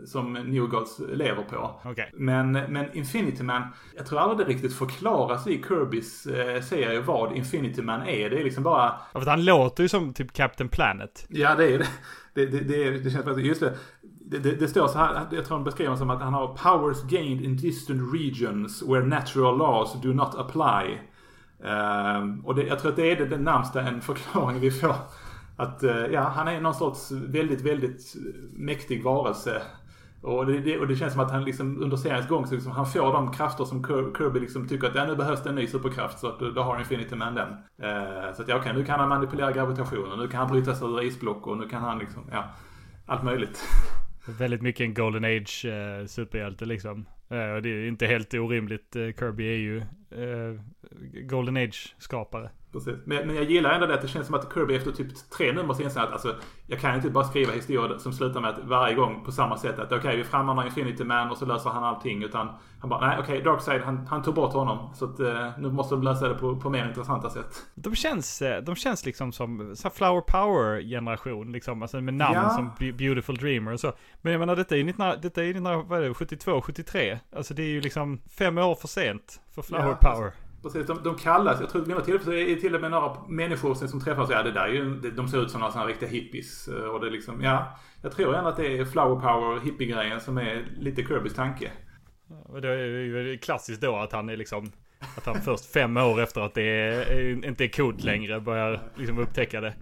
som 0.05 0.33
New 0.33 0.67
Gods 0.67 0.99
lever 0.99 1.43
på. 1.43 1.79
Okay. 1.89 2.05
Men, 2.13 2.51
men 2.51 2.97
Infinity 2.97 3.43
Man, 3.43 3.61
jag 3.95 4.05
tror 4.05 4.19
aldrig 4.19 4.47
det 4.47 4.53
riktigt 4.53 4.73
förklaras 4.73 5.47
i 5.47 5.63
Kirbys 5.67 6.25
eh, 6.25 6.61
serie 6.61 7.01
vad 7.01 7.37
Infinity 7.37 7.81
Man 7.81 8.01
är. 8.01 8.29
Det 8.29 8.39
är 8.39 8.43
liksom 8.43 8.63
bara... 8.63 8.95
Ja, 9.13 9.19
för 9.19 9.29
han 9.29 9.45
låter 9.45 9.83
ju 9.83 9.89
som 9.89 10.13
typ 10.13 10.33
Captain 10.33 10.69
Planet. 10.69 11.25
Ja, 11.29 11.55
det 11.55 11.73
är 11.73 11.79
det. 11.79 11.87
Det, 12.33 12.45
det, 12.45 12.59
det, 12.59 12.91
det 12.91 13.09
känns 13.09 13.37
just 13.37 13.61
det. 13.61 13.73
Det, 14.25 14.39
det, 14.39 14.51
det, 14.51 14.67
står 14.67 14.87
så 14.87 14.97
här, 14.97 15.27
jag 15.31 15.45
tror 15.45 15.57
han 15.57 15.63
beskriver 15.63 15.95
som 15.95 16.09
att 16.09 16.21
han 16.21 16.33
har 16.33 16.47
powers 16.47 17.03
gained 17.03 17.41
in 17.41 17.55
distant 17.55 18.13
regions 18.13 18.83
where 18.83 19.05
natural 19.05 19.57
laws 19.57 20.01
do 20.01 20.13
not 20.13 20.35
apply. 20.35 20.99
Uh, 21.63 22.45
och 22.45 22.55
det, 22.55 22.63
jag 22.63 22.79
tror 22.79 22.91
att 22.91 22.95
det 22.95 23.11
är 23.11 23.15
det, 23.15 23.25
det 23.25 23.37
närmsta 23.37 23.81
en 23.81 24.01
förklaring 24.01 24.59
vi 24.59 24.71
får. 24.71 24.95
Att 25.57 25.83
uh, 25.83 25.89
ja, 25.91 26.21
han 26.21 26.47
är 26.47 26.61
någon 26.61 26.73
sorts 26.73 27.11
väldigt, 27.11 27.61
väldigt 27.61 28.13
mäktig 28.53 29.03
varelse. 29.03 29.61
Och 30.21 30.45
det, 30.45 30.79
och 30.79 30.87
det 30.87 30.95
känns 30.95 31.13
som 31.13 31.21
att 31.21 31.31
han 31.31 31.43
liksom 31.43 31.83
under 31.83 31.97
seriens 31.97 32.27
gång 32.27 32.47
så 32.47 32.53
liksom, 32.53 32.71
han 32.71 32.85
får 32.85 33.13
de 33.13 33.31
krafter 33.31 33.65
som 33.65 33.83
Kirby 33.83 34.39
liksom 34.39 34.67
tycker 34.67 34.87
att 34.87 34.95
ja, 34.95 35.05
nu 35.05 35.15
behövs 35.15 35.43
det 35.43 35.49
en 35.49 35.55
ny 35.55 35.67
superkraft 35.67 36.19
så 36.19 36.27
att 36.27 36.39
då 36.39 36.61
har 36.61 36.79
Infinity 36.79 37.15
Man 37.15 37.35
den. 37.35 37.49
Uh, 37.49 38.33
så 38.35 38.41
att 38.41 38.47
ja, 38.47 38.55
okej, 38.55 38.71
okay, 38.71 38.73
nu 38.73 38.85
kan 38.85 38.99
han 38.99 39.09
manipulera 39.09 39.51
gravitationen, 39.51 40.19
nu 40.19 40.27
kan 40.27 40.39
han 40.39 40.51
bryta 40.51 40.75
sig 40.75 40.87
ur 40.87 41.03
isblock 41.03 41.47
och 41.47 41.57
nu 41.57 41.67
kan 41.67 41.81
han 41.81 41.99
liksom, 41.99 42.23
ja, 42.31 42.43
allt 43.05 43.23
möjligt. 43.23 43.59
Väldigt 44.25 44.61
mycket 44.61 44.81
en 44.81 44.93
Golden 44.93 45.23
Age 45.23 45.65
eh, 45.65 46.05
superhjälte 46.05 46.65
liksom. 46.65 47.05
Eh, 47.29 47.49
och 47.51 47.61
det 47.61 47.69
är 47.69 47.87
inte 47.87 48.07
helt 48.07 48.33
orimligt. 48.33 48.95
Eh, 48.95 49.01
Kirby 49.01 49.43
är 49.43 49.57
ju 49.57 49.77
eh, 50.11 50.61
Golden 51.25 51.57
Age-skapare. 51.57 52.49
Precis. 52.73 52.95
Men, 53.05 53.27
men 53.27 53.35
jag 53.35 53.45
gillar 53.45 53.71
ändå 53.71 53.87
det 53.87 53.93
att 53.93 54.01
det 54.01 54.07
känns 54.07 54.27
som 54.27 54.35
att 54.35 54.53
Kirby 54.53 54.75
efter 54.75 54.91
typ 54.91 55.29
tre 55.37 55.51
nummer 55.51 55.81
inser 55.81 56.01
att 56.01 56.11
alltså, 56.11 56.35
jag 56.67 56.79
kan 56.79 56.95
inte 56.95 57.09
bara 57.09 57.23
skriva 57.23 57.53
historier 57.53 57.97
som 57.97 58.13
slutar 58.13 58.41
med 58.41 58.49
att 58.49 58.59
varje 58.63 58.95
gång 58.95 59.23
på 59.25 59.31
samma 59.31 59.57
sätt 59.57 59.79
att 59.79 59.85
okej 59.85 59.97
okay, 59.97 60.17
vi 60.17 60.23
frammanar 60.23 60.65
Infinity 60.65 61.03
Man 61.03 61.31
och 61.31 61.37
så 61.37 61.45
löser 61.45 61.69
han 61.69 61.83
allting. 61.83 62.23
Utan 62.23 62.49
han 62.79 62.89
bara 62.89 63.07
nej 63.07 63.17
okej 63.19 63.39
okay, 63.39 63.51
Darkseid 63.51 63.81
han, 63.81 64.07
han 64.07 64.23
tog 64.23 64.35
bort 64.35 64.53
honom. 64.53 64.93
Så 64.95 65.05
att 65.05 65.19
eh, 65.19 65.49
nu 65.57 65.71
måste 65.71 65.95
de 65.95 66.03
lösa 66.03 66.27
det 66.27 66.35
på, 66.35 66.55
på 66.55 66.69
mer 66.69 66.87
intressanta 66.87 67.29
sätt. 67.29 67.65
De 67.75 67.95
känns, 67.95 68.41
eh, 68.41 68.63
de 68.63 68.75
känns 68.75 69.05
liksom 69.05 69.31
som 69.31 69.75
så 69.75 69.89
Flower 69.89 70.21
Power 70.21 70.81
generation 70.81 71.51
liksom. 71.51 71.81
Alltså 71.81 72.01
med 72.01 72.13
namn 72.13 72.35
ja. 72.35 72.49
som 72.49 72.71
Beautiful 72.79 73.35
Dreamer 73.35 73.73
och 73.73 73.79
så. 73.79 73.93
Men 74.21 74.31
jag 74.31 74.39
menar 74.39 74.55
detta 74.55 74.75
är 74.75 74.79
ju 74.79 74.89
1972, 74.89 76.61
73. 76.61 77.19
Alltså 77.35 77.53
det 77.53 77.63
är 77.63 77.67
ju 77.67 77.81
liksom 77.81 78.21
fem 78.37 78.57
år 78.57 78.75
för 78.75 78.87
sent 78.87 79.41
för 79.55 79.61
Flower 79.61 79.97
ja, 80.01 80.13
Power. 80.13 80.33
Precis, 80.63 80.87
de, 80.87 81.03
de 81.03 81.15
kallas, 81.15 81.59
jag 81.59 81.69
tror 81.69 81.81
vid 81.81 81.95
något 81.95 82.05
tillfälle 82.05 82.51
är 82.51 82.55
till 82.55 82.75
och 82.75 82.81
med 82.81 82.91
några 82.91 83.27
människor 83.27 83.73
som 83.73 84.01
träffas 84.01 84.29
ja 84.29 84.43
det 84.43 84.51
där 84.51 84.65
är 84.65 84.73
ju, 84.73 85.11
de 85.11 85.27
ser 85.27 85.41
ut 85.41 85.51
som 85.51 85.59
några 85.59 85.71
sådana 85.71 85.89
riktiga 85.89 86.09
hippies. 86.09 86.67
Eh, 86.67 86.83
och 86.83 86.99
det 86.99 87.09
liksom, 87.09 87.41
ja. 87.41 87.77
Jag 88.01 88.11
tror 88.11 88.35
ändå 88.35 88.49
att 88.49 88.57
det 88.57 88.77
är 88.77 88.85
flower 88.85 89.21
power 89.21 89.59
hippie-grejen 89.59 90.21
som 90.21 90.37
är 90.37 90.65
lite 90.79 91.03
Kirbys 91.03 91.33
tanke. 91.33 91.71
Det 92.61 92.67
är 92.67 92.97
ju 92.97 93.37
klassiskt 93.37 93.81
då 93.81 93.95
att 93.95 94.11
han 94.11 94.29
är 94.29 94.37
liksom 94.37 94.71
att 95.17 95.25
han 95.25 95.41
först 95.41 95.65
fem 95.73 95.97
år 95.97 96.21
efter 96.21 96.41
att 96.41 96.53
det 96.53 96.63
är, 96.63 97.45
inte 97.45 97.63
är 97.63 97.67
coolt 97.67 98.03
längre 98.03 98.39
börjar 98.39 98.79
liksom 98.95 99.19
upptäcka 99.19 99.61
det. 99.61 99.73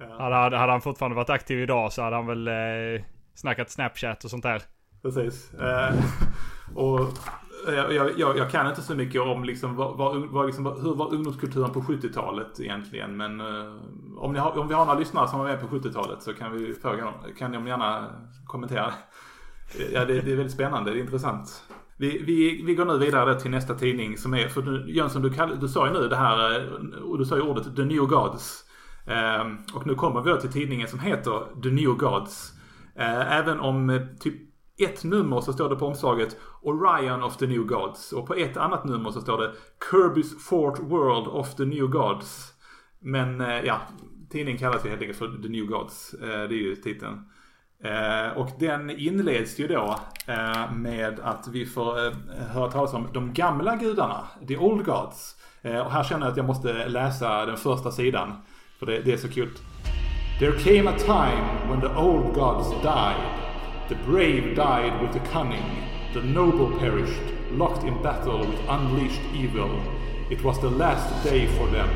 Ja. 0.00 0.18
Hade, 0.18 0.56
hade 0.56 0.72
han 0.72 0.80
fortfarande 0.80 1.16
varit 1.16 1.30
aktiv 1.30 1.60
idag 1.60 1.92
så 1.92 2.02
hade 2.02 2.16
han 2.16 2.26
väl 2.26 2.48
eh, 2.48 3.04
snackat 3.34 3.70
Snapchat 3.70 4.24
och 4.24 4.30
sånt 4.30 4.42
där. 4.42 4.62
Precis. 5.02 5.54
Eh, 5.54 5.94
och 6.74 7.00
Eh, 7.66 7.74
jag, 7.74 8.18
jag, 8.18 8.38
jag, 8.38 8.50
kan 8.50 8.68
inte 8.68 8.82
så 8.82 8.94
mycket 8.94 9.20
om 9.20 9.44
liksom, 9.44 9.76
vad, 9.76 9.96
var, 9.96 10.46
liksom, 10.46 10.66
hur 10.66 10.94
var 10.94 11.14
ungdomskulturen 11.14 11.70
på 11.70 11.80
70-talet 11.80 12.60
egentligen. 12.60 13.16
Men 13.16 13.40
eh, 13.40 13.72
om, 14.16 14.32
ni 14.32 14.38
har, 14.38 14.58
om 14.58 14.68
vi 14.68 14.74
har 14.74 14.86
några 14.86 14.98
lyssnare 14.98 15.28
som 15.28 15.38
var 15.38 15.46
med 15.46 15.60
på 15.60 15.66
70-talet 15.66 16.22
så 16.22 16.32
kan 16.32 16.52
vi 16.52 16.74
fråga 16.74 17.04
dem. 17.04 17.14
Kan 17.38 17.52
de 17.52 17.66
gärna 17.66 18.06
kommentera. 18.46 18.86
Eh, 18.86 19.92
ja, 19.92 20.04
det, 20.04 20.20
det 20.20 20.32
är 20.32 20.36
väldigt 20.36 20.54
spännande. 20.54 20.90
Det 20.90 20.98
är 20.98 21.00
intressant. 21.00 21.62
Vi, 21.98 22.22
vi, 22.26 22.62
vi 22.66 22.74
går 22.74 22.84
nu 22.84 22.98
vidare 22.98 23.40
till 23.40 23.50
nästa 23.50 23.74
tidning 23.74 24.16
som 24.16 24.34
är, 24.34 24.48
för 24.48 24.62
du, 24.62 24.94
Jönsson 24.94 25.22
du, 25.22 25.30
kall, 25.30 25.60
du 25.60 25.68
sa 25.68 25.86
ju 25.86 25.92
nu 25.92 26.08
det 26.08 26.16
här, 26.16 26.68
och 27.02 27.18
du 27.18 27.24
sa 27.24 27.36
ju 27.36 27.42
ordet 27.42 27.76
The 27.76 27.84
New 27.84 28.06
Gods. 28.06 28.64
Eh, 29.06 29.74
och 29.74 29.86
nu 29.86 29.94
kommer 29.94 30.20
vi 30.20 30.40
till 30.40 30.52
tidningen 30.52 30.88
som 30.88 30.98
heter 30.98 31.62
The 31.62 31.68
New 31.68 31.96
Gods. 31.96 32.52
Eh, 32.96 33.38
även 33.38 33.60
om 33.60 34.08
typ 34.20 34.45
ett 34.78 35.04
nummer 35.04 35.40
så 35.40 35.52
står 35.52 35.68
det 35.68 35.76
på 35.76 35.86
omslaget 35.86 36.36
Orion 36.62 37.22
of 37.22 37.36
the 37.36 37.46
New 37.46 37.62
Gods. 37.62 38.12
Och 38.12 38.26
på 38.26 38.34
ett 38.34 38.56
annat 38.56 38.84
nummer 38.84 39.10
så 39.10 39.20
står 39.20 39.38
det 39.38 39.52
Kirby's 39.90 40.38
Fort 40.38 40.78
World 40.78 41.28
of 41.28 41.54
the 41.54 41.64
New 41.64 41.86
Gods. 41.86 42.52
Men 43.00 43.40
eh, 43.40 43.60
ja, 43.64 43.80
tidningen 44.30 44.58
kallas 44.58 44.84
ju 44.84 44.88
helt 44.88 45.00
enkelt 45.00 45.18
för 45.18 45.42
The 45.42 45.48
New 45.48 45.66
Gods. 45.66 46.14
Eh, 46.14 46.28
det 46.28 46.54
är 46.54 46.62
ju 46.62 46.76
titeln. 46.76 47.20
Eh, 47.84 48.38
och 48.38 48.50
den 48.58 48.90
inleds 48.90 49.58
ju 49.60 49.66
då 49.66 49.98
med 50.74 51.20
att 51.20 51.48
vi 51.48 51.66
får 51.66 52.12
höra 52.52 52.70
talas 52.70 52.94
om 52.94 53.08
de 53.12 53.32
gamla 53.32 53.76
gudarna. 53.76 54.24
The 54.48 54.56
Old 54.56 54.84
Gods. 54.86 55.36
och 55.62 55.90
här 55.92 56.04
känner 56.04 56.26
jag 56.26 56.30
att 56.30 56.36
jag 56.36 56.46
måste 56.46 56.88
läsa 56.88 57.46
den 57.46 57.56
första 57.56 57.90
sidan. 57.90 58.32
För 58.78 58.86
det, 58.86 59.00
det 59.00 59.12
är 59.12 59.16
så 59.16 59.28
kul. 59.28 59.48
There 60.38 60.52
came 60.52 60.90
a 60.90 60.98
time 60.98 61.70
when 61.70 61.80
the 61.80 62.00
old 62.00 62.34
gods 62.34 62.70
died. 62.82 63.45
The 63.88 63.94
brave 63.94 64.56
died 64.56 65.00
with 65.00 65.12
the 65.12 65.20
cunning. 65.30 65.62
The 66.12 66.20
noble 66.20 66.76
perished, 66.78 67.22
locked 67.52 67.84
in 67.84 68.02
battle 68.02 68.40
with 68.40 68.58
unleashed 68.68 69.20
evil. 69.34 69.80
It 70.28 70.42
was 70.42 70.60
the 70.60 70.70
last 70.70 71.24
day 71.24 71.46
for 71.46 71.66
them. 71.70 71.88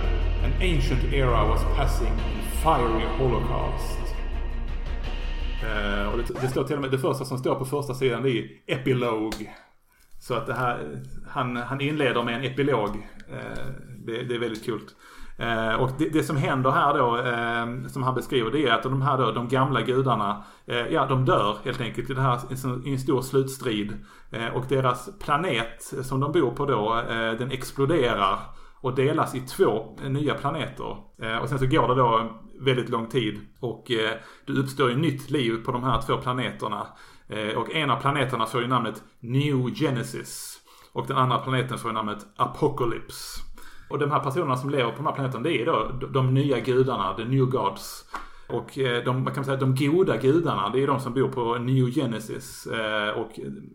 An 0.44 0.52
ancient 0.60 1.12
era 1.12 1.48
was 1.48 1.60
passing 1.76 2.06
in 2.06 2.42
fiery 2.62 3.06
holocaust. 3.18 4.14
Uh, 5.64 6.12
och 6.12 6.18
det, 6.18 6.40
det 6.40 6.48
står 6.48 6.64
till 6.64 6.76
och 6.76 6.82
med 6.82 6.90
det 6.90 6.98
första 6.98 7.24
som 7.24 7.38
står 7.38 7.54
på 7.54 7.64
första 7.64 7.94
sidan 7.94 8.22
det 8.22 8.38
är 8.38 8.48
epilog. 8.66 9.50
Så 10.18 10.34
att 10.34 10.46
det 10.46 10.54
här, 10.54 11.02
han, 11.28 11.56
han 11.56 11.80
inleder 11.80 12.22
med 12.22 12.34
en 12.34 12.44
epilog. 12.44 12.88
Uh, 12.88 13.66
det, 13.98 14.22
det 14.22 14.34
är 14.34 14.38
väldigt 14.38 14.64
kul. 14.64 14.80
Eh, 15.40 15.74
och 15.74 15.90
det, 15.98 16.08
det, 16.08 16.22
som 16.22 16.36
händer 16.36 16.70
här 16.70 16.98
då, 16.98 17.16
eh, 17.16 17.88
som 17.88 18.02
han 18.02 18.14
beskriver, 18.14 18.50
det 18.50 18.66
är 18.66 18.72
att 18.72 18.82
de 18.82 19.02
här 19.02 19.18
då, 19.18 19.32
de 19.32 19.48
gamla 19.48 19.82
gudarna, 19.82 20.44
eh, 20.66 20.86
ja 20.86 21.06
de 21.06 21.24
dör 21.24 21.56
helt 21.64 21.80
enkelt 21.80 22.10
i, 22.10 22.14
det 22.14 22.20
här, 22.20 22.40
i 22.86 22.92
en 22.92 22.98
stor 22.98 23.22
slutstrid. 23.22 23.92
Eh, 24.30 24.46
och 24.46 24.64
deras 24.68 25.18
planet 25.18 25.92
som 26.02 26.20
de 26.20 26.32
bor 26.32 26.50
på 26.50 26.66
då, 26.66 26.98
eh, 27.10 27.32
den 27.32 27.50
exploderar 27.50 28.38
och 28.80 28.94
delas 28.94 29.34
i 29.34 29.40
två 29.40 29.96
nya 30.08 30.34
planeter. 30.34 30.96
Eh, 31.22 31.36
och 31.36 31.48
sen 31.48 31.58
så 31.58 31.66
går 31.66 31.88
det 31.88 31.94
då 31.94 32.40
väldigt 32.60 32.88
lång 32.88 33.06
tid 33.06 33.40
och 33.60 33.90
eh, 33.90 34.16
det 34.46 34.52
uppstår 34.52 34.90
ju 34.90 34.96
nytt 34.96 35.30
liv 35.30 35.64
på 35.64 35.72
de 35.72 35.84
här 35.84 36.00
två 36.00 36.16
planeterna. 36.16 36.86
Eh, 37.28 37.58
och 37.58 37.74
en 37.74 37.90
av 37.90 38.00
planeterna 38.00 38.46
får 38.46 38.60
ju 38.62 38.68
namnet 38.68 39.02
New 39.20 39.74
Genesis. 39.74 40.56
Och 40.92 41.06
den 41.06 41.16
andra 41.16 41.38
planeten 41.38 41.78
får 41.78 41.90
ju 41.90 41.94
namnet 41.94 42.26
Apocalypse. 42.36 43.49
Och 43.90 43.98
de 43.98 44.10
här 44.10 44.20
personerna 44.20 44.56
som 44.56 44.70
lever 44.70 44.90
på 44.90 44.96
den 44.96 45.06
här 45.06 45.12
planeten, 45.12 45.42
det 45.42 45.62
är 45.62 45.66
då 45.66 45.92
de 46.12 46.34
nya 46.34 46.60
gudarna, 46.60 47.14
the 47.14 47.24
new 47.24 47.44
gods. 47.44 48.04
Och 48.48 48.78
eh, 48.78 49.04
de, 49.04 49.24
man 49.24 49.34
kan 49.34 49.44
säga 49.44 49.56
de 49.56 49.74
goda 49.74 50.16
gudarna, 50.16 50.68
det 50.68 50.82
är 50.82 50.86
de 50.86 51.00
som 51.00 51.14
bor 51.14 51.28
på 51.28 51.54
New 51.54 51.90
Genesis. 51.90 52.66
Eh, 52.66 53.08
och 53.08 53.30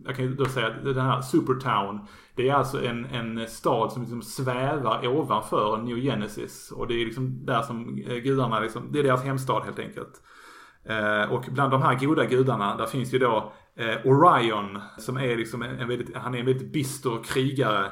jag 0.05 0.15
kan 0.15 0.25
ju 0.25 0.33
då 0.33 0.45
säga 0.45 0.67
att 0.67 0.83
den 0.83 1.05
här 1.05 1.21
Supertown, 1.21 1.99
det 2.35 2.49
är 2.49 2.53
alltså 2.53 2.85
en, 2.85 3.05
en 3.05 3.47
stad 3.47 3.91
som 3.91 4.01
liksom 4.01 4.21
svävar 4.21 5.07
ovanför 5.07 5.77
New 5.77 5.97
Genesis. 5.97 6.71
Och 6.71 6.87
det 6.87 7.01
är 7.01 7.05
liksom 7.05 7.45
där 7.45 7.61
som 7.61 8.03
eh, 8.07 8.15
gudarna, 8.15 8.59
liksom, 8.59 8.91
det 8.91 8.99
är 8.99 9.03
deras 9.03 9.23
hemstad 9.23 9.63
helt 9.63 9.79
enkelt. 9.79 10.21
Och 11.29 11.45
bland 11.51 11.71
de 11.71 11.81
här 11.81 11.99
goda 11.99 12.25
gudarna, 12.25 12.77
där 12.77 12.85
finns 12.85 13.13
ju 13.13 13.19
då 13.19 13.53
Orion, 14.03 14.81
som 14.97 15.17
är 15.17 15.37
liksom 15.37 15.61
en 15.61 15.87
väldigt, 15.87 16.15
han 16.15 16.35
är 16.35 16.39
en 16.39 16.45
väldigt 16.45 16.73
bister 16.73 17.23
krigare. 17.23 17.91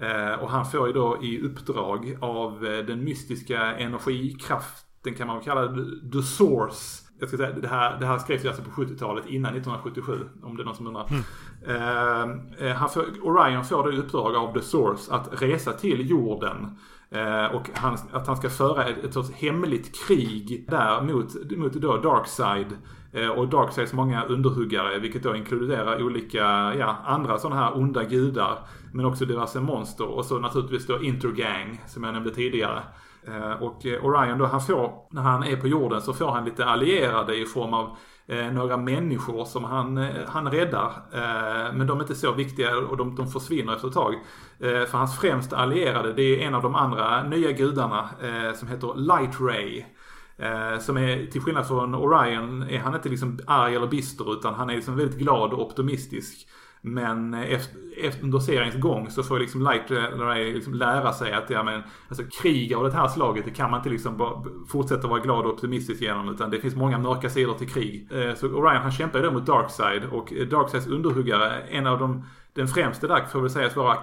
Eh, 0.00 0.42
och 0.42 0.50
han 0.50 0.66
får 0.66 0.86
ju 0.86 0.92
då 0.92 1.18
i 1.22 1.40
uppdrag 1.40 2.18
av 2.20 2.66
eh, 2.66 2.84
den 2.84 3.04
mystiska 3.04 3.60
energikraften 3.76 5.14
kan 5.16 5.26
man 5.26 5.36
väl 5.36 5.44
kalla 5.44 5.66
det, 5.66 6.10
the 6.12 6.22
source. 6.22 7.04
Jag 7.18 7.28
ska 7.28 7.36
säga, 7.36 7.52
det 7.52 7.68
här, 7.68 8.00
det 8.00 8.06
här 8.06 8.18
skrevs 8.18 8.44
ju 8.44 8.48
alltså 8.48 8.62
på 8.62 8.70
70-talet 8.70 9.26
innan 9.26 9.56
1977, 9.56 10.28
om 10.42 10.56
det 10.56 10.62
är 10.62 10.64
någon 10.64 10.74
som 10.74 10.86
undrar. 10.86 11.06
Mm. 11.10 12.40
Eh, 12.58 12.76
han 12.76 12.88
får, 12.88 13.04
Orion 13.22 13.64
får 13.64 13.82
då 13.82 13.92
i 13.92 13.98
uppdrag 13.98 14.36
av 14.36 14.54
the 14.54 14.60
source 14.60 15.14
att 15.14 15.42
resa 15.42 15.72
till 15.72 16.10
jorden. 16.10 16.78
och 17.52 17.70
han, 17.74 17.98
att 18.12 18.26
han 18.26 18.36
ska 18.36 18.50
föra 18.50 18.84
ett, 18.84 19.04
ett 19.04 19.14
sorts 19.14 19.32
hemligt 19.32 20.06
krig 20.06 20.66
där 20.68 21.02
mot, 21.02 21.56
mot 21.56 21.72
då 21.72 21.96
Darkside. 21.96 22.76
Eh, 23.12 23.28
och 23.28 23.48
Darksides 23.48 23.92
många 23.92 24.24
underhuggare, 24.24 24.98
vilket 24.98 25.22
då 25.22 25.36
inkluderar 25.36 26.02
olika, 26.02 26.74
ja, 26.78 26.96
andra 27.06 27.38
sådana 27.38 27.60
här 27.60 27.76
onda 27.76 28.04
gudar. 28.04 28.58
Men 28.92 29.04
också 29.04 29.24
diverse 29.24 29.60
monster 29.60 30.06
och 30.06 30.24
så 30.24 30.38
naturligtvis 30.38 30.86
då 30.86 31.02
Intergang 31.02 31.80
som 31.86 32.04
jag 32.04 32.14
nämnde 32.14 32.30
tidigare. 32.30 32.82
Eh, 33.26 33.62
och 33.62 33.86
eh, 33.86 34.04
Orion 34.04 34.38
då, 34.38 34.46
han 34.46 34.60
får, 34.60 34.92
när 35.10 35.22
han 35.22 35.44
är 35.44 35.56
på 35.56 35.68
jorden 35.68 36.00
så 36.00 36.12
får 36.12 36.30
han 36.30 36.44
lite 36.44 36.64
allierade 36.64 37.36
i 37.36 37.44
form 37.44 37.74
av 37.74 37.96
några 38.52 38.76
människor 38.76 39.44
som 39.44 39.64
han, 39.64 40.08
han 40.26 40.50
räddar. 40.50 40.92
Men 41.72 41.86
de 41.86 41.98
är 41.98 42.02
inte 42.02 42.14
så 42.14 42.32
viktiga 42.32 42.78
och 42.78 42.96
de, 42.96 43.14
de 43.14 43.26
försvinner 43.28 43.74
efter 43.74 43.88
ett 43.88 43.94
tag. 43.94 44.14
För 44.58 44.98
hans 44.98 45.18
främsta 45.18 45.56
allierade 45.56 46.12
det 46.12 46.22
är 46.22 46.46
en 46.46 46.54
av 46.54 46.62
de 46.62 46.74
andra 46.74 47.22
nya 47.22 47.52
gudarna 47.52 48.08
som 48.54 48.68
heter 48.68 48.94
Light 48.96 49.40
Ray. 49.40 49.84
Eh, 50.40 50.78
som 50.78 50.96
är, 50.96 51.26
till 51.26 51.40
skillnad 51.40 51.68
från 51.68 51.94
Orion, 51.94 52.62
är 52.62 52.78
han 52.78 52.94
inte 52.94 53.08
liksom 53.08 53.38
arg 53.46 53.74
eller 53.74 53.86
bister 53.86 54.32
utan 54.32 54.54
han 54.54 54.70
är 54.70 54.74
liksom 54.74 54.96
väldigt 54.96 55.18
glad 55.18 55.52
och 55.52 55.66
optimistisk. 55.66 56.46
Men 56.82 57.34
efter, 57.34 57.78
efter, 58.02 58.24
under 58.24 58.38
seriens 58.38 58.74
gång 58.74 59.10
så 59.10 59.22
får 59.22 59.38
liksom 59.38 59.62
Lightray 59.62 60.52
liksom 60.52 60.74
lära 60.74 61.12
sig 61.12 61.32
att 61.32 61.50
ja, 61.50 61.62
men, 61.62 61.82
alltså, 62.08 62.24
krig 62.42 62.74
av 62.74 62.84
det 62.84 62.92
här 62.92 63.08
slaget 63.08 63.44
det 63.44 63.50
kan 63.50 63.70
man 63.70 63.80
inte 63.80 63.90
liksom 63.90 64.16
bara 64.16 64.44
fortsätta 64.68 65.08
vara 65.08 65.20
glad 65.20 65.46
och 65.46 65.52
optimistisk 65.52 66.02
genom. 66.02 66.28
Utan 66.28 66.50
det 66.50 66.60
finns 66.60 66.76
många 66.76 66.98
mörka 66.98 67.30
sidor 67.30 67.54
till 67.54 67.68
krig. 67.68 68.08
Eh, 68.12 68.34
så 68.34 68.46
Orion 68.46 68.82
han 68.82 68.92
kämpar 68.92 69.18
ju 69.18 69.24
då 69.24 69.30
mot 69.30 69.46
Darkside 69.46 70.04
och 70.12 70.32
eh, 70.32 70.46
Darksides 70.46 70.86
underhuggare, 70.86 71.60
en 71.60 71.86
av 71.86 71.98
de, 71.98 72.24
den 72.52 72.68
främste 72.68 73.06
där 73.06 73.24
får 73.24 73.40
väl 73.40 73.50
sägas 73.50 73.76
vara 73.76 73.98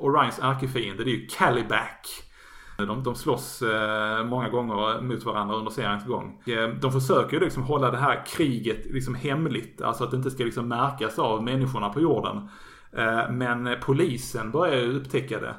Orions 0.00 0.38
ärkefiende, 0.42 1.04
det 1.04 1.10
är 1.10 1.16
ju 1.16 1.26
Caliback. 1.26 2.31
De, 2.76 3.02
de 3.02 3.14
slåss 3.14 3.62
eh, 3.62 4.24
många 4.24 4.48
gånger 4.48 5.00
mot 5.00 5.24
varandra 5.24 5.56
under 5.56 5.70
seriens 5.70 6.06
gång. 6.06 6.42
Eh, 6.46 6.68
de 6.68 6.92
försöker 6.92 7.36
ju 7.36 7.44
liksom 7.44 7.62
hålla 7.62 7.90
det 7.90 7.96
här 7.96 8.26
kriget 8.26 8.86
liksom 8.86 9.14
hemligt. 9.14 9.82
Alltså 9.82 10.04
att 10.04 10.10
det 10.10 10.16
inte 10.16 10.30
ska 10.30 10.44
liksom 10.44 10.68
märkas 10.68 11.18
av 11.18 11.42
människorna 11.42 11.88
på 11.88 12.00
jorden. 12.00 12.48
Eh, 12.96 13.30
men 13.30 13.76
polisen 13.82 14.50
börjar 14.50 14.80
ju 14.80 14.96
upptäcka 14.96 15.40
det. 15.40 15.54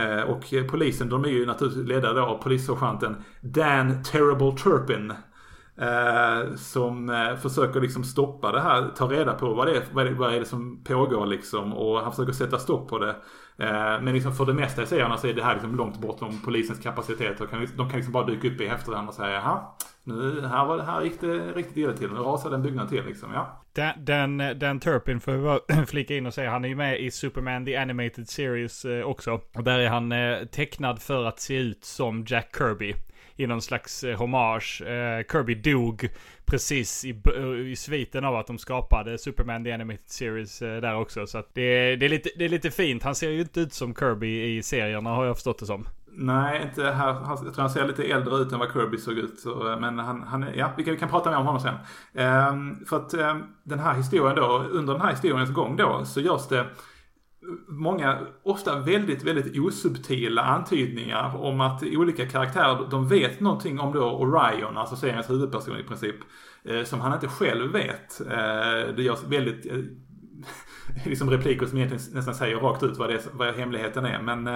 Eh, 0.00 0.22
och 0.22 0.44
polisen 0.70 1.08
de 1.08 1.24
är 1.24 1.28
ju 1.28 1.46
naturligtvis 1.46 1.88
ledda 1.88 2.12
då 2.12 2.22
av 2.22 2.42
polissergeanten 2.42 3.16
Dan 3.40 4.02
Terrible 4.02 4.52
Turpin. 4.52 5.12
Eh, 5.76 6.54
som 6.56 7.10
eh, 7.10 7.36
försöker 7.36 7.80
liksom 7.80 8.04
stoppa 8.04 8.52
det 8.52 8.60
här, 8.60 8.90
ta 8.96 9.10
reda 9.10 9.32
på 9.32 9.54
vad 9.54 9.66
det, 9.66 9.76
är, 9.76 9.82
vad, 9.92 10.06
det, 10.06 10.14
vad 10.14 10.34
är 10.34 10.40
det 10.40 10.46
som 10.46 10.84
pågår 10.84 11.26
liksom. 11.26 11.72
Och 11.72 12.00
han 12.00 12.12
försöker 12.12 12.32
sätta 12.32 12.58
stopp 12.58 12.88
på 12.88 12.98
det. 12.98 13.16
Eh, 13.58 14.00
men 14.02 14.14
liksom 14.14 14.34
för 14.34 14.46
det 14.46 14.54
mesta 14.54 14.82
i 14.82 14.86
serierna 14.86 15.16
så 15.16 15.26
är 15.26 15.34
det 15.34 15.44
här 15.44 15.54
liksom 15.54 15.76
långt 15.76 15.98
bortom 15.98 16.42
polisens 16.44 16.80
kapacitet. 16.80 17.38
De 17.38 17.46
kan, 17.46 17.66
de 17.76 17.88
kan 17.88 17.96
liksom 17.96 18.12
bara 18.12 18.26
dyka 18.26 18.48
upp 18.48 18.60
i 18.60 18.66
efterhand 18.66 19.08
och 19.08 19.14
säga 19.14 19.30
jaha, 19.30 19.60
nu, 20.04 20.46
här, 20.46 20.64
var 20.64 20.76
det, 20.76 20.82
här 20.82 21.02
gick 21.02 21.20
det 21.20 21.52
riktigt 21.52 21.76
illa 21.76 21.92
till. 21.92 22.10
Nu 22.12 22.20
rasade 22.20 22.54
en 22.56 22.62
byggnad 22.62 22.88
till 22.88 23.04
liksom. 23.04 23.32
Ja. 23.32 23.62
Den, 23.72 24.04
den, 24.04 24.58
den 24.58 24.80
Turpin 24.80 25.20
får 25.20 25.32
vi 25.32 25.86
flika 25.86 26.16
in 26.16 26.26
och 26.26 26.34
säga. 26.34 26.50
Han 26.50 26.64
är 26.64 26.68
ju 26.68 26.74
med 26.74 27.00
i 27.00 27.10
Superman 27.10 27.64
The 27.64 27.76
Animated 27.76 28.28
Series 28.28 28.84
eh, 28.84 29.04
också. 29.04 29.40
Och 29.54 29.64
där 29.64 29.78
är 29.78 29.88
han 29.88 30.12
eh, 30.12 30.44
tecknad 30.44 31.02
för 31.02 31.24
att 31.24 31.40
se 31.40 31.56
ut 31.56 31.84
som 31.84 32.24
Jack 32.28 32.56
Kirby 32.58 32.94
i 33.36 33.46
någon 33.46 33.62
slags 33.62 34.04
eh, 34.04 34.18
hommage. 34.18 34.82
Eh, 34.82 35.24
Kirby 35.32 35.54
dog 35.54 36.08
precis 36.44 37.04
i, 37.04 37.22
eh, 37.36 37.70
i 37.70 37.76
sviten 37.76 38.24
av 38.24 38.36
att 38.36 38.46
de 38.46 38.58
skapade 38.58 39.18
Superman 39.18 39.64
The 39.64 39.72
Animated 39.72 40.10
Series 40.10 40.62
eh, 40.62 40.80
där 40.80 40.96
också. 40.96 41.26
Så 41.26 41.38
att 41.38 41.54
det, 41.54 41.96
det, 41.96 42.06
är 42.06 42.10
lite, 42.10 42.30
det 42.36 42.44
är 42.44 42.48
lite 42.48 42.70
fint. 42.70 43.02
Han 43.02 43.14
ser 43.14 43.30
ju 43.30 43.40
inte 43.40 43.60
ut 43.60 43.72
som 43.72 43.94
Kirby 43.94 44.56
i 44.56 44.62
serierna 44.62 45.10
har 45.10 45.24
jag 45.24 45.36
förstått 45.36 45.58
det 45.58 45.66
som. 45.66 45.86
Nej, 46.16 46.62
inte 46.62 46.84
här. 46.84 47.12
Han, 47.12 47.38
jag 47.44 47.54
tror 47.54 47.62
han 47.62 47.70
ser 47.70 47.86
lite 47.86 48.04
äldre 48.04 48.36
ut 48.36 48.52
än 48.52 48.58
vad 48.58 48.72
Kirby 48.72 48.98
såg 48.98 49.14
ut. 49.14 49.40
Så, 49.40 49.72
eh, 49.72 49.80
men 49.80 49.98
han, 49.98 50.22
han, 50.22 50.46
ja, 50.54 50.70
vi 50.76 50.84
kan, 50.84 50.94
vi 50.94 51.00
kan 51.00 51.08
prata 51.08 51.30
mer 51.30 51.38
om 51.38 51.46
honom 51.46 51.60
sen. 51.60 51.74
Ehm, 52.14 52.84
för 52.86 52.96
att 52.96 53.14
ehm, 53.14 53.42
den 53.62 53.78
här 53.78 53.94
historien 53.94 54.36
då, 54.36 54.64
under 54.70 54.92
den 54.92 55.02
här 55.02 55.10
historiens 55.10 55.50
gång 55.50 55.76
då, 55.76 56.04
så 56.04 56.20
görs 56.20 56.48
det 56.48 56.66
många, 57.68 58.18
ofta 58.42 58.78
väldigt, 58.78 59.22
väldigt 59.22 59.58
osubtila 59.58 60.42
antydningar 60.42 61.36
om 61.36 61.60
att 61.60 61.82
olika 61.82 62.26
karaktärer, 62.26 62.86
de 62.90 63.08
vet 63.08 63.40
någonting 63.40 63.80
om 63.80 63.92
då 63.92 64.10
Orion, 64.10 64.76
alltså 64.76 64.96
seriens 64.96 65.30
huvudperson 65.30 65.78
i 65.78 65.82
princip, 65.82 66.16
eh, 66.64 66.84
som 66.84 67.00
han 67.00 67.12
inte 67.12 67.28
själv 67.28 67.72
vet. 67.72 68.20
Eh, 68.20 68.94
det 68.96 69.02
görs 69.02 69.24
väldigt 69.28 69.66
eh, 69.66 69.78
liksom 71.04 71.30
repliker 71.30 71.66
som 71.66 71.78
egentligen 71.78 72.14
nästan 72.14 72.34
säger 72.34 72.56
rakt 72.56 72.82
ut 72.82 72.96
vad, 72.96 73.10
det, 73.10 73.28
vad 73.32 73.54
hemligheten 73.54 74.04
är. 74.04 74.22
Men, 74.22 74.46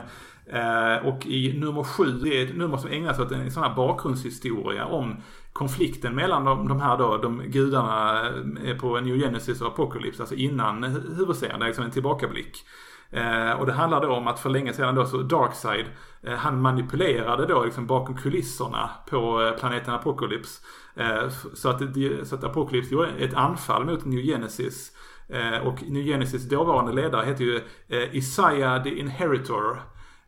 eh, 0.46 1.06
och 1.06 1.26
i 1.26 1.58
nummer 1.58 1.84
sju, 1.84 2.04
det 2.04 2.40
är 2.40 2.46
ett 2.46 2.56
nummer 2.56 2.76
som 2.76 2.90
ägnas 2.90 3.18
åt 3.18 3.32
en 3.32 3.50
sån 3.50 3.62
här 3.62 3.74
bakgrundshistoria 3.74 4.86
om 4.86 5.22
konflikten 5.58 6.14
mellan 6.14 6.44
de, 6.44 6.68
de 6.68 6.80
här 6.80 6.98
då, 6.98 7.16
de 7.16 7.42
gudarna 7.46 8.28
eh, 8.64 8.76
på 8.76 9.00
New 9.00 9.18
Genesis 9.18 9.60
och 9.60 9.66
Apocalypse, 9.66 10.22
alltså 10.22 10.34
innan 10.34 10.84
huvudserien, 11.16 11.58
det 11.58 11.64
är 11.64 11.66
liksom 11.66 11.84
en 11.84 11.90
tillbakablick. 11.90 12.56
Eh, 13.10 13.52
och 13.52 13.66
det 13.66 13.72
handlar 13.72 14.00
då 14.00 14.12
om 14.12 14.28
att 14.28 14.40
för 14.40 14.50
länge 14.50 14.72
sedan 14.72 14.94
då 14.94 15.06
så 15.06 15.22
Darkside, 15.22 15.86
eh, 16.22 16.34
han 16.34 16.60
manipulerade 16.60 17.46
då 17.46 17.64
liksom 17.64 17.86
bakom 17.86 18.16
kulisserna 18.16 18.90
på 19.10 19.42
eh, 19.42 19.52
planeten 19.52 19.94
Apocalypse. 19.94 20.62
Eh, 20.96 21.28
så, 21.54 21.68
att 21.68 21.80
så 22.22 22.34
att 22.34 22.44
Apocalypse 22.44 22.94
gjorde 22.94 23.08
ett 23.08 23.34
anfall 23.34 23.84
mot 23.84 24.04
New 24.04 24.20
Genesis. 24.20 24.92
Eh, 25.28 25.66
och 25.66 25.82
New 25.88 26.04
Genesis 26.04 26.48
dåvarande 26.48 26.92
ledare 26.92 27.26
heter 27.26 27.44
ju 27.44 27.56
eh, 27.88 28.16
Isaiah 28.16 28.82
the 28.82 28.98
Inheritor. 28.98 29.78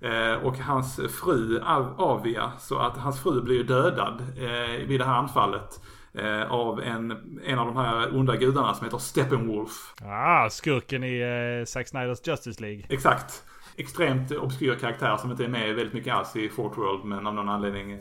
Eh, 0.02 0.46
och 0.46 0.58
hans 0.58 0.96
fru 0.96 1.60
Avia, 1.98 2.52
så 2.58 2.78
att 2.78 2.96
hans 2.96 3.20
fru 3.22 3.42
blir 3.42 3.64
dödad 3.64 4.20
eh, 4.36 4.86
vid 4.86 5.00
det 5.00 5.04
här 5.04 5.14
anfallet. 5.14 5.80
Eh, 6.14 6.52
av 6.52 6.80
en, 6.80 7.10
en 7.44 7.58
av 7.58 7.66
de 7.66 7.76
här 7.76 8.16
onda 8.16 8.36
gudarna 8.36 8.74
som 8.74 8.84
heter 8.84 8.98
Steppenwolf. 8.98 9.94
Ah, 10.02 10.50
skurken 10.50 11.04
i 11.04 11.20
eh, 11.20 11.64
Zack 11.64 11.88
Snyders 11.88 12.18
Justice 12.28 12.62
League. 12.62 12.84
Exakt. 12.88 13.44
Extremt 13.76 14.32
obskyr 14.32 14.74
karaktär 14.74 15.16
som 15.16 15.30
inte 15.30 15.44
är 15.44 15.48
med 15.48 15.74
väldigt 15.74 15.94
mycket 15.94 16.14
alls 16.14 16.36
i 16.36 16.48
Fort 16.48 16.78
World 16.78 17.04
men 17.04 17.26
av 17.26 17.34
någon 17.34 17.48
anledning 17.48 18.00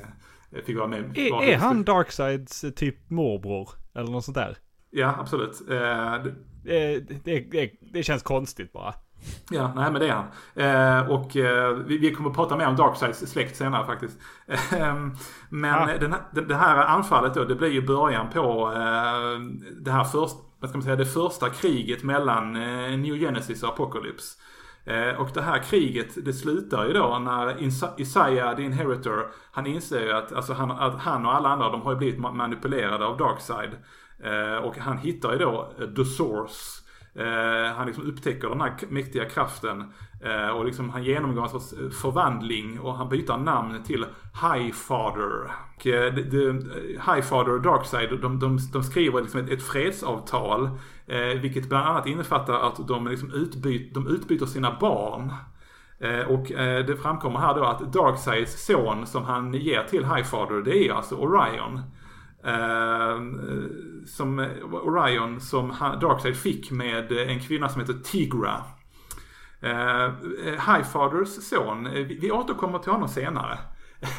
fick 0.66 0.78
vara 0.78 0.88
med. 0.88 1.18
Är, 1.18 1.44
är 1.44 1.58
han 1.58 1.84
Darksides 1.84 2.66
typ 2.76 3.10
morbror? 3.10 3.70
Eller 3.96 4.12
något 4.12 4.26
sånt 4.26 4.38
där? 4.38 4.58
Ja, 4.90 5.16
absolut. 5.20 5.62
Eh, 5.70 6.24
Det, 6.64 7.00
det, 7.24 7.40
det, 7.40 7.72
det 7.94 8.04
känns 8.04 8.24
konstigt 8.24 8.74
bara. 8.74 8.94
Ja, 9.50 9.72
nej 9.76 9.92
men 9.92 10.02
det 10.02 10.08
är 10.08 10.14
han. 10.14 10.26
Eh, 10.56 11.10
och 11.12 11.38
eh, 11.38 11.70
vi, 11.76 11.98
vi 11.98 12.16
kommer 12.16 12.30
att 12.30 12.36
prata 12.36 12.58
mer 12.58 12.68
om 12.68 12.76
Darkseids 12.76 13.20
släkt 13.32 13.56
senare 13.56 13.86
faktiskt. 13.86 14.20
Eh, 14.78 14.96
men 15.50 15.74
Ah. 15.76 15.98
den, 16.00 16.12
här- 16.14 16.42
det, 16.42 16.56
här 16.56 16.78
anfallet 16.86 17.34
då, 17.34 17.44
det 17.46 17.56
blir 17.56 17.70
ju 17.72 17.82
början 17.88 18.30
på 18.30 18.72
eh, 18.76 19.40
det 19.82 19.92
här 19.92 20.04
först, 20.04 20.36
vad 20.60 20.70
ska 20.70 20.78
man 20.78 20.84
säga, 20.84 20.96
det 20.96 21.06
första 21.06 21.50
kriget 21.50 22.04
mellan 22.04 22.56
eh, 22.56 22.98
New 22.98 23.16
Genesis 23.20 23.64
och 23.64 23.70
Apocalypse. 23.70 24.38
Eh, 24.86 25.20
och 25.22 25.30
det 25.34 25.42
här 25.42 25.60
kriget, 25.60 26.26
det 26.26 26.34
slutar 26.34 26.86
ju 26.88 26.94
då 26.94 27.20
när 27.20 27.62
Isa- 27.62 27.94
Isaiah, 27.98 28.56
the 28.56 28.64
Inheritor, 28.64 29.28
han 29.52 29.68
inser 29.68 30.02
ju 30.02 30.12
att, 30.12 30.34
alltså 30.34 30.54
han, 30.54 30.72
att 30.72 31.00
han 31.00 31.26
och 31.26 31.36
alla 31.36 31.50
andra, 31.50 31.70
de 31.70 31.82
har 31.82 31.92
ju 31.92 31.98
blivit 31.98 32.20
ma- 32.20 32.34
manipulerade 32.34 33.06
av 33.06 33.18
Darkseid. 33.18 33.70
Eh, 34.24 34.58
och 34.66 34.78
han 34.78 34.98
hittar 34.98 35.32
ju 35.32 35.38
då 35.38 35.74
The 35.96 36.06
Source. 36.06 36.79
Eh, 37.20 37.76
han 37.76 37.88
liksom 37.88 38.04
upptäcker 38.04 38.50
den 38.50 38.62
här 38.62 38.74
mäktiga 38.90 39.26
kraften. 39.26 39.94
Eh, 40.24 40.50
och 40.50 40.66
liksom 40.66 40.90
han 40.90 41.04
genomgår 41.04 41.44
en 41.44 41.50
sorts 41.50 41.74
eh, 41.74 41.90
förvandling 41.90 42.80
och 42.80 42.96
han 42.96 43.10
byter 43.10 43.38
namn 43.38 43.84
till 43.84 44.06
Highfather. 44.42 45.52
Och, 45.76 45.88
eh, 45.88 46.14
de, 46.14 46.72
Highfather 47.14 47.54
och 47.54 47.62
Darkside 47.62 48.22
de, 48.22 48.40
de, 48.40 48.60
de 48.74 48.84
skriver 48.84 49.22
liksom 49.22 49.40
ett, 49.40 49.50
ett 49.50 49.64
fredsavtal. 49.64 50.70
Eh, 51.08 51.42
vilket 51.42 51.70
bland 51.70 51.88
annat 51.88 52.08
innefattar 52.08 52.54
att 52.54 52.88
de, 52.88 53.08
liksom 53.08 53.32
utbyt, 53.34 53.94
de 53.94 54.08
utbyter 54.08 54.46
sina 54.46 54.78
barn. 54.80 55.34
Eh, 56.00 56.20
och 56.20 56.52
eh, 56.52 56.86
det 56.86 56.98
framkommer 56.98 57.40
här 57.40 57.56
då 57.56 57.64
att 57.64 57.94
Darksides 57.94 58.66
son 58.66 59.06
som 59.06 59.24
han 59.24 59.54
ger 59.54 59.84
till 59.84 60.06
Highfather, 60.06 60.62
det 60.62 60.88
är 60.88 60.94
alltså 60.94 61.16
Orion. 61.16 61.82
Ehm, 62.44 63.42
som 64.06 64.40
Orion 64.72 65.42
som 65.42 65.70
Darkseid 66.02 66.38
fick 66.38 66.72
med 66.72 67.12
en 67.12 67.40
kvinna 67.40 67.70
som 67.70 67.82
heter 67.82 67.94
Tigra. 67.94 68.64
Ehm, 69.62 70.12
uh, 70.46 70.74
Highfathers 70.74 71.50
son, 71.50 71.88
eh, 71.88 71.94
vi, 71.94 72.20
vi 72.22 72.32
återkommer 72.32 72.80
till 72.80 72.92
honom 72.92 73.08
senare. 73.08 73.60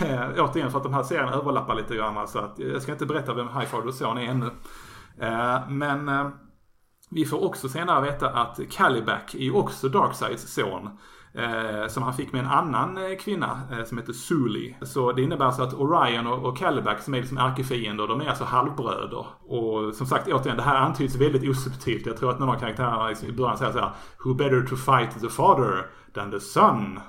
Uh, 0.03 0.45
återigen 0.45 0.71
för 0.71 0.79
att 0.79 0.85
de 0.85 0.95
här 0.95 1.03
serierna 1.03 1.33
överlappar 1.33 1.75
lite 1.75 1.97
grann 1.97 2.29
så 2.29 2.39
att 2.39 2.61
eh, 2.61 2.67
jag 2.67 2.83
ska 2.83 2.93
inte 2.93 3.07
berätta 3.07 3.35
vem 3.35 3.49
Highfathers 3.49 3.95
son 3.95 4.19
är 4.19 4.23
ännu. 4.23 4.47
Uh, 5.23 5.71
men 5.71 6.11
vi 7.11 7.25
får 7.25 7.45
också 7.45 7.69
senare 7.69 8.03
veta 8.03 8.31
att 8.31 8.61
Calibac 8.71 9.35
är 9.35 9.39
ju 9.39 9.53
också 9.53 9.89
Darkseids 9.89 10.55
son. 10.55 10.99
Eh, 11.35 11.87
som 11.89 12.03
han 12.03 12.15
fick 12.15 12.33
med 12.33 12.41
en 12.41 12.51
annan 12.51 12.99
eh, 12.99 13.17
kvinna 13.19 13.61
eh, 13.73 13.85
som 13.85 13.99
heter 13.99 14.13
Suli. 14.13 14.77
Så 14.83 15.13
det 15.13 15.23
innebär 15.23 15.45
alltså 15.45 15.63
att 15.63 15.75
Orion 15.75 16.27
och, 16.27 16.45
och 16.45 16.59
Calibac 16.59 17.05
som 17.05 17.15
är 17.15 17.19
liksom 17.19 17.39
ärkefiender, 17.39 18.07
de 18.07 18.21
är 18.21 18.29
alltså 18.29 18.45
halvbröder. 18.45 19.27
Och 19.41 19.95
som 19.95 20.07
sagt 20.07 20.29
återigen, 20.29 20.57
det 20.57 20.63
här 20.63 20.77
antyds 20.77 21.17
väldigt 21.17 21.49
osubtilt. 21.51 22.07
Jag 22.07 22.17
tror 22.17 22.31
att 22.31 22.39
någon 22.39 22.49
av 22.49 22.59
karaktärerna 22.59 23.09
liksom 23.09 23.29
i 23.29 23.33
början 23.33 23.59
säger 23.59 23.73
så 23.73 23.79
här 23.79 23.91
Who 24.25 24.35
better 24.35 24.63
to 24.63 24.77
fight 24.77 25.21
the 25.21 25.29
father 25.29 25.87
than 26.15 26.31
the 26.31 26.41
son? 26.41 27.01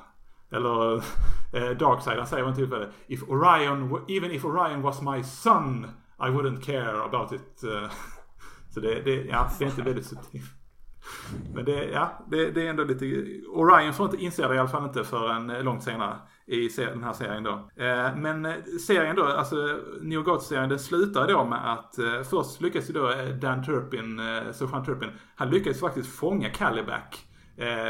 Eller 0.52 0.96
eh, 1.54 1.78
Darkseid, 1.78 2.18
han 2.18 2.28
säger 2.28 2.46
vid 2.46 2.56
tillfälle 2.56 2.86
typ, 2.86 2.94
eh, 2.94 3.16
if 3.16 3.24
Orion, 3.24 4.06
even 4.08 4.32
if 4.32 4.46
Orion 4.46 4.82
was 4.82 5.02
my 5.02 5.24
son 5.24 5.88
I 6.20 6.30
wouldn't 6.30 6.62
care 6.62 7.04
about 7.04 7.32
it. 7.32 7.64
Så 8.74 8.80
det, 8.80 9.02
det, 9.02 9.16
ja, 9.16 9.50
det 9.60 9.66
är 9.66 9.70
inte 9.70 9.82
väldigt 9.82 10.06
subtilt. 10.06 10.61
Men 11.54 11.66
det, 11.66 11.86
ja, 11.86 12.26
det, 12.32 12.52
det 12.52 12.66
är 12.66 12.70
ändå 12.70 12.84
lite... 12.84 13.06
Orion 13.50 13.94
får 13.94 14.06
inte 14.06 14.24
inse 14.24 14.48
det 14.48 14.56
i 14.56 14.60
alla 14.60 14.70
fall 14.70 14.84
inte 14.84 15.04
förrän 15.04 15.50
eh, 15.50 15.64
långt 15.64 15.84
senare 15.84 16.18
i 16.52 16.70
den 16.78 17.04
här 17.04 17.14
serien 17.14 17.44
då. 17.44 17.70
Eh, 17.76 18.16
men 18.16 18.46
eh, 18.46 18.54
serien 18.88 19.16
då, 19.16 19.26
alltså 19.26 19.80
New 20.02 20.24
Gods-serien, 20.24 20.70
den 20.70 20.80
slutar 20.80 21.28
då 21.28 21.46
med 21.46 21.72
att 21.74 21.96
först 22.30 22.62
lyckas 22.62 22.90
ju 22.90 22.94
då 22.94 23.14
Dan 23.42 23.64
Turpin, 23.64 24.20
eh, 24.20 24.84
Turpin, 24.86 25.10
han 25.36 25.50
lyckas 25.50 25.80
faktiskt 25.80 26.16
fånga 26.16 26.50
Calibac. 26.50 27.26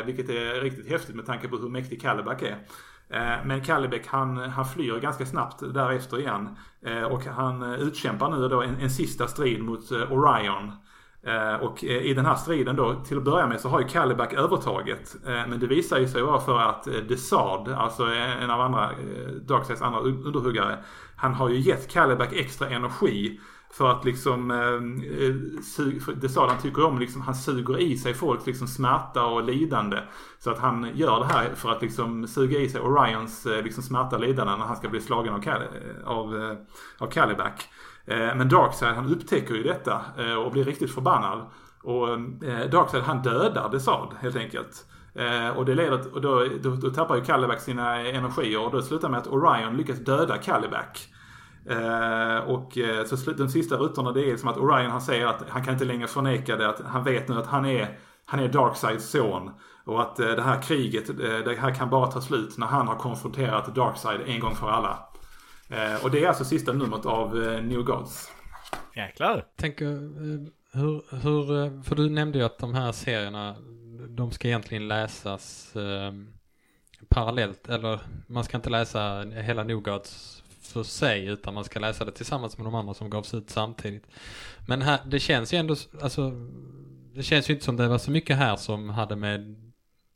Vilket 0.05 0.29
är 0.29 0.61
riktigt 0.61 0.89
häftigt 0.89 1.15
med 1.15 1.25
tanke 1.25 1.47
på 1.47 1.57
hur 1.57 1.69
mäktig 1.69 2.01
Calibac 2.01 2.41
är. 2.41 2.57
Men 3.45 3.61
Caliback 3.61 4.07
han, 4.07 4.37
han 4.37 4.65
flyr 4.65 4.99
ganska 4.99 5.25
snabbt 5.25 5.59
därefter 5.73 6.19
igen. 6.19 6.57
Och 7.09 7.25
han 7.25 7.63
utkämpar 7.63 8.29
nu 8.29 8.47
då 8.47 8.61
en, 8.61 8.75
en 8.75 8.89
sista 8.89 9.27
strid 9.27 9.63
mot 9.63 9.91
Orion. 9.91 10.71
Eh, 11.23 11.55
och 11.55 11.83
eh, 11.83 12.01
i 12.01 12.13
den 12.13 12.25
här 12.25 12.35
striden 12.35 12.75
då, 12.75 12.95
till 12.95 13.17
att 13.17 13.23
börja 13.23 13.47
med 13.47 13.59
så 13.59 13.69
har 13.69 13.79
ju 13.79 13.87
Calibac 13.87 14.33
övertaget. 14.33 15.15
Eh, 15.25 15.47
men 15.47 15.59
det 15.59 15.67
visar 15.67 15.99
ju 15.99 16.07
sig 16.07 16.21
vara 16.21 16.39
för 16.39 16.59
att 16.59 16.83
Desard, 16.83 17.69
alltså 17.69 18.05
en 18.41 18.49
av 18.49 18.61
andra, 18.61 18.83
eh, 18.91 19.31
Darkseids 19.47 19.81
andra 19.81 19.99
underhuggare, 19.99 20.77
han 21.15 21.33
har 21.33 21.49
ju 21.49 21.59
gett 21.59 21.91
Calibac 21.91 22.29
extra 22.31 22.69
energi. 22.69 23.39
För 23.73 23.91
att 23.91 24.05
liksom, 24.05 24.51
eh, 24.51 26.13
Desard 26.15 26.49
han 26.49 26.61
tycker 26.61 26.85
om 26.85 26.99
liksom, 26.99 27.21
han 27.21 27.35
suger 27.35 27.79
i 27.79 27.97
sig 27.97 28.13
folks 28.13 28.45
liksom 28.45 28.67
smärta 28.67 29.25
och 29.25 29.43
lidande. 29.43 29.97
Så 30.39 30.51
att 30.51 30.59
han 30.59 30.91
gör 30.93 31.19
det 31.19 31.25
här 31.25 31.49
för 31.55 31.71
att 31.71 31.81
liksom 31.81 32.27
suga 32.27 32.59
i 32.59 32.69
sig 32.69 32.81
Orions 32.81 33.47
liksom 33.63 33.83
smärta 33.83 34.15
och 34.15 34.21
lidande 34.21 34.55
när 34.57 34.65
han 34.65 34.75
ska 34.75 34.89
bli 34.89 35.01
slagen 35.01 35.33
av, 35.33 35.41
Cal- 35.41 36.03
av, 36.05 36.57
av 36.97 37.07
Calibac. 37.07 37.69
Eh, 38.05 38.35
men 38.35 38.49
Darkseid 38.49 38.95
han 38.95 39.13
upptäcker 39.13 39.55
ju 39.55 39.63
detta 39.63 40.01
eh, 40.17 40.33
och 40.33 40.51
blir 40.51 40.63
riktigt 40.63 40.93
förbannad. 40.93 41.45
Och 41.83 42.09
eh, 42.09 42.69
Darkseid 42.69 43.03
han 43.03 43.21
dödar 43.21 43.69
Desard 43.69 44.13
helt 44.19 44.35
enkelt. 44.35 44.85
Och 45.55 45.65
det 45.65 45.75
leder 45.75 46.15
och 46.15 46.21
då, 46.21 46.45
då, 46.61 46.75
då 46.75 46.89
tappar 46.89 47.15
ju 47.15 47.21
Calibac 47.21 47.63
sina 47.63 47.99
energier 47.99 48.65
och 48.65 48.71
då 48.71 48.81
slutar 48.81 49.09
med 49.09 49.19
att 49.19 49.27
Orion 49.27 49.77
lyckas 49.77 49.99
döda 49.99 50.37
Calibac. 50.37 51.07
Och 52.47 52.77
så 53.05 53.17
slut, 53.17 53.37
de 53.37 53.49
sista 53.49 53.75
rutorna 53.75 54.11
det 54.11 54.31
är 54.31 54.37
som 54.37 54.49
att 54.49 54.57
Orion 54.57 54.91
han 54.91 55.01
säger 55.01 55.25
att 55.25 55.49
han 55.49 55.63
kan 55.63 55.73
inte 55.73 55.85
längre 55.85 56.07
förneka 56.07 56.55
det. 56.55 56.69
Att 56.69 56.81
han 56.85 57.03
vet 57.03 57.27
nu 57.27 57.37
att 57.37 57.47
han 57.47 57.65
är, 57.65 57.97
han 58.25 58.39
är 58.39 58.47
Darksides 58.47 59.11
son. 59.11 59.51
Och 59.85 60.01
att 60.01 60.15
det 60.15 60.41
här 60.41 60.61
kriget, 60.61 61.17
det 61.17 61.57
här 61.59 61.75
kan 61.75 61.89
bara 61.89 62.07
ta 62.07 62.21
slut 62.21 62.57
när 62.57 62.67
han 62.67 62.87
har 62.87 62.95
konfronterat 62.95 63.75
Darkseid 63.75 64.21
en 64.25 64.39
gång 64.39 64.55
för 64.55 64.69
alla. 64.69 65.10
Eh, 65.71 66.03
och 66.03 66.11
det 66.11 66.23
är 66.23 66.27
alltså 66.27 66.45
sista 66.45 66.73
numret 66.73 67.05
av 67.05 67.43
eh, 67.43 67.63
New 67.63 67.83
Gods. 67.83 68.31
Jäklar. 68.95 69.45
Tänker, 69.55 69.85
eh, 69.85 70.47
hur, 70.71 71.15
hur, 71.21 71.63
eh, 71.63 71.81
för 71.81 71.95
du 71.95 72.09
nämnde 72.09 72.37
ju 72.37 72.45
att 72.45 72.59
de 72.59 72.73
här 72.73 72.91
serierna, 72.91 73.55
de 74.09 74.31
ska 74.31 74.47
egentligen 74.47 74.87
läsas 74.87 75.73
parallellt, 77.09 77.69
eller 77.69 77.99
man 78.27 78.43
ska 78.43 78.57
inte 78.57 78.69
läsa 78.69 79.21
hela 79.21 79.63
New 79.63 79.77
Gods 79.77 80.43
för 80.61 80.83
sig, 80.83 81.25
utan 81.25 81.53
man 81.53 81.63
ska 81.63 81.79
läsa 81.79 82.05
det 82.05 82.11
tillsammans 82.11 82.57
med 82.57 82.67
de 82.67 82.75
andra 82.75 82.93
som 82.93 83.09
gavs 83.09 83.33
ut 83.33 83.49
samtidigt. 83.49 84.07
Men 84.67 84.81
här, 84.81 84.99
det 85.05 85.19
känns 85.19 85.53
ju 85.53 85.57
ändå, 85.57 85.75
alltså, 86.01 86.31
det 87.13 87.23
känns 87.23 87.49
ju 87.49 87.53
inte 87.53 87.65
som 87.65 87.77
det 87.77 87.87
var 87.87 87.97
så 87.97 88.11
mycket 88.11 88.37
här 88.37 88.55
som 88.55 88.89
hade 88.89 89.15
med 89.15 89.55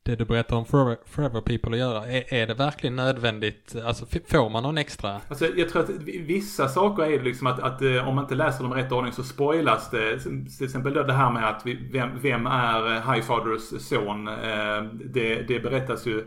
det 0.06 0.16
du 0.16 0.26
berättar 0.26 0.56
om 0.56 0.66
Forever, 0.66 0.98
Forever 1.06 1.42
People 1.42 1.72
att 1.72 1.78
göra. 1.78 2.08
Är, 2.08 2.34
är 2.34 2.48
det 2.48 2.54
verkligen 2.54 2.96
nödvändigt, 2.96 3.76
alltså 3.86 4.06
får 4.06 4.50
man 4.50 4.64
någon 4.64 4.78
extra? 4.78 5.22
Alltså, 5.30 5.48
jag 5.56 5.70
tror 5.70 5.84
att 5.84 5.90
vissa 6.06 6.68
saker 6.68 7.04
är 7.04 7.18
det 7.18 7.24
liksom 7.24 7.48
att, 7.48 7.60
att 7.60 7.82
eh, 7.82 8.08
om 8.08 8.16
man 8.16 8.24
inte 8.24 8.36
läser 8.36 8.64
dem 8.64 8.78
i 8.78 8.82
rätt 8.82 8.92
ordning 8.92 9.14
så 9.14 9.24
spoilas 9.24 9.90
det. 9.90 10.20
Till 10.58 10.66
exempel 10.66 10.94
då 10.94 11.04
det 11.04 11.14
här 11.14 11.32
med 11.32 11.50
att 11.50 11.62
vi, 11.66 11.90
vem, 11.92 12.10
vem 12.22 12.48
är 12.48 12.96
eh, 12.96 13.14
Highfathers 13.14 13.82
son? 13.82 14.28
Eh, 14.28 14.84
det, 14.94 15.42
det 15.48 15.60
berättas 15.60 16.06
ju 16.08 16.26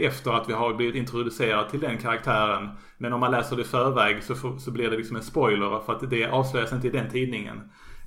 efter 0.00 0.30
att 0.30 0.48
vi 0.48 0.52
har 0.52 0.74
blivit 0.74 0.94
introducerade 0.94 1.70
till 1.70 1.80
den 1.80 1.98
karaktären. 1.98 2.68
Men 2.98 3.12
om 3.12 3.20
man 3.20 3.30
läser 3.30 3.56
det 3.56 3.62
i 3.62 3.64
förväg 3.64 4.22
så, 4.22 4.34
får, 4.34 4.58
så 4.58 4.70
blir 4.70 4.90
det 4.90 4.96
liksom 4.96 5.16
en 5.16 5.22
spoiler 5.22 5.80
för 5.86 5.92
att 5.92 6.10
det 6.10 6.26
avslöjas 6.26 6.72
inte 6.72 6.86
i 6.86 6.90
den 6.90 7.10
tidningen. 7.10 7.60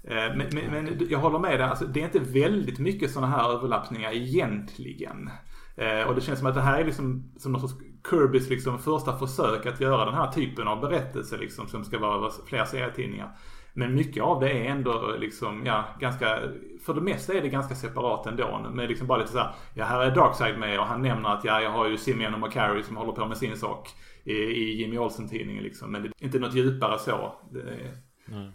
Eh, 0.08 0.16
Men, 0.38 0.50
men, 0.54 0.72
men 0.72 1.08
jag 1.10 1.20
håller 1.20 1.40
med 1.40 1.60
dig, 1.60 1.68
alltså, 1.68 1.86
det 1.86 2.02
är 2.02 2.06
inte 2.06 2.20
väldigt 2.20 2.80
mycket 2.80 3.12
sådana 3.12 3.38
här 3.38 3.52
överlappningar 3.52 4.12
egentligen. 4.12 5.30
Eh, 5.78 6.08
och 6.08 6.16
det 6.16 6.22
känns 6.22 6.40
som 6.40 6.48
att 6.48 6.56
det 6.56 6.62
här 6.62 6.80
är 6.80 6.86
liksom 6.86 7.34
som 7.38 7.52
någon 7.52 7.62
sorts 7.62 7.76
Kirbys 8.10 8.50
liksom 8.50 8.80
första 8.80 9.18
försök 9.18 9.66
att 9.66 9.82
göra 9.82 10.06
den 10.06 10.14
här 10.14 10.32
typen 10.32 10.68
av 10.68 10.82
berättelse 10.82 11.38
liksom 11.38 11.68
som 11.68 11.84
ska 11.84 12.00
vara 12.00 12.32
flera 12.48 12.66
serietidningar. 12.66 13.38
Men 13.74 13.96
mycket 13.96 14.24
av 14.24 14.40
det 14.40 14.52
är 14.52 14.66
ändå 14.66 15.16
liksom, 15.20 15.66
ja, 15.66 15.86
ganska, 16.00 16.40
för 16.86 16.94
det 16.94 17.02
mesta 17.02 17.34
är 17.34 17.42
det 17.42 17.50
ganska 17.50 17.76
separat 17.76 18.28
ändå. 18.28 18.70
Med 18.74 18.90
liksom 18.90 19.08
bara 19.08 19.18
lite 19.18 19.32
så 19.32 19.38
här, 19.38 19.52
ja 19.74 19.86
här 19.86 20.02
är 20.02 20.16
Darkseid 20.16 20.60
med 20.60 20.80
och 20.80 20.86
han 20.86 21.02
nämner 21.02 21.30
att 21.30 21.44
ja, 21.44 21.62
jag 21.62 21.72
har 21.72 21.90
ju 21.90 21.98
Simeon 21.98 22.34
och 22.34 22.40
McCarry 22.40 22.84
som 22.84 22.98
håller 22.98 23.14
på 23.14 23.26
med 23.26 23.38
sin 23.38 23.58
sak 23.58 23.90
i, 24.24 24.34
i 24.34 24.82
Jimmy 24.82 24.98
Olsen-tidningen 24.98 25.64
liksom. 25.64 25.92
Men 25.92 26.02
det 26.02 26.08
är 26.08 26.26
inte 26.26 26.40
något 26.40 26.54
djupare 26.56 27.00
så. 27.00 27.34
Det, 27.52 27.92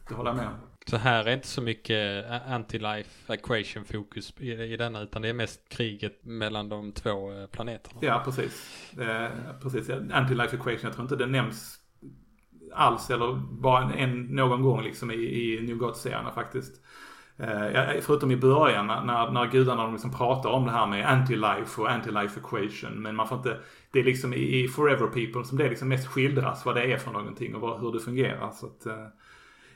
det 0.08 0.14
håller 0.14 0.30
jag 0.30 0.36
med 0.36 0.46
om. 0.46 0.69
Så 0.90 0.96
här 0.96 1.24
är 1.24 1.32
inte 1.32 1.46
så 1.46 1.62
mycket 1.62 2.24
eh, 2.24 2.52
anti-life 2.52 3.34
equation 3.34 3.84
fokus 3.84 4.34
i, 4.38 4.52
i 4.52 4.76
denna 4.76 5.00
utan 5.00 5.22
det 5.22 5.28
är 5.28 5.32
mest 5.32 5.68
kriget 5.68 6.24
mellan 6.24 6.68
de 6.68 6.92
två 6.92 7.32
eh, 7.32 7.46
planeterna. 7.46 7.98
Ja, 8.02 8.22
precis. 8.24 8.92
Eh, 8.98 9.28
precis. 9.62 9.88
Anti-life 9.90 10.54
equation, 10.54 10.80
jag 10.82 10.92
tror 10.92 11.02
inte 11.02 11.16
det 11.16 11.26
nämns 11.26 11.78
alls 12.74 13.10
eller 13.10 13.34
bara 13.34 13.82
en, 13.82 13.90
en, 13.90 14.22
någon 14.22 14.62
gång 14.62 14.82
liksom 14.82 15.10
i, 15.10 15.14
i 15.14 15.60
New 15.62 15.76
God-serierna 15.76 16.32
faktiskt. 16.32 16.72
Eh, 17.36 18.00
förutom 18.00 18.30
i 18.30 18.36
början 18.36 18.86
när, 18.86 19.30
när 19.30 19.46
gudarna 19.46 19.90
liksom 19.90 20.12
pratar 20.14 20.50
om 20.50 20.64
det 20.64 20.72
här 20.72 20.86
med 20.86 21.06
anti-life 21.06 21.80
och 21.80 21.88
anti-life 21.88 22.38
equation. 22.38 23.02
Men 23.02 23.16
man 23.16 23.28
får 23.28 23.38
inte, 23.38 23.56
det 23.92 24.00
är 24.00 24.04
liksom 24.04 24.34
i, 24.34 24.64
i 24.64 24.68
Forever 24.68 25.06
People 25.06 25.44
som 25.44 25.58
det 25.58 25.68
liksom 25.68 25.88
mest 25.88 26.06
skildras 26.06 26.64
vad 26.64 26.74
det 26.74 26.92
är 26.92 26.96
för 26.96 27.10
någonting 27.10 27.54
och 27.54 27.60
vad, 27.60 27.80
hur 27.80 27.92
det 27.92 28.00
fungerar. 28.00 28.50
Så 28.50 28.66
att, 28.66 28.86
eh 28.86 29.06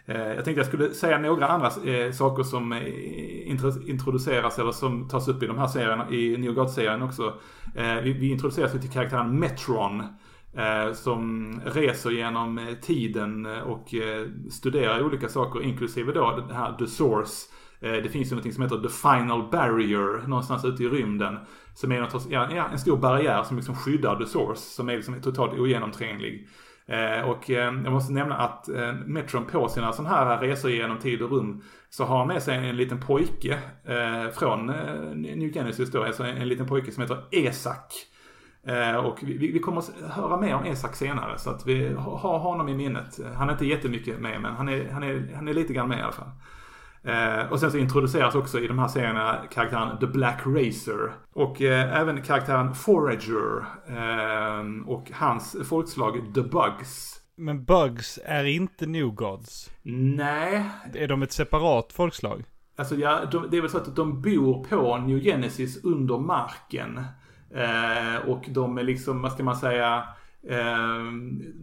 Eh, 0.06 0.16
jag 0.16 0.44
tänkte 0.44 0.60
jag 0.60 0.66
skulle 0.66 0.90
säga 0.90 1.18
några 1.18 1.48
andra 1.48 1.66
eh, 1.66 2.12
saker 2.12 2.43
som 2.43 2.72
eh, 2.72 3.90
introduceras 3.90 4.59
eller 4.59 4.72
som 4.72 5.09
tas 5.09 5.28
upp 5.28 5.43
i 5.43 5.47
de 5.47 5.59
här 5.59 5.66
serierna, 5.66 6.10
i 6.10 6.36
New 6.36 6.55
God-serien 6.55 7.02
också. 7.02 7.35
Vi, 8.02 8.31
introduceras 8.31 8.72
till 8.72 8.90
karaktären 8.90 9.39
Metron. 9.39 10.02
som 10.94 11.52
reser 11.64 12.10
genom 12.10 12.76
tiden 12.82 13.47
och 13.47 13.94
studerar 14.51 15.02
olika 15.02 15.28
saker 15.28 15.62
inklusive 15.62 16.12
då 16.12 16.44
det 16.48 16.55
här 16.55 16.72
The 16.78 16.86
Source 16.86 17.51
det 17.81 18.12
finns 18.12 18.32
ju 18.32 18.36
något 18.36 18.55
som 18.55 18.62
heter 18.62 18.76
The 18.76 18.89
Final 18.89 19.51
Barrier 19.51 20.28
någonstans 20.28 20.64
ute 20.64 20.82
i 20.82 20.89
rymden. 20.89 21.39
Som 21.74 21.93
är 21.93 22.01
något, 22.01 22.26
ja, 22.31 22.68
en 22.72 22.78
stor 22.78 22.97
barriär 22.97 23.43
som 23.43 23.56
liksom 23.56 23.76
skyddar 23.76 24.16
The 24.16 24.26
Source. 24.26 24.60
Som 24.60 24.89
är 24.89 24.97
liksom 24.97 25.20
totalt 25.20 25.59
ogenomtränglig. 25.59 26.48
Eh, 26.86 27.28
och 27.28 27.51
eh, 27.51 27.56
jag 27.56 27.93
måste 27.93 28.12
nämna 28.12 28.36
att 28.36 28.69
eh, 28.69 28.93
Metron 28.93 29.44
på 29.44 29.69
sina 29.69 29.93
sådana 29.93 30.15
här 30.15 30.39
resor 30.39 30.70
genom 30.70 30.98
tid 30.98 31.23
och 31.23 31.31
rum 31.31 31.62
så 31.90 32.05
har 32.05 32.19
han 32.19 32.28
med 32.28 32.43
sig 32.43 32.69
en 32.69 32.77
liten 32.77 33.01
pojke 33.01 33.59
eh, 33.85 34.31
från 34.31 34.70
eh, 34.70 34.94
New 35.15 35.52
Genesis 35.52 35.90
då. 35.90 36.05
Alltså 36.05 36.24
en, 36.24 36.48
liten 36.48 36.66
pojke 36.66 36.93
som 36.93 37.02
heter 37.02 37.24
Esak. 37.31 37.93
och 39.05 39.19
vi, 39.23 39.52
vi, 39.52 39.59
kommer 39.59 39.78
att 39.78 40.11
höra 40.11 40.36
mer 40.40 40.55
om 40.55 40.65
Esak 40.65 40.97
senare 40.97 41.39
så 41.39 41.51
att 41.51 41.66
vi 41.66 41.94
har 41.94 42.39
honom 42.39 42.69
i 42.69 42.74
minnet. 42.74 43.20
Han 43.36 43.48
är 43.48 43.52
inte 43.52 43.66
jättemycket 43.66 44.20
med 44.20 44.40
men 44.40 44.55
han 44.55 44.69
är, 44.69 44.89
han 44.93 45.02
är, 45.02 45.35
han 45.35 45.48
är 45.48 45.55
lite 45.55 45.73
grann 45.73 45.89
med 45.89 45.98
i 45.98 46.02
alla 46.02 46.12
fall. 46.12 46.31
Eh, 47.05 47.52
och 47.52 47.60
sen 47.60 47.70
så 47.70 47.78
introduceras 47.78 48.35
också 48.35 48.60
i 48.60 48.66
de 48.66 48.78
här 48.78 48.89
serierna 48.89 49.39
karaktären 49.51 49.98
The 49.98 50.06
Black 50.06 50.40
Racer. 50.47 51.12
Och 51.32 51.62
eh, 51.62 52.01
även 52.01 52.22
karaktären 52.22 52.74
Forager. 52.74 53.64
Eh, 53.86 54.90
och 54.90 55.10
hans 55.12 55.56
folkslag 55.68 56.35
The 56.35 56.43
Bugs. 56.43 57.20
Men 57.36 57.64
Bugs 57.64 58.18
är 58.24 58.44
inte 58.44 58.86
New 58.86 59.06
Gods? 59.06 59.70
Nej. 60.16 60.64
Är 60.94 61.09
de 61.09 61.22
ett 61.22 61.32
separat 61.32 61.93
folkslag? 61.93 62.44
Alltså 62.76 62.94
ja, 62.94 63.24
de, 63.32 63.51
det 63.51 63.56
är 63.56 63.60
väl 63.60 63.70
så 63.70 63.78
att 63.78 63.97
de 63.97 64.22
bor 64.22 64.64
på 64.64 64.97
New 64.97 65.20
Genesis 65.20 65.85
under 65.85 66.18
marken. 66.18 67.05
Eh, 67.55 68.28
och 68.28 68.44
de 68.48 68.78
är 68.78 68.82
liksom, 68.82 69.22
vad 69.22 69.32
ska 69.32 69.43
man 69.43 69.56
säga, 69.56 70.05
Eh, 70.48 71.12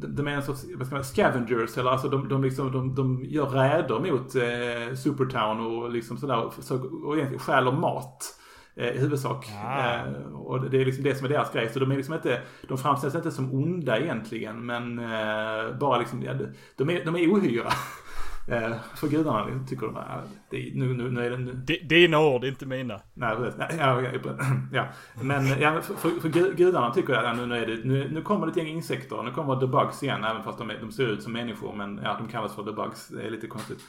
de 0.08 0.28
är 0.28 0.32
en 0.32 0.44
sorts, 0.44 0.66
vad 0.76 0.88
ska 0.88 0.96
man 0.96 1.04
scavengers, 1.04 1.78
eller 1.78 1.92
alltså 1.92 2.10
de, 2.10 2.30
de, 2.30 2.44
liksom, 2.44 2.72
de, 2.72 2.96
de 2.96 3.26
gör 3.26 3.46
räder 3.46 4.00
mot 4.00 4.36
eh, 4.36 4.96
Supertown 4.96 5.60
och 5.60 5.92
liksom 5.92 6.18
sådär, 6.18 6.52
så, 6.60 6.76
och 7.06 7.16
egentligen 7.16 7.40
stjäler 7.40 7.72
mat. 7.72 8.38
Eh, 8.76 8.88
I 8.88 9.00
huvudsak. 9.00 9.50
Ah. 9.66 9.96
Eh, 9.96 10.34
och 10.34 10.70
det 10.70 10.82
är 10.82 10.86
liksom 10.86 11.04
det 11.04 11.16
som 11.16 11.26
är 11.26 11.30
deras 11.30 11.54
grej. 11.54 11.70
Så 11.70 11.80
de 11.80 11.92
är 11.92 11.96
liksom 11.96 12.14
inte, 12.14 12.42
de 12.68 12.78
framställs 12.78 13.16
inte 13.16 13.32
som 13.32 13.54
onda 13.54 14.00
egentligen, 14.00 14.66
men 14.66 15.00
eh, 15.00 15.78
bara 15.80 16.00
liksom, 16.00 16.24
ja, 16.24 16.34
de, 16.76 16.90
är, 16.90 17.06
de 17.06 17.16
är 17.16 17.34
ohyra. 17.34 17.70
Eh, 18.48 18.74
för 18.96 19.08
gudarna 19.08 19.66
tycker 19.70 19.86
de 19.86 19.98
att 19.98 20.06
det, 20.50 20.72
nu, 20.76 20.94
nu, 20.94 21.12
nu 21.12 21.26
är 21.26 21.30
det... 21.30 21.38
Nu. 21.38 21.52
Dina 21.84 22.20
ord, 22.20 22.44
inte 22.44 22.66
mina. 22.66 23.02
Nej, 23.14 23.36
ja, 23.80 24.02
ja, 24.74 24.86
Men 25.22 25.48
ja, 25.60 25.82
för, 25.82 25.94
för, 25.94 26.10
för 26.10 26.30
gudarna 26.56 26.94
tycker 26.94 27.14
att 27.14 27.24
ja, 27.24 27.34
nu, 27.34 27.46
nu, 27.46 27.56
är 27.56 27.68
det, 27.68 27.84
nu, 27.84 28.10
nu 28.12 28.22
kommer 28.22 28.46
det 28.46 28.52
ett 28.52 28.58
gäng 28.58 28.68
insekter. 28.68 29.24
Nu 29.24 29.32
kommer 29.32 29.60
the 29.60 29.68
bugs 29.68 30.04
igen, 30.04 30.24
även 30.24 30.44
fast 30.44 30.58
de, 30.58 30.70
är, 30.70 30.80
de 30.80 30.92
ser 30.92 31.08
ut 31.08 31.24
som 31.24 31.34
människor. 31.34 31.76
Men 31.76 32.00
ja, 32.04 32.16
de 32.20 32.28
kallas 32.28 32.56
för 32.56 32.64
the 32.64 32.72
bugs. 32.72 33.08
Det 33.08 33.22
är 33.22 33.30
lite 33.30 33.48
konstigt. 33.48 33.80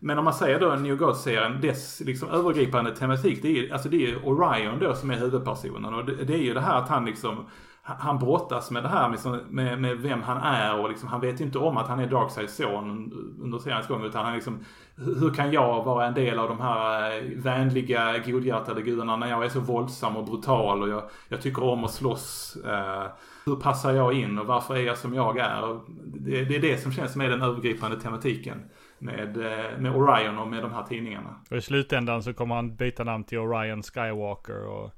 Men 0.00 0.18
om 0.18 0.24
man 0.24 0.34
säger 0.34 0.60
då 0.60 0.74
New 0.74 0.96
God-serien, 0.96 1.60
dess 1.60 2.00
liksom 2.00 2.28
övergripande 2.28 2.96
tematik, 2.96 3.42
det 3.42 3.58
är, 3.58 3.72
alltså 3.72 3.88
det 3.88 4.10
är 4.10 4.28
Orion 4.28 4.78
då 4.78 4.94
som 4.94 5.10
är 5.10 5.16
huvudpersonen. 5.16 5.94
Och 5.94 6.04
det, 6.04 6.24
det 6.24 6.34
är 6.34 6.42
ju 6.42 6.54
det 6.54 6.60
här 6.60 6.78
att 6.78 6.88
han 6.88 7.04
liksom 7.04 7.46
han 7.82 8.18
brottas 8.18 8.70
med 8.70 8.82
det 8.82 8.88
här 8.88 9.08
med, 9.08 9.40
med, 9.50 9.80
med 9.80 9.98
vem 9.98 10.22
han 10.22 10.36
är 10.36 10.78
och 10.78 10.88
liksom, 10.88 11.08
han 11.08 11.20
vet 11.20 11.40
inte 11.40 11.58
om 11.58 11.76
att 11.76 11.88
han 11.88 12.00
är 12.00 12.06
Darkseids 12.06 12.56
son 12.56 13.12
under 13.42 13.58
seriens 13.58 13.86
gång. 13.86 14.04
Utan 14.04 14.24
han 14.24 14.34
liksom, 14.34 14.64
hur 14.96 15.34
kan 15.34 15.52
jag 15.52 15.84
vara 15.84 16.06
en 16.06 16.14
del 16.14 16.38
av 16.38 16.48
de 16.48 16.60
här 16.60 17.16
eh, 17.16 17.22
vänliga, 17.36 18.18
godhjärtade 18.18 18.82
gudarna 18.82 19.16
när 19.16 19.30
jag 19.30 19.44
är 19.44 19.48
så 19.48 19.60
våldsam 19.60 20.16
och 20.16 20.24
brutal 20.24 20.82
och 20.82 20.88
jag, 20.88 21.02
jag 21.28 21.42
tycker 21.42 21.64
om 21.64 21.84
att 21.84 21.90
slåss. 21.90 22.56
Eh, 22.66 23.06
hur 23.46 23.56
passar 23.56 23.92
jag 23.92 24.12
in 24.12 24.38
och 24.38 24.46
varför 24.46 24.76
är 24.76 24.80
jag 24.80 24.98
som 24.98 25.14
jag 25.14 25.38
är? 25.38 25.80
Det, 26.04 26.44
det 26.44 26.56
är 26.56 26.60
det 26.60 26.76
som 26.76 26.92
känns 26.92 27.12
som 27.12 27.20
är 27.20 27.28
den 27.28 27.42
övergripande 27.42 28.00
tematiken 28.00 28.62
med, 28.98 29.36
eh, 29.36 29.78
med 29.78 29.96
Orion 29.96 30.38
och 30.38 30.48
med 30.48 30.62
de 30.62 30.72
här 30.72 30.82
tidningarna. 30.82 31.40
Och 31.50 31.56
i 31.56 31.60
slutändan 31.60 32.22
så 32.22 32.34
kommer 32.34 32.54
han 32.54 32.76
byta 32.76 33.04
namn 33.04 33.24
till 33.24 33.38
Orion 33.38 33.82
Skywalker 33.82 34.66
och 34.66 34.90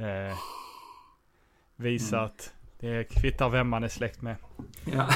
eh, 0.00 0.34
Visa 1.80 2.16
mm. 2.16 2.26
att 2.26 2.52
det 2.80 3.04
kvittar 3.04 3.48
vem 3.48 3.68
man 3.68 3.84
är 3.84 3.88
släkt 3.88 4.22
med. 4.22 4.36
Ja. 4.92 5.08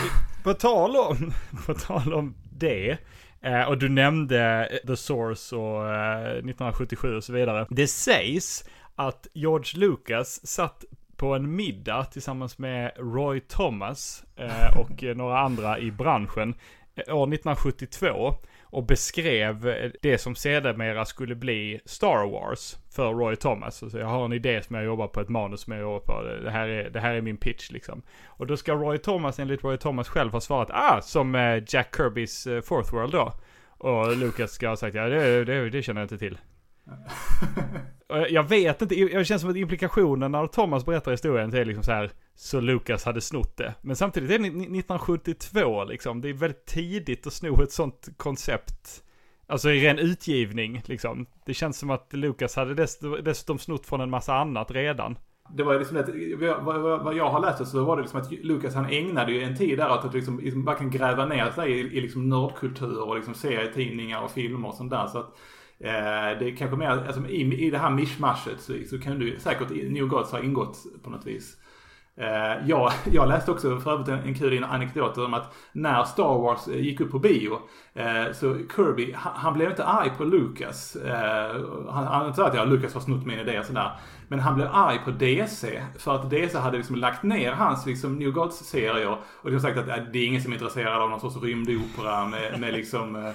På 0.43 0.55
tal 0.55 0.97
om, 0.97 1.33
på 1.67 1.75
tal 1.75 2.15
om 2.15 2.35
det. 2.53 2.99
Eh, 3.41 3.63
och 3.63 3.79
du 3.79 3.89
nämnde 3.89 4.69
The 4.87 4.97
Source 4.97 5.57
och 5.57 5.95
eh, 5.95 6.31
1977 6.31 7.17
och 7.17 7.25
så 7.25 7.33
vidare. 7.33 7.67
Det 7.71 7.87
sägs 7.87 8.65
att 8.95 9.27
George 9.33 9.81
Lucas 9.81 10.47
satt 10.47 10.85
på 11.17 11.35
en 11.35 11.57
middag 11.57 12.05
tillsammans 12.05 12.59
med 12.59 12.93
Roy 12.97 13.41
Thomas 13.41 14.25
eh, 14.37 14.79
och 14.79 15.03
några 15.17 15.39
andra 15.39 15.79
i 15.79 15.91
branschen 15.91 16.55
eh, 16.95 17.17
år 17.17 17.35
1972 17.35 18.35
och 18.75 18.87
beskrev 18.87 19.69
eh, 19.69 19.91
det 20.03 20.19
som 20.19 20.35
sedermera 20.35 21.05
skulle 21.05 21.35
bli 21.35 21.81
Star 21.85 22.31
Wars 22.31 22.77
för 22.91 23.13
Roy 23.13 23.37
Thomas. 23.37 23.83
Alltså 23.83 23.99
jag 23.99 24.07
har 24.07 24.25
en 24.25 24.33
idé 24.33 24.63
som 24.63 24.77
jag 24.77 24.85
jobbar 24.85 25.09
på, 25.09 25.21
ett 25.21 25.29
manus 25.29 25.61
som 25.61 25.73
jag 25.73 25.83
jobbar 25.83 26.01
på. 26.01 26.23
Det 26.45 26.51
här 26.51 26.69
är, 26.69 26.91
det 26.91 27.01
här 27.01 27.15
är 27.15 27.21
min 27.21 27.37
pitch 27.37 27.71
liksom. 27.71 28.03
Och 28.27 28.47
då 28.47 28.57
ska 28.57 28.75
Roy 28.75 28.99
Thomas 28.99 29.39
enligt 29.39 29.65
Roy 29.65 29.77
Thomas 29.77 30.09
själv 30.09 30.33
ha 30.33 30.41
svarat 30.41 30.69
ah, 30.71 31.01
som 31.03 31.35
eh, 31.35 31.63
Jack 31.67 31.97
Kirbys 31.97 32.47
eh, 32.47 32.61
Fourth 32.61 32.95
World 32.95 33.13
då. 33.13 33.33
Och 33.79 34.17
Lucas 34.17 34.53
ska 34.53 34.69
ha 34.69 34.77
sagt 34.77 34.95
ja, 34.95 35.09
det, 35.09 35.45
det, 35.45 35.71
det 35.71 35.83
känner 35.83 36.01
jag 36.01 36.05
inte 36.05 36.19
till 36.19 36.39
jag 38.29 38.49
vet 38.49 38.83
inte, 38.83 38.95
jag 38.95 39.27
känns 39.27 39.43
som 39.43 39.51
att 39.51 39.57
implikationen 39.57 40.33
när 40.33 40.47
Thomas 40.47 40.87
berättar 40.87 41.11
historien 41.11 41.55
är 41.55 41.65
liksom 41.65 41.85
så 41.85 41.93
här, 41.93 42.11
så 42.35 42.61
Lucas 42.61 43.05
hade 43.05 43.21
snott 43.21 43.57
det. 43.57 43.75
Men 43.81 43.97
samtidigt 43.97 44.31
är 44.31 44.39
det 44.39 44.47
1972 44.47 45.85
liksom, 45.85 46.21
det 46.21 46.29
är 46.29 46.33
väldigt 46.33 46.67
tidigt 46.67 47.27
att 47.27 47.33
sno 47.33 47.63
ett 47.63 47.73
sånt 47.73 48.09
koncept. 48.17 49.03
Alltså 49.47 49.71
i 49.71 49.87
ren 49.89 49.99
utgivning 49.99 50.83
liksom. 50.85 51.27
Det 51.47 51.55
känns 51.55 51.79
som 51.79 51.91
att 51.91 52.13
Lucas 52.13 52.57
hade 52.57 52.75
dessutom 53.23 53.59
snott 53.59 53.87
från 53.87 54.01
en 54.01 54.11
massa 54.11 54.35
annat 54.35 54.71
redan. 54.71 55.19
Det 55.49 55.63
var 55.63 55.79
liksom 55.79 55.97
det, 55.97 56.57
vad, 56.61 57.17
jag 57.17 57.31
har 57.31 57.41
läst 57.41 57.67
så 57.67 57.85
var 57.85 57.97
det 57.97 58.03
liksom 58.03 58.21
att 58.21 58.33
Lucas 58.33 58.75
han 58.75 58.87
ägnade 58.87 59.33
ju 59.33 59.43
en 59.43 59.57
tid 59.57 59.79
där 59.79 59.93
åt 59.93 60.05
att 60.05 60.15
liksom, 60.15 60.41
liksom 60.41 60.65
verkligen 60.65 60.91
gräva 60.91 61.27
ner 61.27 61.51
sig 61.51 61.73
i, 61.73 61.79
i 61.81 62.01
liksom 62.01 62.29
nördkultur 62.29 63.03
och 63.03 63.17
liksom 63.17 63.35
serietidningar 63.35 64.23
och 64.23 64.31
filmer 64.31 64.69
och 64.69 64.75
sånt 64.75 64.91
där. 64.91 65.07
Så 65.07 65.19
att 65.19 65.37
Eh, 65.85 66.39
det 66.39 66.51
är 66.51 66.57
kanske 66.57 66.77
mer, 66.77 66.89
alltså, 66.89 67.27
i, 67.27 67.67
i 67.67 67.71
det 67.71 67.79
här 67.79 67.91
mischmaschet 67.91 68.61
så, 68.61 68.73
så 68.91 68.99
kan 68.99 69.19
du 69.19 69.39
säkert 69.39 69.71
New 69.71 70.07
Gods 70.07 70.33
ha 70.33 70.41
ingått 70.41 70.79
på 71.03 71.11
något 71.11 71.27
vis. 71.27 71.57
Uh, 72.21 72.69
jag, 72.69 72.93
jag 73.13 73.29
läste 73.29 73.51
också 73.51 73.81
för 73.81 73.93
övrigt 73.93 74.09
en, 74.09 74.19
en 74.19 74.35
kul 74.35 74.65
anekdot 74.65 75.19
om 75.19 75.35
att 75.35 75.55
när 75.73 76.05
Star 76.05 76.39
Wars 76.39 76.69
eh, 76.69 76.81
gick 76.81 77.01
upp 77.01 77.11
på 77.11 77.19
bio 77.19 77.53
uh, 77.53 78.33
så 78.33 78.59
Kirby, 78.77 79.13
han, 79.13 79.33
han, 79.37 79.55
blev 79.55 79.71
inte 79.71 79.85
arg 79.85 80.11
på 80.17 80.25
Lucas. 80.25 80.97
Uh, 81.05 81.91
han, 81.91 82.07
han 82.07 82.35
sa 82.35 82.47
att 82.47 82.55
ja, 82.55 82.65
Lucas 82.65 82.95
har 82.95 83.01
snott 83.01 83.27
min 83.27 83.39
idé 83.39 83.59
och 83.59 83.65
sådär. 83.67 83.91
Men 84.29 84.41
han 84.41 84.55
blev 84.55 84.69
arg 84.73 84.99
på 85.05 85.11
DC 85.11 85.83
för 85.99 86.15
att 86.15 86.31
DC 86.31 86.59
hade 86.59 86.77
liksom 86.77 86.97
lagt 86.97 87.23
ner 87.23 87.53
hans 87.53 87.87
liksom 87.87 88.19
New 88.19 88.31
Gods-serier 88.31 89.17
och 89.43 89.51
de 89.51 89.61
sagt 89.61 89.79
att 89.79 89.89
äh, 89.89 90.05
det 90.13 90.19
är 90.19 90.27
ingen 90.27 90.43
som 90.43 90.53
är 90.53 90.57
intresserad 90.57 91.03
av 91.03 91.11
någon 91.11 91.21
sorts 91.21 91.43
rymdopera 91.43 92.27
med, 92.27 92.61
med 92.61 92.73
liksom 92.73 93.35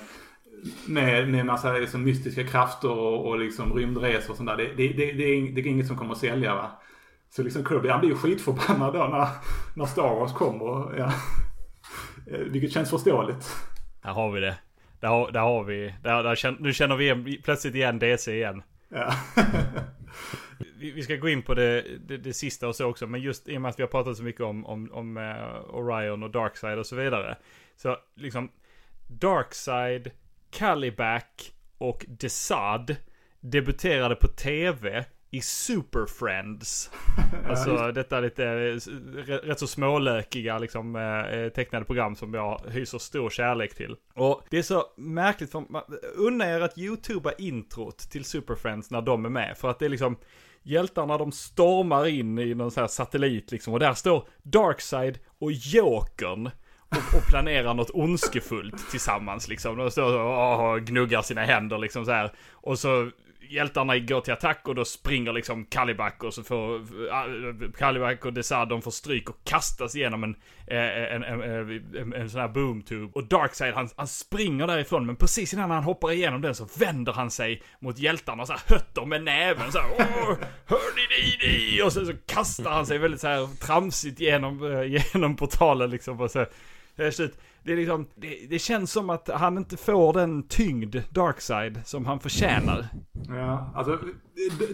med, 0.85 1.29
med 1.29 1.45
massa 1.45 1.73
liksom, 1.73 2.03
mystiska 2.03 2.43
krafter 2.43 2.91
och, 2.91 3.27
och 3.27 3.39
liksom 3.39 3.73
rymdresor 3.73 4.31
och 4.31 4.37
sånt 4.37 4.49
där. 4.49 4.57
Det, 4.57 4.65
det, 4.65 4.87
det, 4.87 5.11
det, 5.11 5.23
är, 5.23 5.51
det 5.51 5.61
är 5.61 5.67
inget 5.67 5.87
som 5.87 5.97
kommer 5.97 6.11
att 6.11 6.17
sälja 6.17 6.55
va. 6.55 6.71
Så 7.29 7.43
liksom 7.43 7.65
Kirby 7.65 7.89
han 7.89 7.99
blir 7.99 8.09
ju 8.09 8.15
skitförbannad 8.15 8.93
då 8.93 9.07
när, 9.07 9.27
när 9.75 9.85
Star 9.85 10.15
Wars 10.15 10.33
kommer. 10.33 10.97
Ja. 10.97 11.13
Eh, 12.31 12.39
vilket 12.39 12.71
känns 12.71 12.89
förståeligt. 12.89 13.55
Här 14.01 14.13
har 14.13 14.31
vi 14.31 14.39
det. 14.39 14.57
Där 14.99 15.07
har, 15.07 15.31
där 15.31 15.39
har 15.39 15.63
vi, 15.63 15.95
där, 16.03 16.23
där 16.23 16.35
känner, 16.35 16.59
nu 16.59 16.73
känner 16.73 16.95
vi 16.95 17.03
igen, 17.03 17.37
plötsligt 17.43 17.75
igen 17.75 17.99
DC 17.99 18.33
igen. 18.33 18.63
Ja. 18.89 19.13
vi, 20.79 20.91
vi, 20.91 21.03
ska 21.03 21.15
gå 21.15 21.29
in 21.29 21.41
på 21.41 21.53
det, 21.53 21.85
det, 22.07 22.17
det, 22.17 22.33
sista 22.33 22.67
och 22.67 22.75
så 22.75 22.85
också, 22.85 23.07
men 23.07 23.21
just 23.21 23.49
i 23.49 23.57
och 23.57 23.61
med 23.61 23.69
att 23.69 23.79
vi 23.79 23.83
har 23.83 23.87
pratat 23.87 24.17
så 24.17 24.23
mycket 24.23 24.41
om, 24.41 24.65
om, 24.65 24.91
om 24.91 25.17
uh, 25.17 25.75
Orion 25.75 26.23
och 26.23 26.29
Darkside 26.29 26.79
och 26.79 26.85
så 26.85 26.95
vidare. 26.95 27.37
Så 27.75 27.97
liksom, 28.15 28.49
Darkside 29.07 30.11
Caliback 30.51 31.53
och 31.77 32.05
Desad 32.07 32.95
debuterade 33.39 34.15
på 34.15 34.27
tv 34.27 35.05
i 35.31 35.41
Super 35.41 36.05
Friends. 36.05 36.91
alltså 37.49 37.91
detta 37.91 38.19
lite 38.19 38.45
rätt 39.25 39.59
så 39.59 39.67
smålökiga 39.67 40.57
liksom 40.57 40.93
tecknade 41.55 41.85
program 41.85 42.15
som 42.15 42.33
jag 42.33 42.61
hyser 42.69 42.97
stor 42.97 43.29
kärlek 43.29 43.75
till. 43.75 43.95
Och 44.13 44.43
det 44.49 44.57
är 44.57 44.63
så 44.63 44.85
märkligt 44.97 45.51
för 45.51 45.65
unna 46.15 46.45
er 46.45 46.61
att 46.61 46.77
youtuba 46.77 47.31
introt 47.31 47.97
till 47.97 48.25
Super 48.25 48.55
Friends 48.55 48.91
när 48.91 49.01
de 49.01 49.25
är 49.25 49.29
med. 49.29 49.57
För 49.57 49.69
att 49.69 49.79
det 49.79 49.85
är 49.85 49.89
liksom 49.89 50.17
hjältarna 50.63 51.17
de 51.17 51.31
stormar 51.31 52.07
in 52.07 52.39
i 52.39 52.53
någon 52.53 52.71
sån 52.71 52.81
här 52.81 52.87
satellit 52.87 53.51
liksom 53.51 53.73
och 53.73 53.79
där 53.79 53.93
står 53.93 54.27
Darkseid 54.43 55.19
och 55.39 55.51
Jokern 55.51 56.49
och, 56.89 57.17
och 57.17 57.25
planerar 57.27 57.73
något 57.73 57.89
ondskefullt 57.93 58.89
tillsammans 58.91 59.47
liksom. 59.47 59.77
De 59.77 59.91
står 59.91 60.19
och 60.19 60.81
gnuggar 60.81 61.21
sina 61.21 61.41
händer 61.41 61.77
liksom 61.77 62.05
så 62.05 62.11
här. 62.11 62.31
Och 62.51 62.79
så 62.79 63.11
hjältarna 63.49 63.97
går 63.97 64.21
till 64.21 64.33
attack 64.33 64.67
och 64.67 64.75
då 64.75 64.85
springer 64.85 65.33
liksom 65.33 65.65
Kaliback 65.65 66.23
och 66.23 66.33
så 66.33 66.43
får 66.43 66.75
äh, 66.75 67.33
uh, 67.33 67.71
Kaliback 67.71 68.25
och 68.25 68.33
Desad 68.33 68.69
de 68.69 68.81
får 68.81 68.91
stryk 68.91 69.29
och 69.29 69.43
kastas 69.43 69.95
igenom 69.95 70.23
en, 70.23 70.35
eh, 70.67 71.13
en, 71.13 71.23
en, 71.23 71.41
en, 71.41 72.13
en 72.13 72.29
sån 72.29 72.41
här 72.41 72.47
boomtube. 72.47 73.11
Och 73.13 73.23
Darkside 73.23 73.73
han, 73.73 73.89
han 73.95 74.07
springer 74.07 74.67
därifrån 74.67 75.05
men 75.05 75.15
precis 75.15 75.53
innan 75.53 75.71
han 75.71 75.83
hoppar 75.83 76.11
igenom 76.11 76.41
den 76.41 76.55
så 76.55 76.67
vänder 76.79 77.13
han 77.13 77.31
sig 77.31 77.63
mot 77.79 77.99
hjältarna 77.99 78.41
och 78.41 78.47
så 78.47 78.53
här 78.53 78.61
hötter 78.67 79.05
med 79.05 79.23
näven 79.23 79.71
så 79.71 79.79
här, 79.79 79.89
Åh, 79.97 80.35
hör 80.65 80.95
ni 80.95 81.37
det? 81.77 81.83
Och 81.83 81.93
så, 81.93 82.05
så 82.05 82.13
kastar 82.25 82.71
han 82.71 82.85
sig 82.85 82.97
väldigt 82.97 83.21
så 83.21 83.27
här 83.27 83.65
tramsigt 83.65 84.19
genom, 84.19 84.73
eh, 84.73 84.83
genom 85.13 85.35
portalen 85.35 85.89
liksom 85.89 86.21
och 86.21 86.31
så. 86.31 86.45
Det, 87.63 87.71
är 87.71 87.75
liksom, 87.75 88.07
det, 88.15 88.47
det, 88.49 88.59
känns 88.59 88.91
som 88.91 89.09
att 89.09 89.29
han 89.33 89.57
inte 89.57 89.77
får 89.77 90.13
den 90.13 90.47
tyngd, 90.47 90.95
Darkside, 91.09 91.81
som 91.85 92.05
han 92.05 92.19
förtjänar. 92.19 92.87
Ja, 93.27 93.71
alltså 93.75 93.99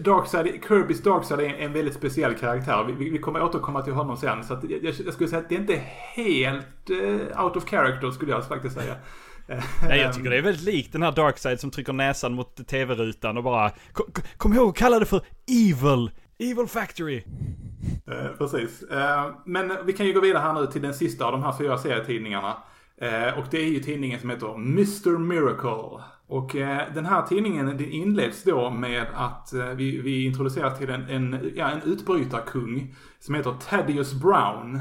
Darkside, 0.00 0.60
Kirbys 0.68 1.02
Darkside 1.02 1.40
är 1.40 1.54
en 1.58 1.72
väldigt 1.72 1.94
speciell 1.94 2.34
karaktär. 2.34 2.94
Vi, 2.98 3.10
vi 3.10 3.18
kommer 3.18 3.42
återkomma 3.42 3.82
till 3.82 3.92
honom 3.92 4.16
sen. 4.16 4.44
Så 4.44 4.60
jag, 4.68 4.94
jag, 5.04 5.14
skulle 5.14 5.28
säga 5.28 5.42
att 5.42 5.48
det 5.48 5.54
är 5.54 5.60
inte 5.60 5.82
helt 6.14 6.90
uh, 6.90 7.44
out 7.44 7.56
of 7.56 7.64
character 7.64 8.10
skulle 8.10 8.32
jag 8.32 8.48
faktiskt 8.48 8.74
säga. 8.74 8.94
Nej, 9.88 10.00
jag 10.00 10.14
tycker 10.14 10.30
det 10.30 10.36
är 10.36 10.42
väldigt 10.42 10.64
likt 10.64 10.92
den 10.92 11.02
här 11.02 11.12
Darkside 11.12 11.60
som 11.60 11.70
trycker 11.70 11.92
näsan 11.92 12.34
mot 12.34 12.66
tv-rutan 12.66 13.36
och 13.36 13.44
bara 13.44 13.70
Kom, 13.92 14.06
kom 14.36 14.54
ihåg 14.54 14.68
att 14.68 14.76
kalla 14.76 14.98
det 14.98 15.06
för 15.06 15.20
Evil! 15.48 16.10
Evil 16.38 16.66
Factory! 16.66 17.22
Eh, 18.06 18.36
precis. 18.38 18.82
Eh, 18.82 19.30
men 19.44 19.72
vi 19.86 19.92
kan 19.92 20.06
ju 20.06 20.12
gå 20.12 20.20
vidare 20.20 20.42
här 20.42 20.52
nu 20.52 20.66
till 20.66 20.82
den 20.82 20.94
sista 20.94 21.24
av 21.24 21.32
de 21.32 21.42
här 21.42 21.58
fyra 21.58 21.78
serietidningarna. 21.78 22.56
Eh, 22.96 23.38
och 23.38 23.44
det 23.50 23.58
är 23.58 23.68
ju 23.68 23.80
tidningen 23.80 24.20
som 24.20 24.30
heter 24.30 24.54
Mr 24.54 25.18
Miracle. 25.18 26.02
Och 26.26 26.56
eh, 26.56 26.94
den 26.94 27.06
här 27.06 27.22
tidningen 27.22 27.66
den 27.66 27.80
inleds 27.80 28.42
då 28.42 28.70
med 28.70 29.06
att 29.14 29.52
eh, 29.52 29.68
vi, 29.68 30.00
vi 30.00 30.24
introduceras 30.24 30.78
till 30.78 30.90
en, 30.90 31.08
en, 31.08 31.52
ja, 31.56 31.70
en 31.70 31.82
utbrytarkung 31.82 32.94
som 33.18 33.34
heter 33.34 33.54
Thaddeus 33.70 34.14
Brown. 34.14 34.80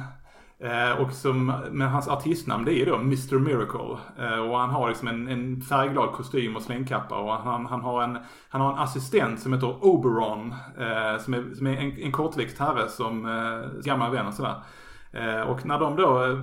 Eh, 0.60 1.02
och 1.02 1.11
som, 1.11 1.53
men 1.72 1.88
hans 1.88 2.07
artistnamn 2.07 2.65
det 2.65 2.82
är 2.82 2.86
då 2.86 2.95
Mr 2.95 3.40
Miracle. 3.40 3.98
Eh, 4.19 4.40
och 4.40 4.60
han 4.60 4.69
har 4.69 4.90
liksom 4.90 5.07
en, 5.07 5.27
en 5.27 5.61
färgglad 5.61 6.11
kostym 6.11 6.56
och 6.56 6.61
slängkappa. 6.61 7.15
Och 7.15 7.34
han, 7.34 7.65
han, 7.65 7.82
har 7.82 8.03
en, 8.03 8.18
han 8.49 8.61
har 8.61 8.73
en 8.73 8.80
assistent 8.80 9.40
som 9.40 9.53
heter 9.53 9.86
Oberon. 9.86 10.52
Eh, 10.77 11.22
som 11.23 11.34
är, 11.34 11.56
som 11.56 11.68
är 11.68 11.77
en, 11.77 11.99
en 11.99 12.11
kortväxt 12.11 12.60
herre 12.60 12.90
som 12.90 13.26
eh, 13.26 13.82
gammal 13.84 14.11
vän 14.11 14.27
och 14.27 14.34
sådär. 14.34 14.56
Eh, 15.16 15.42
och 15.42 15.66
när 15.66 15.80
de 15.80 15.96
då, 15.96 16.40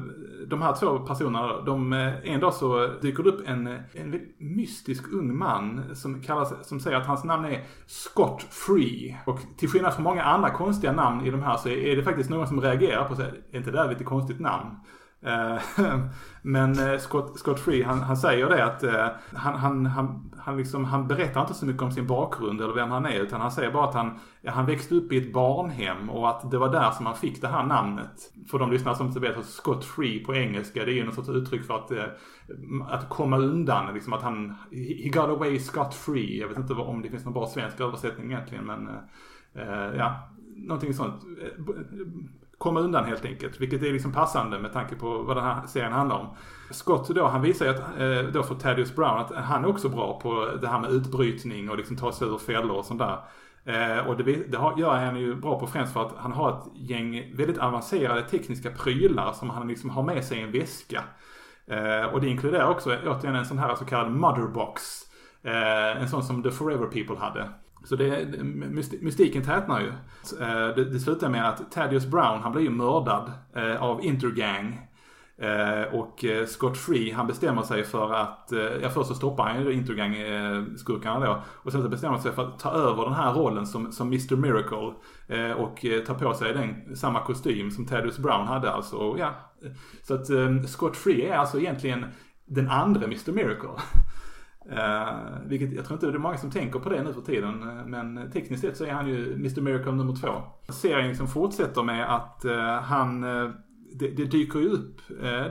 de 0.47 0.63
här 0.63 0.75
två 0.81 0.99
personerna, 0.99 1.61
de, 1.61 1.93
eh, 1.93 2.33
en 2.33 2.41
dag 2.41 2.55
så 2.55 2.87
dyker 3.03 3.23
det 3.23 3.29
upp 3.29 3.49
en, 3.49 3.67
en 3.93 4.21
mystisk 4.39 5.13
ung 5.13 5.39
man 5.39 5.83
som, 5.95 6.23
kallas, 6.23 6.69
som 6.69 6.81
säger 6.81 6.97
att 6.97 7.07
hans 7.07 7.25
namn 7.25 7.45
är 7.45 7.65
Scott 7.87 8.43
Free. 8.43 9.17
Och 9.27 9.39
till 9.57 9.69
skillnad 9.69 9.95
från 9.95 10.05
många 10.05 10.23
andra 10.23 10.51
konstiga 10.51 10.93
namn 10.93 11.27
i 11.27 11.31
de 11.31 11.43
här 11.43 11.57
så 11.57 11.69
är 11.69 11.97
det 11.97 12.03
faktiskt 12.03 12.31
någon 12.31 12.47
som 12.47 12.61
reagerar 12.61 13.09
på 13.09 13.17
sig, 13.17 13.43
är 13.53 13.59
inte 13.59 13.71
det 13.71 13.77
där 13.77 13.89
lite 13.89 14.05
konstigt 14.05 14.41
namn? 14.41 14.77
Eh, 15.23 15.63
men 16.43 16.79
eh, 16.79 16.99
Scott, 16.99 17.39
Scott 17.39 17.61
Free, 17.61 17.83
han, 17.83 18.01
han 18.01 18.17
säger 18.17 18.49
det 18.49 18.65
att 18.65 18.83
eh, 18.83 19.07
han, 19.35 19.55
han, 19.55 19.87
han, 19.87 20.31
han, 20.39 20.57
liksom, 20.57 20.85
han 20.85 21.09
berättar 21.09 21.41
inte 21.41 21.55
så 21.55 21.67
mycket 21.67 21.83
om 21.83 21.93
sin 21.93 22.07
bakgrund 22.07 22.61
eller 22.61 22.75
vem 22.75 22.91
han 22.91 23.07
är. 23.07 23.21
Utan 23.21 23.41
han 23.41 23.51
säger 23.51 23.71
bara 23.71 23.89
att 23.89 23.95
han, 23.95 24.19
ja, 24.41 24.53
han 24.53 24.67
växte 24.67 24.95
upp 24.95 25.13
i 25.13 25.19
ett 25.19 25.33
barnhem 25.33 26.11
och 26.11 26.29
att 26.29 26.51
det 26.51 26.59
var 26.59 26.73
där 26.73 26.91
som 26.91 27.07
han 27.07 27.17
fick 27.17 27.41
det 27.41 27.49
här 27.49 27.63
namnet. 27.65 28.33
För 28.51 28.59
de 28.59 28.71
lyssnare 28.71 28.97
som 28.97 29.07
inte 29.07 29.21
vet, 29.21 29.37
att 29.37 29.47
Scott 29.47 29.85
Free 29.85 30.25
på 30.25 30.35
engelska, 30.35 30.85
det 30.85 30.93
är 30.93 30.95
ju 30.95 31.05
något 31.05 31.15
sorts 31.15 31.29
uttryck 31.29 31.65
för 31.65 31.75
att, 31.75 31.91
att 32.89 33.09
komma 33.09 33.39
undan. 33.39 33.95
Liksom 33.95 34.13
att 34.13 34.23
han, 34.23 34.57
he 35.03 35.09
got 35.09 35.29
away 35.29 35.59
scott 35.59 35.95
free. 35.95 36.41
Jag 36.41 36.49
vet 36.49 36.59
inte 36.59 36.73
om 36.73 37.03
det 37.03 37.11
finns 37.11 37.25
någon 37.25 37.35
bra 37.35 37.47
svensk 37.47 37.81
översättning 37.81 38.33
egentligen 38.33 38.65
men, 38.67 38.89
ja, 39.97 40.29
någonting 40.57 40.95
sånt 40.95 41.23
komma 42.63 42.81
undan 42.81 43.05
helt 43.05 43.25
enkelt. 43.25 43.61
Vilket 43.61 43.83
är 43.83 43.93
liksom 43.93 44.13
passande 44.13 44.59
med 44.59 44.73
tanke 44.73 44.95
på 44.95 45.23
vad 45.23 45.37
den 45.37 45.45
här 45.45 45.67
serien 45.67 45.93
handlar 45.93 46.17
om. 46.17 46.37
Scott 46.71 47.09
då, 47.09 47.27
han 47.27 47.43
visar 47.43 47.67
ju 47.67 47.71
att, 47.71 47.81
eh, 47.81 48.33
då 48.33 48.43
för 48.43 48.55
Thaddeus 48.55 48.97
Brown 48.97 49.19
att 49.19 49.35
han 49.35 49.65
är 49.65 49.69
också 49.69 49.89
bra 49.89 50.21
på 50.21 50.49
det 50.61 50.69
här 50.69 50.81
med 50.81 50.91
utbrytning 50.91 51.71
och 51.71 51.77
liksom 51.77 51.97
ta 51.97 52.13
sig 52.13 52.29
ur 52.29 52.39
fällor 52.39 52.77
och 52.77 52.85
sånt 52.85 53.01
där. 53.01 53.19
Eh, 53.65 54.07
och 54.07 54.17
det, 54.17 54.23
det 54.23 54.59
gör 54.77 54.95
han 54.95 55.21
ju 55.21 55.35
bra 55.35 55.61
på 55.61 55.67
främst 55.67 55.93
för 55.93 56.03
att 56.03 56.15
han 56.17 56.33
har 56.33 56.51
ett 56.51 56.91
gäng 56.91 57.37
väldigt 57.37 57.59
avancerade 57.59 58.23
tekniska 58.23 58.71
prylar 58.71 59.33
som 59.33 59.51
han 59.51 59.69
liksom 59.69 59.91
har 59.91 60.03
med 60.03 60.25
sig 60.25 60.39
i 60.39 60.43
en 60.43 60.53
väska. 60.53 61.05
Eh, 61.67 62.05
och 62.05 62.21
det 62.21 62.29
inkluderar 62.29 62.69
också 62.69 62.91
återigen 63.07 63.37
en 63.37 63.47
sån 63.47 63.59
här 63.59 63.75
så 63.75 63.85
kallad 63.85 64.13
motherbox. 64.13 64.83
Eh, 65.43 66.03
en 66.03 66.09
sån 66.09 66.23
som 66.23 66.43
The 66.43 66.51
Forever 66.51 66.87
People 66.87 67.17
hade. 67.17 67.49
Så 67.85 67.97
det, 67.97 68.29
mystiken 69.01 69.43
tätnar 69.43 69.81
ju. 69.81 69.89
Eh, 70.41 70.75
det, 70.77 70.85
det 70.85 71.01
slutar 71.01 71.29
med 71.29 71.49
att 71.49 71.73
Thaddeus 71.73 72.07
Brown, 72.07 72.43
han 72.43 72.53
blir 72.53 72.63
ju 72.63 72.71
mördad 72.71 73.33
eh, 73.57 73.83
av 73.83 74.05
Intergang. 74.05 74.89
Eh, 75.39 75.95
och 75.95 76.25
Scott 76.47 76.79
Free, 76.79 77.13
han 77.13 77.27
bestämmer 77.27 77.63
sig 77.63 77.85
för 77.85 78.15
att, 78.15 78.53
ja 78.83 78.89
först 78.89 79.09
så 79.09 79.15
stoppar 79.15 79.49
han 79.49 79.65
ju 79.65 79.73
Intergang-skurkarna 79.73 81.27
då. 81.27 81.43
Och 81.49 81.73
sen 81.73 81.83
så 81.83 81.89
bestämmer 81.89 82.15
han 82.15 82.23
sig 82.23 82.33
för 82.33 82.49
att 82.49 82.59
ta 82.59 82.71
över 82.71 83.05
den 83.05 83.15
här 83.15 83.35
rollen 83.35 83.67
som, 83.67 83.93
som 83.93 84.09
Mr 84.09 84.37
Miracle. 84.37 84.95
Och 85.55 85.85
ta 86.07 86.15
på 86.15 86.35
sig 86.35 86.53
den, 86.53 86.97
samma 86.97 87.21
kostym 87.21 87.71
som 87.71 87.87
Thaddeus 87.87 88.19
Brown 88.19 88.47
hade 88.47 88.73
alltså. 88.73 88.97
Och, 88.97 89.19
ja. 89.19 89.35
Så 90.03 90.15
att 90.15 90.27
Scott 90.69 90.97
Free 90.97 91.27
är 91.27 91.37
alltså 91.37 91.61
egentligen 91.61 92.05
den 92.47 92.69
andra 92.69 93.05
Mr 93.05 93.33
Miracle. 93.33 93.71
Uh, 94.71 95.47
vilket 95.47 95.73
jag 95.73 95.85
tror 95.85 95.97
inte 95.97 96.07
det 96.07 96.13
är 96.13 96.19
många 96.19 96.39
som 96.39 96.51
tänker 96.51 96.79
på 96.79 96.89
det 96.89 97.03
nu 97.03 97.13
för 97.13 97.21
tiden. 97.21 97.63
Eh, 97.63 97.87
men 97.87 98.31
tekniskt 98.33 98.63
sett 98.63 98.77
så 98.77 98.85
är 98.85 98.93
han 98.93 99.09
ju 99.09 99.33
Mr 99.33 99.61
Miracle 99.61 99.93
nummer 99.93 100.17
två. 100.17 100.29
Serien 100.73 101.09
liksom 101.09 101.29
fortsätter 101.29 101.83
med 101.83 102.15
att 102.15 102.45
uh, 102.45 102.63
han 102.63 103.25
uh, 103.25 103.51
det, 103.95 104.09
det, 104.09 104.25
dyker 104.25 104.59
ju 104.59 104.69
upp 104.69 105.01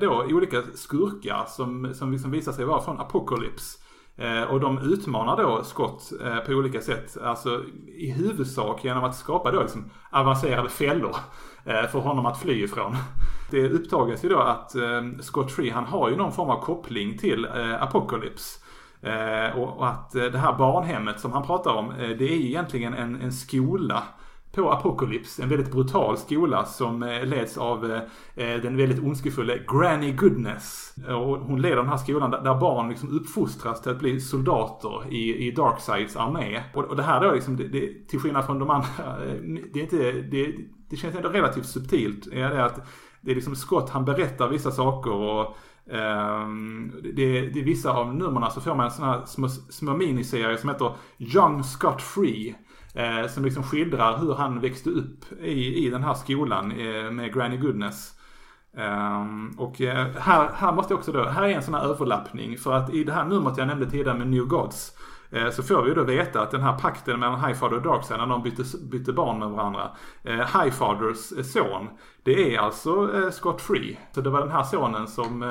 då 0.01 0.25
olika 0.29 0.61
skurkar 0.73 1.45
som, 1.47 1.93
som 1.93 2.11
liksom 2.11 2.31
visar 2.31 2.51
sig 2.51 2.65
vara 2.65 2.81
från 2.81 2.99
Apocalypse. 2.99 3.77
och 4.49 4.59
de 4.59 4.79
utmanar 4.79 5.37
då 5.37 5.63
Scott 5.63 6.11
på 6.45 6.51
olika 6.51 6.81
sätt. 6.81 7.17
Alltså 7.23 7.63
i 7.87 8.11
huvudsak 8.11 8.83
genom 8.83 9.03
att 9.03 9.15
skapa 9.15 9.51
då 9.51 9.61
liksom 9.61 9.89
avancerade 10.11 10.69
fällor 10.69 11.15
för 11.63 11.99
honom 11.99 12.25
att 12.25 12.41
fly 12.41 12.63
ifrån. 12.63 12.95
Det 13.51 13.69
upptagas 13.69 14.25
ju 14.25 14.29
då 14.29 14.39
att 14.39 14.75
Scott 15.19 15.51
Free 15.51 15.69
han 15.69 15.85
har 15.85 16.09
ju 16.09 16.15
någon 16.15 16.31
form 16.31 16.49
av 16.49 16.61
koppling 16.61 17.17
till 17.17 17.47
Apocalypse. 17.79 18.60
Eh, 19.03 19.57
och, 19.57 19.77
och, 19.77 19.87
att 19.87 20.15
eh, 20.15 20.23
det 20.23 20.37
här 20.37 20.57
barnhemmet 20.57 21.19
som 21.19 21.31
han 21.31 21.45
pratar 21.45 21.73
om, 21.73 21.91
eh, 21.91 22.09
det 22.09 22.25
är 22.25 22.45
egentligen 22.45 22.93
en, 22.93 23.21
en 23.21 23.31
skola 23.31 24.03
på 24.51 24.71
Apocalypse. 24.71 25.43
En 25.43 25.49
väldigt 25.49 25.71
brutal 25.71 26.17
skola 26.17 26.65
som 26.65 27.21
leds 27.23 27.57
av 27.57 28.01
den 28.35 28.77
väldigt 28.77 29.03
ondskefulla 29.03 29.53
Granny 29.67 30.11
Goodness. 30.11 30.95
Och 31.07 31.37
hon 31.39 31.61
leder 31.61 31.75
den 31.75 31.89
här 31.89 31.97
skolan 31.97 32.31
där, 32.31 32.59
barn 32.59 32.89
liksom 32.89 33.09
uppfostras 33.09 33.81
till 33.81 33.91
att 33.91 33.99
bli 33.99 34.19
soldater 34.19 35.13
i, 35.13 35.47
i 35.47 35.51
Darksides 35.51 36.15
armé. 36.15 36.63
Och, 36.73 36.83
och 36.83 36.95
det 36.95 37.03
här 37.03 37.21
då 37.21 37.31
liksom, 37.31 37.57
det, 37.57 37.67
det, 37.67 38.07
till 38.09 38.19
skillnad 38.19 38.45
från 38.45 38.59
de 38.59 38.69
andra, 38.69 38.87
det 39.73 39.79
är 39.79 39.83
inte, 39.83 40.11
det, 40.11 40.55
det 40.89 40.95
känns 40.95 41.15
ändå 41.15 41.29
relativt 41.29 41.65
subtilt. 41.65 42.27
Är 42.27 42.49
det 42.49 42.65
att 42.65 42.87
det 43.21 43.31
är 43.31 43.35
liksom 43.35 43.55
Scott, 43.55 43.89
han 43.89 44.05
berättar 44.05 44.47
vissa 44.47 44.71
saker 44.71 45.11
och 45.11 45.55
Um, 45.85 46.93
det, 47.03 47.41
det 47.41 47.59
är 47.59 47.63
vissa 47.63 47.91
av 47.91 48.15
numren 48.15 48.51
så 48.51 48.61
får 48.61 48.75
man 48.75 48.91
sådana 48.91 49.13
här 49.13 49.25
små, 49.25 49.47
små 49.49 49.97
miniserier 49.97 50.57
som 50.57 50.69
heter 50.69 50.95
Young 51.17 51.63
Scott 51.63 52.01
Free. 52.01 52.55
Eh, 52.93 53.27
som 53.27 53.45
liksom 53.45 53.63
skildrar 53.63 54.17
hur 54.17 54.33
han 54.33 54.59
växte 54.59 54.89
upp 54.89 55.41
i, 55.41 55.85
i 55.85 55.89
den 55.89 56.03
här 56.03 56.13
skolan 56.13 56.71
eh, 56.71 57.11
med 57.11 57.33
Granny 57.33 57.57
Goodness. 57.57 58.13
Um, 58.73 59.55
och 59.57 59.81
eh, 59.81 60.07
här, 60.19 60.49
här 60.53 60.71
måste 60.71 60.93
jag 60.93 60.99
också 60.99 61.11
då, 61.11 61.23
här 61.23 61.43
är 61.43 61.49
en 61.49 61.63
sån 61.63 61.73
här 61.73 61.83
överlappning. 61.83 62.57
För 62.57 62.73
att 62.73 62.93
i 62.93 63.03
det 63.03 63.13
här 63.13 63.25
numret 63.25 63.57
jag 63.57 63.67
nämnde 63.67 63.89
tidigare 63.89 64.17
med 64.17 64.27
New 64.27 64.45
Gods. 64.45 64.91
Eh, 65.31 65.49
så 65.49 65.63
får 65.63 65.83
vi 65.83 65.93
då 65.93 66.03
veta 66.03 66.41
att 66.41 66.51
den 66.51 66.61
här 66.61 66.77
pakten 66.77 67.19
mellan 67.19 67.45
Highfather 67.45 67.75
och 67.75 67.81
Darkseid 67.81 68.19
när 68.19 68.27
de 68.27 68.43
bytte, 68.43 68.63
bytte 68.91 69.13
barn 69.13 69.39
med 69.39 69.49
varandra. 69.49 69.91
Eh, 70.23 70.61
Highfathers 70.61 71.31
eh, 71.31 71.43
son, 71.43 71.89
det 72.23 72.55
är 72.55 72.59
alltså 72.59 73.09
Scott 73.31 73.61
Free. 73.61 73.99
Så 74.11 74.21
det 74.21 74.29
var 74.29 74.39
den 74.39 74.51
här 74.51 74.63
sonen 74.63 75.07
som, 75.07 75.43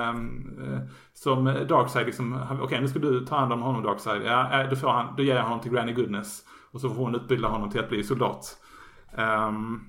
som 1.12 1.44
Darkseid 1.44 2.06
liksom, 2.06 2.42
okej 2.42 2.60
okay, 2.60 2.80
nu 2.80 2.88
ska 2.88 2.98
du 2.98 3.26
ta 3.26 3.38
hand 3.38 3.52
om 3.52 3.62
honom 3.62 3.82
Darkseid. 3.82 4.22
Ja, 4.22 4.66
då, 4.70 4.76
får 4.76 4.88
han, 4.88 5.16
då 5.16 5.22
ger 5.22 5.36
jag 5.36 5.42
honom 5.42 5.60
till 5.60 5.72
Granny 5.72 5.92
Goodness. 5.92 6.40
Och 6.72 6.80
så 6.80 6.88
får 6.88 6.96
hon 6.96 7.14
utbilda 7.14 7.48
honom 7.48 7.70
till 7.70 7.80
att 7.80 7.88
bli 7.88 8.02
soldat. 8.02 8.56
Um, 9.48 9.80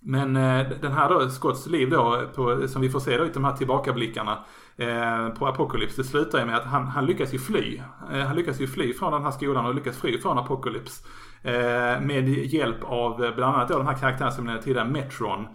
men 0.00 0.34
den 0.80 0.92
här 0.92 1.08
då, 1.08 1.28
Scotts 1.28 1.66
liv 1.66 1.90
då, 1.90 2.22
på, 2.34 2.68
som 2.68 2.82
vi 2.82 2.90
får 2.90 3.00
se 3.00 3.18
då 3.18 3.24
i 3.24 3.30
de 3.34 3.44
här 3.44 3.56
tillbakablickarna 3.56 4.44
Eh, 4.80 5.28
på 5.28 5.46
Apocalypse, 5.46 6.02
det 6.02 6.08
slutar 6.08 6.38
ju 6.38 6.44
med 6.44 6.56
att 6.56 6.64
han, 6.64 6.86
han 6.86 7.06
lyckas 7.06 7.34
ju 7.34 7.38
fly. 7.38 7.82
Eh, 8.12 8.20
han 8.20 8.36
lyckas 8.36 8.60
ju 8.60 8.66
fly 8.66 8.94
från 8.94 9.12
den 9.12 9.22
här 9.22 9.30
skolan 9.30 9.66
och 9.66 9.74
lyckas 9.74 9.98
fly 9.98 10.18
från 10.18 10.38
Apocalypse. 10.38 11.04
Eh, 11.42 12.00
med 12.00 12.28
hjälp 12.28 12.84
av 12.84 13.16
bland 13.16 13.56
annat 13.56 13.68
då 13.68 13.78
den 13.78 13.86
här 13.86 13.98
karaktären 13.98 14.32
som 14.32 14.46
jag 14.46 14.62
tidigare, 14.62 14.88
Metron. 14.88 15.46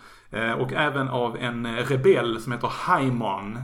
Och 0.59 0.73
även 0.73 1.09
av 1.09 1.37
en 1.37 1.77
rebell 1.77 2.39
som 2.41 2.51
heter 2.51 2.71
Haimon. 2.71 3.57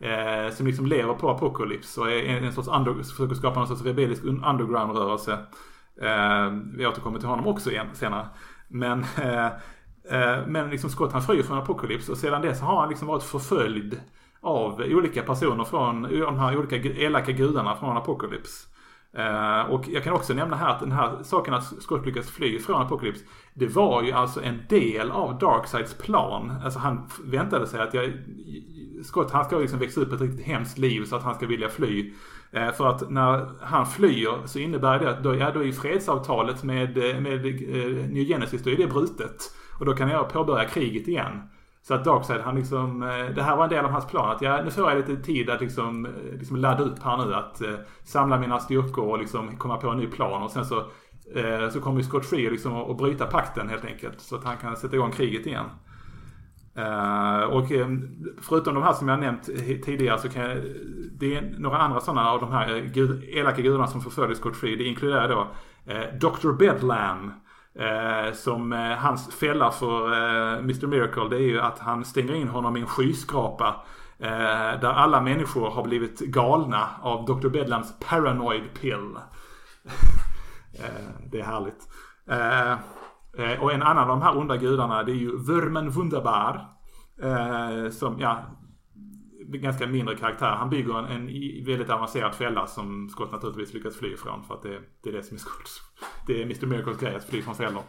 Eh, 0.00 0.54
som 0.54 0.66
liksom 0.66 0.86
lever 0.86 1.14
på 1.14 1.30
Apocalypse 1.30 2.00
och 2.00 2.12
är 2.12 2.42
en 2.42 2.52
sorts 2.52 2.68
under, 2.68 2.94
försöker 2.94 3.34
skapa 3.34 3.58
någon 3.58 3.68
sorts 3.68 3.84
rebellisk 3.84 4.24
underground-rörelse. 4.24 5.38
vi 6.76 6.86
återkommer 6.86 7.18
till 7.18 7.28
honom 7.28 7.46
också 7.46 7.70
igen 7.70 7.86
senare. 7.92 8.26
Men 8.68 9.04
Eh, 10.10 10.46
men 10.46 10.70
liksom 10.70 10.90
Scott 10.90 11.12
han 11.12 11.22
flyr 11.22 11.42
från 11.42 11.58
Apocalypse 11.58 12.12
och 12.12 12.18
sedan 12.18 12.42
dess 12.42 12.60
har 12.60 12.80
han 12.80 12.88
liksom 12.88 13.08
varit 13.08 13.22
förföljd 13.22 14.00
av 14.44 14.80
olika 14.80 15.22
personer 15.22 15.64
från 15.64 16.02
de 16.02 16.38
här 16.38 16.58
olika 16.58 16.76
elaka 16.76 17.32
gudarna 17.32 17.76
från 17.76 17.96
Apocalypse. 17.96 18.74
Uh, 19.18 19.70
och 19.70 19.88
jag 19.88 20.04
kan 20.04 20.12
också 20.12 20.34
nämna 20.34 20.56
här 20.56 20.68
att 20.68 20.80
den 20.80 20.92
här 20.92 21.22
saken 21.22 21.54
att 21.54 21.82
Scott 21.82 22.06
lyckas 22.06 22.30
fly 22.30 22.58
från 22.58 22.82
Apocalypse. 22.82 23.24
Det 23.54 23.66
var 23.66 24.02
ju 24.02 24.12
alltså 24.12 24.42
en 24.42 24.60
del 24.68 25.10
av 25.10 25.38
Darksides 25.38 25.98
plan. 25.98 26.52
Alltså 26.64 26.78
han 26.78 27.08
väntade 27.24 27.66
sig 27.66 27.80
att 27.80 27.94
jag... 27.94 28.12
Scott 29.04 29.30
han 29.30 29.44
ska 29.44 29.58
liksom 29.58 29.78
växa 29.78 30.00
upp 30.00 30.12
ett 30.12 30.20
riktigt 30.20 30.46
hemskt 30.46 30.78
liv 30.78 31.04
så 31.04 31.16
att 31.16 31.22
han 31.22 31.34
ska 31.34 31.46
vilja 31.46 31.68
fly. 31.68 32.12
Uh, 32.56 32.70
för 32.70 32.86
att 32.86 33.10
när 33.10 33.48
han 33.60 33.86
flyr 33.86 34.46
så 34.46 34.58
innebär 34.58 34.98
det 34.98 35.10
att 35.10 35.22
då, 35.22 35.36
ja, 35.36 35.50
då 35.50 35.64
är 35.64 35.72
fredsavtalet 35.72 36.62
med, 36.62 36.98
eh, 36.98 37.20
med 37.20 37.46
uh, 37.46 38.06
New 38.08 38.24
Genesis, 38.24 38.62
då 38.62 38.70
är 38.70 38.76
det 38.76 38.86
brutet. 38.86 39.36
Och 39.78 39.86
då 39.86 39.92
kan 39.92 40.08
jag 40.08 40.32
påbörja 40.32 40.68
kriget 40.68 41.08
igen. 41.08 41.42
Så 41.86 41.94
att 41.94 42.04
Darkseid 42.04 42.40
han 42.40 42.54
liksom, 42.54 43.02
eh, 43.02 43.34
det 43.34 43.42
här 43.42 43.56
var 43.56 43.64
en 43.64 43.70
del 43.70 43.84
av 43.84 43.90
hans 43.90 44.06
plan. 44.06 44.30
Att 44.30 44.42
jag, 44.42 44.64
nu 44.64 44.70
får 44.70 44.90
jag 44.90 44.96
lite 44.96 45.22
tid 45.22 45.50
att 45.50 45.60
liksom, 45.60 46.06
eh, 46.06 46.38
liksom 46.38 46.56
ladda 46.56 46.82
upp 46.82 47.02
här 47.02 47.16
nu. 47.16 47.34
Att 47.34 47.60
eh, 47.60 47.74
samla 48.04 48.38
mina 48.38 48.58
styrkor 48.58 49.08
och 49.08 49.18
liksom 49.18 49.56
komma 49.56 49.76
på 49.76 49.88
en 49.88 49.98
ny 49.98 50.06
plan. 50.06 50.42
Och 50.42 50.50
sen 50.50 50.64
så, 50.64 50.78
eh, 51.34 51.68
så 51.70 51.80
kommer 51.80 51.98
ju 51.98 52.04
Scott 52.04 52.26
Free 52.26 52.50
liksom 52.50 52.74
att 52.74 52.96
bryta 52.96 53.26
pakten 53.26 53.68
helt 53.68 53.84
enkelt. 53.84 54.20
Så 54.20 54.36
att 54.36 54.44
han 54.44 54.56
kan 54.56 54.76
sätta 54.76 54.96
igång 54.96 55.10
kriget 55.10 55.46
igen. 55.46 55.64
Eh, 56.74 57.42
och 57.42 57.72
eh, 57.72 57.88
förutom 58.42 58.74
de 58.74 58.82
här 58.82 58.92
som 58.92 59.08
jag 59.08 59.20
nämnt 59.20 59.44
tidigare 59.84 60.18
så 60.18 60.28
kan 60.28 60.42
jag, 60.42 60.58
det 61.18 61.36
är 61.36 61.54
några 61.58 61.78
andra 61.78 62.00
sådana 62.00 62.30
av 62.30 62.40
de 62.40 62.52
här 62.52 62.90
gud, 62.94 63.24
elaka 63.28 63.62
gudarna 63.62 63.86
som 63.86 64.00
förföljer 64.00 64.34
Scott 64.34 64.56
Free. 64.56 64.76
Det 64.76 64.84
inkluderar 64.84 65.28
då 65.28 65.48
Dr. 66.20 66.52
Bedlam. 66.52 67.32
Eh, 67.78 68.32
som 68.32 68.72
eh, 68.72 68.78
hans 68.78 69.34
fälla 69.34 69.70
för 69.70 70.12
eh, 70.12 70.58
Mr 70.58 70.86
Miracle 70.86 71.28
det 71.28 71.36
är 71.36 71.48
ju 71.48 71.60
att 71.60 71.78
han 71.78 72.04
stänger 72.04 72.34
in 72.34 72.48
honom 72.48 72.76
i 72.76 72.80
en 72.80 72.86
skyskrapa. 72.86 73.76
Eh, 74.18 74.80
där 74.80 74.92
alla 74.92 75.20
människor 75.20 75.70
har 75.70 75.82
blivit 75.84 76.20
galna 76.20 76.88
av 77.02 77.24
Dr 77.24 77.48
Bedlams 77.48 77.94
paranoid 78.08 78.74
pill. 78.80 79.16
Eh, 80.78 81.28
det 81.30 81.40
är 81.40 81.44
härligt. 81.44 81.88
Eh, 82.30 82.72
eh, 83.38 83.62
och 83.62 83.72
en 83.72 83.82
annan 83.82 84.02
av 84.02 84.08
de 84.08 84.22
här 84.22 84.38
onda 84.38 84.56
gudarna 84.56 85.02
det 85.02 85.12
är 85.12 85.16
ju 85.16 85.36
Wurmen 85.36 85.90
Wunderbar. 85.90 86.68
Eh, 87.22 87.90
som, 87.90 88.20
ja, 88.20 88.38
ganska 89.62 89.86
mindre 89.86 90.16
karaktär. 90.16 90.50
Han 90.50 90.70
bygger 90.70 90.98
en, 90.98 91.06
en 91.06 91.64
väldigt 91.64 91.90
avancerad 91.90 92.34
fälla 92.34 92.66
som 92.66 93.08
Scott 93.08 93.32
naturligtvis 93.32 93.74
lyckas 93.74 93.96
fly 93.96 94.12
ifrån. 94.12 94.44
För 94.44 94.54
att 94.54 94.62
det, 94.62 94.80
det 95.02 95.08
är 95.08 95.12
det 95.12 95.22
som 95.22 95.34
är 95.34 95.38
Scotts. 95.38 95.80
Det 96.26 96.40
är 96.40 96.42
Mr 96.42 96.66
Miracles 96.66 96.98
grej 96.98 97.14
att 97.14 97.24
fly 97.24 97.42
från 97.42 97.54
fällor. 97.54 97.82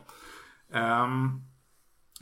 Um, 0.74 0.80
ehm, 0.80 1.42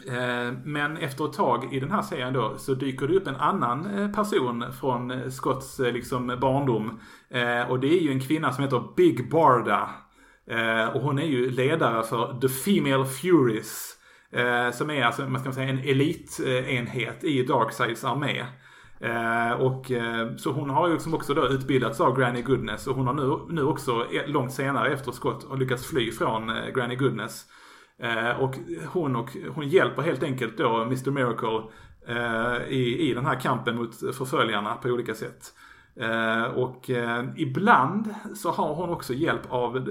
eh, 0.08 0.54
men 0.64 0.98
efter 0.98 1.26
ett 1.26 1.34
tag 1.34 1.74
i 1.74 1.80
den 1.80 1.92
här 1.92 2.02
serien 2.02 2.34
då 2.34 2.58
så 2.58 2.74
dyker 2.74 3.08
det 3.08 3.16
upp 3.16 3.28
en 3.28 3.36
annan 3.36 4.00
eh, 4.00 4.12
person 4.12 4.66
från 4.80 5.12
eh, 5.12 5.30
Scotts 5.30 5.80
liksom 5.80 6.28
barndom. 6.42 7.00
Och 7.70 7.80
det 7.80 7.98
är 7.98 8.02
ju 8.02 8.12
en 8.12 8.20
kvinna 8.20 8.52
som 8.52 8.64
heter 8.64 8.84
Big 8.96 9.30
Barda. 9.30 9.90
Och 10.94 11.02
hon 11.02 11.20
är 11.20 11.26
ju 11.26 11.52
ledare 11.52 12.04
för 12.04 12.40
The 12.42 12.50
Female 12.50 13.06
Furies. 13.06 13.98
Som 14.74 14.90
är 14.90 15.04
alltså, 15.04 15.30
man 15.30 15.42
ska 15.42 15.52
säga, 15.52 15.70
en 15.70 15.80
elitenhet 15.80 17.24
i 17.24 17.44
Darksides 17.44 18.04
armé. 18.04 18.46
Eh, 19.04 19.52
och, 19.52 19.92
eh, 19.92 20.36
så 20.36 20.52
hon 20.52 20.70
har 20.70 20.88
ju 20.88 20.94
liksom 20.94 21.14
också 21.14 21.34
då 21.34 21.48
utbildats 21.48 22.02
av 22.02 22.20
Granny 22.20 22.42
Goodness 22.42 22.88
och 22.88 22.96
hon 22.96 23.08
har 23.08 23.14
nu, 23.14 23.54
nu 23.54 23.64
också 23.64 24.06
eh, 24.14 24.28
långt 24.28 24.54
senare 24.54 24.94
efter 24.94 25.12
skott, 25.12 25.50
har 25.50 25.58
lyckats 25.58 25.86
fly 25.86 26.12
från 26.12 26.52
Granny 26.76 26.96
Goodness. 26.96 27.46
Och, 28.40 28.56
hon 28.88 29.16
och 29.16 29.30
hon 29.56 29.70
hjälper 29.70 30.02
helt 30.02 30.24
enkelt 30.24 30.58
då 30.58 30.82
Mr 30.82 31.12
Miracle 31.12 31.62
i, 32.68 33.10
i 33.10 33.14
den 33.14 33.26
här 33.26 33.40
kampen 33.40 33.76
mot 33.76 33.96
förföljarna 33.96 34.76
på 34.76 34.90
olika 34.90 35.14
sätt. 35.14 35.54
Och 36.56 36.90
ibland 37.36 38.16
så 38.36 38.52
har 38.52 38.76
hon 38.76 38.90
också 38.90 39.14
hjälp 39.14 39.42
av 39.50 39.90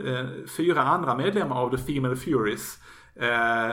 fyra 0.56 0.82
andra 0.82 1.16
medlemmar 1.16 1.56
av 1.56 1.76
The 1.76 1.92
Female 1.92 2.16
Furies. 2.16 2.78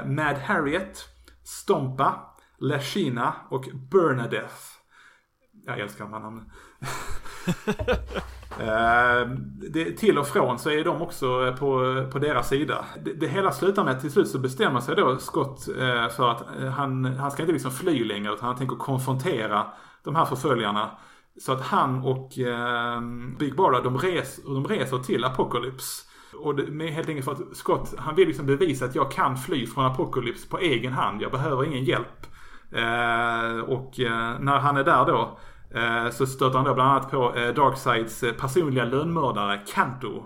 Mad 0.06 0.36
Harriet, 0.36 1.00
Stompa, 1.44 2.36
Lashina 2.58 3.34
och 3.50 3.70
Bernadette. 3.92 4.69
Jag 5.70 5.80
älskar 5.80 6.06
de 6.06 6.14
här 6.14 6.20
namnen. 6.20 6.46
eh, 8.60 9.38
det, 9.72 9.92
till 9.92 10.18
och 10.18 10.28
från 10.28 10.60
så 10.60 10.70
är 10.70 10.84
de 10.84 11.02
också 11.02 11.56
på, 11.60 12.04
på 12.12 12.20
deras 12.20 12.50
sida. 12.50 12.86
Det, 13.06 13.14
det 13.14 13.28
hela 13.28 13.52
slutar 13.52 13.84
med 13.84 13.94
att 13.94 14.02
till 14.02 14.12
slut 14.12 14.28
så 14.28 14.40
bestämmer 14.40 14.80
sig 14.80 14.96
då 14.96 15.18
Scott 15.18 15.68
eh, 15.68 16.10
för 16.10 16.30
att 16.30 16.42
eh, 16.62 16.70
han, 16.70 17.06
han 17.06 17.32
ska 17.32 17.44
inte 17.44 17.54
liksom 17.54 17.72
fly 17.72 18.04
längre 18.04 18.34
utan 18.34 18.48
han 18.48 18.58
tänker 18.58 18.76
konfrontera 18.76 19.66
de 20.04 20.16
här 20.16 20.26
förföljarna. 20.26 20.92
Så 21.40 21.52
att 21.52 21.62
han 21.62 22.04
och 22.04 22.40
eh, 22.40 23.02
Big 23.40 23.56
Barda 23.56 23.82
de, 23.82 23.98
res, 23.98 24.44
de 24.44 24.68
reser 24.68 24.98
till 24.98 25.24
Apocalypse. 25.24 26.06
Och 26.34 26.56
det, 26.56 26.72
med 26.72 26.94
helt 26.94 27.10
enkelt 27.10 27.26
för 27.26 27.32
att 27.32 27.58
Scott, 27.58 27.94
han 27.98 28.16
vill 28.16 28.28
liksom 28.28 28.46
bevisa 28.46 28.86
att 28.86 28.96
jag 28.96 29.12
kan 29.12 29.38
fly 29.38 29.68
från 29.68 29.86
Apocalypse 29.86 30.50
på 30.50 30.60
egen 30.60 30.94
hand. 30.94 31.22
Jag 31.22 31.32
behöver 31.32 31.64
ingen 31.64 31.84
hjälp. 31.84 32.26
Eh, 32.72 33.60
och 33.60 34.00
eh, 34.00 34.40
när 34.40 34.60
han 34.60 34.78
är 34.78 34.84
där 34.84 35.06
då 35.06 35.40
Eh, 35.76 36.10
så 36.12 36.26
stöter 36.26 36.58
han 36.58 36.66
då 36.66 36.74
bland 36.74 36.90
annat 36.90 37.12
på 37.12 37.36
eh, 37.36 37.54
Darksides 37.54 38.24
eh, 38.24 38.34
personliga 38.34 38.86
lönnmördare 38.86 39.62
Kanto. 39.74 40.24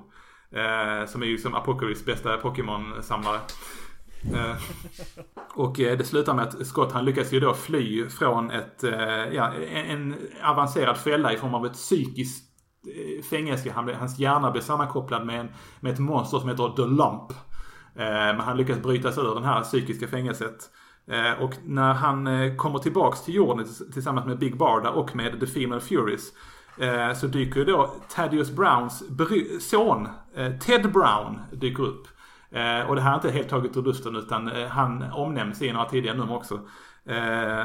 Som 1.07 1.23
är 1.23 1.25
ju 1.25 1.37
som 1.37 1.55
Apocalypse 1.55 2.05
bästa 2.05 2.37
Pokémon-samlare. 2.37 3.39
och 5.55 5.73
det 5.75 6.07
slutar 6.07 6.33
med 6.33 6.47
att 6.47 6.67
Scott 6.67 6.91
han 6.91 7.05
lyckas 7.05 7.33
ju 7.33 7.39
då 7.39 7.53
fly 7.53 8.09
från 8.09 8.51
ett, 8.51 8.83
ja, 9.31 9.53
en 9.71 10.15
avancerad 10.43 10.97
fälla 10.97 11.33
i 11.33 11.37
form 11.37 11.53
av 11.53 11.65
ett 11.65 11.73
psykiskt 11.73 12.45
fängelse. 13.29 13.71
Han, 13.71 13.89
hans 13.89 14.19
hjärna 14.19 14.51
blir 14.51 14.61
sammankopplad 14.61 15.25
med, 15.25 15.39
en, 15.39 15.49
med 15.79 15.93
ett 15.93 15.99
monster 15.99 16.39
som 16.39 16.49
heter 16.49 16.69
The 16.75 16.81
Lump. 16.81 17.33
Men 17.95 18.39
han 18.39 18.57
lyckas 18.57 18.79
bryta 18.79 19.11
sig 19.11 19.23
ur 19.23 19.35
det 19.35 19.45
här 19.45 19.63
psykiska 19.63 20.07
fängelset. 20.07 20.69
Eh, 21.07 21.43
och 21.43 21.53
när 21.65 21.93
han 21.93 22.27
eh, 22.27 22.55
kommer 22.55 22.79
tillbaks 22.79 23.23
till 23.23 23.35
jorden 23.35 23.65
tillsammans 23.93 24.25
med 24.25 24.39
Big 24.39 24.57
Barda 24.57 24.89
och 24.89 25.15
med 25.15 25.39
The 25.39 25.47
Female 25.47 25.81
Furies 25.81 26.33
eh, 26.77 27.13
så 27.13 27.27
dyker 27.27 27.59
ju 27.59 27.65
då 27.65 27.95
Thaddeus 28.09 28.51
Browns 28.51 29.03
son, 29.69 30.07
Ted 30.59 30.91
Brown, 30.91 31.39
dyker 31.51 31.83
upp. 31.83 32.07
Och 32.87 32.95
det 32.95 33.01
här 33.01 33.11
är 33.11 33.15
inte 33.15 33.31
helt 33.31 33.49
taget 33.49 33.77
ur 33.77 33.81
luften 33.81 34.15
utan 34.15 34.47
han 34.47 35.03
omnämns 35.13 35.61
i 35.61 35.73
några 35.73 35.89
tidigare 35.89 36.17
nummer 36.17 36.35
också. 36.35 36.59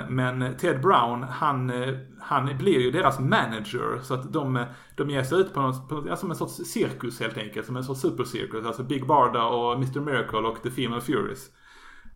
Men 0.08 0.56
Ted 0.56 0.80
Brown, 0.80 1.22
han, 1.22 1.72
han 2.20 2.58
blir 2.58 2.80
ju 2.80 2.90
deras 2.90 3.18
manager. 3.18 4.00
Så 4.02 4.14
att 4.14 4.32
de, 4.32 4.64
de 4.96 5.10
ger 5.10 5.22
sig 5.22 5.38
ut 5.38 5.54
på, 5.54 5.60
något, 5.60 5.88
på 5.88 6.16
som 6.16 6.30
en 6.30 6.36
sorts 6.36 6.54
cirkus 6.54 7.20
helt 7.20 7.38
enkelt. 7.38 7.66
Som 7.66 7.76
en 7.76 7.84
sorts 7.84 8.00
supercirkus. 8.00 8.66
Alltså 8.66 8.82
Big 8.82 9.06
Barda 9.06 9.44
och 9.44 9.74
Mr 9.74 10.00
Miracle 10.00 10.38
och 10.38 10.62
The 10.62 10.70
Female 10.70 11.00
Furies. 11.00 11.50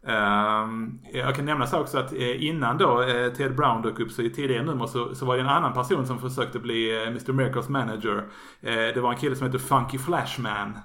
Um, 0.04 1.00
jag 1.12 1.34
kan 1.36 1.44
nämna 1.44 1.66
så 1.66 1.80
också 1.80 1.98
att 1.98 2.12
eh, 2.12 2.44
innan 2.44 2.78
då 2.78 3.02
eh, 3.02 3.32
Ted 3.32 3.56
Brown 3.56 3.82
dök 3.82 4.00
upp 4.00 4.10
så 4.10 4.22
i 4.22 4.30
tidigare 4.30 4.62
nummer 4.62 4.86
så, 4.86 5.14
så 5.14 5.26
var 5.26 5.36
det 5.36 5.42
en 5.42 5.48
annan 5.48 5.72
person 5.72 6.06
som 6.06 6.18
försökte 6.18 6.58
bli 6.58 7.02
eh, 7.02 7.06
Mr 7.08 7.32
Miracles 7.32 7.68
manager. 7.68 8.24
Det 8.94 9.00
var 9.00 9.12
en 9.12 9.18
kille 9.18 9.36
som 9.36 9.46
hette 9.46 9.58
Funky 9.58 9.98
Flashman. 9.98 10.78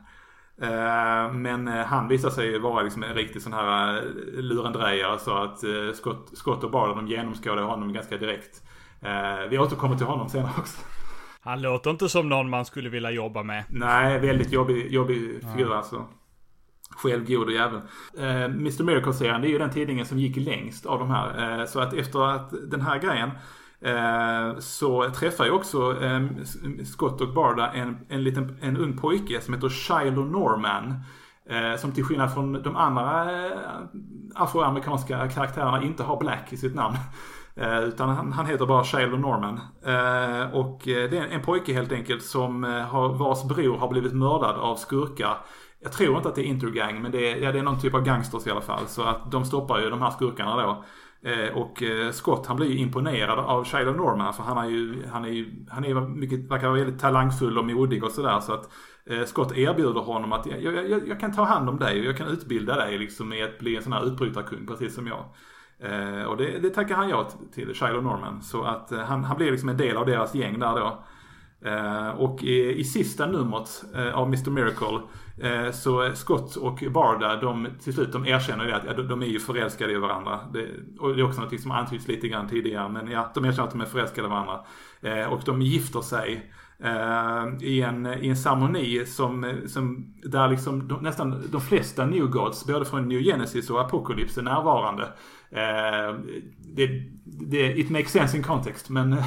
Eh, 0.62 1.34
men 1.34 1.68
han 1.68 2.08
visar 2.08 2.30
sig 2.30 2.60
vara 2.60 2.84
liksom 2.84 3.04
en 3.04 3.14
riktig 3.14 3.42
sån 3.42 3.54
här 3.54 4.04
lurendrejare 4.34 5.20
så 5.20 5.38
att 5.38 5.60
Scott, 5.96 6.30
Scott 6.34 6.64
och 6.64 6.72
Barlow 6.72 6.96
de 6.96 7.08
genomskådar 7.08 7.64
honom 7.64 7.94
ganska 7.94 8.18
direkt. 8.18 8.62
Vi 9.50 9.58
återkommer 9.58 9.96
till 9.96 10.06
honom 10.06 10.30
senare 10.30 10.52
också. 10.58 10.82
Han 11.42 11.62
låter 11.62 11.90
inte 11.90 12.10
som 12.10 12.30
någon 12.30 12.50
man 12.50 12.66
skulle 12.66 12.90
vilja 12.90 13.12
jobba 13.12 13.44
med. 13.44 13.64
Nej, 13.70 14.20
väldigt 14.20 14.52
jobbig, 14.52 14.92
jobbig 14.92 15.42
figur 15.54 15.74
alltså. 15.74 16.06
Självgod 16.98 17.48
och 17.48 17.52
jävel. 17.52 17.82
Eh, 18.18 18.44
Mr 18.44 18.84
Miracle-serien, 18.84 19.42
det 19.42 19.48
är 19.48 19.52
ju 19.52 19.58
den 19.58 19.70
tidningen 19.70 20.06
som 20.06 20.20
gick 20.20 20.38
längst 20.38 20.86
av 20.86 21.00
de 21.00 21.12
här. 21.12 21.60
Eh, 21.60 21.66
så 21.66 21.80
att 21.80 21.94
efter 21.94 22.36
att 22.36 22.54
den 22.72 22.82
här 22.82 23.00
grejen 23.00 23.30
eh, 23.82 24.60
så 24.60 25.10
träffar 25.10 25.46
ju 25.46 25.52
också 25.52 26.04
eh, 26.04 26.28
Scott 26.86 27.22
och 27.22 27.34
Barda 27.34 27.72
en, 27.72 27.98
en, 28.10 28.24
liten, 28.24 28.58
en 28.62 28.78
ung 28.78 28.98
pojke 28.98 29.42
som 29.42 29.54
heter 29.54 29.70
Shiloh 29.70 30.26
Norman. 30.26 30.94
Eh, 31.50 31.80
som 31.80 31.92
till 31.92 32.04
skillnad 32.04 32.34
från 32.34 32.54
de 32.64 32.76
andra 32.76 33.32
eh, 33.46 33.58
afroamerikanska 34.36 35.30
karaktärerna 35.30 35.84
inte 35.84 36.04
har 36.04 36.20
Black 36.20 36.54
i 36.54 36.58
sitt 36.58 36.76
namn. 36.76 36.96
Eh, 37.60 37.80
utan 37.80 38.10
han, 38.10 38.32
han, 38.32 38.46
heter 38.46 38.66
bara 38.66 38.84
Shiloh 38.84 39.20
Norman. 39.20 39.60
Eh, 39.86 40.56
och 40.56 40.88
eh, 40.88 41.10
det 41.10 41.18
är 41.18 41.28
en 41.28 41.42
pojke 41.42 41.74
helt 41.74 41.92
enkelt 41.92 42.24
som 42.24 42.64
eh, 42.64 42.82
har, 42.82 43.10
vars 43.10 43.44
bror 43.44 43.78
har 43.78 43.88
blivit 43.88 44.14
mördad 44.14 44.56
av 44.56 44.76
skurkar 44.76 45.38
jag 45.80 45.92
tror 45.92 46.18
inte 46.18 46.30
att 46.30 46.36
det 46.36 46.42
är 46.42 46.46
Intergang, 46.46 47.02
men 47.02 47.12
det 47.12 47.32
är, 47.32 47.38
ja, 47.38 47.52
det 47.52 47.60
är 47.60 47.64
någon 47.64 47.80
typ 47.80 47.94
av 47.94 48.04
gangsters 48.04 48.48
i 48.48 48.52
alla 48.52 48.62
fall. 48.62 48.88
Så 48.88 49.04
att 49.04 49.32
de 49.32 49.46
stoppar 49.46 49.80
ju 49.80 49.90
de 49.90 50.02
här 50.02 50.12
skurkarna 50.12 50.62
då. 50.62 50.84
Eh, 51.22 51.58
och 51.58 51.84
eh, 51.84 52.12
Scott 52.12 52.48
han 52.48 52.56
blir 52.56 52.68
ju 52.68 52.78
imponerad 52.78 53.40
av 53.40 53.64
Shiloh 53.66 53.96
Norman 53.96 54.34
för 54.34 54.44
han 54.44 54.58
är 54.58 54.70
ju, 54.70 55.08
han 55.12 55.26
är 55.26 55.30
ju, 55.30 55.66
han 55.70 55.86
är 55.86 56.02
mycket, 56.02 56.52
verkar 56.52 56.68
vara 56.68 56.80
väldigt 56.80 57.02
talangfull 57.02 57.58
och 57.58 57.66
modig 57.66 58.04
och 58.04 58.12
sådär. 58.12 58.40
Så 58.40 58.54
att 58.54 58.70
eh, 59.06 59.24
Scott 59.24 59.58
erbjuder 59.58 60.02
honom 60.02 60.34
att 60.34 60.46
jag, 60.46 60.62
jag, 60.62 61.08
jag, 61.08 61.20
kan 61.20 61.34
ta 61.34 61.44
hand 61.44 61.70
om 61.70 61.80
dig 61.80 62.00
och 62.00 62.06
jag 62.06 62.18
kan 62.18 62.28
utbilda 62.28 62.76
dig 62.76 62.98
liksom 62.98 63.34
i 63.34 63.44
att 63.44 63.60
bli 63.60 63.76
en 63.76 63.84
sån 63.84 63.94
här 63.94 64.08
utbrytarkung 64.08 64.68
precis 64.68 64.96
som 64.96 65.08
jag. 65.08 65.26
Eh, 65.80 66.24
och 66.24 66.38
det, 66.38 66.60
det 66.60 66.70
tackar 66.70 66.96
han 66.96 67.10
ja 67.10 67.30
till, 67.54 67.74
Shiloh 67.74 68.04
Norman. 68.04 68.42
Så 68.42 68.64
att 68.64 68.92
eh, 68.92 69.00
han, 69.00 69.24
han 69.24 69.38
blir 69.38 69.52
liksom 69.52 69.70
en 69.70 69.78
del 69.78 69.98
av 69.98 70.06
deras 70.06 70.36
gäng 70.36 70.60
där 70.60 70.76
då. 70.76 71.04
Eh, 71.66 72.10
och 72.10 72.44
i, 72.44 72.80
i 72.80 72.84
sista 72.84 73.26
numret 73.26 73.84
eh, 73.96 74.18
av 74.18 74.28
Mr 74.28 74.50
Miracle 74.50 75.00
eh, 75.42 75.72
så 75.72 76.12
Scott 76.16 76.56
och 76.56 76.84
Barda, 76.92 77.36
de, 77.36 77.68
till 77.84 77.94
slut 77.94 78.12
de 78.12 78.26
erkänner 78.26 78.66
ju 78.66 78.72
att 78.72 79.10
de 79.10 79.22
är 79.22 79.26
ju 79.26 79.40
förälskade 79.40 79.94
i 79.94 79.98
varandra. 79.98 80.40
Det, 80.54 80.68
och 81.00 81.16
det 81.16 81.22
är 81.22 81.26
också 81.26 81.42
något 81.42 81.62
som 81.62 81.72
antyds 81.72 82.08
lite 82.08 82.28
grann 82.28 82.48
tidigare. 82.48 82.90
Men 82.90 83.12
ja, 83.12 83.32
de 83.34 83.46
erkänner 83.46 83.68
att 83.68 83.72
de 83.72 83.82
är 83.82 83.86
förälskade 83.86 84.28
i 84.28 84.30
varandra. 84.30 84.60
Och 85.30 85.42
de 85.46 85.62
gifter 85.62 86.02
sig 86.02 86.52
Eh, 86.84 87.48
i, 87.62 87.82
en, 87.82 88.06
i 88.06 88.30
en 88.30 88.38
ceremoni 88.38 89.06
som, 89.06 89.62
som 89.68 90.14
där 90.24 90.48
liksom 90.48 90.88
de, 90.88 91.04
nästan 91.04 91.44
de 91.52 91.62
flesta 91.62 92.06
New 92.06 92.26
Gods, 92.26 92.66
både 92.66 92.86
från 92.86 93.08
New 93.08 93.22
Genesis 93.22 93.70
och 93.70 93.82
Apocalypse 93.82 94.42
är 94.42 94.44
närvarande. 94.44 95.04
Uh, 95.52 96.20
det, 96.76 96.88
det, 97.26 97.80
it 97.80 97.90
makes 97.90 98.12
sense 98.12 98.38
in 98.38 98.44
context 98.44 98.90
men 98.90 99.14
uh, 99.14 99.20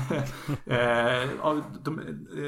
de, 1.83 2.01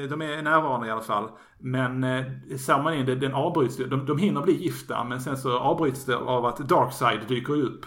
de, 0.09 0.21
är 0.21 0.41
närvarande 0.41 0.87
i 0.87 0.91
alla 0.91 1.01
fall. 1.01 1.29
Men 1.59 2.03
uh, 2.03 2.25
ceremonin 2.57 3.05
den 3.05 3.33
avbryts, 3.33 3.77
de, 3.77 4.05
de 4.05 4.17
hinner 4.17 4.41
bli 4.41 4.63
gifta 4.63 5.03
men 5.03 5.21
sen 5.21 5.37
så 5.37 5.59
avbryts 5.59 6.05
det 6.05 6.17
av 6.17 6.45
att 6.45 6.57
Darkside 6.57 7.27
dyker 7.27 7.53
upp. 7.53 7.85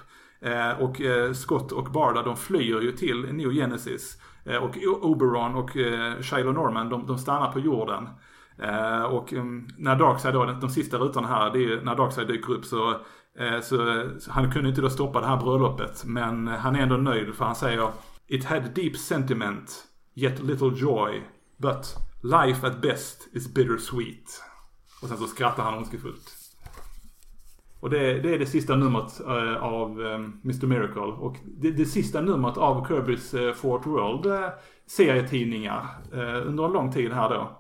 Och 0.78 1.00
Scott 1.34 1.72
och 1.72 1.92
Barda 1.92 2.22
de 2.22 2.36
flyr 2.36 2.80
ju 2.80 2.92
till 2.92 3.32
New 3.32 3.52
Genesis. 3.52 4.18
Eh, 4.46 4.56
och 4.56 4.76
Oberon 5.02 5.54
och 5.54 5.76
eh, 5.76 6.20
Shiloh 6.22 6.54
Norman 6.54 6.88
de, 6.88 7.06
de 7.06 7.18
stannar 7.18 7.52
på 7.52 7.60
jorden. 7.60 8.08
Eh, 8.62 9.02
och 9.02 9.32
um, 9.32 9.68
när 9.76 9.96
Darkside 9.96 10.34
då, 10.34 10.44
de, 10.44 10.60
de 10.60 10.70
sista 10.70 10.98
rutorna 10.98 11.28
här, 11.28 11.50
det 11.50 11.64
är 11.64 11.80
när 11.80 11.96
Darkside 11.96 12.28
dyker 12.28 12.52
upp 12.52 12.64
så, 12.64 12.90
eh, 13.38 13.60
så, 13.62 14.08
så, 14.18 14.30
han 14.32 14.52
kunde 14.52 14.68
inte 14.68 14.80
då 14.80 14.90
stoppa 14.90 15.20
det 15.20 15.26
här 15.26 15.36
bröllopet. 15.36 16.04
Men 16.04 16.46
han 16.46 16.76
är 16.76 16.80
ändå 16.80 16.96
nöjd 16.96 17.34
för 17.34 17.44
han 17.44 17.54
säger 17.54 17.88
It 18.26 18.44
had 18.44 18.62
deep 18.74 18.96
sentiment, 18.96 19.84
yet 20.14 20.42
little 20.42 20.70
joy, 20.74 21.22
but 21.56 21.96
life 22.22 22.66
at 22.66 22.80
best 22.80 23.28
is 23.32 23.54
bittersweet. 23.54 24.42
Och 25.02 25.08
sen 25.08 25.16
så 25.16 25.26
skrattar 25.26 25.62
han 25.62 25.74
ondskefullt. 25.74 26.35
Och 27.86 27.92
det, 27.92 28.20
det, 28.20 28.34
är 28.34 28.38
det 28.38 28.46
sista 28.46 28.76
numret 28.76 29.20
uh, 29.28 29.64
av 29.64 30.02
eh, 30.02 30.14
um, 30.14 30.40
Mr 30.44 30.66
Miracle. 30.66 31.02
Och 31.02 31.36
det, 31.44 31.70
det, 31.70 31.84
sista 31.84 32.20
numret 32.20 32.56
av 32.56 32.86
Kirbys 32.88 33.34
eh, 33.34 33.42
uh, 33.42 33.52
Fort 33.52 33.86
World 33.86 34.26
uh, 34.26 34.48
serietidningar 34.86 35.86
under 36.46 36.64
en 36.64 36.72
lång 36.72 36.92
tid 36.92 37.12
här 37.12 37.28
då. 37.28 37.58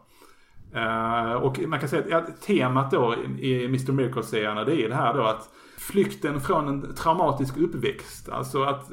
och 1.40 1.58
man 1.68 1.80
kan 1.80 1.88
säga 1.88 2.16
att 2.16 2.42
temat 2.42 2.90
då 2.90 3.14
i 3.38 3.64
Mr 3.64 3.92
Miracle-serierna 3.92 4.64
det 4.64 4.82
är 4.82 4.88
det 4.88 4.94
här 4.94 5.14
då 5.14 5.22
att 5.22 5.48
flykten 5.78 6.40
från 6.40 6.68
en 6.68 6.94
traumatisk 6.94 7.56
uppväxt. 7.56 8.28
Alltså 8.28 8.62
att 8.62 8.90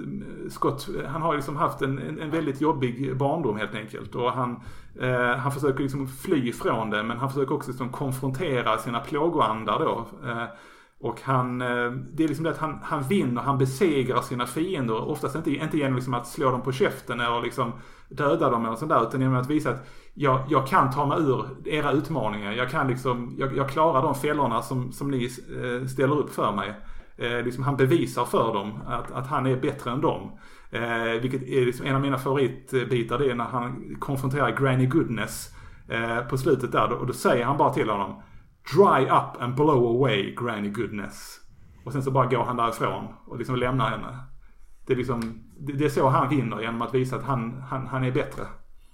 Scott, 0.50 0.90
han 1.08 1.22
har 1.22 1.36
liksom 1.36 1.56
haft 1.56 1.82
en, 1.82 2.00
en, 2.00 2.20
en 2.20 2.30
väldigt 2.30 2.62
jobbig 2.62 3.18
barndom 3.18 3.58
helt 3.58 3.76
enkelt. 3.76 4.16
Och 4.16 4.32
han, 4.32 4.60
eh, 5.00 5.36
han 5.36 5.52
försöker 5.52 5.84
liksom 5.84 6.08
fly 6.08 6.54
från 6.54 6.90
det 6.90 7.04
men 7.04 7.18
han 7.18 7.30
försöker 7.30 7.56
också 7.56 7.72
liksom 7.72 7.90
konfrontera 7.90 8.78
sina 8.78 9.00
plågoandar 9.00 9.80
då. 9.80 10.06
Eh, 10.30 10.46
och 11.04 11.22
han, 11.22 11.62
eh, 11.62 11.92
det 11.92 12.24
är 12.24 12.28
liksom 12.28 12.44
det 12.44 12.52
att 12.52 12.58
han, 12.58 12.80
han 12.84 13.04
vinner, 13.04 13.42
han 13.42 13.58
besegrar 13.58 14.22
sina 14.22 14.46
fiender. 14.46 15.10
Oftast 15.10 15.36
inte, 15.36 15.52
inte 15.52 15.78
genom 15.78 15.96
liksom 15.96 16.14
att 16.14 16.28
slå 16.28 16.52
dem 16.52 16.62
på 16.62 16.72
käften 16.72 17.20
eller 17.20 17.42
liksom 17.42 17.72
döda 18.10 18.50
dem 18.50 18.66
eller 18.66 18.76
sånt 18.76 18.92
där. 18.92 19.08
Utan 19.08 19.22
genom 19.22 19.36
att 19.36 19.50
visa 19.50 19.70
att 19.70 19.88
jag, 20.14 20.42
jag 20.50 20.68
kan 20.68 20.92
ta 20.92 21.06
mig 21.06 21.18
ur 21.22 21.46
era 21.66 21.92
utmaningar. 21.92 22.52
Jag 22.52 22.70
kan 22.70 22.88
liksom, 22.88 23.36
jag, 23.38 23.58
jag 23.58 23.70
klarar 23.70 24.02
de 24.02 24.16
fällorna 24.16 24.62
som, 24.62 24.92
som 24.92 25.12
ni 25.12 25.24
eh, 25.26 25.88
ställer 25.88 26.20
upp 26.20 26.34
för 26.34 26.52
mig. 26.52 26.74
Eh, 27.18 27.44
liksom 27.46 27.64
han 27.64 27.78
bevisar 27.78 28.26
för 28.26 28.54
dem 28.54 28.80
att, 28.88 29.12
att 29.12 29.28
han 29.28 29.46
är 29.46 29.56
bättre 29.56 29.92
än 29.92 30.02
dem. 30.02 30.32
Eh, 30.72 31.22
vilket 31.22 31.44
är 31.44 31.66
liksom 31.66 31.86
en 31.86 31.96
av 31.96 32.02
mina 32.02 32.18
favoritbitar. 32.18 33.20
Det 33.20 33.32
är 33.32 33.36
när 33.36 33.46
han 33.46 33.96
konfronterar 34.00 34.58
Granny 34.62 34.86
Goodness 34.86 35.50
eh, 35.88 36.20
på 36.20 36.38
slutet 36.38 36.72
där. 36.72 36.92
Och 36.92 37.08
då 37.08 37.14
säger 37.14 37.46
han 37.46 37.58
bara 37.58 37.74
till 37.74 37.90
honom 37.90 38.22
Dry 38.72 39.06
up 39.06 39.42
and 39.42 39.56
blow 39.56 39.96
away 39.96 40.36
granny 40.36 40.70
goodness. 40.70 41.40
Och 41.84 41.92
sen 41.92 42.04
så 42.04 42.12
bara 42.12 42.26
går 42.26 42.44
han 42.44 42.58
därifrån 42.58 43.08
och 43.26 43.38
liksom 43.38 43.56
lämnar 43.56 43.90
henne. 43.90 44.18
Det 44.88 44.94
är 44.94 44.98
liksom, 44.98 45.44
det 45.60 45.86
är 45.86 45.90
så 45.90 46.08
han 46.08 46.30
vinner 46.30 46.62
genom 46.62 46.82
att 46.82 46.94
visa 46.96 47.16
att 47.16 47.24
han, 47.24 47.62
han, 47.62 47.88
han 47.88 48.04
är 48.04 48.12
bättre. 48.12 48.42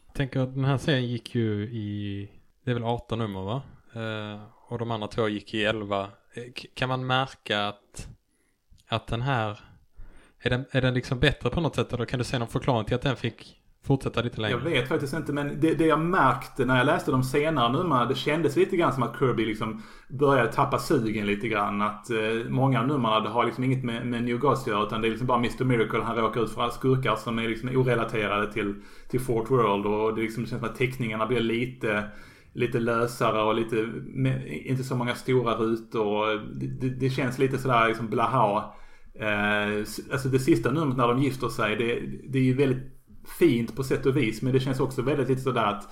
Jag 0.05 0.15
tänker 0.15 0.39
att 0.39 0.55
den 0.55 0.65
här 0.65 0.77
serien 0.77 1.07
gick 1.07 1.35
ju 1.35 1.63
i, 1.63 2.29
det 2.65 2.71
är 2.71 2.75
väl 2.75 2.83
18 2.83 3.19
nummer 3.19 3.41
va? 3.41 3.61
Eh, 3.93 4.41
och 4.67 4.79
de 4.79 4.91
andra 4.91 5.07
två 5.07 5.27
gick 5.27 5.53
i 5.53 5.65
11. 5.65 6.01
Eh, 6.33 6.43
kan 6.73 6.89
man 6.89 7.07
märka 7.07 7.67
att, 7.67 8.07
att 8.87 9.07
den 9.07 9.21
här, 9.21 9.59
är 10.39 10.49
den, 10.49 10.65
är 10.71 10.81
den 10.81 10.93
liksom 10.93 11.19
bättre 11.19 11.49
på 11.49 11.61
något 11.61 11.75
sätt? 11.75 11.93
Eller 11.93 12.05
kan 12.05 12.19
du 12.19 12.25
se 12.25 12.39
någon 12.39 12.47
förklaring 12.47 12.85
till 12.85 12.95
att 12.95 13.01
den 13.01 13.15
fick 13.15 13.58
fortsätta 13.83 14.21
lite 14.21 14.41
längre? 14.41 14.57
Jag 14.57 14.63
vet 14.63 14.87
faktiskt 14.87 15.13
inte 15.13 15.33
men 15.33 15.59
det, 15.59 15.73
det 15.73 15.85
jag 15.85 15.99
märkte 15.99 16.65
när 16.65 16.77
jag 16.77 16.85
läste 16.85 17.11
de 17.11 17.23
senare 17.23 17.71
numren. 17.71 18.07
Det 18.07 18.15
kändes 18.15 18.55
lite 18.55 18.77
grann 18.77 18.93
som 18.93 19.03
att 19.03 19.19
Kirby 19.19 19.45
liksom 19.45 19.81
började 20.09 20.51
tappa 20.51 20.79
sugen 20.79 21.27
lite 21.27 21.47
grann. 21.47 21.81
Att 21.81 22.09
eh, 22.09 22.49
många 22.49 22.81
numren 22.81 23.25
har 23.25 23.45
liksom 23.45 23.63
inget 23.63 23.83
med, 23.83 24.07
med 24.07 24.23
New 24.23 24.37
Gods 24.37 24.61
att 24.61 24.67
göra 24.67 24.83
utan 24.83 25.01
det 25.01 25.07
är 25.07 25.09
liksom 25.09 25.27
bara 25.27 25.37
Mr 25.37 25.63
Miracle 25.63 26.01
han 26.01 26.15
råkar 26.15 26.41
ut 26.43 26.51
för 26.51 26.69
skurkar 26.69 27.15
som 27.15 27.39
är 27.39 27.47
liksom 27.47 27.69
orelaterade 27.69 28.53
till, 28.53 28.75
till 29.09 29.19
Fort 29.19 29.51
World. 29.51 29.85
Och 29.85 30.15
det, 30.15 30.21
liksom, 30.21 30.45
känns 30.45 30.61
som 30.61 30.69
att 30.69 30.75
teckningarna 30.75 31.25
blir 31.25 31.39
lite 31.39 32.03
lite 32.53 32.79
lösare 32.79 33.41
och 33.41 33.55
lite, 33.55 33.75
med, 34.03 34.47
inte 34.47 34.83
så 34.83 34.95
många 34.95 35.15
stora 35.15 35.53
rutor. 35.53 36.35
Det, 36.59 36.67
det, 36.67 36.89
det 36.89 37.09
känns 37.09 37.39
lite 37.39 37.57
sådär 37.57 37.87
liksom 37.87 38.07
blaha. 38.07 38.73
Eh, 39.19 39.79
alltså 40.11 40.29
det 40.29 40.39
sista 40.39 40.71
numret 40.71 40.97
när 40.97 41.07
de 41.07 41.21
gifter 41.23 41.47
sig, 41.49 41.75
det, 41.75 41.99
det 42.29 42.39
är 42.39 42.43
ju 42.43 42.53
väldigt 42.53 42.98
fint 43.39 43.75
på 43.75 43.83
sätt 43.83 44.05
och 44.05 44.17
vis. 44.17 44.41
Men 44.41 44.53
det 44.53 44.59
känns 44.59 44.79
också 44.79 45.01
väldigt 45.01 45.29
lite 45.29 45.41
sådär 45.41 45.65
att 45.65 45.89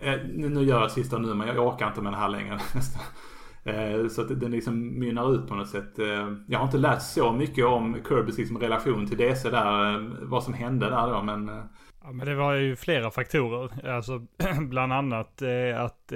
eh, 0.00 0.20
nu 0.34 0.62
gör 0.62 0.80
jag 0.80 0.90
sista 0.90 1.18
nu 1.18 1.34
men 1.34 1.48
jag 1.48 1.66
orkar 1.66 1.88
inte 1.88 2.00
med 2.00 2.12
det 2.12 2.16
här 2.16 2.28
längre. 2.28 2.60
Eh, 3.64 4.08
så 4.08 4.22
att 4.22 4.40
den 4.40 4.50
liksom 4.50 4.98
mynnar 4.98 5.34
ut 5.34 5.48
på 5.48 5.54
något 5.54 5.68
sätt. 5.68 5.98
Eh, 5.98 6.32
jag 6.48 6.58
har 6.58 6.64
inte 6.64 6.78
läst 6.78 7.14
så 7.14 7.32
mycket 7.32 7.64
om 7.64 7.96
Kirbys 8.08 8.38
liksom 8.38 8.58
relation 8.58 9.06
till 9.06 9.18
DC 9.18 9.50
där. 9.50 9.98
Vad 10.26 10.44
som 10.44 10.54
hände 10.54 10.90
där 10.90 11.12
då 11.12 11.22
men 11.22 11.48
Ja, 12.04 12.12
men 12.12 12.26
det 12.26 12.34
var 12.34 12.54
ju 12.54 12.76
flera 12.76 13.10
faktorer. 13.10 13.88
Alltså 13.88 14.26
bland 14.60 14.92
annat 14.92 15.42
att 15.76 16.08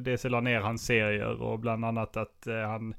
DC 0.00 0.28
la 0.28 0.40
ner 0.40 0.60
hans 0.60 0.86
serier 0.86 1.42
och 1.42 1.58
bland 1.58 1.84
annat 1.84 2.16
att 2.16 2.46
han 2.66 2.94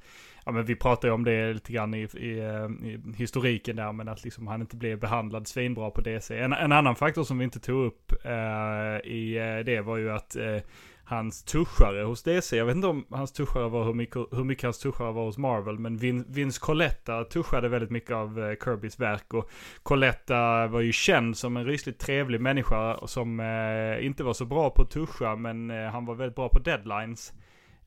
ja 0.47 0.53
men 0.53 0.65
vi 0.65 0.75
pratade 0.75 1.07
ju 1.07 1.13
om 1.13 1.23
det 1.23 1.53
lite 1.53 1.73
grann 1.73 1.93
i, 1.93 2.01
i, 2.01 2.39
eh, 2.39 2.87
i, 2.87 3.01
historiken 3.17 3.75
där, 3.75 3.91
men 3.91 4.07
att 4.07 4.23
liksom 4.23 4.47
han 4.47 4.61
inte 4.61 4.75
blev 4.75 4.99
behandlad 4.99 5.47
svinbra 5.47 5.89
på 5.91 6.01
DC. 6.01 6.37
En, 6.37 6.53
en 6.53 6.71
annan 6.71 6.95
faktor 6.95 7.23
som 7.23 7.37
vi 7.37 7.43
inte 7.43 7.59
tog 7.59 7.85
upp 7.85 8.11
eh, 8.25 9.11
i 9.11 9.37
eh, 9.37 9.65
det 9.65 9.81
var 9.81 9.97
ju 9.97 10.11
att 10.11 10.35
eh, 10.35 10.57
hans 11.03 11.43
tuschare 11.43 12.03
hos 12.03 12.23
DC, 12.23 12.57
jag 12.57 12.65
vet 12.65 12.75
inte 12.75 12.87
om 12.87 13.05
hans 13.09 13.31
tuschare 13.31 13.69
var 13.69 13.85
hur 13.85 13.93
mycket, 13.93 14.27
hur 14.31 14.43
mycket 14.43 14.63
hans 14.63 14.79
tuschare 14.79 15.11
var 15.11 15.25
hos 15.25 15.37
Marvel, 15.37 15.79
men 15.79 15.97
Vin, 15.97 16.25
Vince 16.27 16.59
Coletta 16.59 17.23
tuschade 17.23 17.69
väldigt 17.69 17.91
mycket 17.91 18.11
av 18.11 18.39
eh, 18.39 18.55
Kirbys 18.63 18.99
verk 18.99 19.33
och 19.33 19.49
Coletta 19.83 20.67
var 20.67 20.81
ju 20.81 20.91
känd 20.91 21.37
som 21.37 21.57
en 21.57 21.65
rysligt 21.65 21.99
trevlig 21.99 22.41
människa 22.41 23.07
som 23.07 23.39
eh, 23.39 24.05
inte 24.05 24.23
var 24.23 24.33
så 24.33 24.45
bra 24.45 24.69
på 24.69 24.81
att 24.81 24.91
tuscha, 24.91 25.35
men 25.35 25.71
eh, 25.71 25.91
han 25.91 26.05
var 26.05 26.15
väldigt 26.15 26.35
bra 26.35 26.49
på 26.49 26.59
deadlines. 26.59 27.33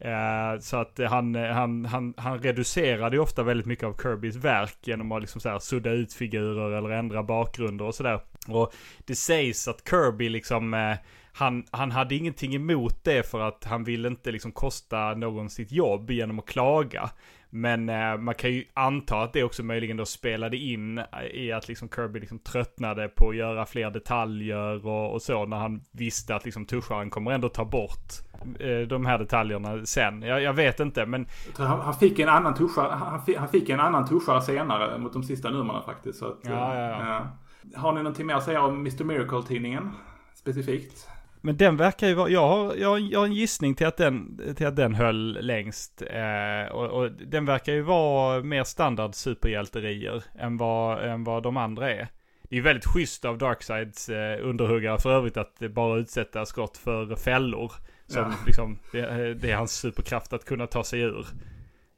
Eh, 0.01 0.61
så 0.61 0.77
att 0.77 1.01
han, 1.09 1.35
han, 1.35 1.85
han, 1.85 2.15
han 2.17 2.39
reducerade 2.39 3.17
ju 3.17 3.23
ofta 3.23 3.43
väldigt 3.43 3.67
mycket 3.67 3.85
av 3.85 3.97
Kirbys 4.03 4.37
verk 4.37 4.77
genom 4.83 5.13
att 5.13 5.21
liksom 5.21 5.41
så 5.41 5.49
här 5.49 5.59
sudda 5.59 5.91
ut 5.91 6.13
figurer 6.13 6.71
eller 6.71 6.91
ändra 6.91 7.23
bakgrunder 7.23 7.85
och 7.85 7.95
sådär. 7.95 8.21
Och 8.49 8.73
det 9.07 9.15
sägs 9.15 9.69
att 9.69 9.89
Kirby 9.91 10.29
liksom, 10.29 10.75
eh, 10.75 10.97
han, 11.33 11.65
han 11.71 11.91
hade 11.91 12.15
ingenting 12.15 12.55
emot 12.55 13.05
det 13.05 13.31
för 13.31 13.41
att 13.41 13.65
han 13.65 13.85
ville 13.85 14.09
inte 14.09 14.33
liksom 14.33 14.53
kosta 14.53 15.15
någon 15.15 15.51
sitt 15.51 15.73
jobb 15.73 16.11
genom 16.11 16.39
att 16.39 16.47
klaga. 16.47 17.11
Men 17.51 17.89
eh, 17.89 18.17
man 18.17 18.35
kan 18.35 18.53
ju 18.53 18.65
anta 18.75 19.23
att 19.23 19.33
det 19.33 19.45
också 19.45 19.63
möjligen 19.63 19.97
då 19.97 20.05
spelade 20.05 20.57
in 20.57 21.01
i 21.33 21.53
att 21.53 21.69
liksom 21.69 21.89
Kirby 21.89 22.21
liksom 22.21 22.39
tröttnade 22.39 23.09
på 23.09 23.29
att 23.29 23.37
göra 23.37 23.67
fler 23.67 23.91
detaljer 23.91 24.87
och, 24.87 25.13
och 25.13 25.23
så 25.23 25.47
när 25.47 25.57
han 25.57 25.83
visste 25.93 26.35
att 26.35 26.45
liksom 26.45 26.67
tuscharen 26.67 27.11
kommer 27.11 27.31
ändå 27.31 27.49
ta 27.49 27.65
bort 27.65 28.13
eh, 28.59 28.89
de 28.89 29.07
här 29.07 29.19
detaljerna 29.19 29.87
sen. 29.87 30.23
Jag, 30.23 30.43
jag 30.43 30.53
vet 30.53 30.81
inte 30.81 31.07
men... 31.07 31.27
Han, 31.57 31.81
han, 31.81 31.95
fick 31.95 32.19
en 32.19 32.29
annan 32.29 32.55
tuschare, 32.55 32.95
han, 32.95 33.21
han 33.39 33.49
fick 33.49 33.69
en 33.69 33.81
annan 33.81 34.07
tuschare 34.07 34.43
senare 34.43 34.99
mot 34.99 35.13
de 35.13 35.23
sista 35.23 35.51
numren 35.51 35.83
faktiskt. 35.83 36.19
Så 36.19 36.27
att, 36.27 36.39
ja, 36.43 36.75
ja, 36.75 36.81
ja. 36.81 37.07
ja. 37.09 37.81
Har 37.81 37.93
ni 37.93 38.03
någonting 38.03 38.27
mer 38.27 38.35
att 38.35 38.45
säga 38.45 38.63
om 38.63 38.75
Mr 38.75 39.05
Miracle-tidningen? 39.05 39.91
Specifikt? 40.35 41.09
Men 41.41 41.57
den 41.57 41.77
verkar 41.77 42.09
ju 42.09 42.15
vara, 42.15 42.29
jag 42.29 42.49
har, 42.49 42.75
jag, 42.77 42.89
har, 42.89 42.99
jag 42.99 43.19
har 43.19 43.27
en 43.27 43.33
gissning 43.33 43.75
till 43.75 43.87
att 43.87 43.97
den, 43.97 44.41
till 44.57 44.67
att 44.67 44.77
den 44.77 44.95
höll 44.95 45.39
längst. 45.41 46.03
Eh, 46.03 46.73
och, 46.73 46.87
och, 46.87 47.13
den 47.13 47.47
verkar 47.47 47.73
ju 47.73 47.83
vara 47.83 48.43
mer 48.43 48.65
standard 48.65 49.15
superhjälterier 49.15 50.25
än 50.39 50.57
vad, 50.57 51.09
än 51.09 51.25
vad 51.25 51.43
de 51.43 51.57
andra 51.57 51.91
är. 51.91 52.09
Det 52.43 52.55
är 52.55 52.57
ju 52.57 52.63
väldigt 52.63 52.87
schysst 52.87 53.25
av 53.25 53.39
Darksides 53.39 54.09
eh, 54.09 54.49
underhuggare 54.49 54.99
för 54.99 55.13
övrigt 55.13 55.37
att 55.37 55.59
bara 55.59 55.99
utsätta 55.99 56.47
skott 56.47 56.77
för 56.77 57.17
fällor. 57.17 57.73
Som 58.07 58.23
ja. 58.23 58.33
liksom, 58.47 58.79
det, 58.93 59.35
det, 59.35 59.51
är 59.51 59.57
hans 59.57 59.73
superkraft 59.73 60.33
att 60.33 60.45
kunna 60.45 60.67
ta 60.67 60.85
sig 60.85 61.01
ur. 61.01 61.27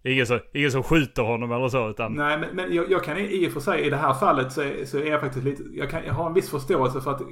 Ingen 0.04 0.26
som, 0.26 0.38
ingen 0.52 0.70
som 0.70 0.82
skjuter 0.82 1.22
honom 1.22 1.52
eller 1.52 1.68
så 1.68 1.90
utan... 1.90 2.14
Nej 2.14 2.38
men, 2.38 2.48
men 2.56 2.74
jag, 2.74 2.90
jag, 2.90 3.04
kan 3.04 3.18
i 3.18 3.48
och 3.48 3.52
för 3.52 3.60
sig 3.60 3.80
i 3.80 3.90
det 3.90 3.96
här 3.96 4.14
fallet 4.14 4.52
så, 4.52 4.62
så 4.84 4.98
är 4.98 5.06
jag 5.06 5.20
faktiskt 5.20 5.44
lite... 5.44 5.62
Jag, 5.72 5.90
kan, 5.90 6.04
jag 6.06 6.14
har 6.14 6.26
en 6.26 6.34
viss 6.34 6.50
förståelse 6.50 7.00
för 7.00 7.10
att 7.10 7.22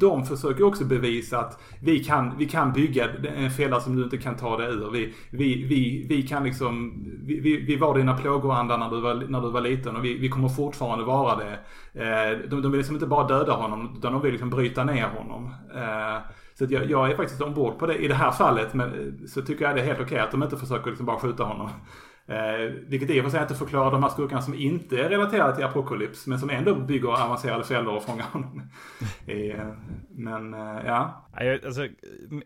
de 0.00 0.26
försöker 0.26 0.64
också 0.64 0.84
bevisa 0.84 1.38
att 1.38 1.60
vi 1.82 2.04
kan, 2.04 2.38
vi 2.38 2.46
kan 2.46 2.72
bygga 2.72 3.08
en 3.36 3.50
fälla 3.50 3.80
som 3.80 3.96
du 3.96 4.02
inte 4.02 4.18
kan 4.18 4.36
ta 4.36 4.56
dig 4.56 4.68
ur. 4.68 4.90
Vi, 4.90 5.14
vi, 5.30 5.64
vi, 5.64 6.06
vi 6.08 6.22
kan 6.22 6.44
liksom... 6.44 7.04
Vi, 7.26 7.40
vi, 7.40 7.56
vi 7.56 7.76
var 7.76 7.98
dina 7.98 8.16
plågoandar 8.16 8.78
när 8.78 8.90
du 8.90 9.00
var, 9.00 9.14
när 9.14 9.40
du 9.40 9.50
var 9.50 9.60
liten 9.60 9.96
och 9.96 10.04
vi, 10.04 10.14
vi 10.14 10.28
kommer 10.28 10.48
fortfarande 10.48 11.04
vara 11.04 11.36
det. 11.36 11.58
Eh, 11.94 12.38
de, 12.48 12.62
de 12.62 12.72
vill 12.72 12.78
liksom 12.78 12.96
inte 12.96 13.06
bara 13.06 13.26
döda 13.26 13.52
honom 13.52 13.94
utan 13.98 14.12
de 14.12 14.22
vill 14.22 14.32
liksom 14.32 14.50
bryta 14.50 14.84
ner 14.84 15.06
honom. 15.06 15.54
Eh, 15.74 16.18
så 16.58 16.66
jag, 16.68 16.90
jag, 16.90 17.10
är 17.10 17.16
faktiskt 17.16 17.42
ombord 17.42 17.78
på 17.78 17.86
det 17.86 17.96
i 17.96 18.08
det 18.08 18.14
här 18.14 18.30
fallet. 18.30 18.74
Men 18.74 18.88
eh, 18.88 19.26
så 19.26 19.42
tycker 19.42 19.64
jag 19.64 19.76
det 19.76 19.80
är 19.80 19.86
helt 19.86 20.00
okej 20.00 20.06
okay 20.06 20.18
att 20.18 20.30
de 20.30 20.42
inte 20.42 20.56
försöker 20.56 20.90
liksom 20.90 21.06
bara 21.06 21.18
skjuta 21.18 21.44
honom. 21.44 21.70
Eh, 22.28 22.72
vilket 22.86 23.10
i 23.10 23.20
och 23.20 23.24
för 23.24 23.30
sig 23.30 23.42
inte 23.42 23.54
förklarar 23.54 23.90
de 23.90 24.02
här 24.02 24.10
skurkarna 24.10 24.42
som 24.42 24.54
inte 24.54 25.00
är 25.00 25.08
relaterade 25.08 25.56
till 25.56 25.64
Apocalypse 25.64 26.30
men 26.30 26.38
som 26.38 26.50
ändå 26.50 26.74
bygger 26.74 27.08
avancerade 27.08 27.64
fällor 27.64 27.94
och 27.94 28.02
fångar 28.02 28.24
honom. 28.24 28.62
eh, 29.26 29.66
men 30.08 30.54
eh, 30.54 30.86
ja. 30.86 31.26
Alltså, 31.64 31.88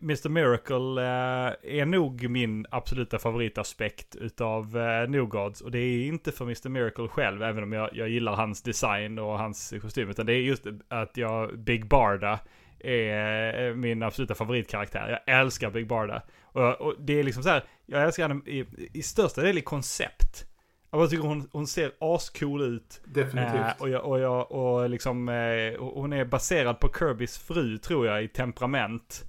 Mr 0.02 0.28
Miracle 0.28 1.02
eh, 1.02 1.80
är 1.80 1.86
nog 1.86 2.28
min 2.30 2.66
absoluta 2.70 3.18
favoritaspekt 3.18 4.16
utav 4.16 4.76
eh, 4.76 5.08
New 5.08 5.24
Gods. 5.26 5.60
Och 5.60 5.70
det 5.70 5.78
är 5.78 6.06
inte 6.06 6.32
för 6.32 6.44
Mr 6.44 6.68
Miracle 6.68 7.08
själv, 7.08 7.42
även 7.42 7.62
om 7.62 7.72
jag, 7.72 7.90
jag 7.92 8.08
gillar 8.08 8.36
hans 8.36 8.62
design 8.62 9.18
och 9.18 9.38
hans 9.38 9.74
kostym. 9.82 10.10
Utan 10.10 10.26
det 10.26 10.32
är 10.32 10.42
just 10.42 10.66
att 10.88 11.16
jag, 11.16 11.58
Big 11.58 11.88
Barda, 11.88 12.38
är 12.84 13.68
eh, 13.68 13.74
min 13.74 14.02
absoluta 14.02 14.34
favoritkaraktär. 14.34 15.20
Jag 15.26 15.40
älskar 15.40 15.70
Big 15.70 15.86
Barda. 15.86 16.22
Och, 16.42 16.80
och 16.80 16.94
det 16.98 17.20
är 17.20 17.24
liksom 17.24 17.42
så 17.42 17.48
här, 17.48 17.64
jag 17.86 18.02
älskar 18.02 18.28
henne 18.28 18.40
i, 18.46 18.66
i 18.92 19.02
största 19.02 19.42
del 19.42 19.58
i 19.58 19.62
koncept. 19.62 20.46
Jag 20.90 21.10
tycker 21.10 21.24
hon, 21.24 21.48
hon 21.52 21.66
ser 21.66 21.92
ascool 21.98 22.62
ut. 22.62 23.00
Definitivt. 23.04 23.54
Eh, 23.54 23.72
och, 23.78 23.88
jag, 23.88 24.04
och, 24.04 24.20
jag, 24.20 24.52
och 24.52 24.90
liksom, 24.90 25.28
eh, 25.28 25.78
hon 25.78 26.12
är 26.12 26.24
baserad 26.24 26.80
på 26.80 26.88
Kirbys 26.98 27.38
fru 27.38 27.78
tror 27.78 28.06
jag 28.06 28.24
i 28.24 28.28
temperament. 28.28 29.24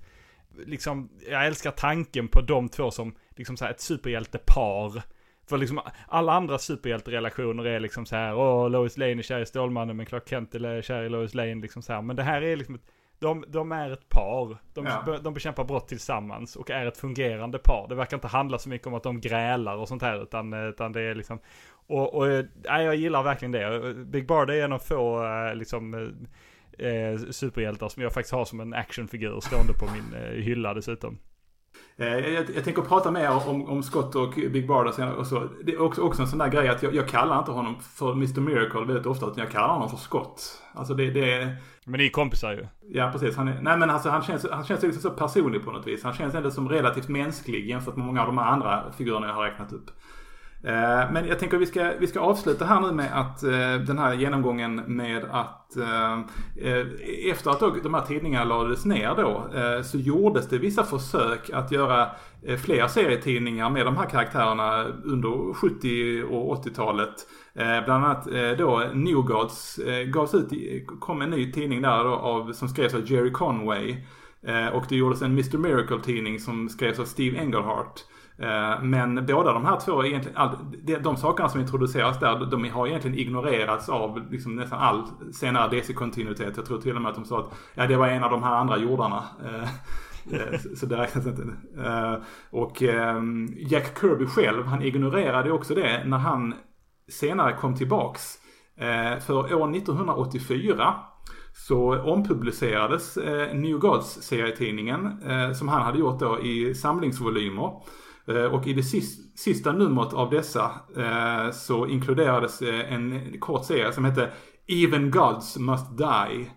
Liksom, 0.66 1.10
jag 1.30 1.46
älskar 1.46 1.72
tanken 1.72 2.28
på 2.28 2.42
de 2.42 2.70
två 2.70 2.92
som 2.92 3.16
liksom 3.36 3.58
så 3.58 3.66
här 3.66 3.72
ett 3.72 3.82
superhjältepar. 3.82 5.04
För 5.50 5.58
liksom 5.58 5.82
alla 6.08 6.34
andra 6.34 6.58
superhjälterelationer 6.58 7.66
är 7.66 7.80
liksom 7.80 8.06
så 8.06 8.16
här, 8.16 8.36
åh 8.36 8.70
Lois 8.70 8.98
Lane 8.98 9.12
är 9.12 9.22
kär 9.22 9.40
i 9.40 9.46
Stålmannen 9.46 9.98
men 9.98 10.06
Clark 10.06 10.30
Kent 10.30 10.56
är 10.56 10.82
kär 10.82 11.04
i 11.04 11.10
Lois 11.10 11.34
Lane 11.34 11.56
liksom 11.56 11.82
så 11.82 11.94
här. 11.94 12.02
Men 12.02 12.16
det 12.16 12.24
här 12.24 12.42
är 12.42 12.56
liksom 12.56 12.76
ett 12.76 12.86
de, 13.22 13.46
de 13.48 13.72
är 13.72 13.92
ett 13.92 14.10
par. 14.10 14.58
De, 14.74 14.86
ja. 14.86 15.20
de 15.24 15.34
bekämpar 15.34 15.64
brott 15.64 15.88
tillsammans 15.88 16.56
och 16.56 16.70
är 16.70 16.86
ett 16.86 16.98
fungerande 16.98 17.60
par. 17.60 17.88
Det 17.90 17.96
verkar 17.96 18.18
inte 18.18 18.28
handla 18.28 18.58
så 18.58 18.70
mycket 18.70 18.88
om 18.88 18.94
att 18.94 19.04
de 19.04 19.22
grälar 19.22 19.78
och 19.78 19.88
sånt 19.88 20.02
här. 20.02 20.24
Utan, 20.24 20.54
utan 20.54 20.92
det 20.92 21.02
är 21.02 21.16
liksom... 21.16 21.40
Och, 21.88 22.14
och 22.14 22.28
nej, 22.64 22.86
jag 22.86 22.96
gillar 22.96 23.24
verkligen 23.24 23.52
det. 23.52 23.94
Big 23.94 24.28
Bard 24.28 24.50
är 24.50 24.64
en 24.64 24.74
av 24.74 24.80
få 24.80 25.26
eh, 25.26 25.56
liksom, 25.56 25.94
eh, 26.78 27.18
superhjältar 27.30 27.90
som 27.90 28.04
jag 28.04 28.14
faktiskt 28.14 28.34
har 28.34 28.46
som 28.46 28.60
en 28.60 28.74
actionfigur 28.74 29.40
stående 29.40 29.74
på 29.74 29.86
min 29.86 30.24
eh, 30.24 30.32
hylla 30.32 30.74
dessutom. 30.74 31.18
Eh, 31.98 32.08
jag, 32.08 32.46
jag, 32.56 32.64
tänker 32.64 32.82
prata 32.82 33.12
mer 33.12 33.48
om, 33.48 33.70
om 33.70 33.84
Scott 33.84 34.16
och 34.16 34.34
Big 34.34 34.68
Barda 34.68 34.92
senare. 34.92 35.16
Och 35.16 35.28
så. 35.28 35.48
Det 35.64 35.74
är 35.74 35.82
också, 35.82 36.02
också 36.02 36.22
en 36.22 36.28
sån 36.28 36.40
där 36.40 36.48
grej 36.48 36.70
att 36.70 36.84
jag, 36.84 36.96
jag, 36.96 37.08
kallar 37.08 37.40
inte 37.40 37.52
honom 37.52 37.76
för 37.80 38.12
Mr 38.12 38.40
Miracle 38.40 38.86
väldigt 38.86 39.06
ofta. 39.06 39.26
Utan 39.26 39.44
jag 39.44 39.52
kallar 39.52 39.74
honom 39.74 39.90
för 39.90 39.98
Scott. 39.98 40.62
Alltså 40.74 40.94
det, 40.94 41.12
det 41.12 41.56
Men 41.86 41.98
ni 41.98 42.06
är 42.06 42.10
kompisar 42.10 42.52
ju. 42.52 42.68
Ja 42.90 43.10
precis. 43.12 43.36
Han 43.38 43.48
är, 43.48 43.62
nej 43.62 43.78
men 43.78 43.90
alltså 43.90 44.10
han 44.10 44.22
känns, 44.22 44.46
han 44.52 44.66
känns 44.66 44.82
liksom 44.82 45.02
så 45.02 45.10
personlig 45.10 45.66
på 45.66 45.72
något 45.72 45.88
vis. 45.88 46.04
Han 46.04 46.14
känns 46.14 46.36
ändå 46.36 46.52
som 46.52 46.70
relativt 46.70 47.08
mänsklig 47.08 47.70
jämfört 47.70 47.96
med 47.96 48.06
många 48.06 48.22
av 48.22 48.28
de 48.28 48.38
andra 48.38 48.92
figurerna 48.98 49.28
jag 49.28 49.34
har 49.34 49.44
räknat 49.44 49.74
upp. 49.74 49.92
Eh, 50.64 51.12
men 51.12 51.28
jag 51.28 51.40
tänker 51.40 51.58
att 51.58 51.62
vi 51.62 51.66
ska, 51.66 51.94
vi 52.00 52.08
ska 52.08 52.20
avsluta 52.20 52.66
här 52.66 52.82
nu 52.82 52.92
med 52.92 53.20
att 53.20 53.44
eh, 53.44 53.76
den 53.88 53.98
här 53.98 54.14
genomgången 54.14 54.76
med 54.76 55.26
att 55.32 55.78
eh, 55.78 56.20
efter 57.32 57.52
att 57.52 57.84
de 57.84 57.94
här 57.94 58.02
tidningarna 58.02 58.46
lades 58.46 58.86
ner 58.86 59.16
då 59.16 59.50
så 59.84 59.98
gjordes 59.98 60.50
det 60.50 60.58
vissa 60.58 60.84
försök 60.84 61.50
att 61.50 61.72
göra 61.72 62.10
fler 62.64 62.88
serietidningar 62.88 63.70
med 63.70 63.86
de 63.86 63.98
här 63.98 64.06
karaktärerna 64.06 64.84
under 65.04 65.54
70 65.54 66.24
och 66.24 66.66
80-talet. 66.66 67.14
Bland 67.86 68.06
annat 68.06 68.28
då 68.58 68.90
Newgods 68.94 69.80
gavs 70.14 70.36
ut, 70.36 70.50
kom 71.00 71.22
en 71.22 71.30
ny 71.30 71.52
tidning 71.52 71.82
där 71.82 72.04
då 72.04 72.10
av, 72.10 72.54
som 72.54 72.68
skrevs 72.68 72.94
av 72.94 73.12
Jerry 73.12 73.32
Conway. 73.32 73.96
Och 74.74 74.86
det 74.90 74.96
gjordes 74.96 75.22
en 75.22 75.32
Mr 75.32 75.58
Miracle-tidning 75.58 76.40
som 76.40 76.70
skrevs 76.70 77.00
av 77.00 77.06
Steve 77.06 77.38
Englehart. 77.38 78.02
Eh, 78.42 78.84
men 78.84 79.26
båda 79.26 79.54
de 79.54 79.66
här 79.66 79.80
två, 79.80 80.06
egentligen, 80.06 81.04
de 81.04 81.18
sakerna 81.18 81.50
som 81.50 81.62
introduceras 81.62 82.20
där, 82.20 82.46
de 82.46 82.70
har 82.70 82.88
egentligen 82.88 83.18
ignorerats 83.18 83.90
av 83.90 84.32
liksom 84.32 84.56
nästan 84.56 84.80
all 84.80 85.04
senare 85.34 85.70
DC-kontinuitet. 85.70 86.58
Jag 86.58 86.66
tror 86.66 86.82
till 86.82 86.96
och 86.96 87.02
med 87.02 87.10
att 87.10 87.16
de 87.16 87.26
sa 87.26 87.40
att 87.40 87.54
ja, 87.74 87.88
det 87.88 87.96
var 87.96 88.08
en 88.08 88.24
av 88.24 88.32
de 88.32 88.44
här 88.44 88.56
andra 88.56 88.78
jordarna. 88.78 89.24
Eh, 89.46 89.64
eh, 90.34 90.60
så 90.76 90.86
det 90.86 90.98
räknas 90.98 91.26
inte. 91.28 91.44
Och 92.50 92.84
ehm, 92.84 93.48
Jack 93.58 94.00
Kirby 94.00 94.26
själv, 94.26 94.66
han 94.66 94.82
ignorerade 94.82 95.52
också 95.52 95.76
det 95.76 96.04
när 96.06 96.18
han 96.18 96.54
senare 97.10 97.54
kom 97.54 97.76
tillbaks. 97.76 98.38
För 99.26 99.54
år 99.54 99.76
1984 99.76 100.96
så 101.54 102.02
ompublicerades 102.02 103.18
New 103.54 103.78
Gods 103.78 104.22
serietidningen 104.22 105.22
som 105.56 105.68
han 105.68 105.82
hade 105.82 106.00
gjort 106.00 106.20
då 106.20 106.40
i 106.40 106.76
samlingsvolymer. 106.76 107.72
Eh, 108.28 108.44
och 108.44 108.68
i 108.68 108.74
det 108.74 108.84
sista 109.36 109.72
numret 109.72 110.14
av 110.14 110.30
dessa 110.30 110.72
eh, 110.98 111.52
så 111.52 111.88
inkluderades 111.88 112.62
eh, 112.62 112.94
en 112.94 113.36
kort 113.40 113.66
serie 113.66 113.94
som 113.94 114.06
hette 114.06 114.32
Even 114.68 115.12
Gods 115.12 115.58
Must 115.58 115.98
Die. 115.98 116.52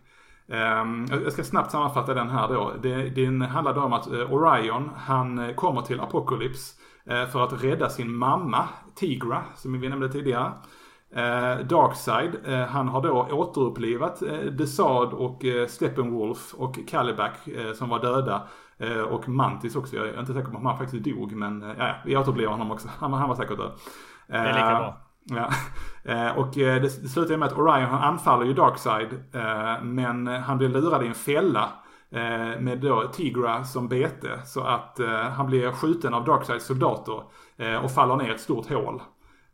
Ehm, 0.49 1.07
jag 1.11 1.33
ska 1.33 1.45
snabbt 1.45 1.71
sammanfatta 1.71 2.15
den 2.15 2.29
här 2.29 2.49
då. 2.49 2.73
Den 3.15 3.43
handlar 3.43 3.79
om 3.79 3.93
att 3.93 4.07
Orion, 4.07 4.91
han 4.97 5.55
kommer 5.55 5.83
till 5.83 6.01
Apocalypse 6.01 6.81
för 7.33 7.45
att 7.45 7.65
rädda 7.65 7.89
sin 7.89 8.17
mamma, 8.17 8.69
Tigra, 8.95 9.43
som 9.55 9.81
vi 9.81 9.89
nämnde 9.89 10.09
tidigare. 10.09 10.53
Darkside, 11.65 12.67
han 12.69 12.89
har 12.89 13.03
då 13.03 13.29
återupplivat 13.31 14.23
Desad 14.53 15.13
och 15.13 15.43
Steppenwolf 15.69 16.55
och 16.55 16.79
Calibac 16.89 17.33
som 17.75 17.89
var 17.89 18.01
döda 18.01 18.49
och 19.09 19.29
Mantis 19.29 19.77
också. 19.77 19.97
Jag 19.97 20.09
är 20.09 20.21
inte 20.21 20.35
säker 20.35 20.51
på 20.51 20.57
om 20.57 20.67
han 20.67 20.79
faktiskt 20.79 21.05
dog 21.05 21.33
men 21.33 21.63
eh, 21.63 21.77
ja, 21.79 21.95
vi 22.05 22.17
återupplevde 22.17 22.51
honom 22.51 22.71
också. 22.71 22.89
Han, 22.99 23.13
han 23.13 23.29
var 23.29 23.37
säkert 23.37 23.59
död. 23.59 23.73
Det 24.27 24.37
är 24.37 24.53
lika 24.53 24.79
bra. 24.79 25.01
Ja. 25.25 25.51
Och 26.37 26.49
det, 26.55 26.79
det 26.79 26.91
slutar 26.91 27.37
med 27.37 27.47
att 27.47 27.59
Orion 27.59 27.89
han 27.89 28.03
anfaller 28.03 28.47
ju 28.47 28.55
Darkside. 28.55 29.25
Men 29.83 30.27
han 30.27 30.59
blir 30.59 30.69
lurad 30.69 31.05
i 31.05 31.07
en 31.07 31.15
fälla. 31.15 31.69
Med 32.59 32.79
då 32.81 33.11
Tigra 33.13 33.65
som 33.65 33.89
bete. 33.89 34.41
Så 34.45 34.61
att 34.61 35.01
han 35.37 35.47
blir 35.47 35.73
skjuten 35.73 36.15
av 36.15 36.25
Darksides 36.25 36.67
soldater. 36.67 37.23
Och 37.83 37.91
faller 37.91 38.17
ner 38.17 38.29
i 38.29 38.35
ett 38.35 38.41
stort 38.41 38.69
hål. 38.69 39.03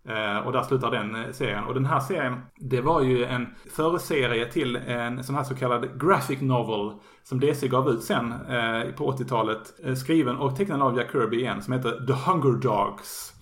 Eh, 0.08 0.46
och 0.46 0.52
där 0.52 0.62
slutar 0.62 0.90
den 0.90 1.14
eh, 1.14 1.30
serien. 1.32 1.64
Och 1.64 1.74
den 1.74 1.86
här 1.86 2.00
serien, 2.00 2.40
det 2.56 2.80
var 2.80 3.00
ju 3.00 3.24
en 3.24 3.46
förserie 3.76 4.46
till 4.46 4.76
en 4.76 5.24
sån 5.24 5.34
här 5.34 5.44
så 5.44 5.54
kallad 5.54 6.00
graphic 6.00 6.40
novel 6.40 6.98
som 7.22 7.40
DC 7.40 7.68
gav 7.68 7.88
ut 7.88 8.02
sen 8.02 8.32
eh, 8.32 8.92
på 8.96 9.12
80-talet. 9.12 9.74
Skriven 9.98 10.36
och 10.36 10.56
tecknad 10.56 10.82
av 10.82 10.96
Jack 10.96 11.12
Kirby 11.12 11.36
igen 11.36 11.62
som 11.62 11.72
heter 11.72 12.06
The 12.06 12.12
Hunger 12.12 12.58
Dogs. 12.58 13.32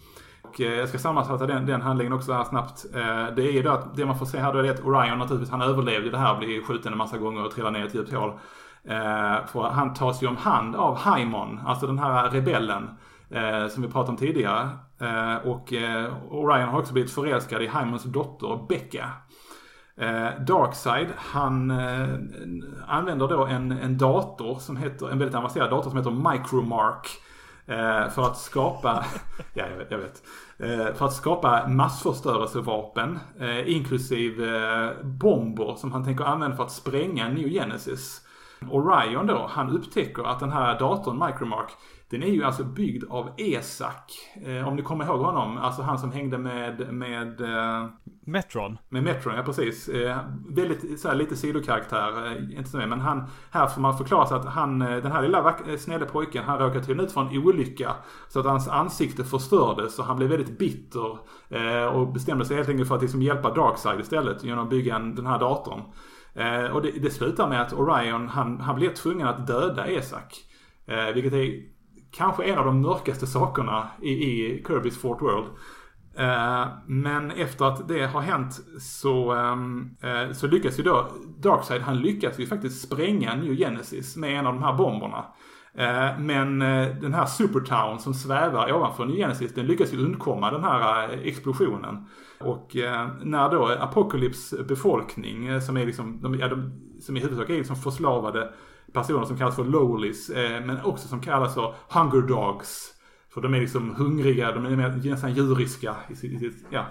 Och 0.43 0.61
jag 0.61 0.89
ska 0.89 0.99
sammanfatta 0.99 1.47
den, 1.47 1.67
den 1.67 1.83
handlingen 1.83 2.13
också 2.13 2.33
här 2.33 2.45
snabbt. 2.45 2.87
Det 3.37 3.43
är 3.43 3.53
ju 3.53 3.63
då 3.63 3.71
att 3.71 3.97
det 3.97 4.07
man 4.07 4.19
får 4.19 4.27
se 4.27 4.39
här 4.39 4.53
då 4.53 4.59
är 4.59 4.71
att 4.71 4.85
Orion 4.85 5.19
naturligtvis, 5.19 5.51
han 5.51 5.63
överlevde 5.63 6.11
det 6.11 6.19
här, 6.19 6.39
blir 6.39 6.63
skjuten 6.63 6.93
en 6.93 6.99
massa 6.99 7.19
gånger 7.19 7.45
och 7.45 7.51
trillar 7.51 7.71
ner 7.71 7.81
i 7.81 7.87
ett 7.87 7.95
djupt 7.95 8.13
hål. 8.13 8.33
För 9.47 9.71
han 9.73 9.95
tas 9.95 10.23
ju 10.23 10.27
om 10.27 10.37
hand 10.37 10.77
av 10.77 10.97
Haimon, 10.97 11.61
alltså 11.67 11.87
den 11.87 11.99
här 11.99 12.31
rebellen. 12.31 12.89
Eh, 13.31 13.69
som 13.69 13.83
vi 13.83 13.89
pratade 13.89 14.11
om 14.11 14.17
tidigare. 14.17 14.69
Eh, 15.01 15.37
och 15.37 15.73
eh, 15.73 16.33
Orion 16.33 16.69
har 16.69 16.79
också 16.79 16.93
blivit 16.93 17.11
förälskad 17.11 17.63
i 17.63 17.67
Hymans 17.67 18.05
dotter 18.05 18.67
Becca. 18.69 19.11
Eh, 19.97 21.11
han 21.17 21.71
eh, 21.71 22.09
använder 22.87 23.29
då 23.29 23.47
en, 23.47 23.73
en 23.73 23.99
dator 23.99 24.59
som 24.59 24.77
heter, 24.77 25.11
en 25.11 25.19
väldigt 25.19 25.37
avancerad 25.37 25.71
dator 25.71 25.91
som 25.91 25.99
heter 25.99 26.31
Micromark. 26.31 27.09
Eh, 27.67 28.09
för 28.11 28.23
att 28.23 28.39
skapa, 28.39 29.05
ja 29.55 29.65
jag 29.71 29.77
vet, 29.77 29.91
jag 29.91 29.99
vet. 29.99 30.23
Eh, 30.59 30.95
för 30.95 31.07
att 31.07 31.13
skapa 31.13 31.69
massförstörelsevapen, 31.69 33.19
eh, 33.41 33.77
inklusive 33.77 34.47
eh, 34.47 35.05
bomber 35.05 35.75
som 35.75 35.93
han 35.93 36.05
tänker 36.05 36.25
använda 36.25 36.57
för 36.57 36.65
att 36.65 36.73
spränga 36.73 37.29
New 37.29 37.49
Genesis. 37.49 38.21
Orion 38.71 39.27
då, 39.27 39.47
han 39.51 39.71
upptäcker 39.71 40.23
att 40.23 40.41
den 40.41 40.53
här 40.53 40.79
datorn 40.79 41.27
Micromark 41.27 41.71
den 42.11 42.23
är 42.23 42.27
ju 42.27 42.45
alltså 42.45 42.65
byggd 42.65 43.05
av 43.11 43.31
Esak. 43.37 44.13
Eh, 44.47 44.69
om 44.69 44.77
ni 44.77 44.83
kommer 44.83 45.05
ihåg 45.05 45.21
honom. 45.21 45.59
Alltså 45.59 45.83
han 45.83 45.99
som 45.99 46.13
hängde 46.13 46.39
med... 46.39 46.95
med 46.95 47.41
eh, 47.41 47.89
Metron. 48.27 48.79
Med 48.89 49.03
Metron, 49.03 49.35
ja 49.35 49.43
precis. 49.43 49.89
Eh, 49.89 50.19
väldigt 50.49 51.01
så 51.01 51.09
här, 51.09 51.15
lite 51.15 51.37
sidokaraktär. 51.37 52.27
Eh, 52.27 52.59
inte 52.59 52.71
så 52.71 52.77
mycket, 52.77 52.91
men 52.91 53.01
han... 53.01 53.25
Här 53.51 53.67
får 53.67 53.81
man 53.81 53.99
förklara 53.99 54.27
sig 54.27 54.37
att 54.37 54.45
han, 54.45 54.79
den 54.79 55.13
här 55.13 55.23
lilla 55.23 55.57
snälla 55.79 56.07
pojken, 56.07 56.45
han 56.45 56.59
råkade 56.59 56.81
tydligen 56.81 57.05
ut 57.05 57.13
för 57.13 57.21
en 57.21 57.39
olycka. 57.39 57.95
Så 58.29 58.41
att 58.41 58.47
hans 58.47 58.69
ansikte 58.69 59.25
förstördes 59.25 59.99
och 59.99 60.05
han 60.05 60.17
blev 60.17 60.31
väldigt 60.31 60.59
bitter. 60.59 61.19
Och 61.93 62.13
bestämde 62.13 62.45
sig 62.45 62.57
helt 62.57 62.69
enkelt 62.69 62.89
för 62.89 62.97
att 62.97 63.03
liksom 63.03 63.23
hjälpa 63.23 63.55
Darkseid 63.55 64.01
istället 64.01 64.45
genom 64.45 64.65
att 64.65 64.71
bygga 64.71 64.97
en, 64.97 65.15
den 65.15 65.27
här 65.27 65.39
datorn. 65.39 65.81
Och 66.73 66.83
det, 66.83 66.91
det 66.91 67.11
slutar 67.11 67.49
med 67.49 67.63
att 67.63 67.73
Orion, 67.73 68.29
han, 68.29 68.61
han 68.61 68.77
blir 68.77 68.91
tvungen 68.91 69.27
att 69.27 69.47
döda 69.47 69.87
Esak. 69.87 70.35
Eh, 70.89 71.15
vilket 71.15 71.33
är 71.33 71.78
kanske 72.11 72.45
en 72.45 72.59
av 72.59 72.65
de 72.65 72.81
mörkaste 72.81 73.27
sakerna 73.27 73.89
i, 74.03 74.11
i 74.11 74.63
Kirby's 74.67 75.01
Fort 75.01 75.23
World. 75.23 75.47
Uh, 76.21 76.69
men 76.87 77.31
efter 77.31 77.65
att 77.65 77.89
det 77.89 78.07
har 78.07 78.21
hänt 78.21 78.61
så, 78.81 79.35
um, 79.35 79.97
uh, 80.05 80.33
så 80.33 80.47
lyckas 80.47 80.79
ju 80.79 80.83
då 80.83 81.09
Darkseid, 81.39 81.83
han 81.83 81.99
lyckas 81.99 82.39
ju 82.39 82.47
faktiskt 82.47 82.81
spränga 82.81 83.35
New 83.35 83.57
Genesis 83.57 84.17
med 84.17 84.39
en 84.39 84.47
av 84.47 84.55
de 84.55 84.63
här 84.63 84.73
bomberna. 84.73 85.25
Uh, 85.79 86.21
men 86.21 86.59
den 87.01 87.15
här 87.15 87.27
Supertown 87.27 87.99
som 87.99 88.15
svävar 88.15 88.73
ovanför 88.73 89.05
New 89.05 89.17
Genesis, 89.17 89.55
den 89.55 89.67
lyckas 89.67 89.95
ju 89.95 90.05
undkomma 90.05 90.51
den 90.51 90.65
här 90.65 91.09
explosionen. 91.25 92.07
Och 92.41 92.77
när 93.23 93.51
då 93.51 93.67
Apocalypse 93.67 94.63
befolkning, 94.63 95.61
som 95.61 95.77
är 95.77 95.87
liksom, 95.87 96.21
de, 96.23 96.35
ja, 96.35 96.49
de, 96.49 96.73
som 97.01 97.17
i 97.17 97.21
huvudsak 97.21 97.51
är 97.51 97.55
liksom 97.55 97.77
förslavade 97.77 98.53
personer 98.93 99.25
som 99.25 99.39
kallas 99.39 99.57
för 99.57 99.65
lowlies, 99.65 100.31
eh, 100.31 100.65
men 100.65 100.81
också 100.81 101.09
som 101.09 101.21
kallas 101.21 101.55
för 101.55 101.75
hunger 101.89 102.23
dogs. 102.29 102.99
För 103.39 103.43
de 103.43 103.55
är 103.55 103.61
liksom 103.61 103.95
hungriga, 103.95 104.53
de 104.53 104.67
är 104.67 105.11
nästan 105.11 105.35
djuriska. 105.35 105.97
Ja, 106.71 106.87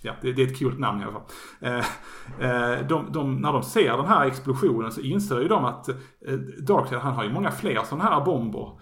ja 0.00 0.12
det, 0.22 0.28
är 0.28 0.40
ett 0.40 0.58
coolt 0.58 0.78
namn 0.78 1.00
i 1.00 1.04
alla 1.04 1.12
fall. 1.12 1.22
Eh, 1.60 1.78
eh, 2.50 2.86
de, 2.86 3.12
de, 3.12 3.36
när 3.36 3.52
de 3.52 3.62
ser 3.62 3.96
den 3.96 4.06
här 4.06 4.26
explosionen 4.26 4.92
så 4.92 5.00
inser 5.00 5.40
ju 5.40 5.48
de 5.48 5.64
att 5.64 5.88
eh, 5.88 6.34
Darkseid 6.66 7.00
han 7.00 7.14
har 7.14 7.24
ju 7.24 7.32
många 7.32 7.50
fler 7.50 7.82
sådana 7.84 8.04
här 8.04 8.24
bomber. 8.24 8.78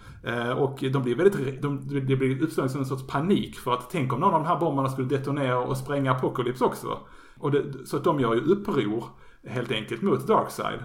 Och 0.57 0.83
de 0.93 1.03
blir 1.03 1.15
väldigt, 1.15 1.61
de, 1.61 1.87
det 1.87 2.15
blir 2.15 2.43
uppstått 2.43 2.75
en 2.75 2.85
sorts 2.85 3.07
panik 3.07 3.55
för 3.55 3.73
att 3.73 3.89
tänk 3.91 4.13
om 4.13 4.19
någon 4.19 4.33
av 4.33 4.41
de 4.41 4.47
här 4.47 4.59
bomberna 4.59 4.89
skulle 4.89 5.07
detonera 5.07 5.59
och 5.59 5.77
spränga 5.77 6.11
Apocalypse 6.11 6.65
också. 6.65 6.99
Och 7.39 7.51
det, 7.51 7.87
så 7.87 7.97
att 7.97 8.03
de 8.03 8.19
gör 8.19 8.33
ju 8.33 8.41
uppror 8.41 9.03
helt 9.47 9.71
enkelt 9.71 10.01
mot 10.01 10.27
Darkseid. 10.27 10.79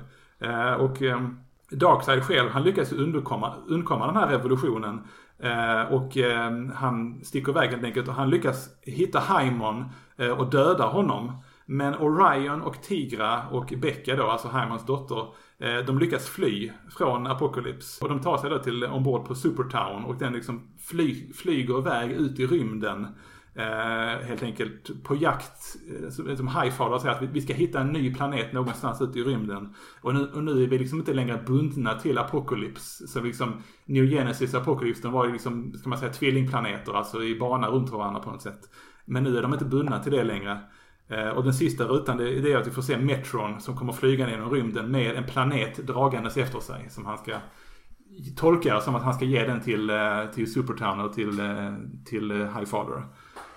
Och 0.79 1.03
ehm, 1.03 1.37
Darkseid 1.73 2.23
själv, 2.23 2.51
han 2.51 2.63
lyckas 2.63 2.93
undkomma, 2.93 3.55
undkomma 3.67 4.07
den 4.07 4.17
här 4.17 4.29
revolutionen. 4.29 5.01
Eh, 5.39 5.93
och 5.93 6.17
eh, 6.17 6.53
han 6.75 7.25
sticker 7.25 7.53
iväg 7.53 7.71
helt 7.71 7.85
enkelt 7.85 8.09
och 8.09 8.15
han 8.15 8.31
lyckas 8.31 8.69
hitta 8.83 9.19
Haimon 9.19 9.85
eh, 10.17 10.31
och 10.31 10.51
döda 10.51 10.87
honom. 10.87 11.43
Men 11.67 11.95
Orion 11.95 12.63
och 12.63 12.83
Tigra 12.83 13.49
och 13.51 13.73
Becka 13.77 14.17
då, 14.17 14.27
alltså 14.27 14.49
Haimons 14.49 14.87
dotter, 14.87 15.27
eh, 15.59 15.85
de 15.87 15.99
lyckas 15.99 16.29
fly 16.29 16.73
från 16.97 17.27
Apocalypse. 17.27 18.05
Och 18.05 18.11
de 18.11 18.21
tar 18.21 18.39
sig 18.39 18.51
då 18.51 18.59
till 18.59 18.85
ombord 18.85 19.27
på 19.27 19.35
Supertown 19.35 20.05
och 20.05 20.17
den 20.19 20.33
liksom 20.33 20.69
fly, 20.79 21.33
flyger 21.33 21.79
iväg 21.79 22.11
ut 22.11 22.41
i 22.41 22.47
rymden. 22.47 23.07
Eh, 23.55 24.27
helt 24.27 24.43
enkelt 24.43 25.05
på 25.05 25.17
jakt, 25.17 25.77
eh, 26.03 26.09
som, 26.09 26.49
Highfather 26.49 26.99
säger 26.99 27.15
att 27.15 27.23
vi, 27.23 27.27
vi 27.27 27.41
ska 27.41 27.55
hitta 27.55 27.81
en 27.81 27.93
ny 27.93 28.15
planet 28.15 28.53
någonstans 28.53 29.01
ute 29.01 29.19
i 29.19 29.23
rymden. 29.23 29.75
Och 30.01 30.15
nu, 30.15 30.21
och 30.21 30.45
nu 30.45 30.63
är 30.63 30.67
vi 30.67 30.79
liksom 30.79 30.99
inte 30.99 31.13
längre 31.13 31.43
bundna 31.47 31.95
till 31.95 32.19
Apocalypse. 32.19 33.07
Så 33.07 33.21
liksom 33.21 33.63
New 33.85 34.07
Genesis 34.11 34.55
och 34.55 34.61
Apocalypse, 34.61 35.03
de 35.03 35.13
var 35.13 35.27
ju 35.27 35.33
liksom, 35.33 35.73
ska 35.73 35.89
man 35.89 35.99
säga, 35.99 36.13
tvillingplaneter, 36.13 36.93
alltså 36.93 37.23
i 37.23 37.39
bana 37.39 37.69
runt 37.69 37.91
varandra 37.91 38.21
på 38.21 38.31
något 38.31 38.43
sätt. 38.43 38.61
Men 39.05 39.25
nu 39.25 39.39
är 39.39 39.43
de 39.43 39.53
inte 39.53 39.65
bundna 39.65 39.99
till 39.99 40.13
det 40.13 40.25
längre. 40.25 40.61
Eh, 41.09 41.29
och 41.29 41.45
den 41.45 41.55
sista 41.55 41.85
rutan 41.85 42.17
det, 42.17 42.41
det 42.41 42.53
är 42.53 42.57
att 42.57 42.67
vi 42.67 42.71
får 42.71 42.83
se 42.83 42.99
Metron 42.99 43.61
som 43.61 43.77
kommer 43.77 43.93
flyga 43.93 44.31
genom 44.31 44.51
rymden 44.51 44.91
med 44.91 45.17
en 45.17 45.25
planet 45.25 45.87
dragandes 45.87 46.37
efter 46.37 46.61
sig. 46.61 46.91
Som 46.91 47.07
han 47.07 47.19
ska 47.19 47.33
tolka 48.37 48.81
som 48.81 48.95
att 48.95 49.03
han 49.03 49.15
ska 49.15 49.25
ge 49.25 49.45
den 49.45 49.61
till, 49.61 49.91
eh, 49.91 50.25
till 50.35 50.53
Supertown 50.53 51.01
och 51.01 51.13
till, 51.13 51.41
eh, 51.41 51.75
till 52.05 52.33
Highfather. 52.33 53.05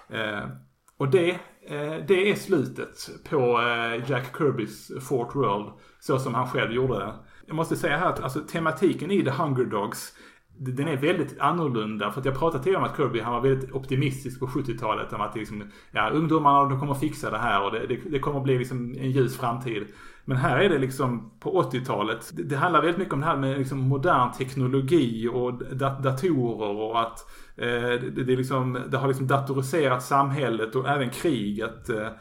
Eh, 0.09 0.49
och 0.97 1.11
det, 1.11 1.29
eh, 1.67 2.05
det 2.07 2.31
är 2.31 2.35
slutet 2.35 3.09
på 3.29 3.61
eh, 3.61 4.09
Jack 4.09 4.37
Kirbys 4.37 4.91
Fort 5.07 5.35
World. 5.35 5.69
Så 5.99 6.19
som 6.19 6.33
han 6.33 6.47
själv 6.47 6.71
gjorde 6.71 6.99
det. 6.99 7.13
Jag 7.45 7.55
måste 7.55 7.75
säga 7.75 7.97
här 7.97 8.09
att 8.09 8.19
alltså, 8.19 8.39
tematiken 8.39 9.11
i 9.11 9.23
The 9.23 9.29
Hunger 9.29 9.65
Dogs 9.65 10.13
den 10.57 10.87
är 10.87 10.97
väldigt 10.97 11.39
annorlunda. 11.39 12.11
För 12.11 12.19
att 12.19 12.25
jag 12.25 12.39
pratade 12.39 12.63
tidigare 12.63 12.83
om 12.83 12.89
att 12.89 12.97
Kirby 12.97 13.19
han 13.19 13.33
var 13.33 13.41
väldigt 13.41 13.71
optimistisk 13.71 14.39
på 14.39 14.47
70-talet. 14.47 15.13
Om 15.13 15.21
att 15.21 15.35
liksom, 15.35 15.71
ja, 15.91 16.09
ungdomarna 16.09 16.69
de 16.69 16.79
kommer 16.79 16.93
fixa 16.93 17.31
det 17.31 17.37
här 17.37 17.63
och 17.63 17.71
det, 17.71 17.87
det, 17.87 17.95
det 18.09 18.19
kommer 18.19 18.39
bli 18.39 18.57
liksom 18.57 18.95
en 18.97 19.11
ljus 19.11 19.37
framtid. 19.37 19.87
Men 20.25 20.37
här 20.37 20.57
är 20.59 20.69
det 20.69 20.77
liksom 20.77 21.31
på 21.39 21.61
80-talet. 21.61 22.31
Det, 22.33 22.43
det 22.43 22.55
handlar 22.55 22.81
väldigt 22.81 22.97
mycket 22.97 23.13
om 23.13 23.19
det 23.19 23.25
här 23.25 23.37
med 23.37 23.57
liksom 23.57 23.79
modern 23.79 24.31
teknologi 24.31 25.29
och 25.33 25.53
datorer 26.01 26.81
och 26.81 27.01
att 27.01 27.19
eh, 27.55 28.01
det, 28.01 28.23
det, 28.23 28.35
liksom, 28.35 28.79
det 28.87 28.97
har 28.97 29.07
liksom 29.07 29.27
datoriserat 29.27 30.03
samhället 30.03 30.75
och 30.75 30.89
även 30.89 31.09
kriget. 31.09 31.89
Eh, 31.89 32.05
eh, 32.05 32.11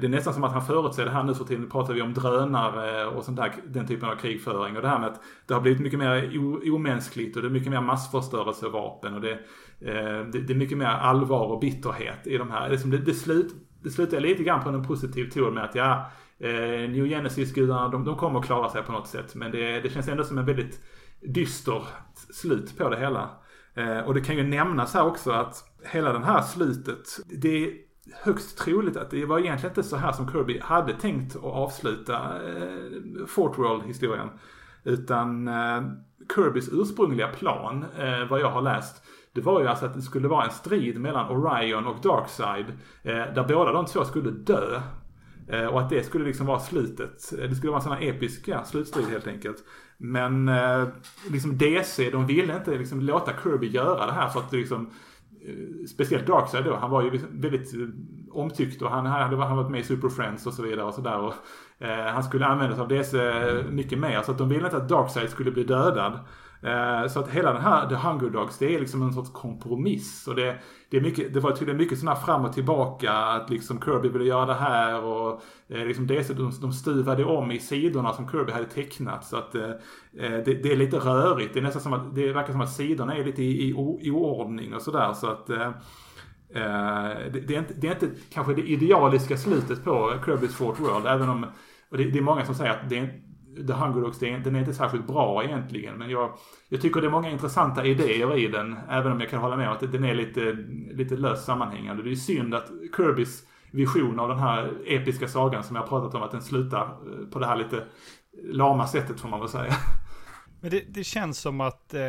det 0.00 0.04
är 0.04 0.08
nästan 0.08 0.34
som 0.34 0.44
att 0.44 0.52
han 0.52 0.66
förutser 0.66 1.04
det 1.04 1.10
här 1.10 1.22
nu 1.22 1.34
för 1.34 1.44
tiden. 1.44 1.62
Nu 1.62 1.70
pratar 1.70 1.94
vi 1.94 2.02
om 2.02 2.14
drönare 2.14 3.06
och 3.06 3.24
sånt 3.24 3.36
där, 3.36 3.52
den 3.66 3.86
typen 3.86 4.08
av 4.08 4.16
krigföring. 4.16 4.76
Och 4.76 4.82
det 4.82 4.88
här 4.88 4.98
med 4.98 5.08
att 5.08 5.20
det 5.46 5.54
har 5.54 5.60
blivit 5.60 5.80
mycket 5.80 5.98
mer 5.98 6.32
omänskligt 6.72 7.36
och 7.36 7.42
det 7.42 7.48
är 7.48 7.52
mycket 7.52 7.70
mer 7.70 7.80
massförstörelsevapen. 7.80 9.14
Och 9.14 9.20
det, 9.20 9.32
eh, 9.80 10.26
det, 10.32 10.40
det 10.40 10.52
är 10.52 10.58
mycket 10.58 10.78
mer 10.78 10.86
allvar 10.86 11.46
och 11.46 11.60
bitterhet 11.60 12.26
i 12.26 12.38
de 12.38 12.50
här. 12.50 12.70
Det, 12.70 12.90
det, 12.90 12.98
det, 12.98 13.14
slut, 13.14 13.54
det 13.82 13.90
slutar 13.90 14.20
lite 14.20 14.42
grann 14.42 14.62
på 14.62 14.68
en 14.68 14.86
positiv 14.86 15.30
ton 15.30 15.54
med 15.54 15.64
att 15.64 15.74
ja, 15.74 16.10
Eh, 16.40 16.90
New 16.90 17.06
Genesis-gudarna, 17.06 17.88
de, 17.88 18.04
de 18.04 18.16
kommer 18.16 18.40
att 18.40 18.46
klara 18.46 18.68
sig 18.68 18.82
på 18.82 18.92
något 18.92 19.08
sätt. 19.08 19.34
Men 19.34 19.50
det, 19.50 19.80
det 19.80 19.90
känns 19.90 20.08
ändå 20.08 20.24
som 20.24 20.38
en 20.38 20.46
väldigt 20.46 20.80
dyster 21.20 21.82
slut 22.14 22.78
på 22.78 22.88
det 22.88 22.98
hela. 22.98 23.30
Eh, 23.74 23.98
och 23.98 24.14
det 24.14 24.20
kan 24.20 24.36
ju 24.36 24.42
nämnas 24.42 24.94
här 24.94 25.06
också 25.06 25.30
att 25.30 25.64
hela 25.92 26.12
det 26.12 26.24
här 26.24 26.42
slutet, 26.42 27.06
det 27.26 27.64
är 27.64 27.72
högst 28.22 28.58
troligt 28.58 28.96
att 28.96 29.10
det 29.10 29.24
var 29.24 29.38
egentligen 29.38 29.70
inte 29.70 29.82
så 29.82 29.96
här 29.96 30.12
som 30.12 30.32
Kirby 30.32 30.60
hade 30.60 30.92
tänkt 30.92 31.36
att 31.36 31.42
avsluta 31.42 32.14
eh, 32.14 33.26
Fort 33.26 33.58
World-historien. 33.58 34.28
Utan 34.84 35.48
eh, 35.48 35.82
Kirbys 36.34 36.68
ursprungliga 36.72 37.28
plan, 37.28 37.84
eh, 37.98 38.28
vad 38.30 38.40
jag 38.40 38.50
har 38.50 38.62
läst, 38.62 39.04
det 39.32 39.40
var 39.40 39.60
ju 39.60 39.68
alltså 39.68 39.86
att 39.86 39.94
det 39.94 40.02
skulle 40.02 40.28
vara 40.28 40.44
en 40.44 40.50
strid 40.50 41.00
mellan 41.00 41.28
Orion 41.30 41.86
och 41.86 42.00
Darkside, 42.02 42.72
Eh, 43.02 43.34
där 43.34 43.44
båda 43.48 43.72
de 43.72 43.86
två 43.86 44.04
skulle 44.04 44.30
dö. 44.30 44.80
Eh, 45.48 45.66
och 45.66 45.80
att 45.80 45.90
det 45.90 46.02
skulle 46.02 46.24
liksom 46.24 46.46
vara 46.46 46.58
slutet. 46.58 47.32
Eh, 47.32 47.48
det 47.48 47.54
skulle 47.54 47.70
vara 47.70 47.80
en 47.80 47.84
sån 47.84 47.92
här 47.92 48.08
episka 48.08 48.64
slutstrid 48.64 49.06
helt 49.06 49.26
enkelt. 49.26 49.64
Men 49.96 50.48
eh, 50.48 50.88
liksom 51.30 51.58
DC, 51.58 52.10
de 52.10 52.26
ville 52.26 52.56
inte 52.56 52.78
liksom 52.78 53.00
låta 53.00 53.32
Kirby 53.42 53.66
göra 53.66 54.06
det 54.06 54.12
här 54.12 54.28
för 54.28 54.40
att 54.40 54.52
liksom 54.52 54.90
eh, 55.46 55.86
Speciellt 55.86 56.26
Darkseid 56.26 56.64
då, 56.64 56.76
han 56.76 56.90
var 56.90 57.02
ju 57.02 57.10
liksom 57.10 57.40
väldigt 57.40 57.74
eh, 57.74 57.80
omtyckt 58.30 58.82
och 58.82 58.90
han 58.90 59.06
hade 59.06 59.36
han 59.36 59.56
varit 59.56 59.70
med 59.70 59.80
i 59.80 59.84
Super 59.84 60.08
Friends 60.08 60.46
och 60.46 60.52
så 60.52 60.62
vidare 60.62 60.86
och 60.86 60.94
sådär. 60.94 61.32
Eh, 61.78 61.88
han 61.88 62.24
skulle 62.24 62.46
användas 62.46 62.78
av 62.78 62.88
DC 62.88 63.18
mycket 63.70 63.98
mer 63.98 64.22
så 64.22 64.32
att 64.32 64.38
de 64.38 64.48
ville 64.48 64.64
inte 64.64 64.76
att 64.76 64.88
Darkseid 64.88 65.30
skulle 65.30 65.50
bli 65.50 65.64
dödad. 65.64 66.20
Eh, 66.62 67.08
så 67.08 67.20
att 67.20 67.28
hela 67.28 67.52
den 67.52 67.62
här 67.62 67.88
The 67.88 67.94
Hunger 67.94 68.30
Dogs, 68.30 68.58
det 68.58 68.74
är 68.74 68.80
liksom 68.80 69.02
en 69.02 69.12
sorts 69.12 69.30
kompromiss. 69.32 70.28
Och 70.28 70.34
det, 70.34 70.58
det, 70.90 70.96
är 70.96 71.00
mycket, 71.00 71.34
det 71.34 71.40
var 71.40 71.52
tydligen 71.52 71.76
mycket 71.76 71.98
sådana 71.98 72.16
fram 72.16 72.44
och 72.44 72.52
tillbaka. 72.52 73.12
Att 73.12 73.50
liksom 73.50 73.80
Kirby 73.80 74.08
ville 74.08 74.24
göra 74.24 74.46
det 74.46 74.54
här 74.54 75.04
och 75.04 75.42
eh, 75.68 75.86
liksom 75.86 76.06
det, 76.06 76.36
de, 76.36 76.52
de 76.60 76.72
stuvade 76.72 77.24
om 77.24 77.50
i 77.50 77.58
sidorna 77.58 78.12
som 78.12 78.28
Kirby 78.28 78.52
hade 78.52 78.64
tecknat. 78.64 79.24
Så 79.24 79.36
att 79.36 79.54
eh, 79.54 79.70
eh, 80.18 80.38
det, 80.44 80.62
det, 80.62 80.72
är 80.72 80.76
lite 80.76 80.96
rörigt. 80.96 81.54
Det 81.54 81.60
är 81.60 81.62
nästan 81.62 81.82
som 81.82 81.92
att, 81.92 82.14
det 82.14 82.32
verkar 82.32 82.52
som 82.52 82.60
att 82.60 82.72
sidorna 82.72 83.16
är 83.16 83.24
lite 83.24 83.42
i, 83.42 83.62
i, 83.62 83.68
i 84.00 84.10
oordning 84.10 84.74
och 84.74 84.82
sådär. 84.82 85.12
Så 85.12 85.26
att 85.26 85.50
eh, 85.50 85.70
det, 87.32 87.40
det, 87.46 87.54
är 87.54 87.58
inte, 87.58 87.74
det 87.74 87.88
är 87.88 87.92
inte 87.92 88.10
kanske 88.32 88.54
det 88.54 88.62
idealiska 88.62 89.36
slutet 89.36 89.84
på 89.84 90.12
Kirby's 90.24 90.48
Fort 90.48 90.80
World. 90.80 91.06
Även 91.06 91.28
om, 91.28 91.46
och 91.90 91.96
det, 91.96 92.04
det 92.04 92.18
är 92.18 92.22
många 92.22 92.44
som 92.44 92.54
säger 92.54 92.70
att 92.70 92.88
det 92.88 92.98
är 92.98 93.27
The 93.66 93.72
Hunger 93.72 94.00
Dogs, 94.00 94.18
den 94.18 94.54
är 94.56 94.58
inte 94.58 94.74
särskilt 94.74 95.06
bra 95.06 95.44
egentligen. 95.44 95.94
Men 95.94 96.10
jag, 96.10 96.32
jag 96.68 96.80
tycker 96.80 97.00
det 97.00 97.06
är 97.06 97.10
många 97.10 97.30
intressanta 97.30 97.84
idéer 97.84 98.38
i 98.38 98.48
den. 98.48 98.76
Även 98.90 99.12
om 99.12 99.20
jag 99.20 99.30
kan 99.30 99.40
hålla 99.40 99.56
med 99.56 99.68
om 99.68 99.74
att 99.74 99.92
den 99.92 100.04
är 100.04 100.14
lite, 100.14 100.52
lite 100.92 101.16
löst 101.16 101.44
sammanhängande. 101.44 102.02
Det 102.02 102.10
är 102.10 102.14
synd 102.14 102.54
att 102.54 102.70
Kirbys 102.96 103.42
vision 103.70 104.20
av 104.20 104.28
den 104.28 104.38
här 104.38 104.72
episka 104.86 105.28
sagan 105.28 105.64
som 105.64 105.76
jag 105.76 105.82
har 105.82 105.88
pratat 105.88 106.14
om, 106.14 106.22
att 106.22 106.30
den 106.30 106.42
slutar 106.42 106.82
eh, 106.82 107.30
på 107.32 107.38
det 107.38 107.46
här 107.46 107.56
lite 107.56 107.84
lama 108.42 108.86
sättet 108.86 109.20
får 109.20 109.28
man 109.28 109.40
väl 109.40 109.48
säga. 109.48 109.74
Men 110.60 110.70
det, 110.70 110.84
det 110.88 111.04
känns 111.04 111.38
som 111.38 111.60
att 111.60 111.94
eh, 111.94 112.00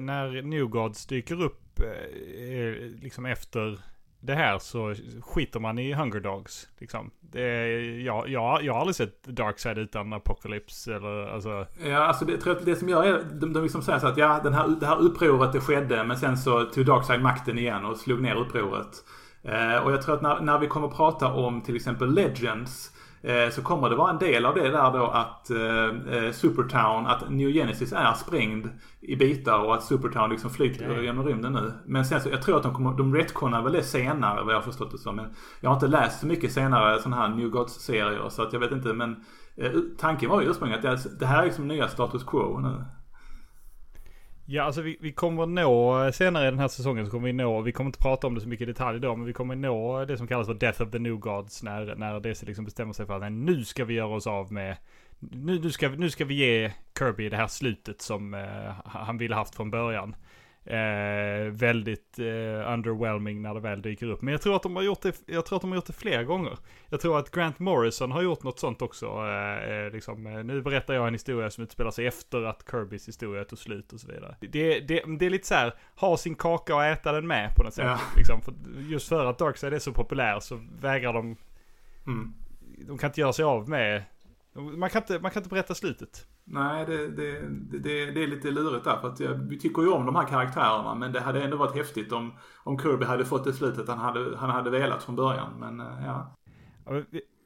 när 0.00 0.42
New 0.42 0.64
Gods 0.66 1.06
dyker 1.06 1.42
upp 1.42 1.80
eh, 1.80 2.86
liksom 3.02 3.26
efter 3.26 3.80
det 4.26 4.34
här 4.34 4.58
så 4.58 4.94
skiter 5.22 5.60
man 5.60 5.78
i 5.78 5.92
Hunger 5.92 6.20
Dogs. 6.20 6.68
Liksom. 6.78 7.10
Det, 7.20 7.68
jag, 8.02 8.28
jag, 8.28 8.64
jag 8.64 8.72
har 8.72 8.80
aldrig 8.80 8.96
sett 8.96 9.24
Darkside 9.24 9.78
utan 9.78 10.12
Apocalypse 10.12 10.94
eller 10.94 11.26
alltså. 11.26 11.66
Ja, 11.84 11.98
alltså 11.98 12.24
det, 12.24 12.36
tror 12.36 12.56
jag 12.56 12.64
det 12.64 12.76
som 12.76 12.88
gör 12.88 13.04
är 13.04 13.24
de, 13.40 13.52
de 13.52 13.62
liksom 13.62 13.82
säger 13.82 13.98
så 13.98 14.06
att 14.06 14.16
ja, 14.16 14.40
den 14.42 14.54
här, 14.54 14.68
det 14.80 14.86
här 14.86 14.98
upproret 14.98 15.52
det 15.52 15.60
skedde 15.60 16.04
men 16.04 16.16
sen 16.16 16.36
så 16.36 16.64
tog 16.64 16.86
Darkside 16.86 17.22
makten 17.22 17.58
igen 17.58 17.84
och 17.84 17.96
slog 17.96 18.22
ner 18.22 18.34
upproret. 18.34 19.04
Eh, 19.42 19.76
och 19.76 19.92
jag 19.92 20.02
tror 20.02 20.14
att 20.14 20.22
när, 20.22 20.40
när 20.40 20.58
vi 20.58 20.66
kommer 20.66 20.88
prata 20.88 21.32
om 21.32 21.60
till 21.60 21.76
exempel 21.76 22.14
Legends 22.14 22.95
Eh, 22.95 22.95
så 23.50 23.62
kommer 23.62 23.90
det 23.90 23.96
vara 23.96 24.10
en 24.10 24.18
del 24.18 24.46
av 24.46 24.54
det 24.54 24.68
där 24.68 24.92
då 24.92 25.06
att 25.06 25.50
eh, 25.50 26.16
eh, 26.16 26.32
Supertown, 26.32 27.06
att 27.06 27.30
New 27.30 27.52
Genesis 27.52 27.92
är 27.92 28.12
sprängd 28.12 28.68
i 29.00 29.16
bitar 29.16 29.58
och 29.58 29.74
att 29.74 29.82
Supertown 29.82 30.30
liksom 30.30 30.50
flyter 30.50 30.90
okay. 30.90 31.04
genom 31.04 31.26
rymden 31.26 31.52
nu. 31.52 31.72
Men 31.86 32.04
sen 32.04 32.20
så, 32.20 32.28
jag 32.28 32.42
tror 32.42 32.56
att 32.56 32.62
de 32.62 32.74
kommer, 32.74 32.92
de 32.92 33.14
retconar 33.14 33.62
väl 33.62 33.72
det 33.72 33.82
senare 33.82 34.42
vad 34.44 34.54
jag 34.54 34.58
har 34.58 34.62
förstått 34.62 34.90
det 34.90 34.98
som. 34.98 35.16
Men 35.16 35.34
jag 35.60 35.70
har 35.70 35.74
inte 35.74 35.86
läst 35.86 36.20
så 36.20 36.26
mycket 36.26 36.52
senare 36.52 37.02
sådana 37.02 37.16
här 37.16 37.28
New 37.28 37.48
Gods-serier 37.48 38.28
så 38.28 38.42
att 38.42 38.52
jag 38.52 38.60
vet 38.60 38.72
inte 38.72 38.92
men 38.92 39.24
eh, 39.56 39.70
tanken 39.98 40.30
var 40.30 40.40
ju 40.40 40.50
ursprungligen 40.50 40.94
att 40.94 41.02
det, 41.02 41.18
det 41.18 41.26
här 41.26 41.40
är 41.40 41.44
liksom 41.44 41.68
nya 41.68 41.88
status 41.88 42.24
quo 42.24 42.58
nu. 42.58 42.84
Ja, 44.48 44.62
alltså 44.62 44.82
vi, 44.82 44.96
vi 45.00 45.12
kommer 45.12 45.46
nå 45.46 46.12
senare 46.12 46.46
i 46.46 46.50
den 46.50 46.58
här 46.58 46.68
säsongen 46.68 47.04
så 47.04 47.10
kommer 47.10 47.26
vi 47.26 47.32
nå, 47.32 47.60
vi 47.60 47.72
kommer 47.72 47.88
inte 47.88 47.98
prata 47.98 48.26
om 48.26 48.34
det 48.34 48.40
så 48.40 48.48
mycket 48.48 48.68
i 48.68 48.72
detalj 48.72 49.00
då, 49.00 49.16
men 49.16 49.26
vi 49.26 49.32
kommer 49.32 49.56
nå 49.56 50.04
det 50.04 50.16
som 50.16 50.26
kallas 50.26 50.46
för 50.46 50.54
Death 50.54 50.82
of 50.82 50.90
the 50.90 50.98
New 50.98 51.18
Gods 51.18 51.62
när, 51.62 51.94
när 51.94 52.20
DC 52.20 52.46
liksom 52.46 52.64
bestämmer 52.64 52.92
sig 52.92 53.06
för 53.06 53.22
att 53.22 53.32
nu 53.32 53.64
ska 53.64 53.84
vi 53.84 53.94
göra 53.94 54.14
oss 54.14 54.26
av 54.26 54.52
med, 54.52 54.76
nu, 55.18 55.58
nu, 55.58 55.70
ska, 55.70 55.88
nu 55.88 56.10
ska 56.10 56.24
vi 56.24 56.34
ge 56.34 56.72
Kirby 56.98 57.28
det 57.28 57.36
här 57.36 57.46
slutet 57.46 58.00
som 58.00 58.34
eh, 58.34 58.72
han 58.84 59.18
ville 59.18 59.34
haft 59.34 59.54
från 59.54 59.70
början. 59.70 60.16
Eh, 60.66 61.50
väldigt 61.50 62.18
eh, 62.18 62.72
underwhelming 62.72 63.42
när 63.42 63.54
det 63.54 63.60
väl 63.60 63.82
dyker 63.82 64.06
upp. 64.06 64.22
Men 64.22 64.32
jag 64.32 64.42
tror 64.42 64.56
att 64.56 64.62
de 64.62 64.76
har 64.76 64.82
gjort 64.82 65.02
det, 65.02 65.22
jag 65.26 65.46
tror 65.46 65.56
att 65.56 65.62
de 65.62 65.70
har 65.70 65.76
gjort 65.76 65.86
det 65.86 65.92
fler 65.92 66.22
gånger. 66.22 66.58
Jag 66.88 67.00
tror 67.00 67.18
att 67.18 67.30
Grant 67.30 67.58
Morrison 67.58 68.12
har 68.12 68.22
gjort 68.22 68.42
något 68.42 68.58
sånt 68.58 68.82
också. 68.82 69.06
Eh, 69.06 69.70
eh 69.70 69.92
liksom, 69.92 70.26
eh, 70.26 70.44
nu 70.44 70.62
berättar 70.62 70.94
jag 70.94 71.08
en 71.08 71.14
historia 71.14 71.50
som 71.50 71.64
utspelar 71.64 71.90
sig 71.90 72.06
efter 72.06 72.42
att 72.42 72.64
Kirbys 72.70 73.08
historia 73.08 73.44
tog 73.44 73.58
slut 73.58 73.92
och 73.92 74.00
så 74.00 74.08
vidare. 74.08 74.36
Det, 74.40 74.80
det, 74.80 75.02
det 75.18 75.26
är 75.26 75.30
lite 75.30 75.46
så 75.46 75.54
här, 75.54 75.74
ha 75.96 76.16
sin 76.16 76.34
kaka 76.34 76.74
och 76.74 76.84
äta 76.84 77.12
den 77.12 77.26
med 77.26 77.54
på 77.56 77.62
något 77.62 77.74
sätt. 77.74 77.84
Ja. 77.84 78.00
Liksom, 78.16 78.40
för, 78.42 78.54
just 78.88 79.08
för 79.08 79.24
att 79.24 79.38
Darkside 79.38 79.74
är 79.74 79.78
så 79.78 79.92
populär 79.92 80.40
så 80.40 80.60
vägrar 80.80 81.12
de, 81.12 81.36
mm. 82.06 82.34
de 82.88 82.98
kan 82.98 83.10
inte 83.10 83.20
göra 83.20 83.32
sig 83.32 83.44
av 83.44 83.68
med, 83.68 84.02
man 84.56 84.90
kan 84.90 85.02
inte, 85.02 85.18
man 85.18 85.30
kan 85.30 85.40
inte 85.40 85.54
berätta 85.54 85.74
slutet. 85.74 86.26
Nej, 86.44 86.86
det, 86.86 87.08
det, 87.08 87.40
det, 87.78 88.10
det, 88.10 88.22
är 88.22 88.26
lite 88.26 88.50
lurigt 88.50 88.84
där. 88.84 88.96
För 89.00 89.08
att 89.08 89.20
jag, 89.20 89.34
vi 89.34 89.58
tycker 89.58 89.82
ju 89.82 89.88
om 89.88 90.06
de 90.06 90.16
här 90.16 90.26
karaktärerna. 90.26 90.94
Men 90.94 91.12
det 91.12 91.20
hade 91.20 91.42
ändå 91.42 91.56
varit 91.56 91.76
häftigt 91.76 92.12
om, 92.12 92.32
om 92.64 92.78
Kirby 92.78 93.04
hade 93.04 93.24
fått 93.24 93.44
det 93.44 93.52
slutet 93.52 93.88
han 93.88 93.98
hade, 93.98 94.36
han 94.36 94.50
hade 94.50 94.70
velat 94.70 95.02
från 95.02 95.16
början. 95.16 95.52
Men 95.60 95.80
eh, 95.80 96.06
ja. 96.06 96.36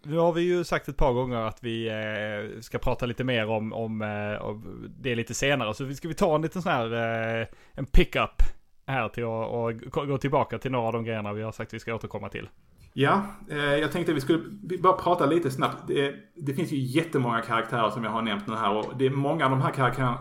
Nu 0.02 0.18
har 0.18 0.32
vi 0.32 0.40
ju 0.40 0.64
sagt 0.64 0.88
ett 0.88 0.96
par 0.96 1.12
gånger 1.12 1.36
att 1.36 1.64
vi 1.64 1.88
eh, 1.88 2.60
ska 2.60 2.78
prata 2.78 3.06
lite 3.06 3.24
mer 3.24 3.48
om, 3.48 3.72
om, 3.72 4.02
eh, 4.02 4.42
om 4.42 4.86
det 4.98 5.14
lite 5.14 5.34
senare. 5.34 5.74
Så 5.74 5.94
ska 5.94 6.08
vi 6.08 6.14
ta 6.14 6.34
en 6.34 6.42
liten 6.42 6.62
sån 6.62 6.72
här, 6.72 7.48
en 7.72 7.86
pickup 7.86 8.42
här 8.86 9.08
till 9.08 9.24
att 9.24 10.08
gå 10.08 10.18
tillbaka 10.18 10.58
till 10.58 10.70
några 10.70 10.86
av 10.86 10.92
de 10.92 11.04
grejerna 11.04 11.32
vi 11.32 11.42
har 11.42 11.52
sagt 11.52 11.68
att 11.68 11.74
vi 11.74 11.80
ska 11.80 11.94
återkomma 11.94 12.28
till. 12.28 12.48
Ja, 12.92 13.22
eh, 13.50 13.58
jag 13.58 13.92
tänkte 13.92 14.12
att 14.12 14.16
vi 14.16 14.20
skulle 14.20 14.42
bara 14.78 14.92
prata 14.92 15.26
lite 15.26 15.50
snabbt. 15.50 15.76
Det, 15.86 16.14
det, 16.36 16.54
finns 16.54 16.72
ju 16.72 16.76
jättemånga 16.76 17.40
karaktärer 17.40 17.90
som 17.90 18.04
jag 18.04 18.10
har 18.10 18.22
nämnt 18.22 18.46
nu 18.46 18.54
här 18.54 18.76
och 18.76 18.92
det 18.98 19.06
är 19.06 19.10
många 19.10 19.44
av 19.44 19.50
de 19.50 19.60
här 19.60 19.70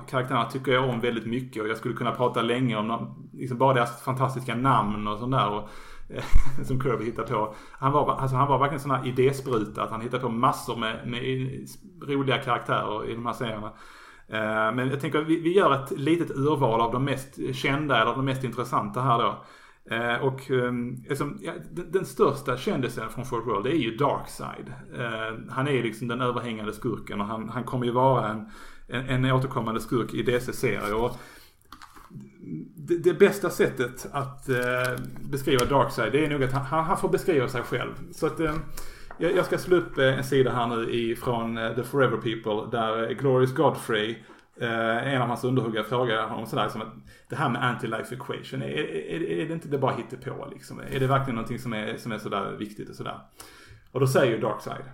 karaktärerna 0.07 0.45
tycker 0.45 0.71
jag 0.71 0.89
om 0.89 0.99
väldigt 0.99 1.25
mycket 1.25 1.63
och 1.63 1.69
jag 1.69 1.77
skulle 1.77 1.95
kunna 1.95 2.11
prata 2.11 2.41
länge 2.41 2.75
om 2.75 2.87
dem, 2.87 3.29
liksom 3.33 3.57
bara 3.57 3.73
deras 3.73 4.03
fantastiska 4.03 4.55
namn 4.55 5.07
och 5.07 5.19
sånt 5.19 5.31
där. 5.31 5.49
Och, 5.49 5.69
eh, 6.09 6.23
som 6.65 6.81
Kirby 6.81 7.05
hittar 7.05 7.23
på. 7.23 7.55
Han 7.71 7.91
var, 7.91 8.15
alltså 8.15 8.35
han 8.35 8.47
var 8.47 8.59
verkligen 8.59 8.77
en 8.77 8.79
sån 8.79 8.91
här 8.91 9.07
idéspruta. 9.07 9.83
Att 9.83 9.91
han 9.91 10.01
hittade 10.01 10.23
på 10.23 10.29
massor 10.29 10.75
med, 10.75 11.07
med 11.07 11.21
roliga 12.07 12.37
karaktärer 12.37 13.09
i 13.09 13.13
de 13.13 13.25
här 13.25 13.33
serierna. 13.33 13.71
Eh, 14.27 14.75
men 14.75 14.89
jag 14.89 14.99
tänker 14.99 15.19
att 15.19 15.27
vi, 15.27 15.41
vi 15.41 15.55
gör 15.55 15.73
ett 15.73 15.91
litet 15.91 16.31
urval 16.31 16.81
av 16.81 16.91
de 16.91 17.05
mest 17.05 17.55
kända 17.55 18.01
eller 18.01 18.15
de 18.15 18.25
mest 18.25 18.43
intressanta 18.43 19.01
här 19.01 19.17
då. 19.17 19.43
Eh, 19.91 20.15
och 20.15 20.51
eh, 20.51 20.73
liksom, 21.09 21.39
ja, 21.41 21.51
den, 21.71 21.91
den, 21.91 22.05
största 22.05 22.57
kändisen 22.57 23.09
från 23.09 23.25
Fort 23.25 23.47
World 23.47 23.67
är 23.67 23.71
ju 23.71 23.95
Darkside. 23.95 24.73
Eh, 24.97 25.37
han 25.49 25.67
är 25.67 25.83
liksom 25.83 26.07
den 26.07 26.21
överhängande 26.21 26.73
skurken 26.73 27.21
och 27.21 27.27
han, 27.27 27.49
han 27.49 27.63
kommer 27.63 27.85
ju 27.85 27.91
vara 27.91 28.29
en, 28.29 28.49
en, 28.87 29.25
en 29.25 29.31
återkommande 29.31 29.81
skurk 29.81 30.13
i 30.13 30.23
DC-serier. 30.23 31.11
Det, 32.75 32.97
det, 32.97 33.13
bästa 33.13 33.49
sättet 33.49 34.07
att 34.11 34.49
eh, 34.49 35.03
beskriva 35.21 35.65
Darkside 35.65 36.11
det 36.11 36.25
är 36.25 36.29
nog 36.29 36.43
att 36.43 36.53
han, 36.53 36.85
han 36.85 36.97
får 36.97 37.09
beskriva 37.09 37.47
sig 37.47 37.61
själv. 37.61 37.93
Så 38.11 38.25
att 38.25 38.39
eh, 38.39 38.55
jag, 39.17 39.35
jag 39.35 39.45
ska 39.45 39.57
slå 39.57 39.77
upp 39.77 39.97
eh, 39.97 40.17
en 40.17 40.23
sida 40.23 40.51
här 40.51 40.67
nu 40.67 40.91
ifrån 40.91 41.57
eh, 41.57 41.75
The 41.75 41.83
Forever 41.83 42.17
People 42.17 42.77
där 42.77 43.09
eh, 43.09 43.17
Glorious 43.17 43.55
Godfrey 43.55 44.15
Eh, 44.61 45.13
en 45.13 45.21
av 45.21 45.27
hans 45.27 45.43
underhuggare 45.43 45.83
frågar 45.83 46.27
honom 46.27 46.45
sådär 46.45 46.69
som 46.69 46.81
att 46.81 46.93
det 47.29 47.35
här 47.35 47.49
med 47.49 47.61
anti-life 47.61 48.13
equation, 48.13 48.61
är, 48.61 48.67
är, 48.67 49.21
är, 49.21 49.47
det 49.47 49.53
inte 49.53 49.67
det 49.67 49.77
bara 49.77 49.95
hittepå 49.95 50.47
liksom? 50.51 50.79
Är 50.79 50.99
det 50.99 51.07
verkligen 51.07 51.35
någonting 51.35 51.59
som 51.59 51.73
är, 51.73 51.97
som 51.97 52.11
är 52.11 52.17
sådär 52.17 52.55
viktigt 52.59 52.89
och 52.89 52.95
sådär? 52.95 53.19
Och 53.91 53.99
då 53.99 54.07
säger 54.07 54.31
ju 54.31 54.41
Darkside. 54.41 54.85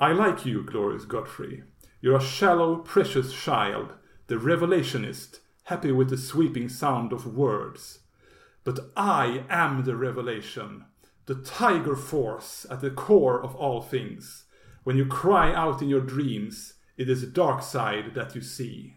I 0.00 0.14
like 0.14 0.48
you, 0.48 0.66
Glorious 0.66 1.04
Godfrey. 1.04 1.62
You're 2.00 2.16
a 2.16 2.20
shallow, 2.20 2.84
precious 2.84 3.32
child, 3.32 3.86
the 4.26 4.34
revelationist, 4.34 5.40
happy 5.64 5.92
with 5.92 6.10
the 6.10 6.18
sweeping 6.18 6.68
sound 6.68 7.12
of 7.12 7.26
words. 7.26 7.98
But 8.64 8.78
I 8.96 9.44
am 9.48 9.84
the 9.84 9.94
revelation, 9.94 10.84
the 11.26 11.34
tiger 11.34 11.96
force 11.96 12.66
at 12.70 12.80
the 12.80 12.90
core 12.90 13.42
of 13.42 13.56
all 13.56 13.80
things. 13.80 14.44
When 14.84 14.96
you 14.96 15.06
cry 15.06 15.54
out 15.54 15.82
in 15.82 15.88
your 15.88 16.00
dreams 16.00 16.74
It 16.96 17.08
is 17.08 17.24
a 17.24 17.30
dark 17.34 17.62
side 17.62 18.14
that 18.14 18.36
you 18.36 18.44
see. 18.44 18.96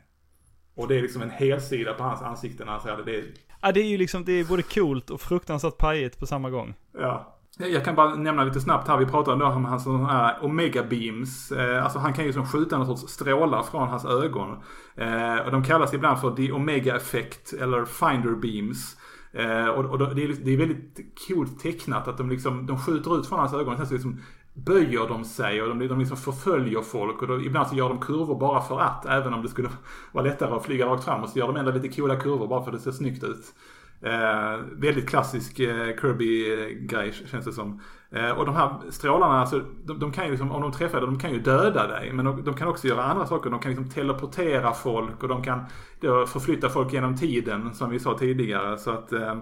Och 0.75 0.87
det 0.87 0.97
är 0.97 1.01
liksom 1.01 1.21
en 1.21 1.29
helsida 1.29 1.93
på 1.93 2.03
hans 2.03 2.21
ansikte 2.21 2.65
när 2.65 2.71
han 2.71 2.81
säger 2.81 2.97
det. 2.97 3.03
Det 3.03 3.17
är, 3.17 3.23
ja, 3.61 3.71
det 3.71 3.79
är 3.79 3.87
ju 3.87 3.97
liksom, 3.97 4.25
det 4.25 4.31
är 4.31 4.45
både 4.45 4.63
coolt 4.63 5.09
och 5.09 5.21
fruktansvärt 5.21 5.77
pajigt 5.77 6.19
på 6.19 6.25
samma 6.25 6.49
gång. 6.49 6.73
Ja. 6.97 7.31
Jag 7.57 7.85
kan 7.85 7.95
bara 7.95 8.15
nämna 8.15 8.43
lite 8.43 8.59
snabbt 8.59 8.87
här. 8.87 8.97
Vi 8.97 9.05
pratade 9.05 9.45
om 9.45 9.65
hans 9.65 9.83
sådana 9.83 10.07
här 10.07 10.43
omega 10.45 10.83
beams. 10.83 11.51
Eh, 11.51 11.83
alltså 11.83 11.99
han 11.99 12.13
kan 12.13 12.25
ju 12.25 12.33
som 12.33 12.47
skjuta 12.47 12.77
någon 12.77 12.97
sorts 12.97 13.13
strålar 13.13 13.63
från 13.63 13.87
hans 13.87 14.05
ögon. 14.05 14.49
Eh, 14.95 15.37
och 15.45 15.51
de 15.51 15.63
kallas 15.63 15.93
ibland 15.93 16.19
för 16.19 16.35
the 16.35 16.51
omega 16.51 16.95
effect 16.95 17.53
eller 17.53 17.85
finder 17.85 18.35
beams. 18.35 18.97
Eh, 19.33 19.67
och, 19.67 20.15
det, 20.15 20.23
är, 20.23 20.45
det 20.45 20.53
är 20.53 20.57
väldigt 20.57 20.99
coolt 21.27 21.59
tecknat 21.59 22.07
att 22.07 22.17
de 22.17 22.29
liksom, 22.29 22.65
de 22.65 22.79
skjuter 22.79 23.19
ut 23.19 23.27
från 23.27 23.39
hans 23.39 23.53
ögon. 23.53 23.77
Sen 23.77 23.87
så 23.87 23.93
liksom 23.93 24.21
böjer 24.55 25.07
de 25.07 25.25
sig 25.25 25.61
och 25.61 25.69
de, 25.69 25.87
de 25.87 25.99
liksom 25.99 26.17
förföljer 26.17 26.81
folk 26.81 27.21
och 27.21 27.27
då, 27.27 27.41
ibland 27.41 27.67
så 27.67 27.75
gör 27.75 27.89
de 27.89 27.99
kurvor 27.99 28.39
bara 28.39 28.61
för 28.61 28.79
att. 28.79 29.05
Även 29.05 29.33
om 29.33 29.41
det 29.41 29.49
skulle 29.49 29.69
vara 30.11 30.25
lättare 30.25 30.55
att 30.55 30.65
flyga 30.65 30.85
rakt 30.85 31.03
fram 31.03 31.23
och 31.23 31.29
så 31.29 31.39
gör 31.39 31.47
de 31.47 31.55
ändå 31.55 31.71
lite 31.71 31.95
coola 31.95 32.15
kurvor 32.15 32.47
bara 32.47 32.63
för 32.63 32.71
att 32.71 32.77
det 32.77 32.83
ser 32.83 32.91
snyggt 32.91 33.23
ut. 33.23 33.53
Eh, 34.01 34.59
väldigt 34.71 35.09
klassisk 35.09 35.59
eh, 35.59 35.95
Kirby-grej 36.01 37.13
känns 37.25 37.45
det 37.45 37.53
som. 37.53 37.81
Eh, 38.11 38.29
och 38.29 38.45
de 38.45 38.55
här 38.55 38.75
strålarna, 38.89 39.39
alltså, 39.39 39.61
de, 39.83 39.99
de 39.99 40.11
kan 40.11 40.25
ju 40.25 40.31
liksom, 40.31 40.51
om 40.51 40.61
de 40.61 40.71
träffar 40.71 40.99
dig, 41.01 41.07
de 41.07 41.19
kan 41.19 41.31
ju 41.31 41.39
döda 41.39 41.87
dig. 41.87 42.13
Men 42.13 42.25
de, 42.25 42.43
de, 42.43 42.53
kan 42.53 42.67
också 42.67 42.87
göra 42.87 43.03
andra 43.03 43.25
saker. 43.25 43.49
De 43.49 43.59
kan 43.59 43.71
liksom 43.71 43.89
teleportera 43.89 44.73
folk 44.73 45.23
och 45.23 45.29
de 45.29 45.43
kan 45.43 45.65
då, 45.99 46.25
förflytta 46.25 46.69
folk 46.69 46.93
genom 46.93 47.17
tiden 47.17 47.73
som 47.73 47.89
vi 47.89 47.99
sa 47.99 48.17
tidigare. 48.17 48.77
Så 48.77 48.91
att 48.91 49.13
eh, 49.13 49.35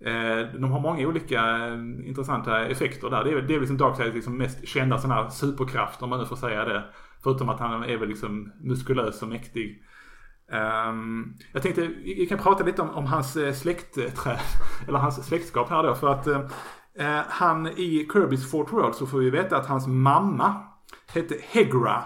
Eh, 0.00 0.60
de 0.60 0.72
har 0.72 0.80
många 0.80 1.08
olika 1.08 1.40
eh, 1.40 2.08
intressanta 2.08 2.66
effekter 2.66 3.10
där. 3.10 3.24
Det 3.24 3.30
är, 3.30 3.42
det 3.42 3.54
är 3.54 3.60
liksom 3.60 3.76
Darkseids 3.76 4.14
liksom 4.14 4.38
mest 4.38 4.68
kända 4.68 4.98
sån 4.98 5.10
här 5.10 5.28
superkraft 5.28 6.02
om 6.02 6.10
man 6.10 6.20
nu 6.20 6.26
får 6.26 6.36
säga 6.36 6.64
det. 6.64 6.84
Förutom 7.22 7.48
att 7.48 7.60
han 7.60 7.82
är 7.82 7.96
väl 7.96 8.08
liksom 8.08 8.52
muskulös 8.60 9.22
och 9.22 9.28
mäktig. 9.28 9.82
Um, 10.88 11.36
jag 11.52 11.62
tänkte 11.62 11.86
vi 12.04 12.26
kan 12.26 12.38
prata 12.38 12.64
lite 12.64 12.82
om, 12.82 12.90
om 12.90 13.06
hans 13.06 13.36
eh, 13.36 13.52
släktträd. 13.52 14.38
Eller 14.88 14.98
hans 14.98 15.26
släktskap 15.26 15.70
här 15.70 15.82
då. 15.82 15.94
För 15.94 16.08
att 16.08 16.26
uh, 16.26 16.40
han 17.28 17.66
i 17.66 18.08
Kirby's 18.12 18.50
Fort 18.50 18.72
World 18.72 18.94
så 18.94 19.06
får 19.06 19.18
vi 19.18 19.30
veta 19.30 19.56
att 19.56 19.66
hans 19.66 19.86
mamma 19.86 20.54
hette 21.12 21.36
Hegra. 21.42 22.04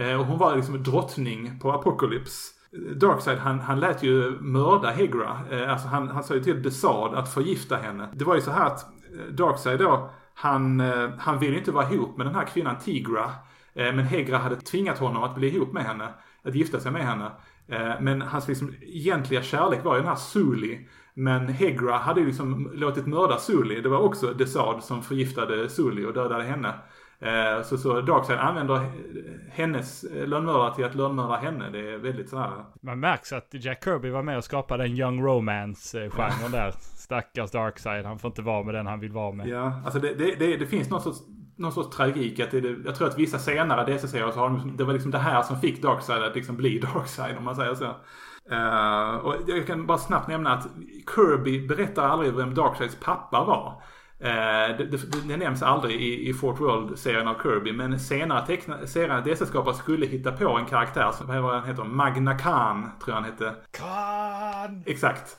Uh, 0.00 0.20
och 0.20 0.26
hon 0.26 0.38
var 0.38 0.56
liksom 0.56 0.82
drottning 0.82 1.58
på 1.58 1.72
Apocalypse. 1.72 2.61
Darkseid 2.72 3.38
han, 3.38 3.60
han 3.60 3.80
lät 3.80 4.02
ju 4.02 4.38
mörda 4.40 4.90
Hegra. 4.90 5.40
Eh, 5.50 5.72
alltså 5.72 5.88
han, 5.88 6.08
han 6.08 6.24
sa 6.24 6.34
ju 6.34 6.42
till 6.42 6.62
Desad 6.62 7.14
att 7.14 7.34
förgifta 7.34 7.76
henne. 7.76 8.08
Det 8.12 8.24
var 8.24 8.34
ju 8.34 8.40
så 8.40 8.50
här 8.50 8.66
att 8.66 8.82
eh, 8.82 9.32
Darkseid 9.34 9.78
då, 9.78 10.10
han, 10.34 10.80
eh, 10.80 11.10
han 11.18 11.38
ville 11.38 11.58
inte 11.58 11.72
vara 11.72 11.90
ihop 11.90 12.16
med 12.16 12.26
den 12.26 12.34
här 12.34 12.44
kvinnan 12.44 12.76
Tigra. 12.78 13.30
Men 13.74 13.98
Hegra 13.98 14.38
hade 14.38 14.56
tvingat 14.56 14.98
honom 14.98 15.22
att 15.22 15.34
bli 15.34 15.56
ihop 15.56 15.72
med 15.72 15.84
henne. 15.84 16.08
Att 16.44 16.54
gifta 16.54 16.80
sig 16.80 16.92
med 16.92 17.06
henne. 17.06 17.30
Men 18.00 18.22
hans 18.22 18.48
liksom 18.48 18.74
egentliga 18.82 19.42
kärlek 19.42 19.84
var 19.84 19.94
ju 19.94 20.00
den 20.00 20.08
här 20.08 20.16
Suli. 20.16 20.88
Men 21.14 21.48
Hegra 21.48 21.96
hade 21.96 22.20
ju 22.20 22.26
liksom 22.26 22.70
låtit 22.74 23.06
mörda 23.06 23.38
Suli. 23.38 23.80
Det 23.80 23.88
var 23.88 23.98
också 23.98 24.32
Desad 24.32 24.84
som 24.84 25.02
förgiftade 25.02 25.68
Suli 25.68 26.04
och 26.04 26.12
dödade 26.14 26.44
henne. 26.44 26.74
Eh, 27.22 27.62
så, 27.62 27.78
så 27.78 28.00
Darkseid 28.00 28.38
använder 28.38 28.80
hennes 29.50 30.04
lönnmördare 30.12 30.74
till 30.74 30.84
att 30.84 30.94
lönnmörda 30.94 31.36
henne. 31.36 31.70
Det 31.70 31.92
är 31.92 31.98
väldigt 31.98 32.28
sådär. 32.28 32.50
Man 32.80 33.00
märks 33.00 33.32
att 33.32 33.48
Jack 33.50 33.84
Kirby 33.84 34.10
var 34.10 34.22
med 34.22 34.36
och 34.36 34.44
skapade 34.44 34.84
en 34.84 34.98
young 34.98 35.22
romance-genren 35.22 36.52
där. 36.52 36.70
Stackars 36.80 37.50
Darkseid, 37.50 38.04
han 38.04 38.18
får 38.18 38.28
inte 38.28 38.42
vara 38.42 38.62
med 38.62 38.74
den 38.74 38.86
han 38.86 39.00
vill 39.00 39.12
vara 39.12 39.32
med. 39.32 39.48
Ja, 39.48 39.82
alltså 39.84 40.00
det, 40.00 40.14
det, 40.14 40.34
det, 40.34 40.56
det 40.56 40.66
finns 40.66 40.90
någon 40.90 41.00
sorts 41.00 41.18
någon 41.56 41.72
sorts 41.72 41.96
tragik. 41.96 42.40
Att 42.40 42.50
det, 42.50 42.76
jag 42.84 42.94
tror 42.94 43.08
att 43.08 43.18
vissa 43.18 43.38
senare 43.38 43.92
DC-serier 43.92 44.30
så 44.30 44.38
har 44.38 44.48
de, 44.48 44.76
det 44.76 44.84
var 44.84 44.92
liksom 44.92 45.10
det 45.10 45.18
här 45.18 45.42
som 45.42 45.60
fick 45.60 45.82
Darkseid 45.82 46.22
att 46.22 46.34
liksom 46.34 46.56
bli 46.56 46.78
Darkseid 46.94 47.36
om 47.36 47.44
man 47.44 47.56
säger 47.56 47.74
så. 47.74 47.94
Uh, 48.52 49.16
och 49.16 49.34
jag 49.46 49.66
kan 49.66 49.86
bara 49.86 49.98
snabbt 49.98 50.28
nämna 50.28 50.52
att 50.52 50.68
Kirby 51.14 51.66
berättar 51.66 52.08
aldrig 52.08 52.34
vem 52.34 52.54
Darkseids 52.54 53.00
pappa 53.00 53.44
var. 53.44 53.82
Uh, 54.22 54.76
det, 54.78 54.84
det, 54.84 55.28
det, 55.28 55.36
nämns 55.36 55.62
aldrig 55.62 56.02
i, 56.02 56.28
i 56.28 56.34
Fort 56.34 56.60
World-serien 56.60 57.28
av 57.28 57.42
Kirby 57.42 57.72
men 57.72 58.00
senare, 58.00 58.46
teckna, 58.46 58.86
senare 58.86 59.20
DC-skapare 59.20 59.74
skulle 59.74 60.06
hitta 60.06 60.32
på 60.32 60.48
en 60.48 60.66
karaktär 60.66 61.10
som 61.12 61.26
vad 61.26 61.54
han 61.54 61.68
heter, 61.68 61.84
Magna 61.84 62.38
Khan 62.38 62.90
tror 63.04 63.16
jag 63.16 63.22
han 63.22 63.24
hette. 63.24 63.54
Khan! 63.70 64.82
Exakt. 64.86 65.36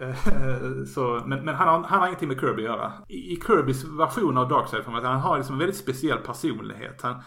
Eh, 0.00 0.84
så, 0.94 1.22
men 1.26 1.44
men 1.44 1.54
han, 1.54 1.68
har, 1.68 1.82
han 1.82 2.00
har 2.00 2.06
ingenting 2.06 2.28
med 2.28 2.40
Kirby 2.40 2.62
att 2.62 2.72
göra. 2.72 2.92
I, 3.08 3.32
i 3.32 3.40
Kirbys 3.46 3.84
version 3.84 4.38
av 4.38 4.48
Darkseid, 4.48 4.84
för 4.84 4.92
han 4.92 5.20
har 5.20 5.36
liksom 5.36 5.54
en 5.54 5.58
väldigt 5.58 5.76
speciell 5.76 6.18
personlighet. 6.18 7.02
Han, 7.02 7.12
eh, 7.12 7.20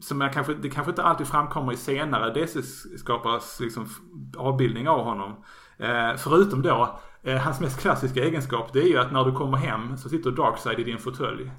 som 0.00 0.20
jag 0.20 0.32
kanske, 0.32 0.54
det 0.54 0.70
kanske 0.70 0.90
inte 0.90 1.02
alltid 1.02 1.26
framkommer 1.26 1.72
i 1.72 1.76
senare 1.76 2.34
DC-skapares 2.34 3.60
liksom, 3.60 3.88
avbildning 4.36 4.88
av 4.88 5.04
honom. 5.04 5.44
Eh, 5.78 6.16
förutom 6.16 6.62
då, 6.62 6.82
eh, 6.82 6.98
hans 7.24 7.60
mest 7.60 7.80
klassiska 7.80 8.24
egenskap 8.24 8.72
det 8.72 8.78
är 8.78 8.88
ju 8.88 8.98
att 8.98 9.12
när 9.12 9.24
du 9.24 9.32
kommer 9.32 9.56
hem 9.56 9.96
så 9.96 10.08
sitter 10.08 10.30
Darkseid 10.30 10.78
i 10.78 10.84
din 10.84 10.98
fåtölj. 10.98 11.50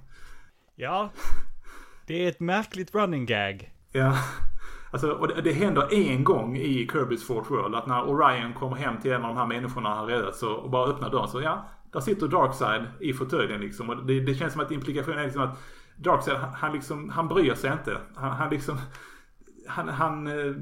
Ja, 0.76 1.10
det 2.08 2.26
är 2.26 2.30
ett 2.30 2.40
märkligt 2.40 2.96
running 2.96 3.26
gag. 3.26 3.72
Ja. 3.92 4.18
Alltså, 4.92 5.12
och 5.12 5.28
det, 5.28 5.42
det 5.42 5.52
händer 5.52 5.94
en 5.94 6.24
gång 6.24 6.58
i 6.58 6.88
Kirby's 6.88 7.26
Fort 7.26 7.52
World 7.52 7.76
att 7.76 7.88
när 7.88 8.10
Orion 8.10 8.54
kommer 8.54 8.76
hem 8.76 9.02
till 9.02 9.12
en 9.12 9.22
av 9.22 9.28
de 9.28 9.38
här 9.38 9.48
människorna 9.48 9.96
han 9.96 10.08
räddat 10.08 10.36
så 10.36 10.54
och 10.54 10.70
bara 10.70 10.90
öppnar 10.90 11.10
dörren 11.10 11.28
så 11.28 11.42
ja, 11.42 11.66
där 11.94 12.00
sitter 12.00 12.28
Darkseid 12.28 12.84
i 13.00 13.14
fåtöljen 13.14 13.62
liksom. 13.62 13.90
Och 13.90 14.06
det, 14.06 14.20
det, 14.20 14.36
känns 14.36 14.54
som 14.54 14.62
att 14.62 14.72
implikationen 14.72 15.20
är 15.20 15.24
liksom 15.24 15.42
att 15.42 15.60
Darkseid, 15.96 16.38
han 16.38 16.74
liksom, 16.74 17.10
han 17.10 17.28
bryr 17.28 17.54
sig 17.54 17.72
inte. 17.72 17.98
Han, 18.16 18.32
han 18.32 18.50
liksom, 18.50 18.78
han, 19.68 19.90
han 19.90 20.28
eh, 20.28 20.56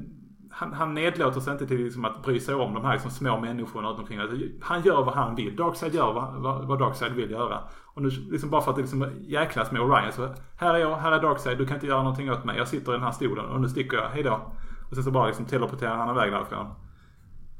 han, 0.50 0.72
han 0.72 0.94
nedlåter 0.94 1.40
sig 1.40 1.52
inte 1.52 1.66
till 1.66 1.84
liksom 1.84 2.04
att 2.04 2.22
bry 2.22 2.40
sig 2.40 2.54
om 2.54 2.74
de 2.74 2.84
här 2.84 2.92
liksom 2.92 3.10
små 3.10 3.40
människorna 3.40 3.88
runt 3.88 3.98
omkring. 3.98 4.18
Alltså, 4.18 4.36
han 4.60 4.82
gör 4.82 5.04
vad 5.04 5.14
han 5.14 5.34
vill. 5.34 5.56
Darkside 5.56 5.94
gör 5.94 6.12
vad, 6.12 6.34
vad, 6.34 6.66
vad 6.66 6.78
Darkside 6.78 7.12
vill 7.12 7.30
göra. 7.30 7.60
Och 7.94 8.02
nu 8.02 8.08
liksom 8.08 8.50
bara 8.50 8.62
för 8.62 8.70
att 8.70 8.76
det 8.76 8.82
liksom 8.82 9.10
jäklas 9.20 9.72
med 9.72 9.82
Orion 9.82 10.12
så 10.12 10.34
här 10.56 10.74
är 10.74 10.78
jag, 10.78 10.96
här 10.96 11.12
är 11.12 11.22
Darkside, 11.22 11.58
du 11.58 11.66
kan 11.66 11.76
inte 11.76 11.86
göra 11.86 12.02
någonting 12.02 12.30
åt 12.30 12.44
mig. 12.44 12.56
Jag 12.56 12.68
sitter 12.68 12.92
i 12.92 12.94
den 12.94 13.04
här 13.04 13.12
stolen 13.12 13.44
och 13.44 13.60
nu 13.60 13.68
sticker 13.68 13.96
jag, 13.96 14.08
hejdå. 14.08 14.52
Och 14.88 14.94
sen 14.94 15.04
så 15.04 15.10
bara 15.10 15.26
liksom 15.26 15.44
teleporterar 15.44 15.96
han 15.96 16.16
iväg 16.16 16.32
därifrån. 16.32 16.66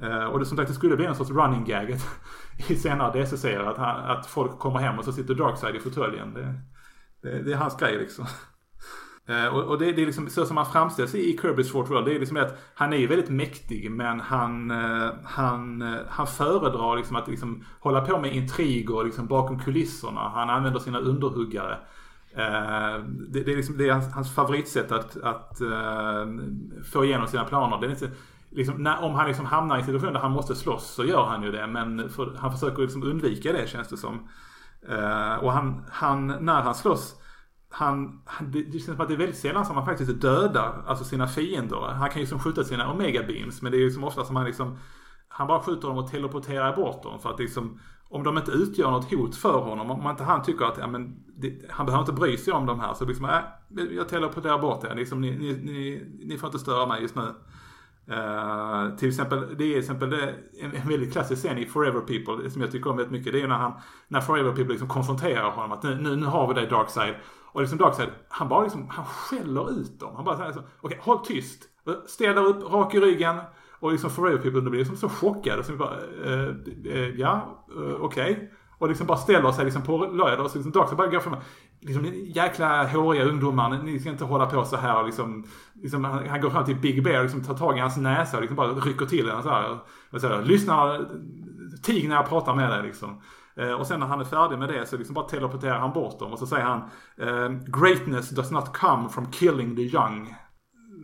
Uh, 0.03 0.25
och 0.25 0.39
det 0.39 0.45
som 0.45 0.57
sagt 0.57 0.69
det 0.69 0.75
skulle 0.75 0.97
bli 0.97 1.07
en 1.07 1.15
sorts 1.15 1.31
running 1.31 1.65
gag 1.65 1.91
i 2.69 2.77
senare 2.77 3.21
DC-serier 3.21 3.65
att, 3.65 3.79
att 4.19 4.27
folk 4.27 4.59
kommer 4.59 4.79
hem 4.79 4.99
och 4.99 5.05
så 5.05 5.13
sitter 5.13 5.35
Darkside 5.35 5.77
i 5.77 5.81
fåtöljen. 5.81 6.35
Det, 6.35 6.55
det, 7.23 7.43
det 7.43 7.53
är 7.53 7.57
hans 7.57 7.77
grej 7.77 7.99
liksom. 7.99 8.27
Eh, 9.29 9.47
och, 9.47 9.63
och 9.63 9.79
det, 9.79 9.93
det, 9.93 10.03
är 10.03 10.07
liksom 10.07 10.29
så 10.29 10.47
som 10.47 10.57
han 10.57 10.67
framställs 10.67 11.15
i 11.15 11.39
Kirby's 11.43 11.73
Fort 11.73 11.91
World. 11.91 12.07
Det 12.07 12.15
är 12.15 12.19
liksom 12.19 12.35
det 12.35 12.47
att 12.47 12.59
han 12.75 12.93
är 12.93 13.09
väldigt 13.09 13.31
mäktig 13.31 13.91
men 13.91 14.21
han, 14.21 14.71
eh, 14.71 15.11
han, 15.25 15.83
eh, 15.83 15.99
han 16.09 16.27
föredrar 16.27 16.97
liksom 16.97 17.17
att 17.17 17.29
liksom 17.29 17.65
hålla 17.81 18.01
på 18.01 18.21
med 18.21 18.35
intriger 18.35 19.05
liksom 19.05 19.27
bakom 19.27 19.59
kulisserna. 19.59 20.21
Han 20.21 20.51
använder 20.51 20.81
sina 20.81 20.99
underhuggare. 20.99 21.79
Det, 23.29 23.43
det 23.45 23.53
är, 23.53 23.57
liksom, 23.57 23.77
det 23.77 23.89
är 23.89 23.93
hans, 23.93 24.13
hans 24.15 24.35
favoritsätt 24.35 24.93
att, 24.93 25.17
att 25.23 25.59
få 26.93 27.05
igenom 27.05 27.27
sina 27.27 27.45
planer. 27.45 27.81
Det 27.81 27.87
är 27.87 27.91
inte, 27.91 28.11
liksom, 28.51 28.83
när, 28.83 29.05
om 29.05 29.15
han 29.15 29.27
liksom 29.29 29.47
hamnar 29.47 29.77
i 29.77 29.81
en 29.81 29.87
situation 29.87 30.13
där 30.13 30.21
han 30.21 30.33
måste 30.33 30.55
slåss 30.55 30.91
så 30.95 31.05
gör 31.05 31.25
han 31.25 31.43
ju 31.43 31.53
det. 31.53 31.67
Men 31.67 32.09
för, 32.11 32.37
han 32.39 32.53
försöker 32.53 32.83
liksom 32.83 33.03
undvika 33.03 33.53
det 33.53 33.69
känns 33.69 33.89
det 33.89 33.97
som. 33.97 34.29
Och 35.41 35.53
han, 35.53 35.85
han, 35.91 36.27
när 36.27 36.63
han 36.63 36.75
slåss 36.75 37.20
han, 37.71 38.23
det, 38.41 38.63
det 38.63 38.79
känns 38.79 38.85
som 38.85 39.01
att 39.01 39.09
det 39.09 39.15
är 39.15 39.19
väldigt 39.19 39.39
sällan 39.39 39.67
som 39.67 39.77
han 39.77 39.87
faktiskt 39.87 40.21
dödar 40.21 40.85
alltså 40.87 41.05
sina 41.05 41.27
fiender. 41.27 41.77
Han 41.77 42.09
kan 42.09 42.17
ju 42.17 42.21
liksom 42.21 42.41
skjuta 42.41 42.65
sina 42.65 42.93
omega 42.93 43.23
beams 43.23 43.63
men 43.63 43.73
det 43.73 43.79
är 43.79 43.81
ju 43.81 43.91
som 43.91 44.05
ofta 44.05 44.25
som 44.25 44.37
han 44.37 44.47
liksom 44.47 44.79
han 45.29 45.47
bara 45.47 45.61
skjuter 45.61 45.89
dem 45.89 45.99
och 45.99 46.11
teleporterar 46.11 46.77
bort 46.77 47.03
dem 47.03 47.21
för 47.21 47.31
att 47.31 47.39
liksom 47.39 47.81
om 48.11 48.25
de 48.25 48.39
inte 48.39 48.51
utgör 48.51 48.91
något 48.91 49.11
hot 49.11 49.37
för 49.37 49.61
honom, 49.61 49.91
om 49.91 50.11
inte 50.11 50.25
han 50.25 50.43
tycker 50.43 50.65
att 50.65 50.79
ja, 50.79 50.87
men, 50.87 51.17
det, 51.37 51.71
han 51.71 51.87
behöver 51.87 52.03
inte 52.03 52.21
bry 52.21 52.37
sig 52.37 52.53
om 52.53 52.67
de 52.67 52.81
här 52.81 52.95
så 52.95 53.05
liksom, 53.05 53.25
äh, 53.25 53.83
jag 53.97 54.09
teleporterar 54.09 54.59
bort 54.59 54.85
er, 54.85 54.95
liksom, 54.95 55.21
ni, 55.21 55.31
ni, 55.31 55.53
ni, 55.53 56.03
ni 56.25 56.39
får 56.39 56.47
inte 56.47 56.59
störa 56.59 56.87
mig 56.87 57.03
just 57.03 57.15
nu. 57.15 57.35
Uh, 58.11 58.97
till 58.97 59.09
exempel, 59.09 59.55
det 59.59 59.75
är 59.75 59.79
exempel 59.79 60.11
det, 60.11 60.35
en, 60.61 60.75
en 60.75 60.89
väldigt 60.89 61.13
klassisk 61.13 61.43
scen 61.43 61.59
i 61.59 61.67
Forever 61.67 62.01
People 62.01 62.51
som 62.51 62.63
jag 62.63 62.71
tycker 62.71 62.91
om 62.91 62.97
väldigt 62.97 63.13
mycket. 63.13 63.33
Det 63.33 63.41
är 63.41 63.49
när 63.49 63.57
han, 63.57 63.73
när 64.09 64.21
Forever 64.21 64.53
People 64.53 64.73
liksom 64.73 64.89
konfronterar 64.89 65.51
honom 65.51 65.73
att 65.73 65.83
nu, 65.83 65.95
nu, 65.95 66.17
nu 66.17 66.27
har 66.27 66.49
vi 66.49 66.55
dig 66.55 66.67
Darkside. 66.67 67.15
Och 67.53 67.61
liksom 67.61 67.79
Darkseid, 67.79 68.09
han 68.29 68.49
bara 68.49 68.63
liksom, 68.63 68.89
han 68.89 69.05
skäller 69.05 69.71
ut 69.71 70.01
dem. 70.01 70.17
Han 70.17 70.25
bara 70.25 70.37
säger 70.37 70.49
liksom, 70.49 70.65
okej 70.81 70.99
okay, 70.99 70.99
håll 71.03 71.27
tyst. 71.27 71.63
Ställ 72.07 72.39
upp, 72.39 72.73
rak 72.73 72.95
i 72.95 73.01
ryggen. 73.01 73.37
Och 73.81 73.93
liksom 73.93 74.11
Forever 74.11 74.39
People 74.39 74.61
blir 74.61 74.79
liksom 74.79 74.97
så 74.97 75.09
chockade. 75.09 75.65
Så 75.65 75.73
vi 75.73 75.79
bara, 75.79 75.97
eh, 76.25 76.49
eh, 76.95 77.09
ja, 77.09 77.65
eh, 77.77 77.95
okej. 78.01 78.33
Okay. 78.33 78.49
Och 78.79 78.89
liksom 78.89 79.07
bara 79.07 79.19
ställer 79.19 79.53
sig 79.53 79.65
liksom 79.65 79.83
på 79.83 79.97
lördag. 79.99 80.45
Och 80.45 80.51
så 80.51 80.59
liksom 80.59 80.73
Darkseid 80.73 80.99
bara 80.99 81.07
går 81.07 81.21
fram. 81.21 81.37
Liksom 81.81 82.05
jäkla 82.27 82.87
håriga 82.87 83.25
ungdomar, 83.25 83.83
ni 83.83 83.99
ska 83.99 84.11
inte 84.11 84.25
hålla 84.25 84.47
på 84.47 84.65
så 84.65 84.77
här. 84.77 85.05
Liksom, 85.05 85.45
liksom, 85.75 86.05
han, 86.05 86.29
han 86.29 86.41
går 86.41 86.51
fram 86.51 86.65
till 86.65 86.77
Big 86.77 87.05
Bear 87.05 87.19
och 87.19 87.23
liksom 87.23 87.43
tar 87.43 87.55
tag 87.55 87.79
i 87.79 87.81
hans 87.81 87.97
näsa 87.97 88.37
och 88.37 88.41
liksom 88.41 88.57
bara 88.57 88.73
rycker 88.73 89.07
till 89.07 89.27
den 89.27 89.43
så 89.43 89.49
här. 89.49 89.79
Och 90.11 90.21
så 90.21 90.29
här 90.29 90.43
Lyssna, 90.43 91.01
tig 91.83 92.09
när 92.09 92.17
jag 92.17 92.29
pratar 92.29 92.55
med 92.55 92.71
dig 92.71 92.83
liksom. 92.83 93.23
Eh, 93.57 93.73
och 93.73 93.87
sen 93.87 94.01
när 94.01 94.07
han 94.07 94.21
är 94.21 94.25
färdig 94.25 94.59
med 94.59 94.69
det 94.69 94.87
så 94.87 94.97
liksom 94.97 95.15
bara 95.15 95.29
teleporterar 95.29 95.79
han 95.79 95.93
bort 95.93 96.19
dem 96.19 96.33
och 96.33 96.39
så 96.39 96.47
säger 96.47 96.65
han 96.65 96.83
eh, 97.17 97.51
Greatness 97.81 98.31
does 98.31 98.51
not 98.51 98.73
come 98.73 99.09
from 99.09 99.31
killing 99.31 99.77
the 99.77 99.83
young. 99.83 100.35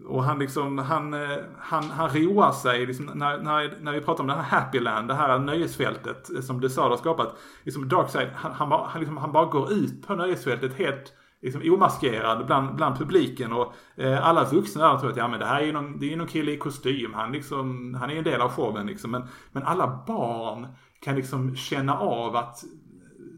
Och 0.09 0.25
han 0.25 0.39
liksom, 0.39 0.79
han, 0.79 1.15
eh, 1.15 1.39
han, 1.59 1.85
han 1.85 2.09
roar 2.09 2.53
sig, 2.53 2.87
liksom, 2.87 3.11
när, 3.15 3.39
när, 3.39 3.79
när 3.81 3.93
vi 3.93 4.01
pratar 4.01 4.21
om 4.21 4.27
det 4.27 4.35
här 4.35 4.61
Happyland, 4.61 5.09
det 5.09 5.15
här 5.15 5.39
nöjesfältet 5.39 6.45
som 6.45 6.61
Desard 6.61 6.91
har 6.91 6.97
skapat. 6.97 7.39
Liksom 7.65 7.89
Darkside, 7.89 8.31
han, 8.35 8.53
han, 8.53 8.69
bara, 8.69 8.87
han, 8.87 9.01
liksom, 9.01 9.17
han 9.17 9.33
bara 9.33 9.45
går 9.45 9.73
ut 9.73 10.07
på 10.07 10.15
nöjesfältet 10.15 10.79
helt 10.79 11.13
liksom 11.43 11.63
omaskerad 11.73 12.47
bland, 12.47 12.77
bland 12.77 12.99
publiken 12.99 13.53
och 13.53 13.75
eh, 13.97 14.27
alla 14.27 14.45
vuxna 14.45 14.93
där 14.93 14.99
tror 14.99 15.11
att 15.11 15.17
ja 15.17 15.29
men 15.29 15.41
det 15.41 15.47
här 15.47 15.61
är 15.61 15.67
ju 15.67 15.73
någon, 15.73 15.99
det 15.99 16.13
är 16.13 16.17
någon 16.17 16.27
kille 16.27 16.53
i 16.53 16.59
kostym, 16.59 17.15
han 17.15 17.33
liksom, 17.33 17.95
han 18.01 18.11
är 18.11 18.17
en 18.17 18.25
del 18.25 18.41
av 18.41 18.51
showen 18.51 18.87
liksom. 18.87 19.11
Men, 19.11 19.29
men 19.53 19.63
alla 19.63 20.05
barn 20.07 20.67
kan 21.07 21.17
liksom 21.17 21.57
känna 21.57 21.99
av 21.99 22.37
att 22.37 22.65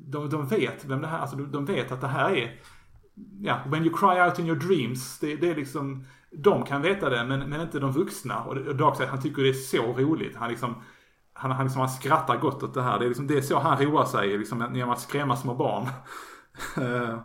de, 0.07 0.31
de 0.31 0.47
vet 0.47 0.85
vem 0.85 1.01
det 1.01 1.07
här, 1.07 1.19
alltså 1.19 1.37
de, 1.37 1.53
de 1.53 1.65
vet 1.65 1.93
att 1.93 2.01
det 2.01 2.07
här 2.07 2.31
är, 2.31 2.61
ja, 3.41 3.59
when 3.67 3.85
you 3.85 3.97
cry 3.97 4.21
out 4.21 4.39
in 4.39 4.47
your 4.47 4.59
dreams, 4.59 5.19
det, 5.19 5.37
det 5.37 5.51
är 5.51 5.55
liksom, 5.55 6.05
de 6.31 6.65
kan 6.65 6.83
veta 6.83 7.11
det 7.11 7.25
men, 7.25 7.51
men 7.51 7.61
inte 7.61 7.79
de 7.79 7.93
vuxna. 7.93 8.43
Och, 8.43 8.57
och 8.57 8.77
Darkseid 8.77 9.09
han 9.09 9.23
tycker 9.23 9.43
det 9.43 9.49
är 9.49 9.53
så 9.53 9.83
roligt. 9.83 10.37
Han 10.37 10.49
liksom, 10.51 10.75
han, 11.33 11.51
han, 11.51 11.65
liksom, 11.65 11.81
han 11.81 11.91
skrattar 11.91 12.37
gott 12.37 12.63
åt 12.63 12.75
det 12.75 12.83
här. 12.83 12.99
Det 12.99 13.05
är, 13.05 13.09
liksom, 13.09 13.27
det 13.27 13.37
är 13.37 13.41
så 13.41 13.59
han 13.59 13.79
roar 13.79 14.05
sig 14.05 14.39
liksom, 14.39 14.75
genom 14.75 14.91
att 14.91 15.01
skrämma 15.01 15.37
små 15.37 15.55
barn. 15.55 15.89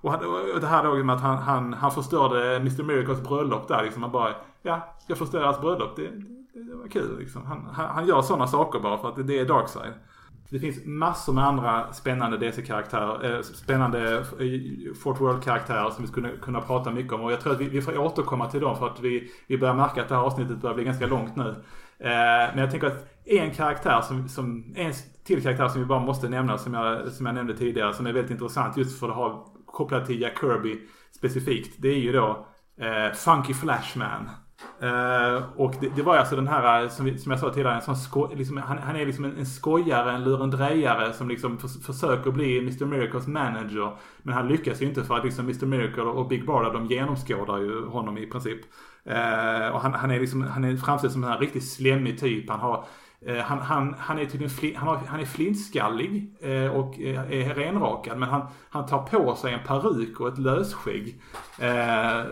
och, 0.00 0.14
och, 0.14 0.54
och 0.54 0.60
det 0.60 0.66
här 0.66 0.84
då 0.84 1.04
med 1.04 1.16
att 1.16 1.22
han, 1.22 1.38
han, 1.38 1.72
han 1.72 1.90
förstörde 1.90 2.56
Mr. 2.56 2.82
Miracles 2.82 3.22
bröllop 3.22 3.68
där 3.68 3.82
liksom. 3.82 4.02
Han 4.02 4.12
bara, 4.12 4.34
ja, 4.62 4.94
jag 5.06 5.18
förstörde 5.18 5.44
hans 5.44 5.60
bröllop. 5.60 5.96
Det, 5.96 6.37
det, 6.66 6.76
var 6.76 6.88
kul 6.88 7.18
liksom. 7.18 7.46
Han, 7.46 7.68
han, 7.72 7.90
han 7.90 8.06
gör 8.06 8.22
sådana 8.22 8.46
saker 8.46 8.80
bara 8.80 8.98
för 8.98 9.08
att 9.08 9.26
det, 9.26 9.38
är 9.38 9.44
Darkseid. 9.44 9.92
Det 10.50 10.58
finns 10.58 10.86
massor 10.86 11.32
med 11.32 11.44
andra 11.44 11.92
spännande 11.92 12.38
DC-karaktärer, 12.38 13.24
äh, 13.24 13.36
eh, 13.36 13.42
spännande 13.42 14.14
eh, 14.18 14.94
Fort 15.02 15.20
World-karaktärer 15.20 15.90
som 15.90 16.04
vi 16.04 16.08
skulle 16.08 16.30
kunna 16.42 16.60
prata 16.60 16.90
mycket 16.90 17.12
om. 17.12 17.20
Och 17.20 17.32
jag 17.32 17.40
tror 17.40 17.52
att 17.52 17.60
vi, 17.60 17.68
vi 17.68 17.82
får 17.82 17.98
återkomma 17.98 18.50
till 18.50 18.60
dem 18.60 18.76
för 18.76 18.86
att 18.86 19.00
vi, 19.00 19.30
vi 19.46 19.58
börjar 19.58 19.74
märka 19.74 20.02
att 20.02 20.08
det 20.08 20.14
här 20.14 20.22
avsnittet 20.22 20.60
börjar 20.60 20.74
bli 20.74 20.84
ganska 20.84 21.06
långt 21.06 21.36
nu. 21.36 21.48
Eh, 21.98 22.54
men 22.54 22.58
jag 22.58 22.70
tänker 22.70 22.86
att 22.86 23.06
en 23.24 23.50
karaktär 23.50 24.00
som, 24.00 24.28
som 24.28 24.74
en 24.76 24.92
till 25.24 25.42
karaktär 25.42 25.68
som 25.68 25.80
vi 25.80 25.86
bara 25.86 26.00
måste 26.00 26.28
nämna 26.28 26.58
som 26.58 26.74
jag, 26.74 27.12
som 27.12 27.26
jag 27.26 27.34
nämnde 27.34 27.56
tidigare 27.56 27.94
som 27.94 28.06
är 28.06 28.12
väldigt 28.12 28.30
intressant 28.30 28.76
just 28.76 29.00
för 29.00 29.08
att 29.08 29.14
ha 29.14 29.54
kopplat 29.66 30.06
till 30.06 30.20
Jack 30.20 30.40
Kirby 30.40 30.78
specifikt. 31.16 31.74
Det 31.78 31.88
är 31.88 31.98
ju 31.98 32.12
då 32.12 32.46
eh, 32.80 33.12
Funky 33.14 33.54
Flashman. 33.54 34.30
Uh, 34.82 35.42
och 35.56 35.74
det, 35.80 35.88
det, 35.96 36.02
var 36.02 36.16
alltså 36.16 36.36
den 36.36 36.48
här, 36.48 36.82
eh, 36.82 36.88
som, 36.88 37.04
vi, 37.04 37.18
som 37.18 37.32
jag 37.32 37.40
sa 37.40 37.50
tidigare, 37.50 37.74
en 37.74 37.82
sån 37.82 37.96
sko, 37.96 38.34
liksom, 38.34 38.56
han, 38.56 38.78
han, 38.78 38.96
är 38.96 39.06
liksom 39.06 39.24
en, 39.24 39.36
en 39.38 39.46
skojare, 39.46 40.12
en 40.12 40.24
lurendrejare 40.24 41.12
som 41.12 41.28
liksom 41.28 41.58
för, 41.58 41.68
försöker 41.68 42.30
bli 42.30 42.58
Mr. 42.58 42.84
Miracles 42.84 43.26
manager. 43.26 43.96
Men 44.22 44.34
han 44.34 44.48
lyckas 44.48 44.82
ju 44.82 44.86
inte 44.86 45.04
för 45.04 45.16
att 45.16 45.24
liksom 45.24 45.44
Mr. 45.44 45.66
Miracle 45.66 46.02
och 46.02 46.28
Big 46.28 46.46
Barda 46.46 46.72
de 46.72 46.86
genomskådar 46.86 47.58
ju 47.58 47.86
honom 47.86 48.18
i 48.18 48.26
princip. 48.26 48.60
Uh, 49.06 49.68
och 49.68 49.80
han, 49.80 49.94
han, 49.94 50.10
är 50.10 50.20
liksom, 50.20 50.42
han 50.42 50.64
är 50.64 50.76
framställd 50.76 51.12
som 51.12 51.24
en 51.24 51.30
här 51.30 51.38
riktigt 51.38 51.68
slemmig 51.68 52.20
typ. 52.20 52.50
Han 52.50 52.60
har 52.60 52.84
Eh, 53.26 53.38
han, 53.38 53.58
han, 53.58 53.94
han 53.98 54.18
är 54.18 54.24
tydligen 54.24 54.76
han, 54.76 54.88
har, 54.88 54.96
han 54.96 55.20
är 55.20 55.24
flintskallig 55.24 56.36
eh, 56.40 56.76
och 56.76 57.00
eh, 57.00 57.32
är 57.32 57.54
renrakad 57.54 58.18
men 58.18 58.28
han, 58.28 58.46
han 58.70 58.86
tar 58.86 59.02
på 59.02 59.34
sig 59.34 59.52
en 59.52 59.66
peruk 59.66 60.20
och 60.20 60.28
ett 60.28 60.38
lösskägg. 60.38 61.20
Eh, 61.58 62.24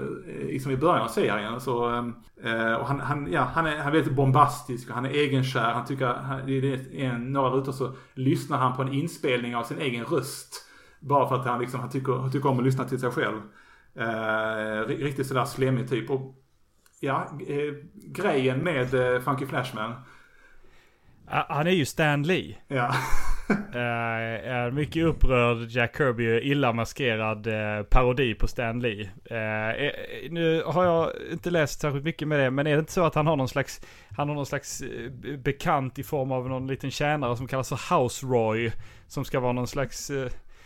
liksom 0.47 0.73
i 0.73 0.77
början 0.77 1.03
av 1.03 1.09
serien. 1.09 1.61
Så, 1.61 1.95
eh, 2.43 2.73
och 2.73 2.87
han, 2.87 3.01
han, 3.01 3.33
ja, 3.33 3.41
han, 3.55 3.67
är, 3.67 3.77
han 3.77 3.87
är 3.87 3.93
väldigt 3.93 4.13
bombastisk 4.13 4.89
och 4.89 4.95
han 4.95 5.07
är 5.07 5.11
egenkär. 5.11 5.73
Han 5.73 5.87
tycker, 5.87 6.07
han, 6.07 6.47
det 6.47 6.73
är 6.73 6.95
en, 6.95 7.33
några 7.33 7.51
rutor 7.51 7.73
så 7.73 7.93
lyssnar 8.15 8.59
han 8.59 8.77
på 8.77 8.83
en 8.83 8.93
inspelning 8.93 9.57
av 9.57 9.63
sin 9.63 9.79
egen 9.79 10.05
röst. 10.05 10.67
Bara 11.01 11.29
för 11.29 11.37
att 11.37 11.47
han, 11.47 11.61
liksom, 11.61 11.81
han, 11.81 11.91
tycker, 11.91 12.13
han 12.13 12.33
tycker 12.33 12.49
om 12.49 12.59
att 12.59 12.65
lyssna 12.65 12.85
till 12.85 13.01
sig 13.01 13.11
själv. 13.11 13.41
Eh, 13.95 14.87
riktigt 14.87 15.27
sådär 15.27 15.45
slemmig 15.45 15.89
typ. 15.89 16.11
Och, 16.11 16.35
ja, 17.01 17.29
eh, 17.49 17.75
grejen 17.95 18.59
med 18.59 18.95
eh, 18.95 19.21
Funky 19.21 19.47
Flashman 19.47 19.93
han 21.29 21.67
är 21.67 21.71
ju 21.71 21.85
Stan 21.85 22.23
Lee. 22.23 22.57
Ja. 22.69 22.95
uh, 23.51 24.75
mycket 24.75 25.05
upprörd 25.05 25.69
Jack 25.69 25.97
Kirby, 25.97 26.41
illa 26.41 26.73
maskerad 26.73 27.47
uh, 27.47 27.83
parodi 27.83 28.35
på 28.35 28.47
Stan 28.47 28.81
Lee. 28.81 29.03
Uh, 29.03 29.91
nu 30.31 30.63
har 30.67 30.85
jag 30.85 31.13
inte 31.33 31.51
läst 31.51 31.81
särskilt 31.81 32.05
mycket 32.05 32.29
med 32.29 32.41
det, 32.41 32.51
men 32.51 32.67
är 32.67 32.73
det 32.73 32.79
inte 32.79 32.93
så 32.93 33.05
att 33.05 33.15
han 33.15 33.27
har 33.27 33.37
någon 33.37 33.49
slags, 33.49 33.81
han 34.17 34.29
har 34.29 34.37
någon 34.37 34.47
slags 34.47 34.83
bekant 35.39 35.99
i 35.99 36.03
form 36.03 36.33
av 36.33 36.49
någon 36.49 36.67
liten 36.67 36.91
tjänare 36.91 37.37
som 37.37 37.47
kallas 37.47 37.69
för 37.69 37.99
House 37.99 38.27
Roy, 38.27 38.73
som 39.07 39.25
ska 39.25 39.41
vara 39.41 39.53
någon 39.53 39.67
slags, 39.67 40.11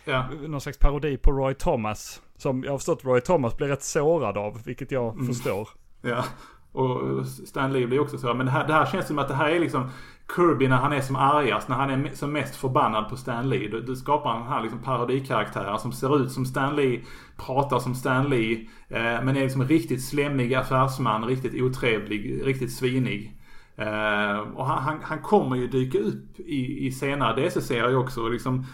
ja. 0.04 0.28
någon 0.48 0.60
slags 0.60 0.78
parodi 0.78 1.16
på 1.16 1.32
Roy 1.32 1.54
Thomas. 1.54 2.22
Som 2.36 2.64
jag 2.64 2.70
har 2.70 2.78
förstått 2.78 3.04
Roy 3.04 3.20
Thomas 3.20 3.56
blir 3.56 3.68
rätt 3.68 3.82
sårad 3.82 4.38
av, 4.38 4.62
vilket 4.64 4.90
jag 4.90 5.14
mm. 5.14 5.26
förstår. 5.26 5.68
Ja. 6.02 6.24
Och 6.72 7.26
Stan 7.26 7.72
Lee 7.72 7.86
blir 7.86 8.00
också 8.00 8.18
så. 8.18 8.34
Men 8.34 8.46
det 8.46 8.52
här, 8.52 8.66
det 8.66 8.72
här 8.72 8.86
känns 8.86 9.06
som 9.06 9.18
att 9.18 9.28
det 9.28 9.34
här 9.34 9.48
är 9.48 9.60
liksom 9.60 9.90
Kirby 10.36 10.68
när 10.68 10.76
han 10.76 10.92
är 10.92 11.00
som 11.00 11.16
argast, 11.16 11.68
när 11.68 11.76
han 11.76 11.90
är 11.90 12.10
som 12.14 12.32
mest 12.32 12.56
förbannad 12.56 13.08
på 13.08 13.16
Stan 13.16 13.48
Lee. 13.48 13.68
Då, 13.68 13.80
då 13.80 13.94
skapar 13.94 14.30
han 14.30 14.42
den 14.42 14.52
här 14.52 14.62
liksom 14.62 14.78
parodikaraktären 14.78 15.78
som 15.78 15.92
ser 15.92 16.22
ut 16.22 16.32
som 16.32 16.46
Stan 16.46 16.76
Lee, 16.76 17.00
pratar 17.36 17.78
som 17.78 17.94
Stan 17.94 18.28
Lee. 18.28 18.68
Eh, 18.88 19.24
men 19.24 19.28
är 19.28 19.40
liksom 19.40 19.60
en 19.60 19.68
riktigt 19.68 20.04
slemmig 20.04 20.54
affärsman, 20.54 21.24
riktigt 21.24 21.62
otrevlig, 21.62 22.46
riktigt 22.46 22.72
svinig. 22.72 23.36
Eh, 23.76 24.38
och 24.38 24.66
han, 24.66 24.82
han, 24.82 24.98
han, 25.02 25.18
kommer 25.22 25.56
ju 25.56 25.66
dyka 25.66 25.98
upp 25.98 26.40
i, 26.40 26.86
i 26.86 26.92
senare 26.92 27.42
DC-serier 27.42 27.96
också. 27.96 28.28
Liksom, 28.28 28.66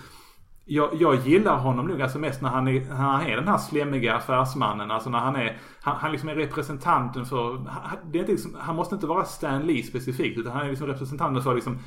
jag, 0.69 0.91
jag 0.95 1.17
gillar 1.17 1.57
honom 1.57 1.87
nog 1.87 2.03
alltså 2.03 2.19
mest 2.19 2.43
när 2.43 2.49
han, 2.49 2.69
är, 2.69 2.81
när 2.81 2.95
han 2.95 3.27
är 3.27 3.37
den 3.37 3.49
här 3.49 3.59
slemmiga 3.59 4.15
affärsmannen. 4.15 4.91
Alltså 4.91 5.11
när 5.11 5.19
han 5.19 5.37
är, 5.37 5.59
han, 5.81 5.97
han 5.97 6.13
liksom 6.13 6.29
är 6.29 6.35
representanten 6.35 7.25
för, 7.25 7.67
det 8.13 8.19
är 8.19 8.21
inte 8.21 8.33
liksom, 8.33 8.57
han 8.59 8.77
måste 8.77 8.95
inte 8.95 9.07
vara 9.07 9.25
Stan 9.25 9.63
Lee 9.63 9.83
specifikt. 9.83 10.39
Utan 10.39 10.53
han 10.53 10.67
är 10.67 10.71
liksom 10.71 10.87
representanten 10.87 11.43
för 11.43 11.55
liksom 11.55 11.79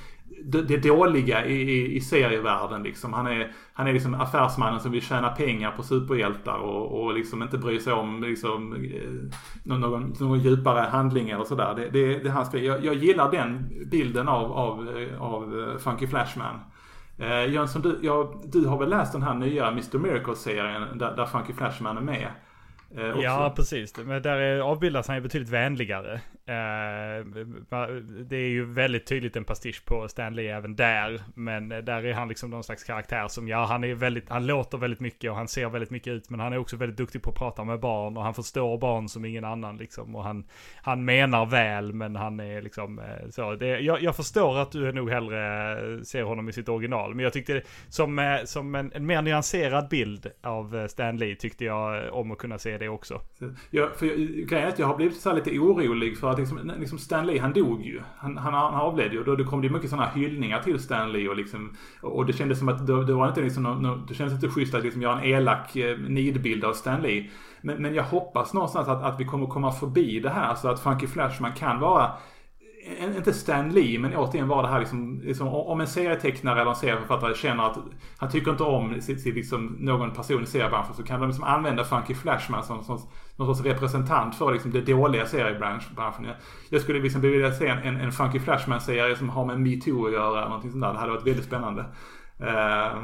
det, 0.43 0.61
det 0.61 0.77
dåliga 0.77 1.45
i, 1.45 1.53
i, 1.53 1.95
i 1.95 2.01
serievärlden 2.01 2.84
liksom. 2.84 3.14
Han 3.14 3.27
är, 3.27 3.51
han 3.73 3.88
är 3.88 3.93
liksom 3.93 4.14
affärsmannen 4.14 4.80
som 4.80 4.91
vill 4.91 5.01
tjäna 5.01 5.30
pengar 5.30 5.72
på 5.72 5.84
superhjältar 5.84 6.57
och, 6.57 7.01
och 7.01 7.14
liksom 7.14 7.43
inte 7.43 7.57
bry 7.57 7.80
sig 7.80 7.93
om 7.93 8.23
liksom 8.23 8.73
eh, 8.73 9.38
någon, 9.64 10.14
någon 10.19 10.39
djupare 10.39 10.80
handling 10.80 11.30
eller 11.30 11.43
sådär. 11.43 11.73
Det, 11.76 11.89
det, 11.89 12.19
det 12.19 12.30
hans 12.30 12.53
jag, 12.53 12.85
jag 12.85 12.95
gillar 12.95 13.31
den 13.31 13.69
bilden 13.91 14.27
av, 14.27 14.51
av, 14.51 14.97
eh, 14.97 15.22
av 15.22 15.60
eh, 15.60 15.77
Funky 15.77 16.07
Flashman. 16.07 16.60
Eh, 17.19 17.53
Jönsson, 17.53 17.81
du, 17.81 17.99
ja, 18.01 18.41
du 18.43 18.65
har 18.65 18.77
väl 18.77 18.89
läst 18.89 19.13
den 19.13 19.23
här 19.23 19.33
nya 19.33 19.67
Mr. 19.67 19.97
Miracle-serien 19.97 20.97
där, 20.97 21.15
där 21.15 21.25
Funky 21.25 21.53
Flashman 21.53 21.97
är 21.97 22.01
med? 22.01 22.27
Eh, 22.97 23.21
ja, 23.21 23.53
precis. 23.55 23.97
Men 23.97 24.21
där 24.21 24.59
avbildas 24.59 25.07
han 25.07 25.17
ju 25.17 25.21
betydligt 25.21 25.49
vänligare. 25.49 26.21
Eh, 26.49 27.26
det 28.26 28.35
är 28.35 28.49
ju 28.49 28.65
väldigt 28.65 29.05
tydligt 29.05 29.35
en 29.35 29.43
pastisch 29.43 29.85
på 29.85 30.07
Stanley 30.07 30.47
även 30.47 30.76
där. 30.76 31.21
Men 31.35 31.71
eh, 31.71 31.77
där 31.77 32.05
är 32.05 32.13
han 32.13 32.27
liksom 32.27 32.49
någon 32.49 32.63
slags 32.63 32.84
karaktär 32.84 33.27
som, 33.27 33.47
ja 33.47 33.65
han 33.65 33.84
är 33.84 33.95
väldigt, 33.95 34.30
han 34.30 34.45
låter 34.45 34.77
väldigt 34.77 34.99
mycket 34.99 35.31
och 35.31 35.38
han 35.38 35.47
ser 35.47 35.69
väldigt 35.69 35.89
mycket 35.89 36.13
ut. 36.13 36.30
Men 36.30 36.39
han 36.39 36.53
är 36.53 36.57
också 36.57 36.77
väldigt 36.77 36.97
duktig 36.97 37.21
på 37.21 37.30
att 37.30 37.35
prata 37.35 37.63
med 37.63 37.80
barn 37.80 38.17
och 38.17 38.23
han 38.23 38.34
förstår 38.34 38.77
barn 38.77 39.09
som 39.09 39.26
ingen 39.26 39.45
annan 39.45 39.77
liksom. 39.77 40.15
Och 40.15 40.23
han, 40.23 40.43
han 40.76 41.05
menar 41.05 41.45
väl 41.45 41.93
men 41.93 42.15
han 42.15 42.39
är 42.39 42.61
liksom 42.61 42.99
eh, 42.99 43.30
så. 43.30 43.55
Det, 43.55 43.80
jag, 43.80 44.01
jag 44.01 44.15
förstår 44.15 44.57
att 44.57 44.71
du 44.71 44.91
nog 44.91 45.09
hellre 45.09 46.05
ser 46.05 46.23
honom 46.23 46.49
i 46.49 46.53
sitt 46.53 46.69
original. 46.69 47.15
Men 47.15 47.23
jag 47.23 47.34
tyckte 47.34 47.61
som, 47.89 48.39
som 48.45 48.76
en, 48.76 48.91
en 48.93 49.05
mer 49.05 49.21
nyanserad 49.21 49.89
bild 49.89 50.31
av 50.43 50.88
Stanley 50.88 51.35
tyckte 51.35 51.65
jag 51.65 52.13
om 52.13 52.31
att 52.31 52.38
kunna 52.38 52.57
se 52.57 52.77
det 52.77 52.89
också. 52.89 53.21
Ja, 53.69 53.89
för 53.95 54.05
grejen 54.45 54.67
är 54.67 54.71
att 54.71 54.80
jag 54.80 54.88
har 54.88 54.95
blivit 54.95 55.17
så 55.17 55.34
lite 55.34 55.59
orolig 55.59 56.17
för 56.17 56.31
att 56.31 56.39
liksom, 56.40 56.72
liksom 56.80 56.98
Stan 56.98 57.28
Lee, 57.28 57.41
han 57.41 57.53
dog 57.53 57.82
ju. 57.82 58.02
Han, 58.18 58.38
han, 58.38 58.53
han 58.53 58.74
avled 58.74 59.14
ju. 59.14 59.24
Då 59.24 59.36
det 59.36 59.44
kom 59.44 59.61
det 59.61 59.70
mycket 59.70 59.90
sådana 59.90 60.10
hyllningar 60.10 60.61
till 60.61 60.80
Stan 60.80 61.11
Lee 61.11 61.30
och 61.30 61.36
liksom, 61.36 61.76
och 62.02 62.26
det 62.26 62.34
kändes 62.34 62.60
som 62.60 62.70
att 62.70 62.88
det, 62.88 63.06
det 63.06 63.14
var 63.14 63.28
inte 63.28 63.41
liksom 63.41 63.64
no, 63.64 63.70
no, 63.70 64.06
det 64.07 64.14
kändes 64.14 64.34
inte 64.34 64.49
schysst 64.49 64.74
att 64.74 64.84
liksom 64.84 65.02
göra 65.02 65.22
en 65.22 65.26
elak 65.26 65.76
eh, 65.76 65.98
nidbild 65.98 66.66
av 66.66 66.74
Stan 66.74 67.02
Lee. 67.02 67.30
Men, 67.61 67.82
men 67.82 67.95
jag 67.95 68.03
hoppas 68.03 68.53
någonstans 68.53 68.88
att, 68.88 69.03
att 69.03 69.20
vi 69.20 69.26
kommer 69.26 69.48
komma 69.48 69.72
förbi 69.72 70.20
det 70.20 70.30
här 70.30 70.56
så 70.56 70.68
att 70.68 70.80
Funky 70.80 71.07
Flashman 71.07 71.53
kan 71.53 71.80
vara 71.80 72.11
inte 73.18 73.34
Stan 73.34 73.70
Lee, 73.70 73.99
men 73.99 74.16
återigen 74.16 74.48
var 74.48 74.64
det 74.64 74.70
här 74.70 74.80
liksom, 74.80 75.22
liksom, 75.24 75.48
om 75.48 75.82
en 75.82 75.88
serietecknare 75.88 76.61
eller 76.61 76.72
en 76.72 76.76
serieförfattare 76.76 77.36
känner 77.36 77.64
att 77.64 77.78
han 78.18 78.30
tycker 78.30 78.52
inte 78.52 78.64
om 78.64 79.02
sitt, 79.02 79.22
sitt, 79.22 79.36
liksom, 79.36 79.76
någon 79.80 80.11
person 80.11 80.44
i 80.44 80.45
seriebranschen 80.45 80.94
så 80.94 81.03
kan 81.03 81.20
de 81.20 81.30
liksom 81.30 81.44
använda 81.44 81.84
Funky 81.84 82.14
Flashman 82.14 82.64
som, 82.64 82.84
som 82.84 82.99
någon 83.36 83.56
sorts 83.56 83.68
representant 83.68 84.36
för 84.36 84.53
liksom, 84.53 84.72
det 84.72 84.82
dåliga 84.82 85.26
seriebranschen. 85.26 86.28
Jag, 86.70 86.82
skulle 86.82 86.99
liksom 86.99 87.22
vilja 87.22 87.52
se 87.52 87.68
en, 87.68 87.78
en, 87.78 87.95
en 87.95 88.11
Funky 88.11 88.40
Flashman-serie 88.40 89.16
som 89.16 89.30
har 89.30 89.45
med 89.45 89.60
metoo 89.60 90.06
att 90.06 90.14
göra 90.14 90.38
eller 90.38 90.49
någonting 90.49 90.72
sånt 90.72 90.84
där. 90.84 90.94
Det 90.94 90.99
hade 90.99 91.11
varit 91.11 91.28
väldigt 91.28 91.45
spännande. 91.45 91.86
Uh, 92.41 92.98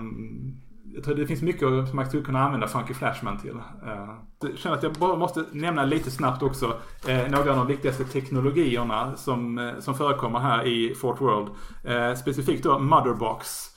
jag 0.96 1.04
tror 1.04 1.16
det 1.16 1.28
finns 1.28 1.42
mycket 1.42 1.62
som 1.62 1.90
man 1.94 2.06
skulle 2.06 2.24
kunna 2.24 2.40
använda 2.40 2.68
Funky 2.68 2.94
Flashman 2.94 3.38
till. 3.38 3.56
Eh, 3.86 4.16
jag 4.42 4.58
känner 4.58 4.76
att 4.76 4.84
jag 4.84 4.94
bara 4.94 5.16
måste 5.16 5.46
nämna 5.52 5.86
lite 5.86 6.12
snabbt 6.12 6.44
också 6.44 6.78
eh, 7.08 7.30
några 7.30 7.52
av 7.52 7.58
de 7.58 7.68
viktigaste 7.68 8.04
teknologierna 8.04 9.16
som, 9.16 9.58
eh, 9.58 9.80
som 9.80 9.96
förekommer 9.96 10.40
här 10.40 10.68
i 10.68 10.96
Fort 10.96 11.22
World. 11.22 11.50
Specifikt 12.18 12.64
då 12.64 12.80
Motherbox. 12.80 13.72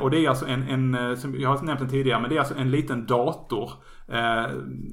Och 0.00 0.10
det 0.10 0.24
är 0.24 0.28
alltså 0.28 0.46
en, 0.46 0.62
en, 0.62 1.16
som 1.16 1.40
jag 1.40 1.48
har 1.48 1.62
nämnt 1.62 1.80
den 1.80 1.88
tidigare, 1.88 2.20
men 2.20 2.30
det 2.30 2.36
är 2.36 2.40
alltså 2.40 2.54
en 2.54 2.70
liten 2.70 3.06
dator 3.06 3.70
Eh, 4.08 4.46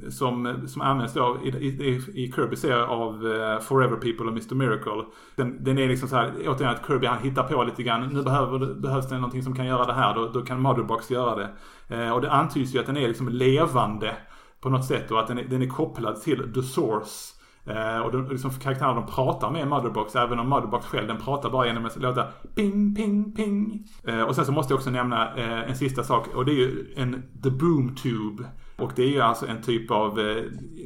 som, 0.10 0.68
som 0.68 0.82
används 0.82 1.14
då 1.14 1.40
i, 1.44 1.50
i, 1.50 2.02
i 2.14 2.32
Kirby 2.32 2.56
serie 2.56 2.84
av 2.84 3.28
eh, 3.28 3.60
Forever 3.60 3.96
People 3.96 4.26
och 4.26 4.32
Mr. 4.32 4.56
Miracle. 4.56 5.06
Den, 5.36 5.64
den 5.64 5.78
är 5.78 5.88
liksom 5.88 6.10
så 6.10 6.16
här, 6.16 6.34
återigen 6.48 6.76
att 6.76 6.88
Kirby 6.88 7.08
han 7.08 7.24
hittar 7.24 7.44
på 7.44 7.64
lite 7.64 7.84
grann. 7.84 8.10
Nu 8.14 8.24
behöver, 8.24 8.74
behövs 8.74 9.10
det 9.10 9.16
någonting 9.16 9.44
som 9.44 9.56
kan 9.56 9.66
göra 9.66 9.86
det 9.86 9.94
här. 9.94 10.16
Då, 10.16 10.28
då 10.28 10.42
kan 10.42 10.62
Motherbox 10.62 11.12
göra 11.12 11.36
det. 11.36 11.50
Eh, 11.96 12.12
och 12.12 12.22
det 12.22 12.32
antyds 12.32 12.76
ju 12.76 12.80
att 12.80 12.86
den 12.86 12.98
är 12.98 13.08
liksom 13.08 13.30
levande 13.30 14.16
på 14.62 14.70
något 14.70 14.86
sätt 14.86 15.12
och 15.12 15.20
att 15.20 15.28
den 15.28 15.38
är, 15.38 15.44
den 15.44 15.62
är 15.62 15.68
kopplad 15.68 16.22
till 16.22 16.54
The 16.54 16.62
Source. 16.62 17.42
Eh, 17.66 18.00
och 18.00 18.12
de, 18.12 18.30
liksom, 18.30 18.52
karaktärerna 18.52 19.02
de 19.02 19.08
pratar 19.08 19.52
med 19.52 19.68
Motherbox, 19.68 20.16
även 20.16 20.40
om 20.40 20.50
Motherbox 20.50 20.86
själv 20.86 21.08
den 21.08 21.18
pratar 21.18 21.50
bara 21.50 21.68
genom 21.68 21.86
att 21.86 22.02
låta 22.02 22.24
ping, 22.56 22.96
ping, 22.96 23.36
ping. 23.36 23.88
Eh, 24.04 24.22
och 24.22 24.36
sen 24.36 24.46
så 24.46 24.52
måste 24.52 24.74
jag 24.74 24.78
också 24.78 24.90
nämna 24.90 25.36
eh, 25.36 25.70
en 25.70 25.76
sista 25.76 26.04
sak 26.04 26.28
och 26.36 26.46
det 26.46 26.52
är 26.52 26.56
ju 26.56 26.94
en 26.96 27.24
The 27.44 27.50
Boom 27.50 27.96
Tube. 27.96 28.44
Och 28.82 28.92
det 28.96 29.04
är 29.04 29.10
ju 29.10 29.22
alltså 29.22 29.48
en 29.48 29.62
typ 29.62 29.92
av 29.92 30.20
eh, 30.20 30.44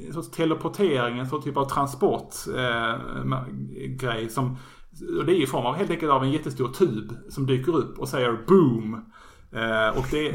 en 0.08 0.14
sorts 0.14 0.32
teleportering, 0.32 1.20
en 1.20 1.30
sorts 1.30 1.46
typ 1.46 1.58
av 1.58 1.66
transportgrej 1.66 4.24
eh, 4.24 4.30
som 4.30 4.58
och 5.20 5.26
det 5.26 5.32
är 5.32 5.44
i 5.44 5.48
form 5.48 5.66
av 5.66 5.76
helt 5.76 5.92
enkelt 5.92 6.12
av 6.12 6.24
en 6.24 6.32
jättestor 6.32 6.68
tub 6.68 7.14
som 7.30 7.46
dyker 7.46 7.76
upp 7.76 8.00
och 8.00 8.08
säger 8.08 8.38
boom. 8.48 8.94
Eh, 9.52 9.98
och 9.98 10.06
det, 10.12 10.32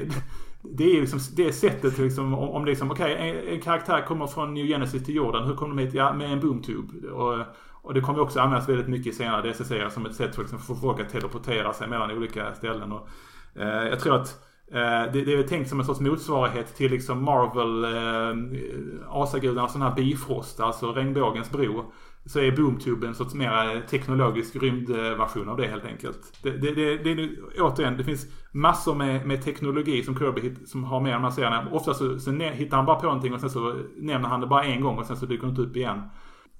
det 0.62 0.96
är 0.96 1.00
liksom 1.00 1.18
det 1.36 1.52
sättet 1.52 1.98
liksom, 1.98 2.34
om, 2.34 2.64
det 2.64 2.68
är 2.68 2.72
liksom, 2.72 2.90
okej, 2.90 3.14
okay, 3.14 3.30
en, 3.30 3.48
en, 3.54 3.60
karaktär 3.60 4.04
kommer 4.06 4.26
från 4.26 4.54
New 4.54 4.66
Genesis 4.66 5.04
till 5.04 5.14
jorden. 5.14 5.46
Hur 5.46 5.54
kommer 5.54 5.76
de 5.76 5.82
hit? 5.82 5.94
Ja, 5.94 6.12
med 6.12 6.32
en 6.32 6.40
boomtube. 6.40 7.08
Och, 7.08 7.44
Och 7.82 7.94
det 7.94 8.00
kommer 8.00 8.20
också 8.20 8.40
användas 8.40 8.68
väldigt 8.68 8.88
mycket 8.88 9.14
i 9.14 9.16
senare 9.16 9.42
DC-serier 9.42 9.88
som 9.88 10.06
ett 10.06 10.14
sätt 10.14 10.34
för 10.34 10.42
liksom, 10.42 10.58
för 10.58 10.74
folk 10.74 11.00
att 11.00 11.08
teleportera 11.08 11.72
sig 11.72 11.88
mellan 11.88 12.10
olika 12.10 12.54
ställen. 12.54 12.92
Och, 12.92 13.08
eh, 13.54 13.88
jag 13.88 14.00
tror 14.00 14.16
att 14.16 14.32
Eh, 14.32 14.49
Eh, 14.72 15.12
det, 15.12 15.24
det, 15.24 15.32
är 15.32 15.42
tänkt 15.42 15.68
som 15.68 15.80
en 15.80 15.86
sorts 15.86 16.00
motsvarighet 16.00 16.76
till 16.76 16.90
liksom 16.90 17.24
Marvel, 17.24 17.84
eh, 17.84 19.06
asagudarnas 19.08 19.72
sån 19.72 19.82
här 19.82 19.94
Bifrost, 19.94 20.60
alltså 20.60 20.92
regnbågens 20.92 21.50
bro. 21.50 21.92
Så 22.24 22.40
är 22.40 22.56
Boomtube 22.56 23.06
en 23.06 23.14
sorts 23.14 23.34
mer 23.34 23.86
teknologisk 23.90 24.56
rymdversion 24.56 25.48
av 25.48 25.56
det 25.56 25.66
helt 25.66 25.84
enkelt. 25.84 26.18
Det, 26.42 26.50
det, 26.50 26.74
det, 26.74 26.96
det 26.96 27.10
är 27.10 27.30
återigen, 27.58 27.96
det 27.96 28.04
finns 28.04 28.26
massor 28.52 28.94
med, 28.94 29.26
med 29.26 29.42
teknologi 29.42 30.02
som 30.02 30.18
Kirby 30.18 30.40
hit, 30.40 30.68
som 30.68 30.84
har 30.84 31.00
med 31.00 31.10
i 31.10 31.12
de 31.12 31.22
här 31.22 31.30
serierna. 31.30 31.68
Ofta 31.72 31.94
så, 31.94 32.18
så 32.18 32.30
hittar 32.30 32.76
han 32.76 32.86
bara 32.86 32.96
på 32.96 33.06
någonting 33.06 33.34
och 33.34 33.40
sen 33.40 33.50
så 33.50 33.76
nämner 33.96 34.28
han 34.28 34.40
det 34.40 34.46
bara 34.46 34.64
en 34.64 34.80
gång 34.80 34.98
och 34.98 35.06
sen 35.06 35.16
så 35.16 35.26
dyker 35.26 35.46
det 35.46 35.50
inte 35.50 35.62
upp 35.62 35.76
igen. 35.76 36.02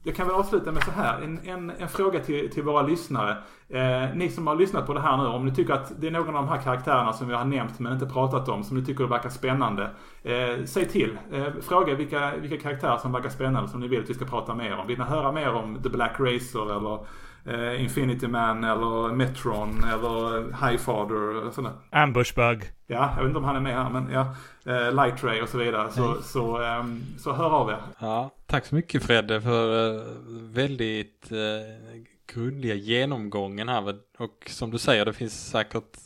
Jag 0.02 0.14
kan 0.14 0.26
väl 0.26 0.36
avsluta 0.36 0.72
med 0.72 0.84
så 0.84 0.90
här. 0.90 1.22
En, 1.22 1.40
en, 1.44 1.70
en 1.70 1.88
fråga 1.88 2.20
till, 2.20 2.50
till 2.50 2.62
våra 2.62 2.82
lyssnare. 2.82 3.36
Eh, 3.68 4.14
ni 4.14 4.28
som 4.28 4.46
har 4.46 4.56
lyssnat 4.56 4.86
på 4.86 4.94
det 4.94 5.00
här 5.00 5.16
nu, 5.16 5.26
om 5.26 5.46
ni 5.46 5.54
tycker 5.54 5.74
att 5.74 6.00
det 6.00 6.06
är 6.06 6.10
någon 6.10 6.36
av 6.36 6.46
de 6.46 6.48
här 6.48 6.62
karaktärerna 6.62 7.12
som 7.12 7.28
vi 7.28 7.34
har 7.34 7.44
nämnt 7.44 7.78
men 7.78 7.92
inte 7.92 8.06
pratat 8.06 8.48
om, 8.48 8.64
som 8.64 8.76
ni 8.76 8.84
tycker 8.84 9.04
verkar 9.04 9.28
spännande. 9.28 9.90
Eh, 10.22 10.64
säg 10.64 10.88
till. 10.88 11.18
Eh, 11.32 11.46
fråga 11.60 11.94
vilka, 11.94 12.32
vilka 12.36 12.56
karaktärer 12.56 12.96
som 12.96 13.12
verkar 13.12 13.28
spännande 13.28 13.68
som 13.68 13.80
ni 13.80 13.88
vill 13.88 14.00
att 14.00 14.10
vi 14.10 14.14
ska 14.14 14.24
prata 14.24 14.54
mer 14.54 14.76
om. 14.76 14.86
Vill 14.86 14.98
ni 14.98 15.04
höra 15.04 15.32
mer 15.32 15.54
om 15.54 15.82
The 15.82 15.88
Black 15.88 16.20
Racer 16.20 16.76
eller 16.76 17.06
eh, 17.44 17.82
Infinity 17.82 18.28
Man 18.28 18.64
eller 18.64 19.14
Metron 19.14 19.84
eller 19.84 20.42
Highfather 20.68 21.46
och 21.46 21.54
sådär. 21.54 21.72
Ambushbug. 21.90 22.72
Ja, 22.86 23.12
jag 23.16 23.22
vet 23.22 23.26
inte 23.26 23.38
om 23.38 23.44
han 23.44 23.56
är 23.56 23.60
med 23.60 23.74
här 23.74 23.90
men 23.90 24.10
ja. 24.12 24.34
Eh, 24.64 24.92
Light 24.94 25.24
Ray 25.24 25.40
och 25.42 25.48
så 25.48 25.58
vidare. 25.58 25.90
Så, 25.90 26.22
så, 26.22 26.62
um, 26.62 27.02
så 27.18 27.32
hör 27.32 27.50
av 27.50 27.70
er. 27.70 27.78
Ja, 27.98 28.30
tack 28.46 28.66
så 28.66 28.74
mycket 28.74 29.02
Fredde 29.02 29.40
för 29.40 29.94
uh, 29.94 30.02
väldigt 30.30 31.32
uh, 31.32 31.38
grundliga 32.34 32.74
genomgången 32.74 33.68
här. 33.68 33.94
Och 34.18 34.46
som 34.46 34.70
du 34.70 34.78
säger, 34.78 35.04
det 35.04 35.12
finns 35.12 35.50
säkert... 35.50 35.98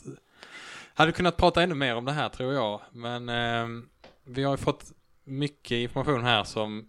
Hade 0.93 1.11
kunnat 1.11 1.37
prata 1.37 1.63
ännu 1.63 1.75
mer 1.75 1.95
om 1.95 2.05
det 2.05 2.11
här 2.11 2.29
tror 2.29 2.53
jag. 2.53 2.81
Men 2.91 3.29
uh, 3.29 3.83
vi 4.23 4.43
har 4.43 4.51
ju 4.51 4.57
fått 4.57 4.83
mycket 5.23 5.75
information 5.75 6.23
här 6.23 6.43
som 6.43 6.87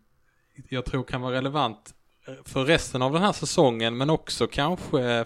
jag 0.68 0.84
tror 0.84 1.04
kan 1.04 1.20
vara 1.20 1.34
relevant 1.34 1.95
för 2.44 2.64
resten 2.64 3.02
av 3.02 3.12
den 3.12 3.22
här 3.22 3.32
säsongen 3.32 3.96
men 3.96 4.10
också 4.10 4.46
kanske 4.46 5.24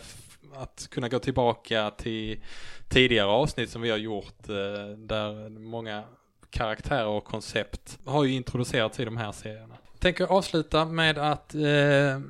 att 0.56 0.88
kunna 0.90 1.08
gå 1.08 1.18
tillbaka 1.18 1.90
till 1.90 2.40
tidigare 2.88 3.28
avsnitt 3.28 3.70
som 3.70 3.82
vi 3.82 3.90
har 3.90 3.98
gjort 3.98 4.48
eh, 4.48 4.96
där 4.96 5.48
många 5.48 6.02
karaktärer 6.50 7.06
och 7.06 7.24
koncept 7.24 7.98
har 8.04 8.24
ju 8.24 8.32
introducerats 8.32 9.00
i 9.00 9.04
de 9.04 9.16
här 9.16 9.32
serierna. 9.32 9.74
Tänker 9.98 10.24
avsluta 10.24 10.84
med 10.84 11.18
att 11.18 11.54
eh, 11.54 12.20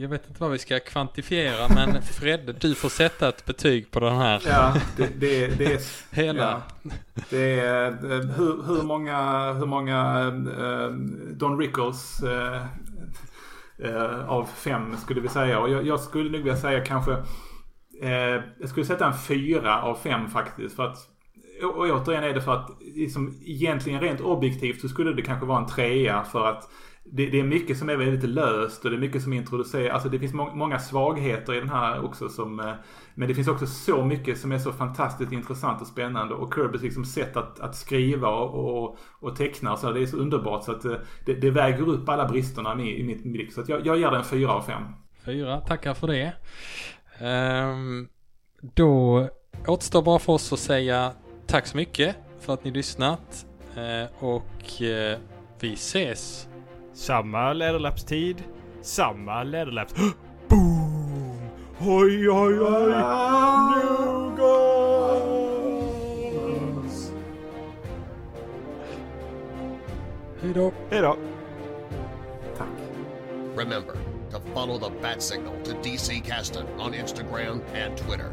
jag 0.00 0.08
vet 0.08 0.28
inte 0.28 0.40
vad 0.40 0.50
vi 0.50 0.58
ska 0.58 0.80
kvantifiera 0.80 1.68
men 1.68 2.02
Fredde, 2.02 2.52
du 2.52 2.74
får 2.74 2.88
sätta 2.88 3.28
ett 3.28 3.44
betyg 3.44 3.90
på 3.90 4.00
den 4.00 4.16
här. 4.16 4.42
Ja, 4.46 4.74
det, 4.96 5.20
det, 5.20 5.46
det 5.46 5.72
är... 5.72 5.80
Hela. 6.16 6.62
Ja, 6.82 6.90
det 7.30 7.60
är 7.60 7.86
eh, 7.88 8.20
hur, 8.20 8.66
hur 8.66 8.82
många, 8.82 9.52
hur 9.52 9.66
många 9.66 10.26
uh, 10.26 10.90
Don 11.32 11.58
Rickles 11.58 12.22
uh, 12.22 12.62
eh, 13.78 14.28
av 14.28 14.44
fem 14.44 14.96
skulle 14.96 15.20
vi 15.20 15.28
säga. 15.28 15.60
Och 15.60 15.70
jag, 15.70 15.86
jag 15.86 16.00
skulle 16.00 16.30
nog 16.30 16.40
vilja 16.40 16.56
säga 16.56 16.84
kanske 16.84 17.12
eh, 18.02 18.42
jag 18.60 18.68
skulle 18.68 18.86
sätta 18.86 19.06
en 19.06 19.18
fyra 19.18 19.82
av 19.82 19.94
fem 19.94 20.28
faktiskt. 20.28 20.76
För 20.76 20.82
att 20.82 20.96
och 21.62 21.86
återigen 21.90 22.24
är 22.24 22.34
det 22.34 22.40
för 22.40 22.52
att 22.52 22.70
liksom, 22.80 23.40
egentligen 23.44 24.00
rent 24.00 24.20
objektivt 24.20 24.80
så 24.80 24.88
skulle 24.88 25.12
det 25.12 25.22
kanske 25.22 25.46
vara 25.46 25.58
en 25.58 25.66
trea 25.66 26.24
för 26.24 26.46
att 26.46 26.68
det, 27.04 27.26
det, 27.26 27.40
är 27.40 27.44
mycket 27.44 27.78
som 27.78 27.88
är 27.88 27.96
väldigt 27.96 28.30
löst 28.30 28.84
och 28.84 28.90
det 28.90 28.96
är 28.96 29.00
mycket 29.00 29.22
som 29.22 29.32
introducerar, 29.32 29.90
alltså 29.90 30.08
det 30.08 30.18
finns 30.18 30.32
må 30.32 30.54
många 30.54 30.78
svagheter 30.78 31.54
i 31.54 31.60
den 31.60 31.68
här 31.68 32.04
också 32.04 32.28
som 32.28 32.60
eh, 32.60 32.72
Men 33.14 33.28
det 33.28 33.34
finns 33.34 33.48
också 33.48 33.66
så 33.66 34.04
mycket 34.04 34.38
som 34.38 34.52
är 34.52 34.58
så 34.58 34.72
fantastiskt 34.72 35.32
intressant 35.32 35.80
och 35.80 35.86
spännande 35.86 36.34
och 36.34 36.54
Kirbys 36.54 36.82
liksom 36.82 37.04
sätt 37.04 37.36
att, 37.36 37.60
att 37.60 37.76
skriva 37.76 38.28
och, 38.28 38.84
och, 38.84 38.98
och 39.20 39.36
teckna 39.36 39.76
så 39.76 39.92
det 39.92 40.02
är 40.02 40.06
så 40.06 40.16
underbart 40.16 40.64
så 40.64 40.72
att 40.72 40.84
eh, 40.84 40.96
det, 41.26 41.34
det 41.34 41.50
väger 41.50 41.88
upp 41.88 42.08
alla 42.08 42.28
bristerna 42.28 42.82
i, 42.82 43.00
i 43.00 43.04
mitt 43.04 43.22
blick. 43.22 43.52
Så 43.52 43.60
att 43.60 43.68
jag, 43.68 43.86
jag 43.86 43.98
ger 43.98 44.10
den 44.10 44.24
fyra 44.24 44.52
av 44.52 44.62
fem. 44.62 44.82
Fyra, 45.24 45.60
tackar 45.60 45.94
för 45.94 46.06
det. 46.06 46.32
Um, 47.20 48.08
då 48.60 49.28
återstår 49.66 50.02
bara 50.02 50.18
för 50.18 50.32
oss 50.32 50.52
att 50.52 50.58
säga 50.58 51.12
tack 51.46 51.66
så 51.66 51.76
mycket 51.76 52.16
för 52.40 52.54
att 52.54 52.64
ni 52.64 52.70
lyssnat. 52.70 53.46
Uh, 53.76 54.24
och 54.24 54.80
uh, 54.80 55.18
vi 55.60 55.72
ses. 55.72 56.48
Samma 56.94 57.52
läderlappstid, 57.52 58.42
samma 58.82 59.42
läderlapps... 59.42 59.94
Boom! 60.48 61.38
Oj, 61.80 62.30
oj, 62.30 62.60
oj! 62.60 62.90
New 63.76 64.36
goals! 64.36 65.74
Hejdå. 70.42 70.72
Hejdå. 70.90 71.16
Tack. 72.56 72.68
Remember 73.56 73.96
to 74.30 74.40
follow 74.54 74.78
the 74.78 74.90
bat 75.02 75.22
signal 75.22 75.54
to 75.64 75.72
DC 75.72 76.24
Caston 76.24 76.66
on 76.78 76.92
Instagram 76.94 77.60
and 77.74 77.96
Twitter. 77.96 78.32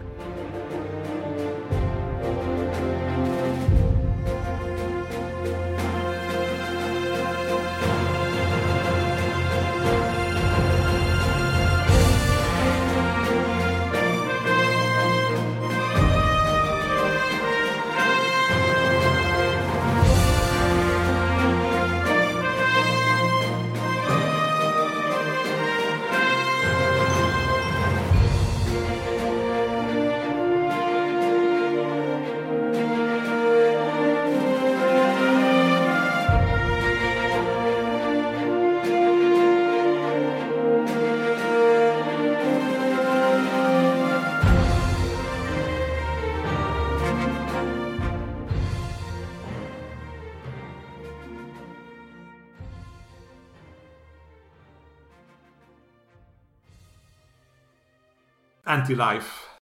Anti-life 58.91 59.40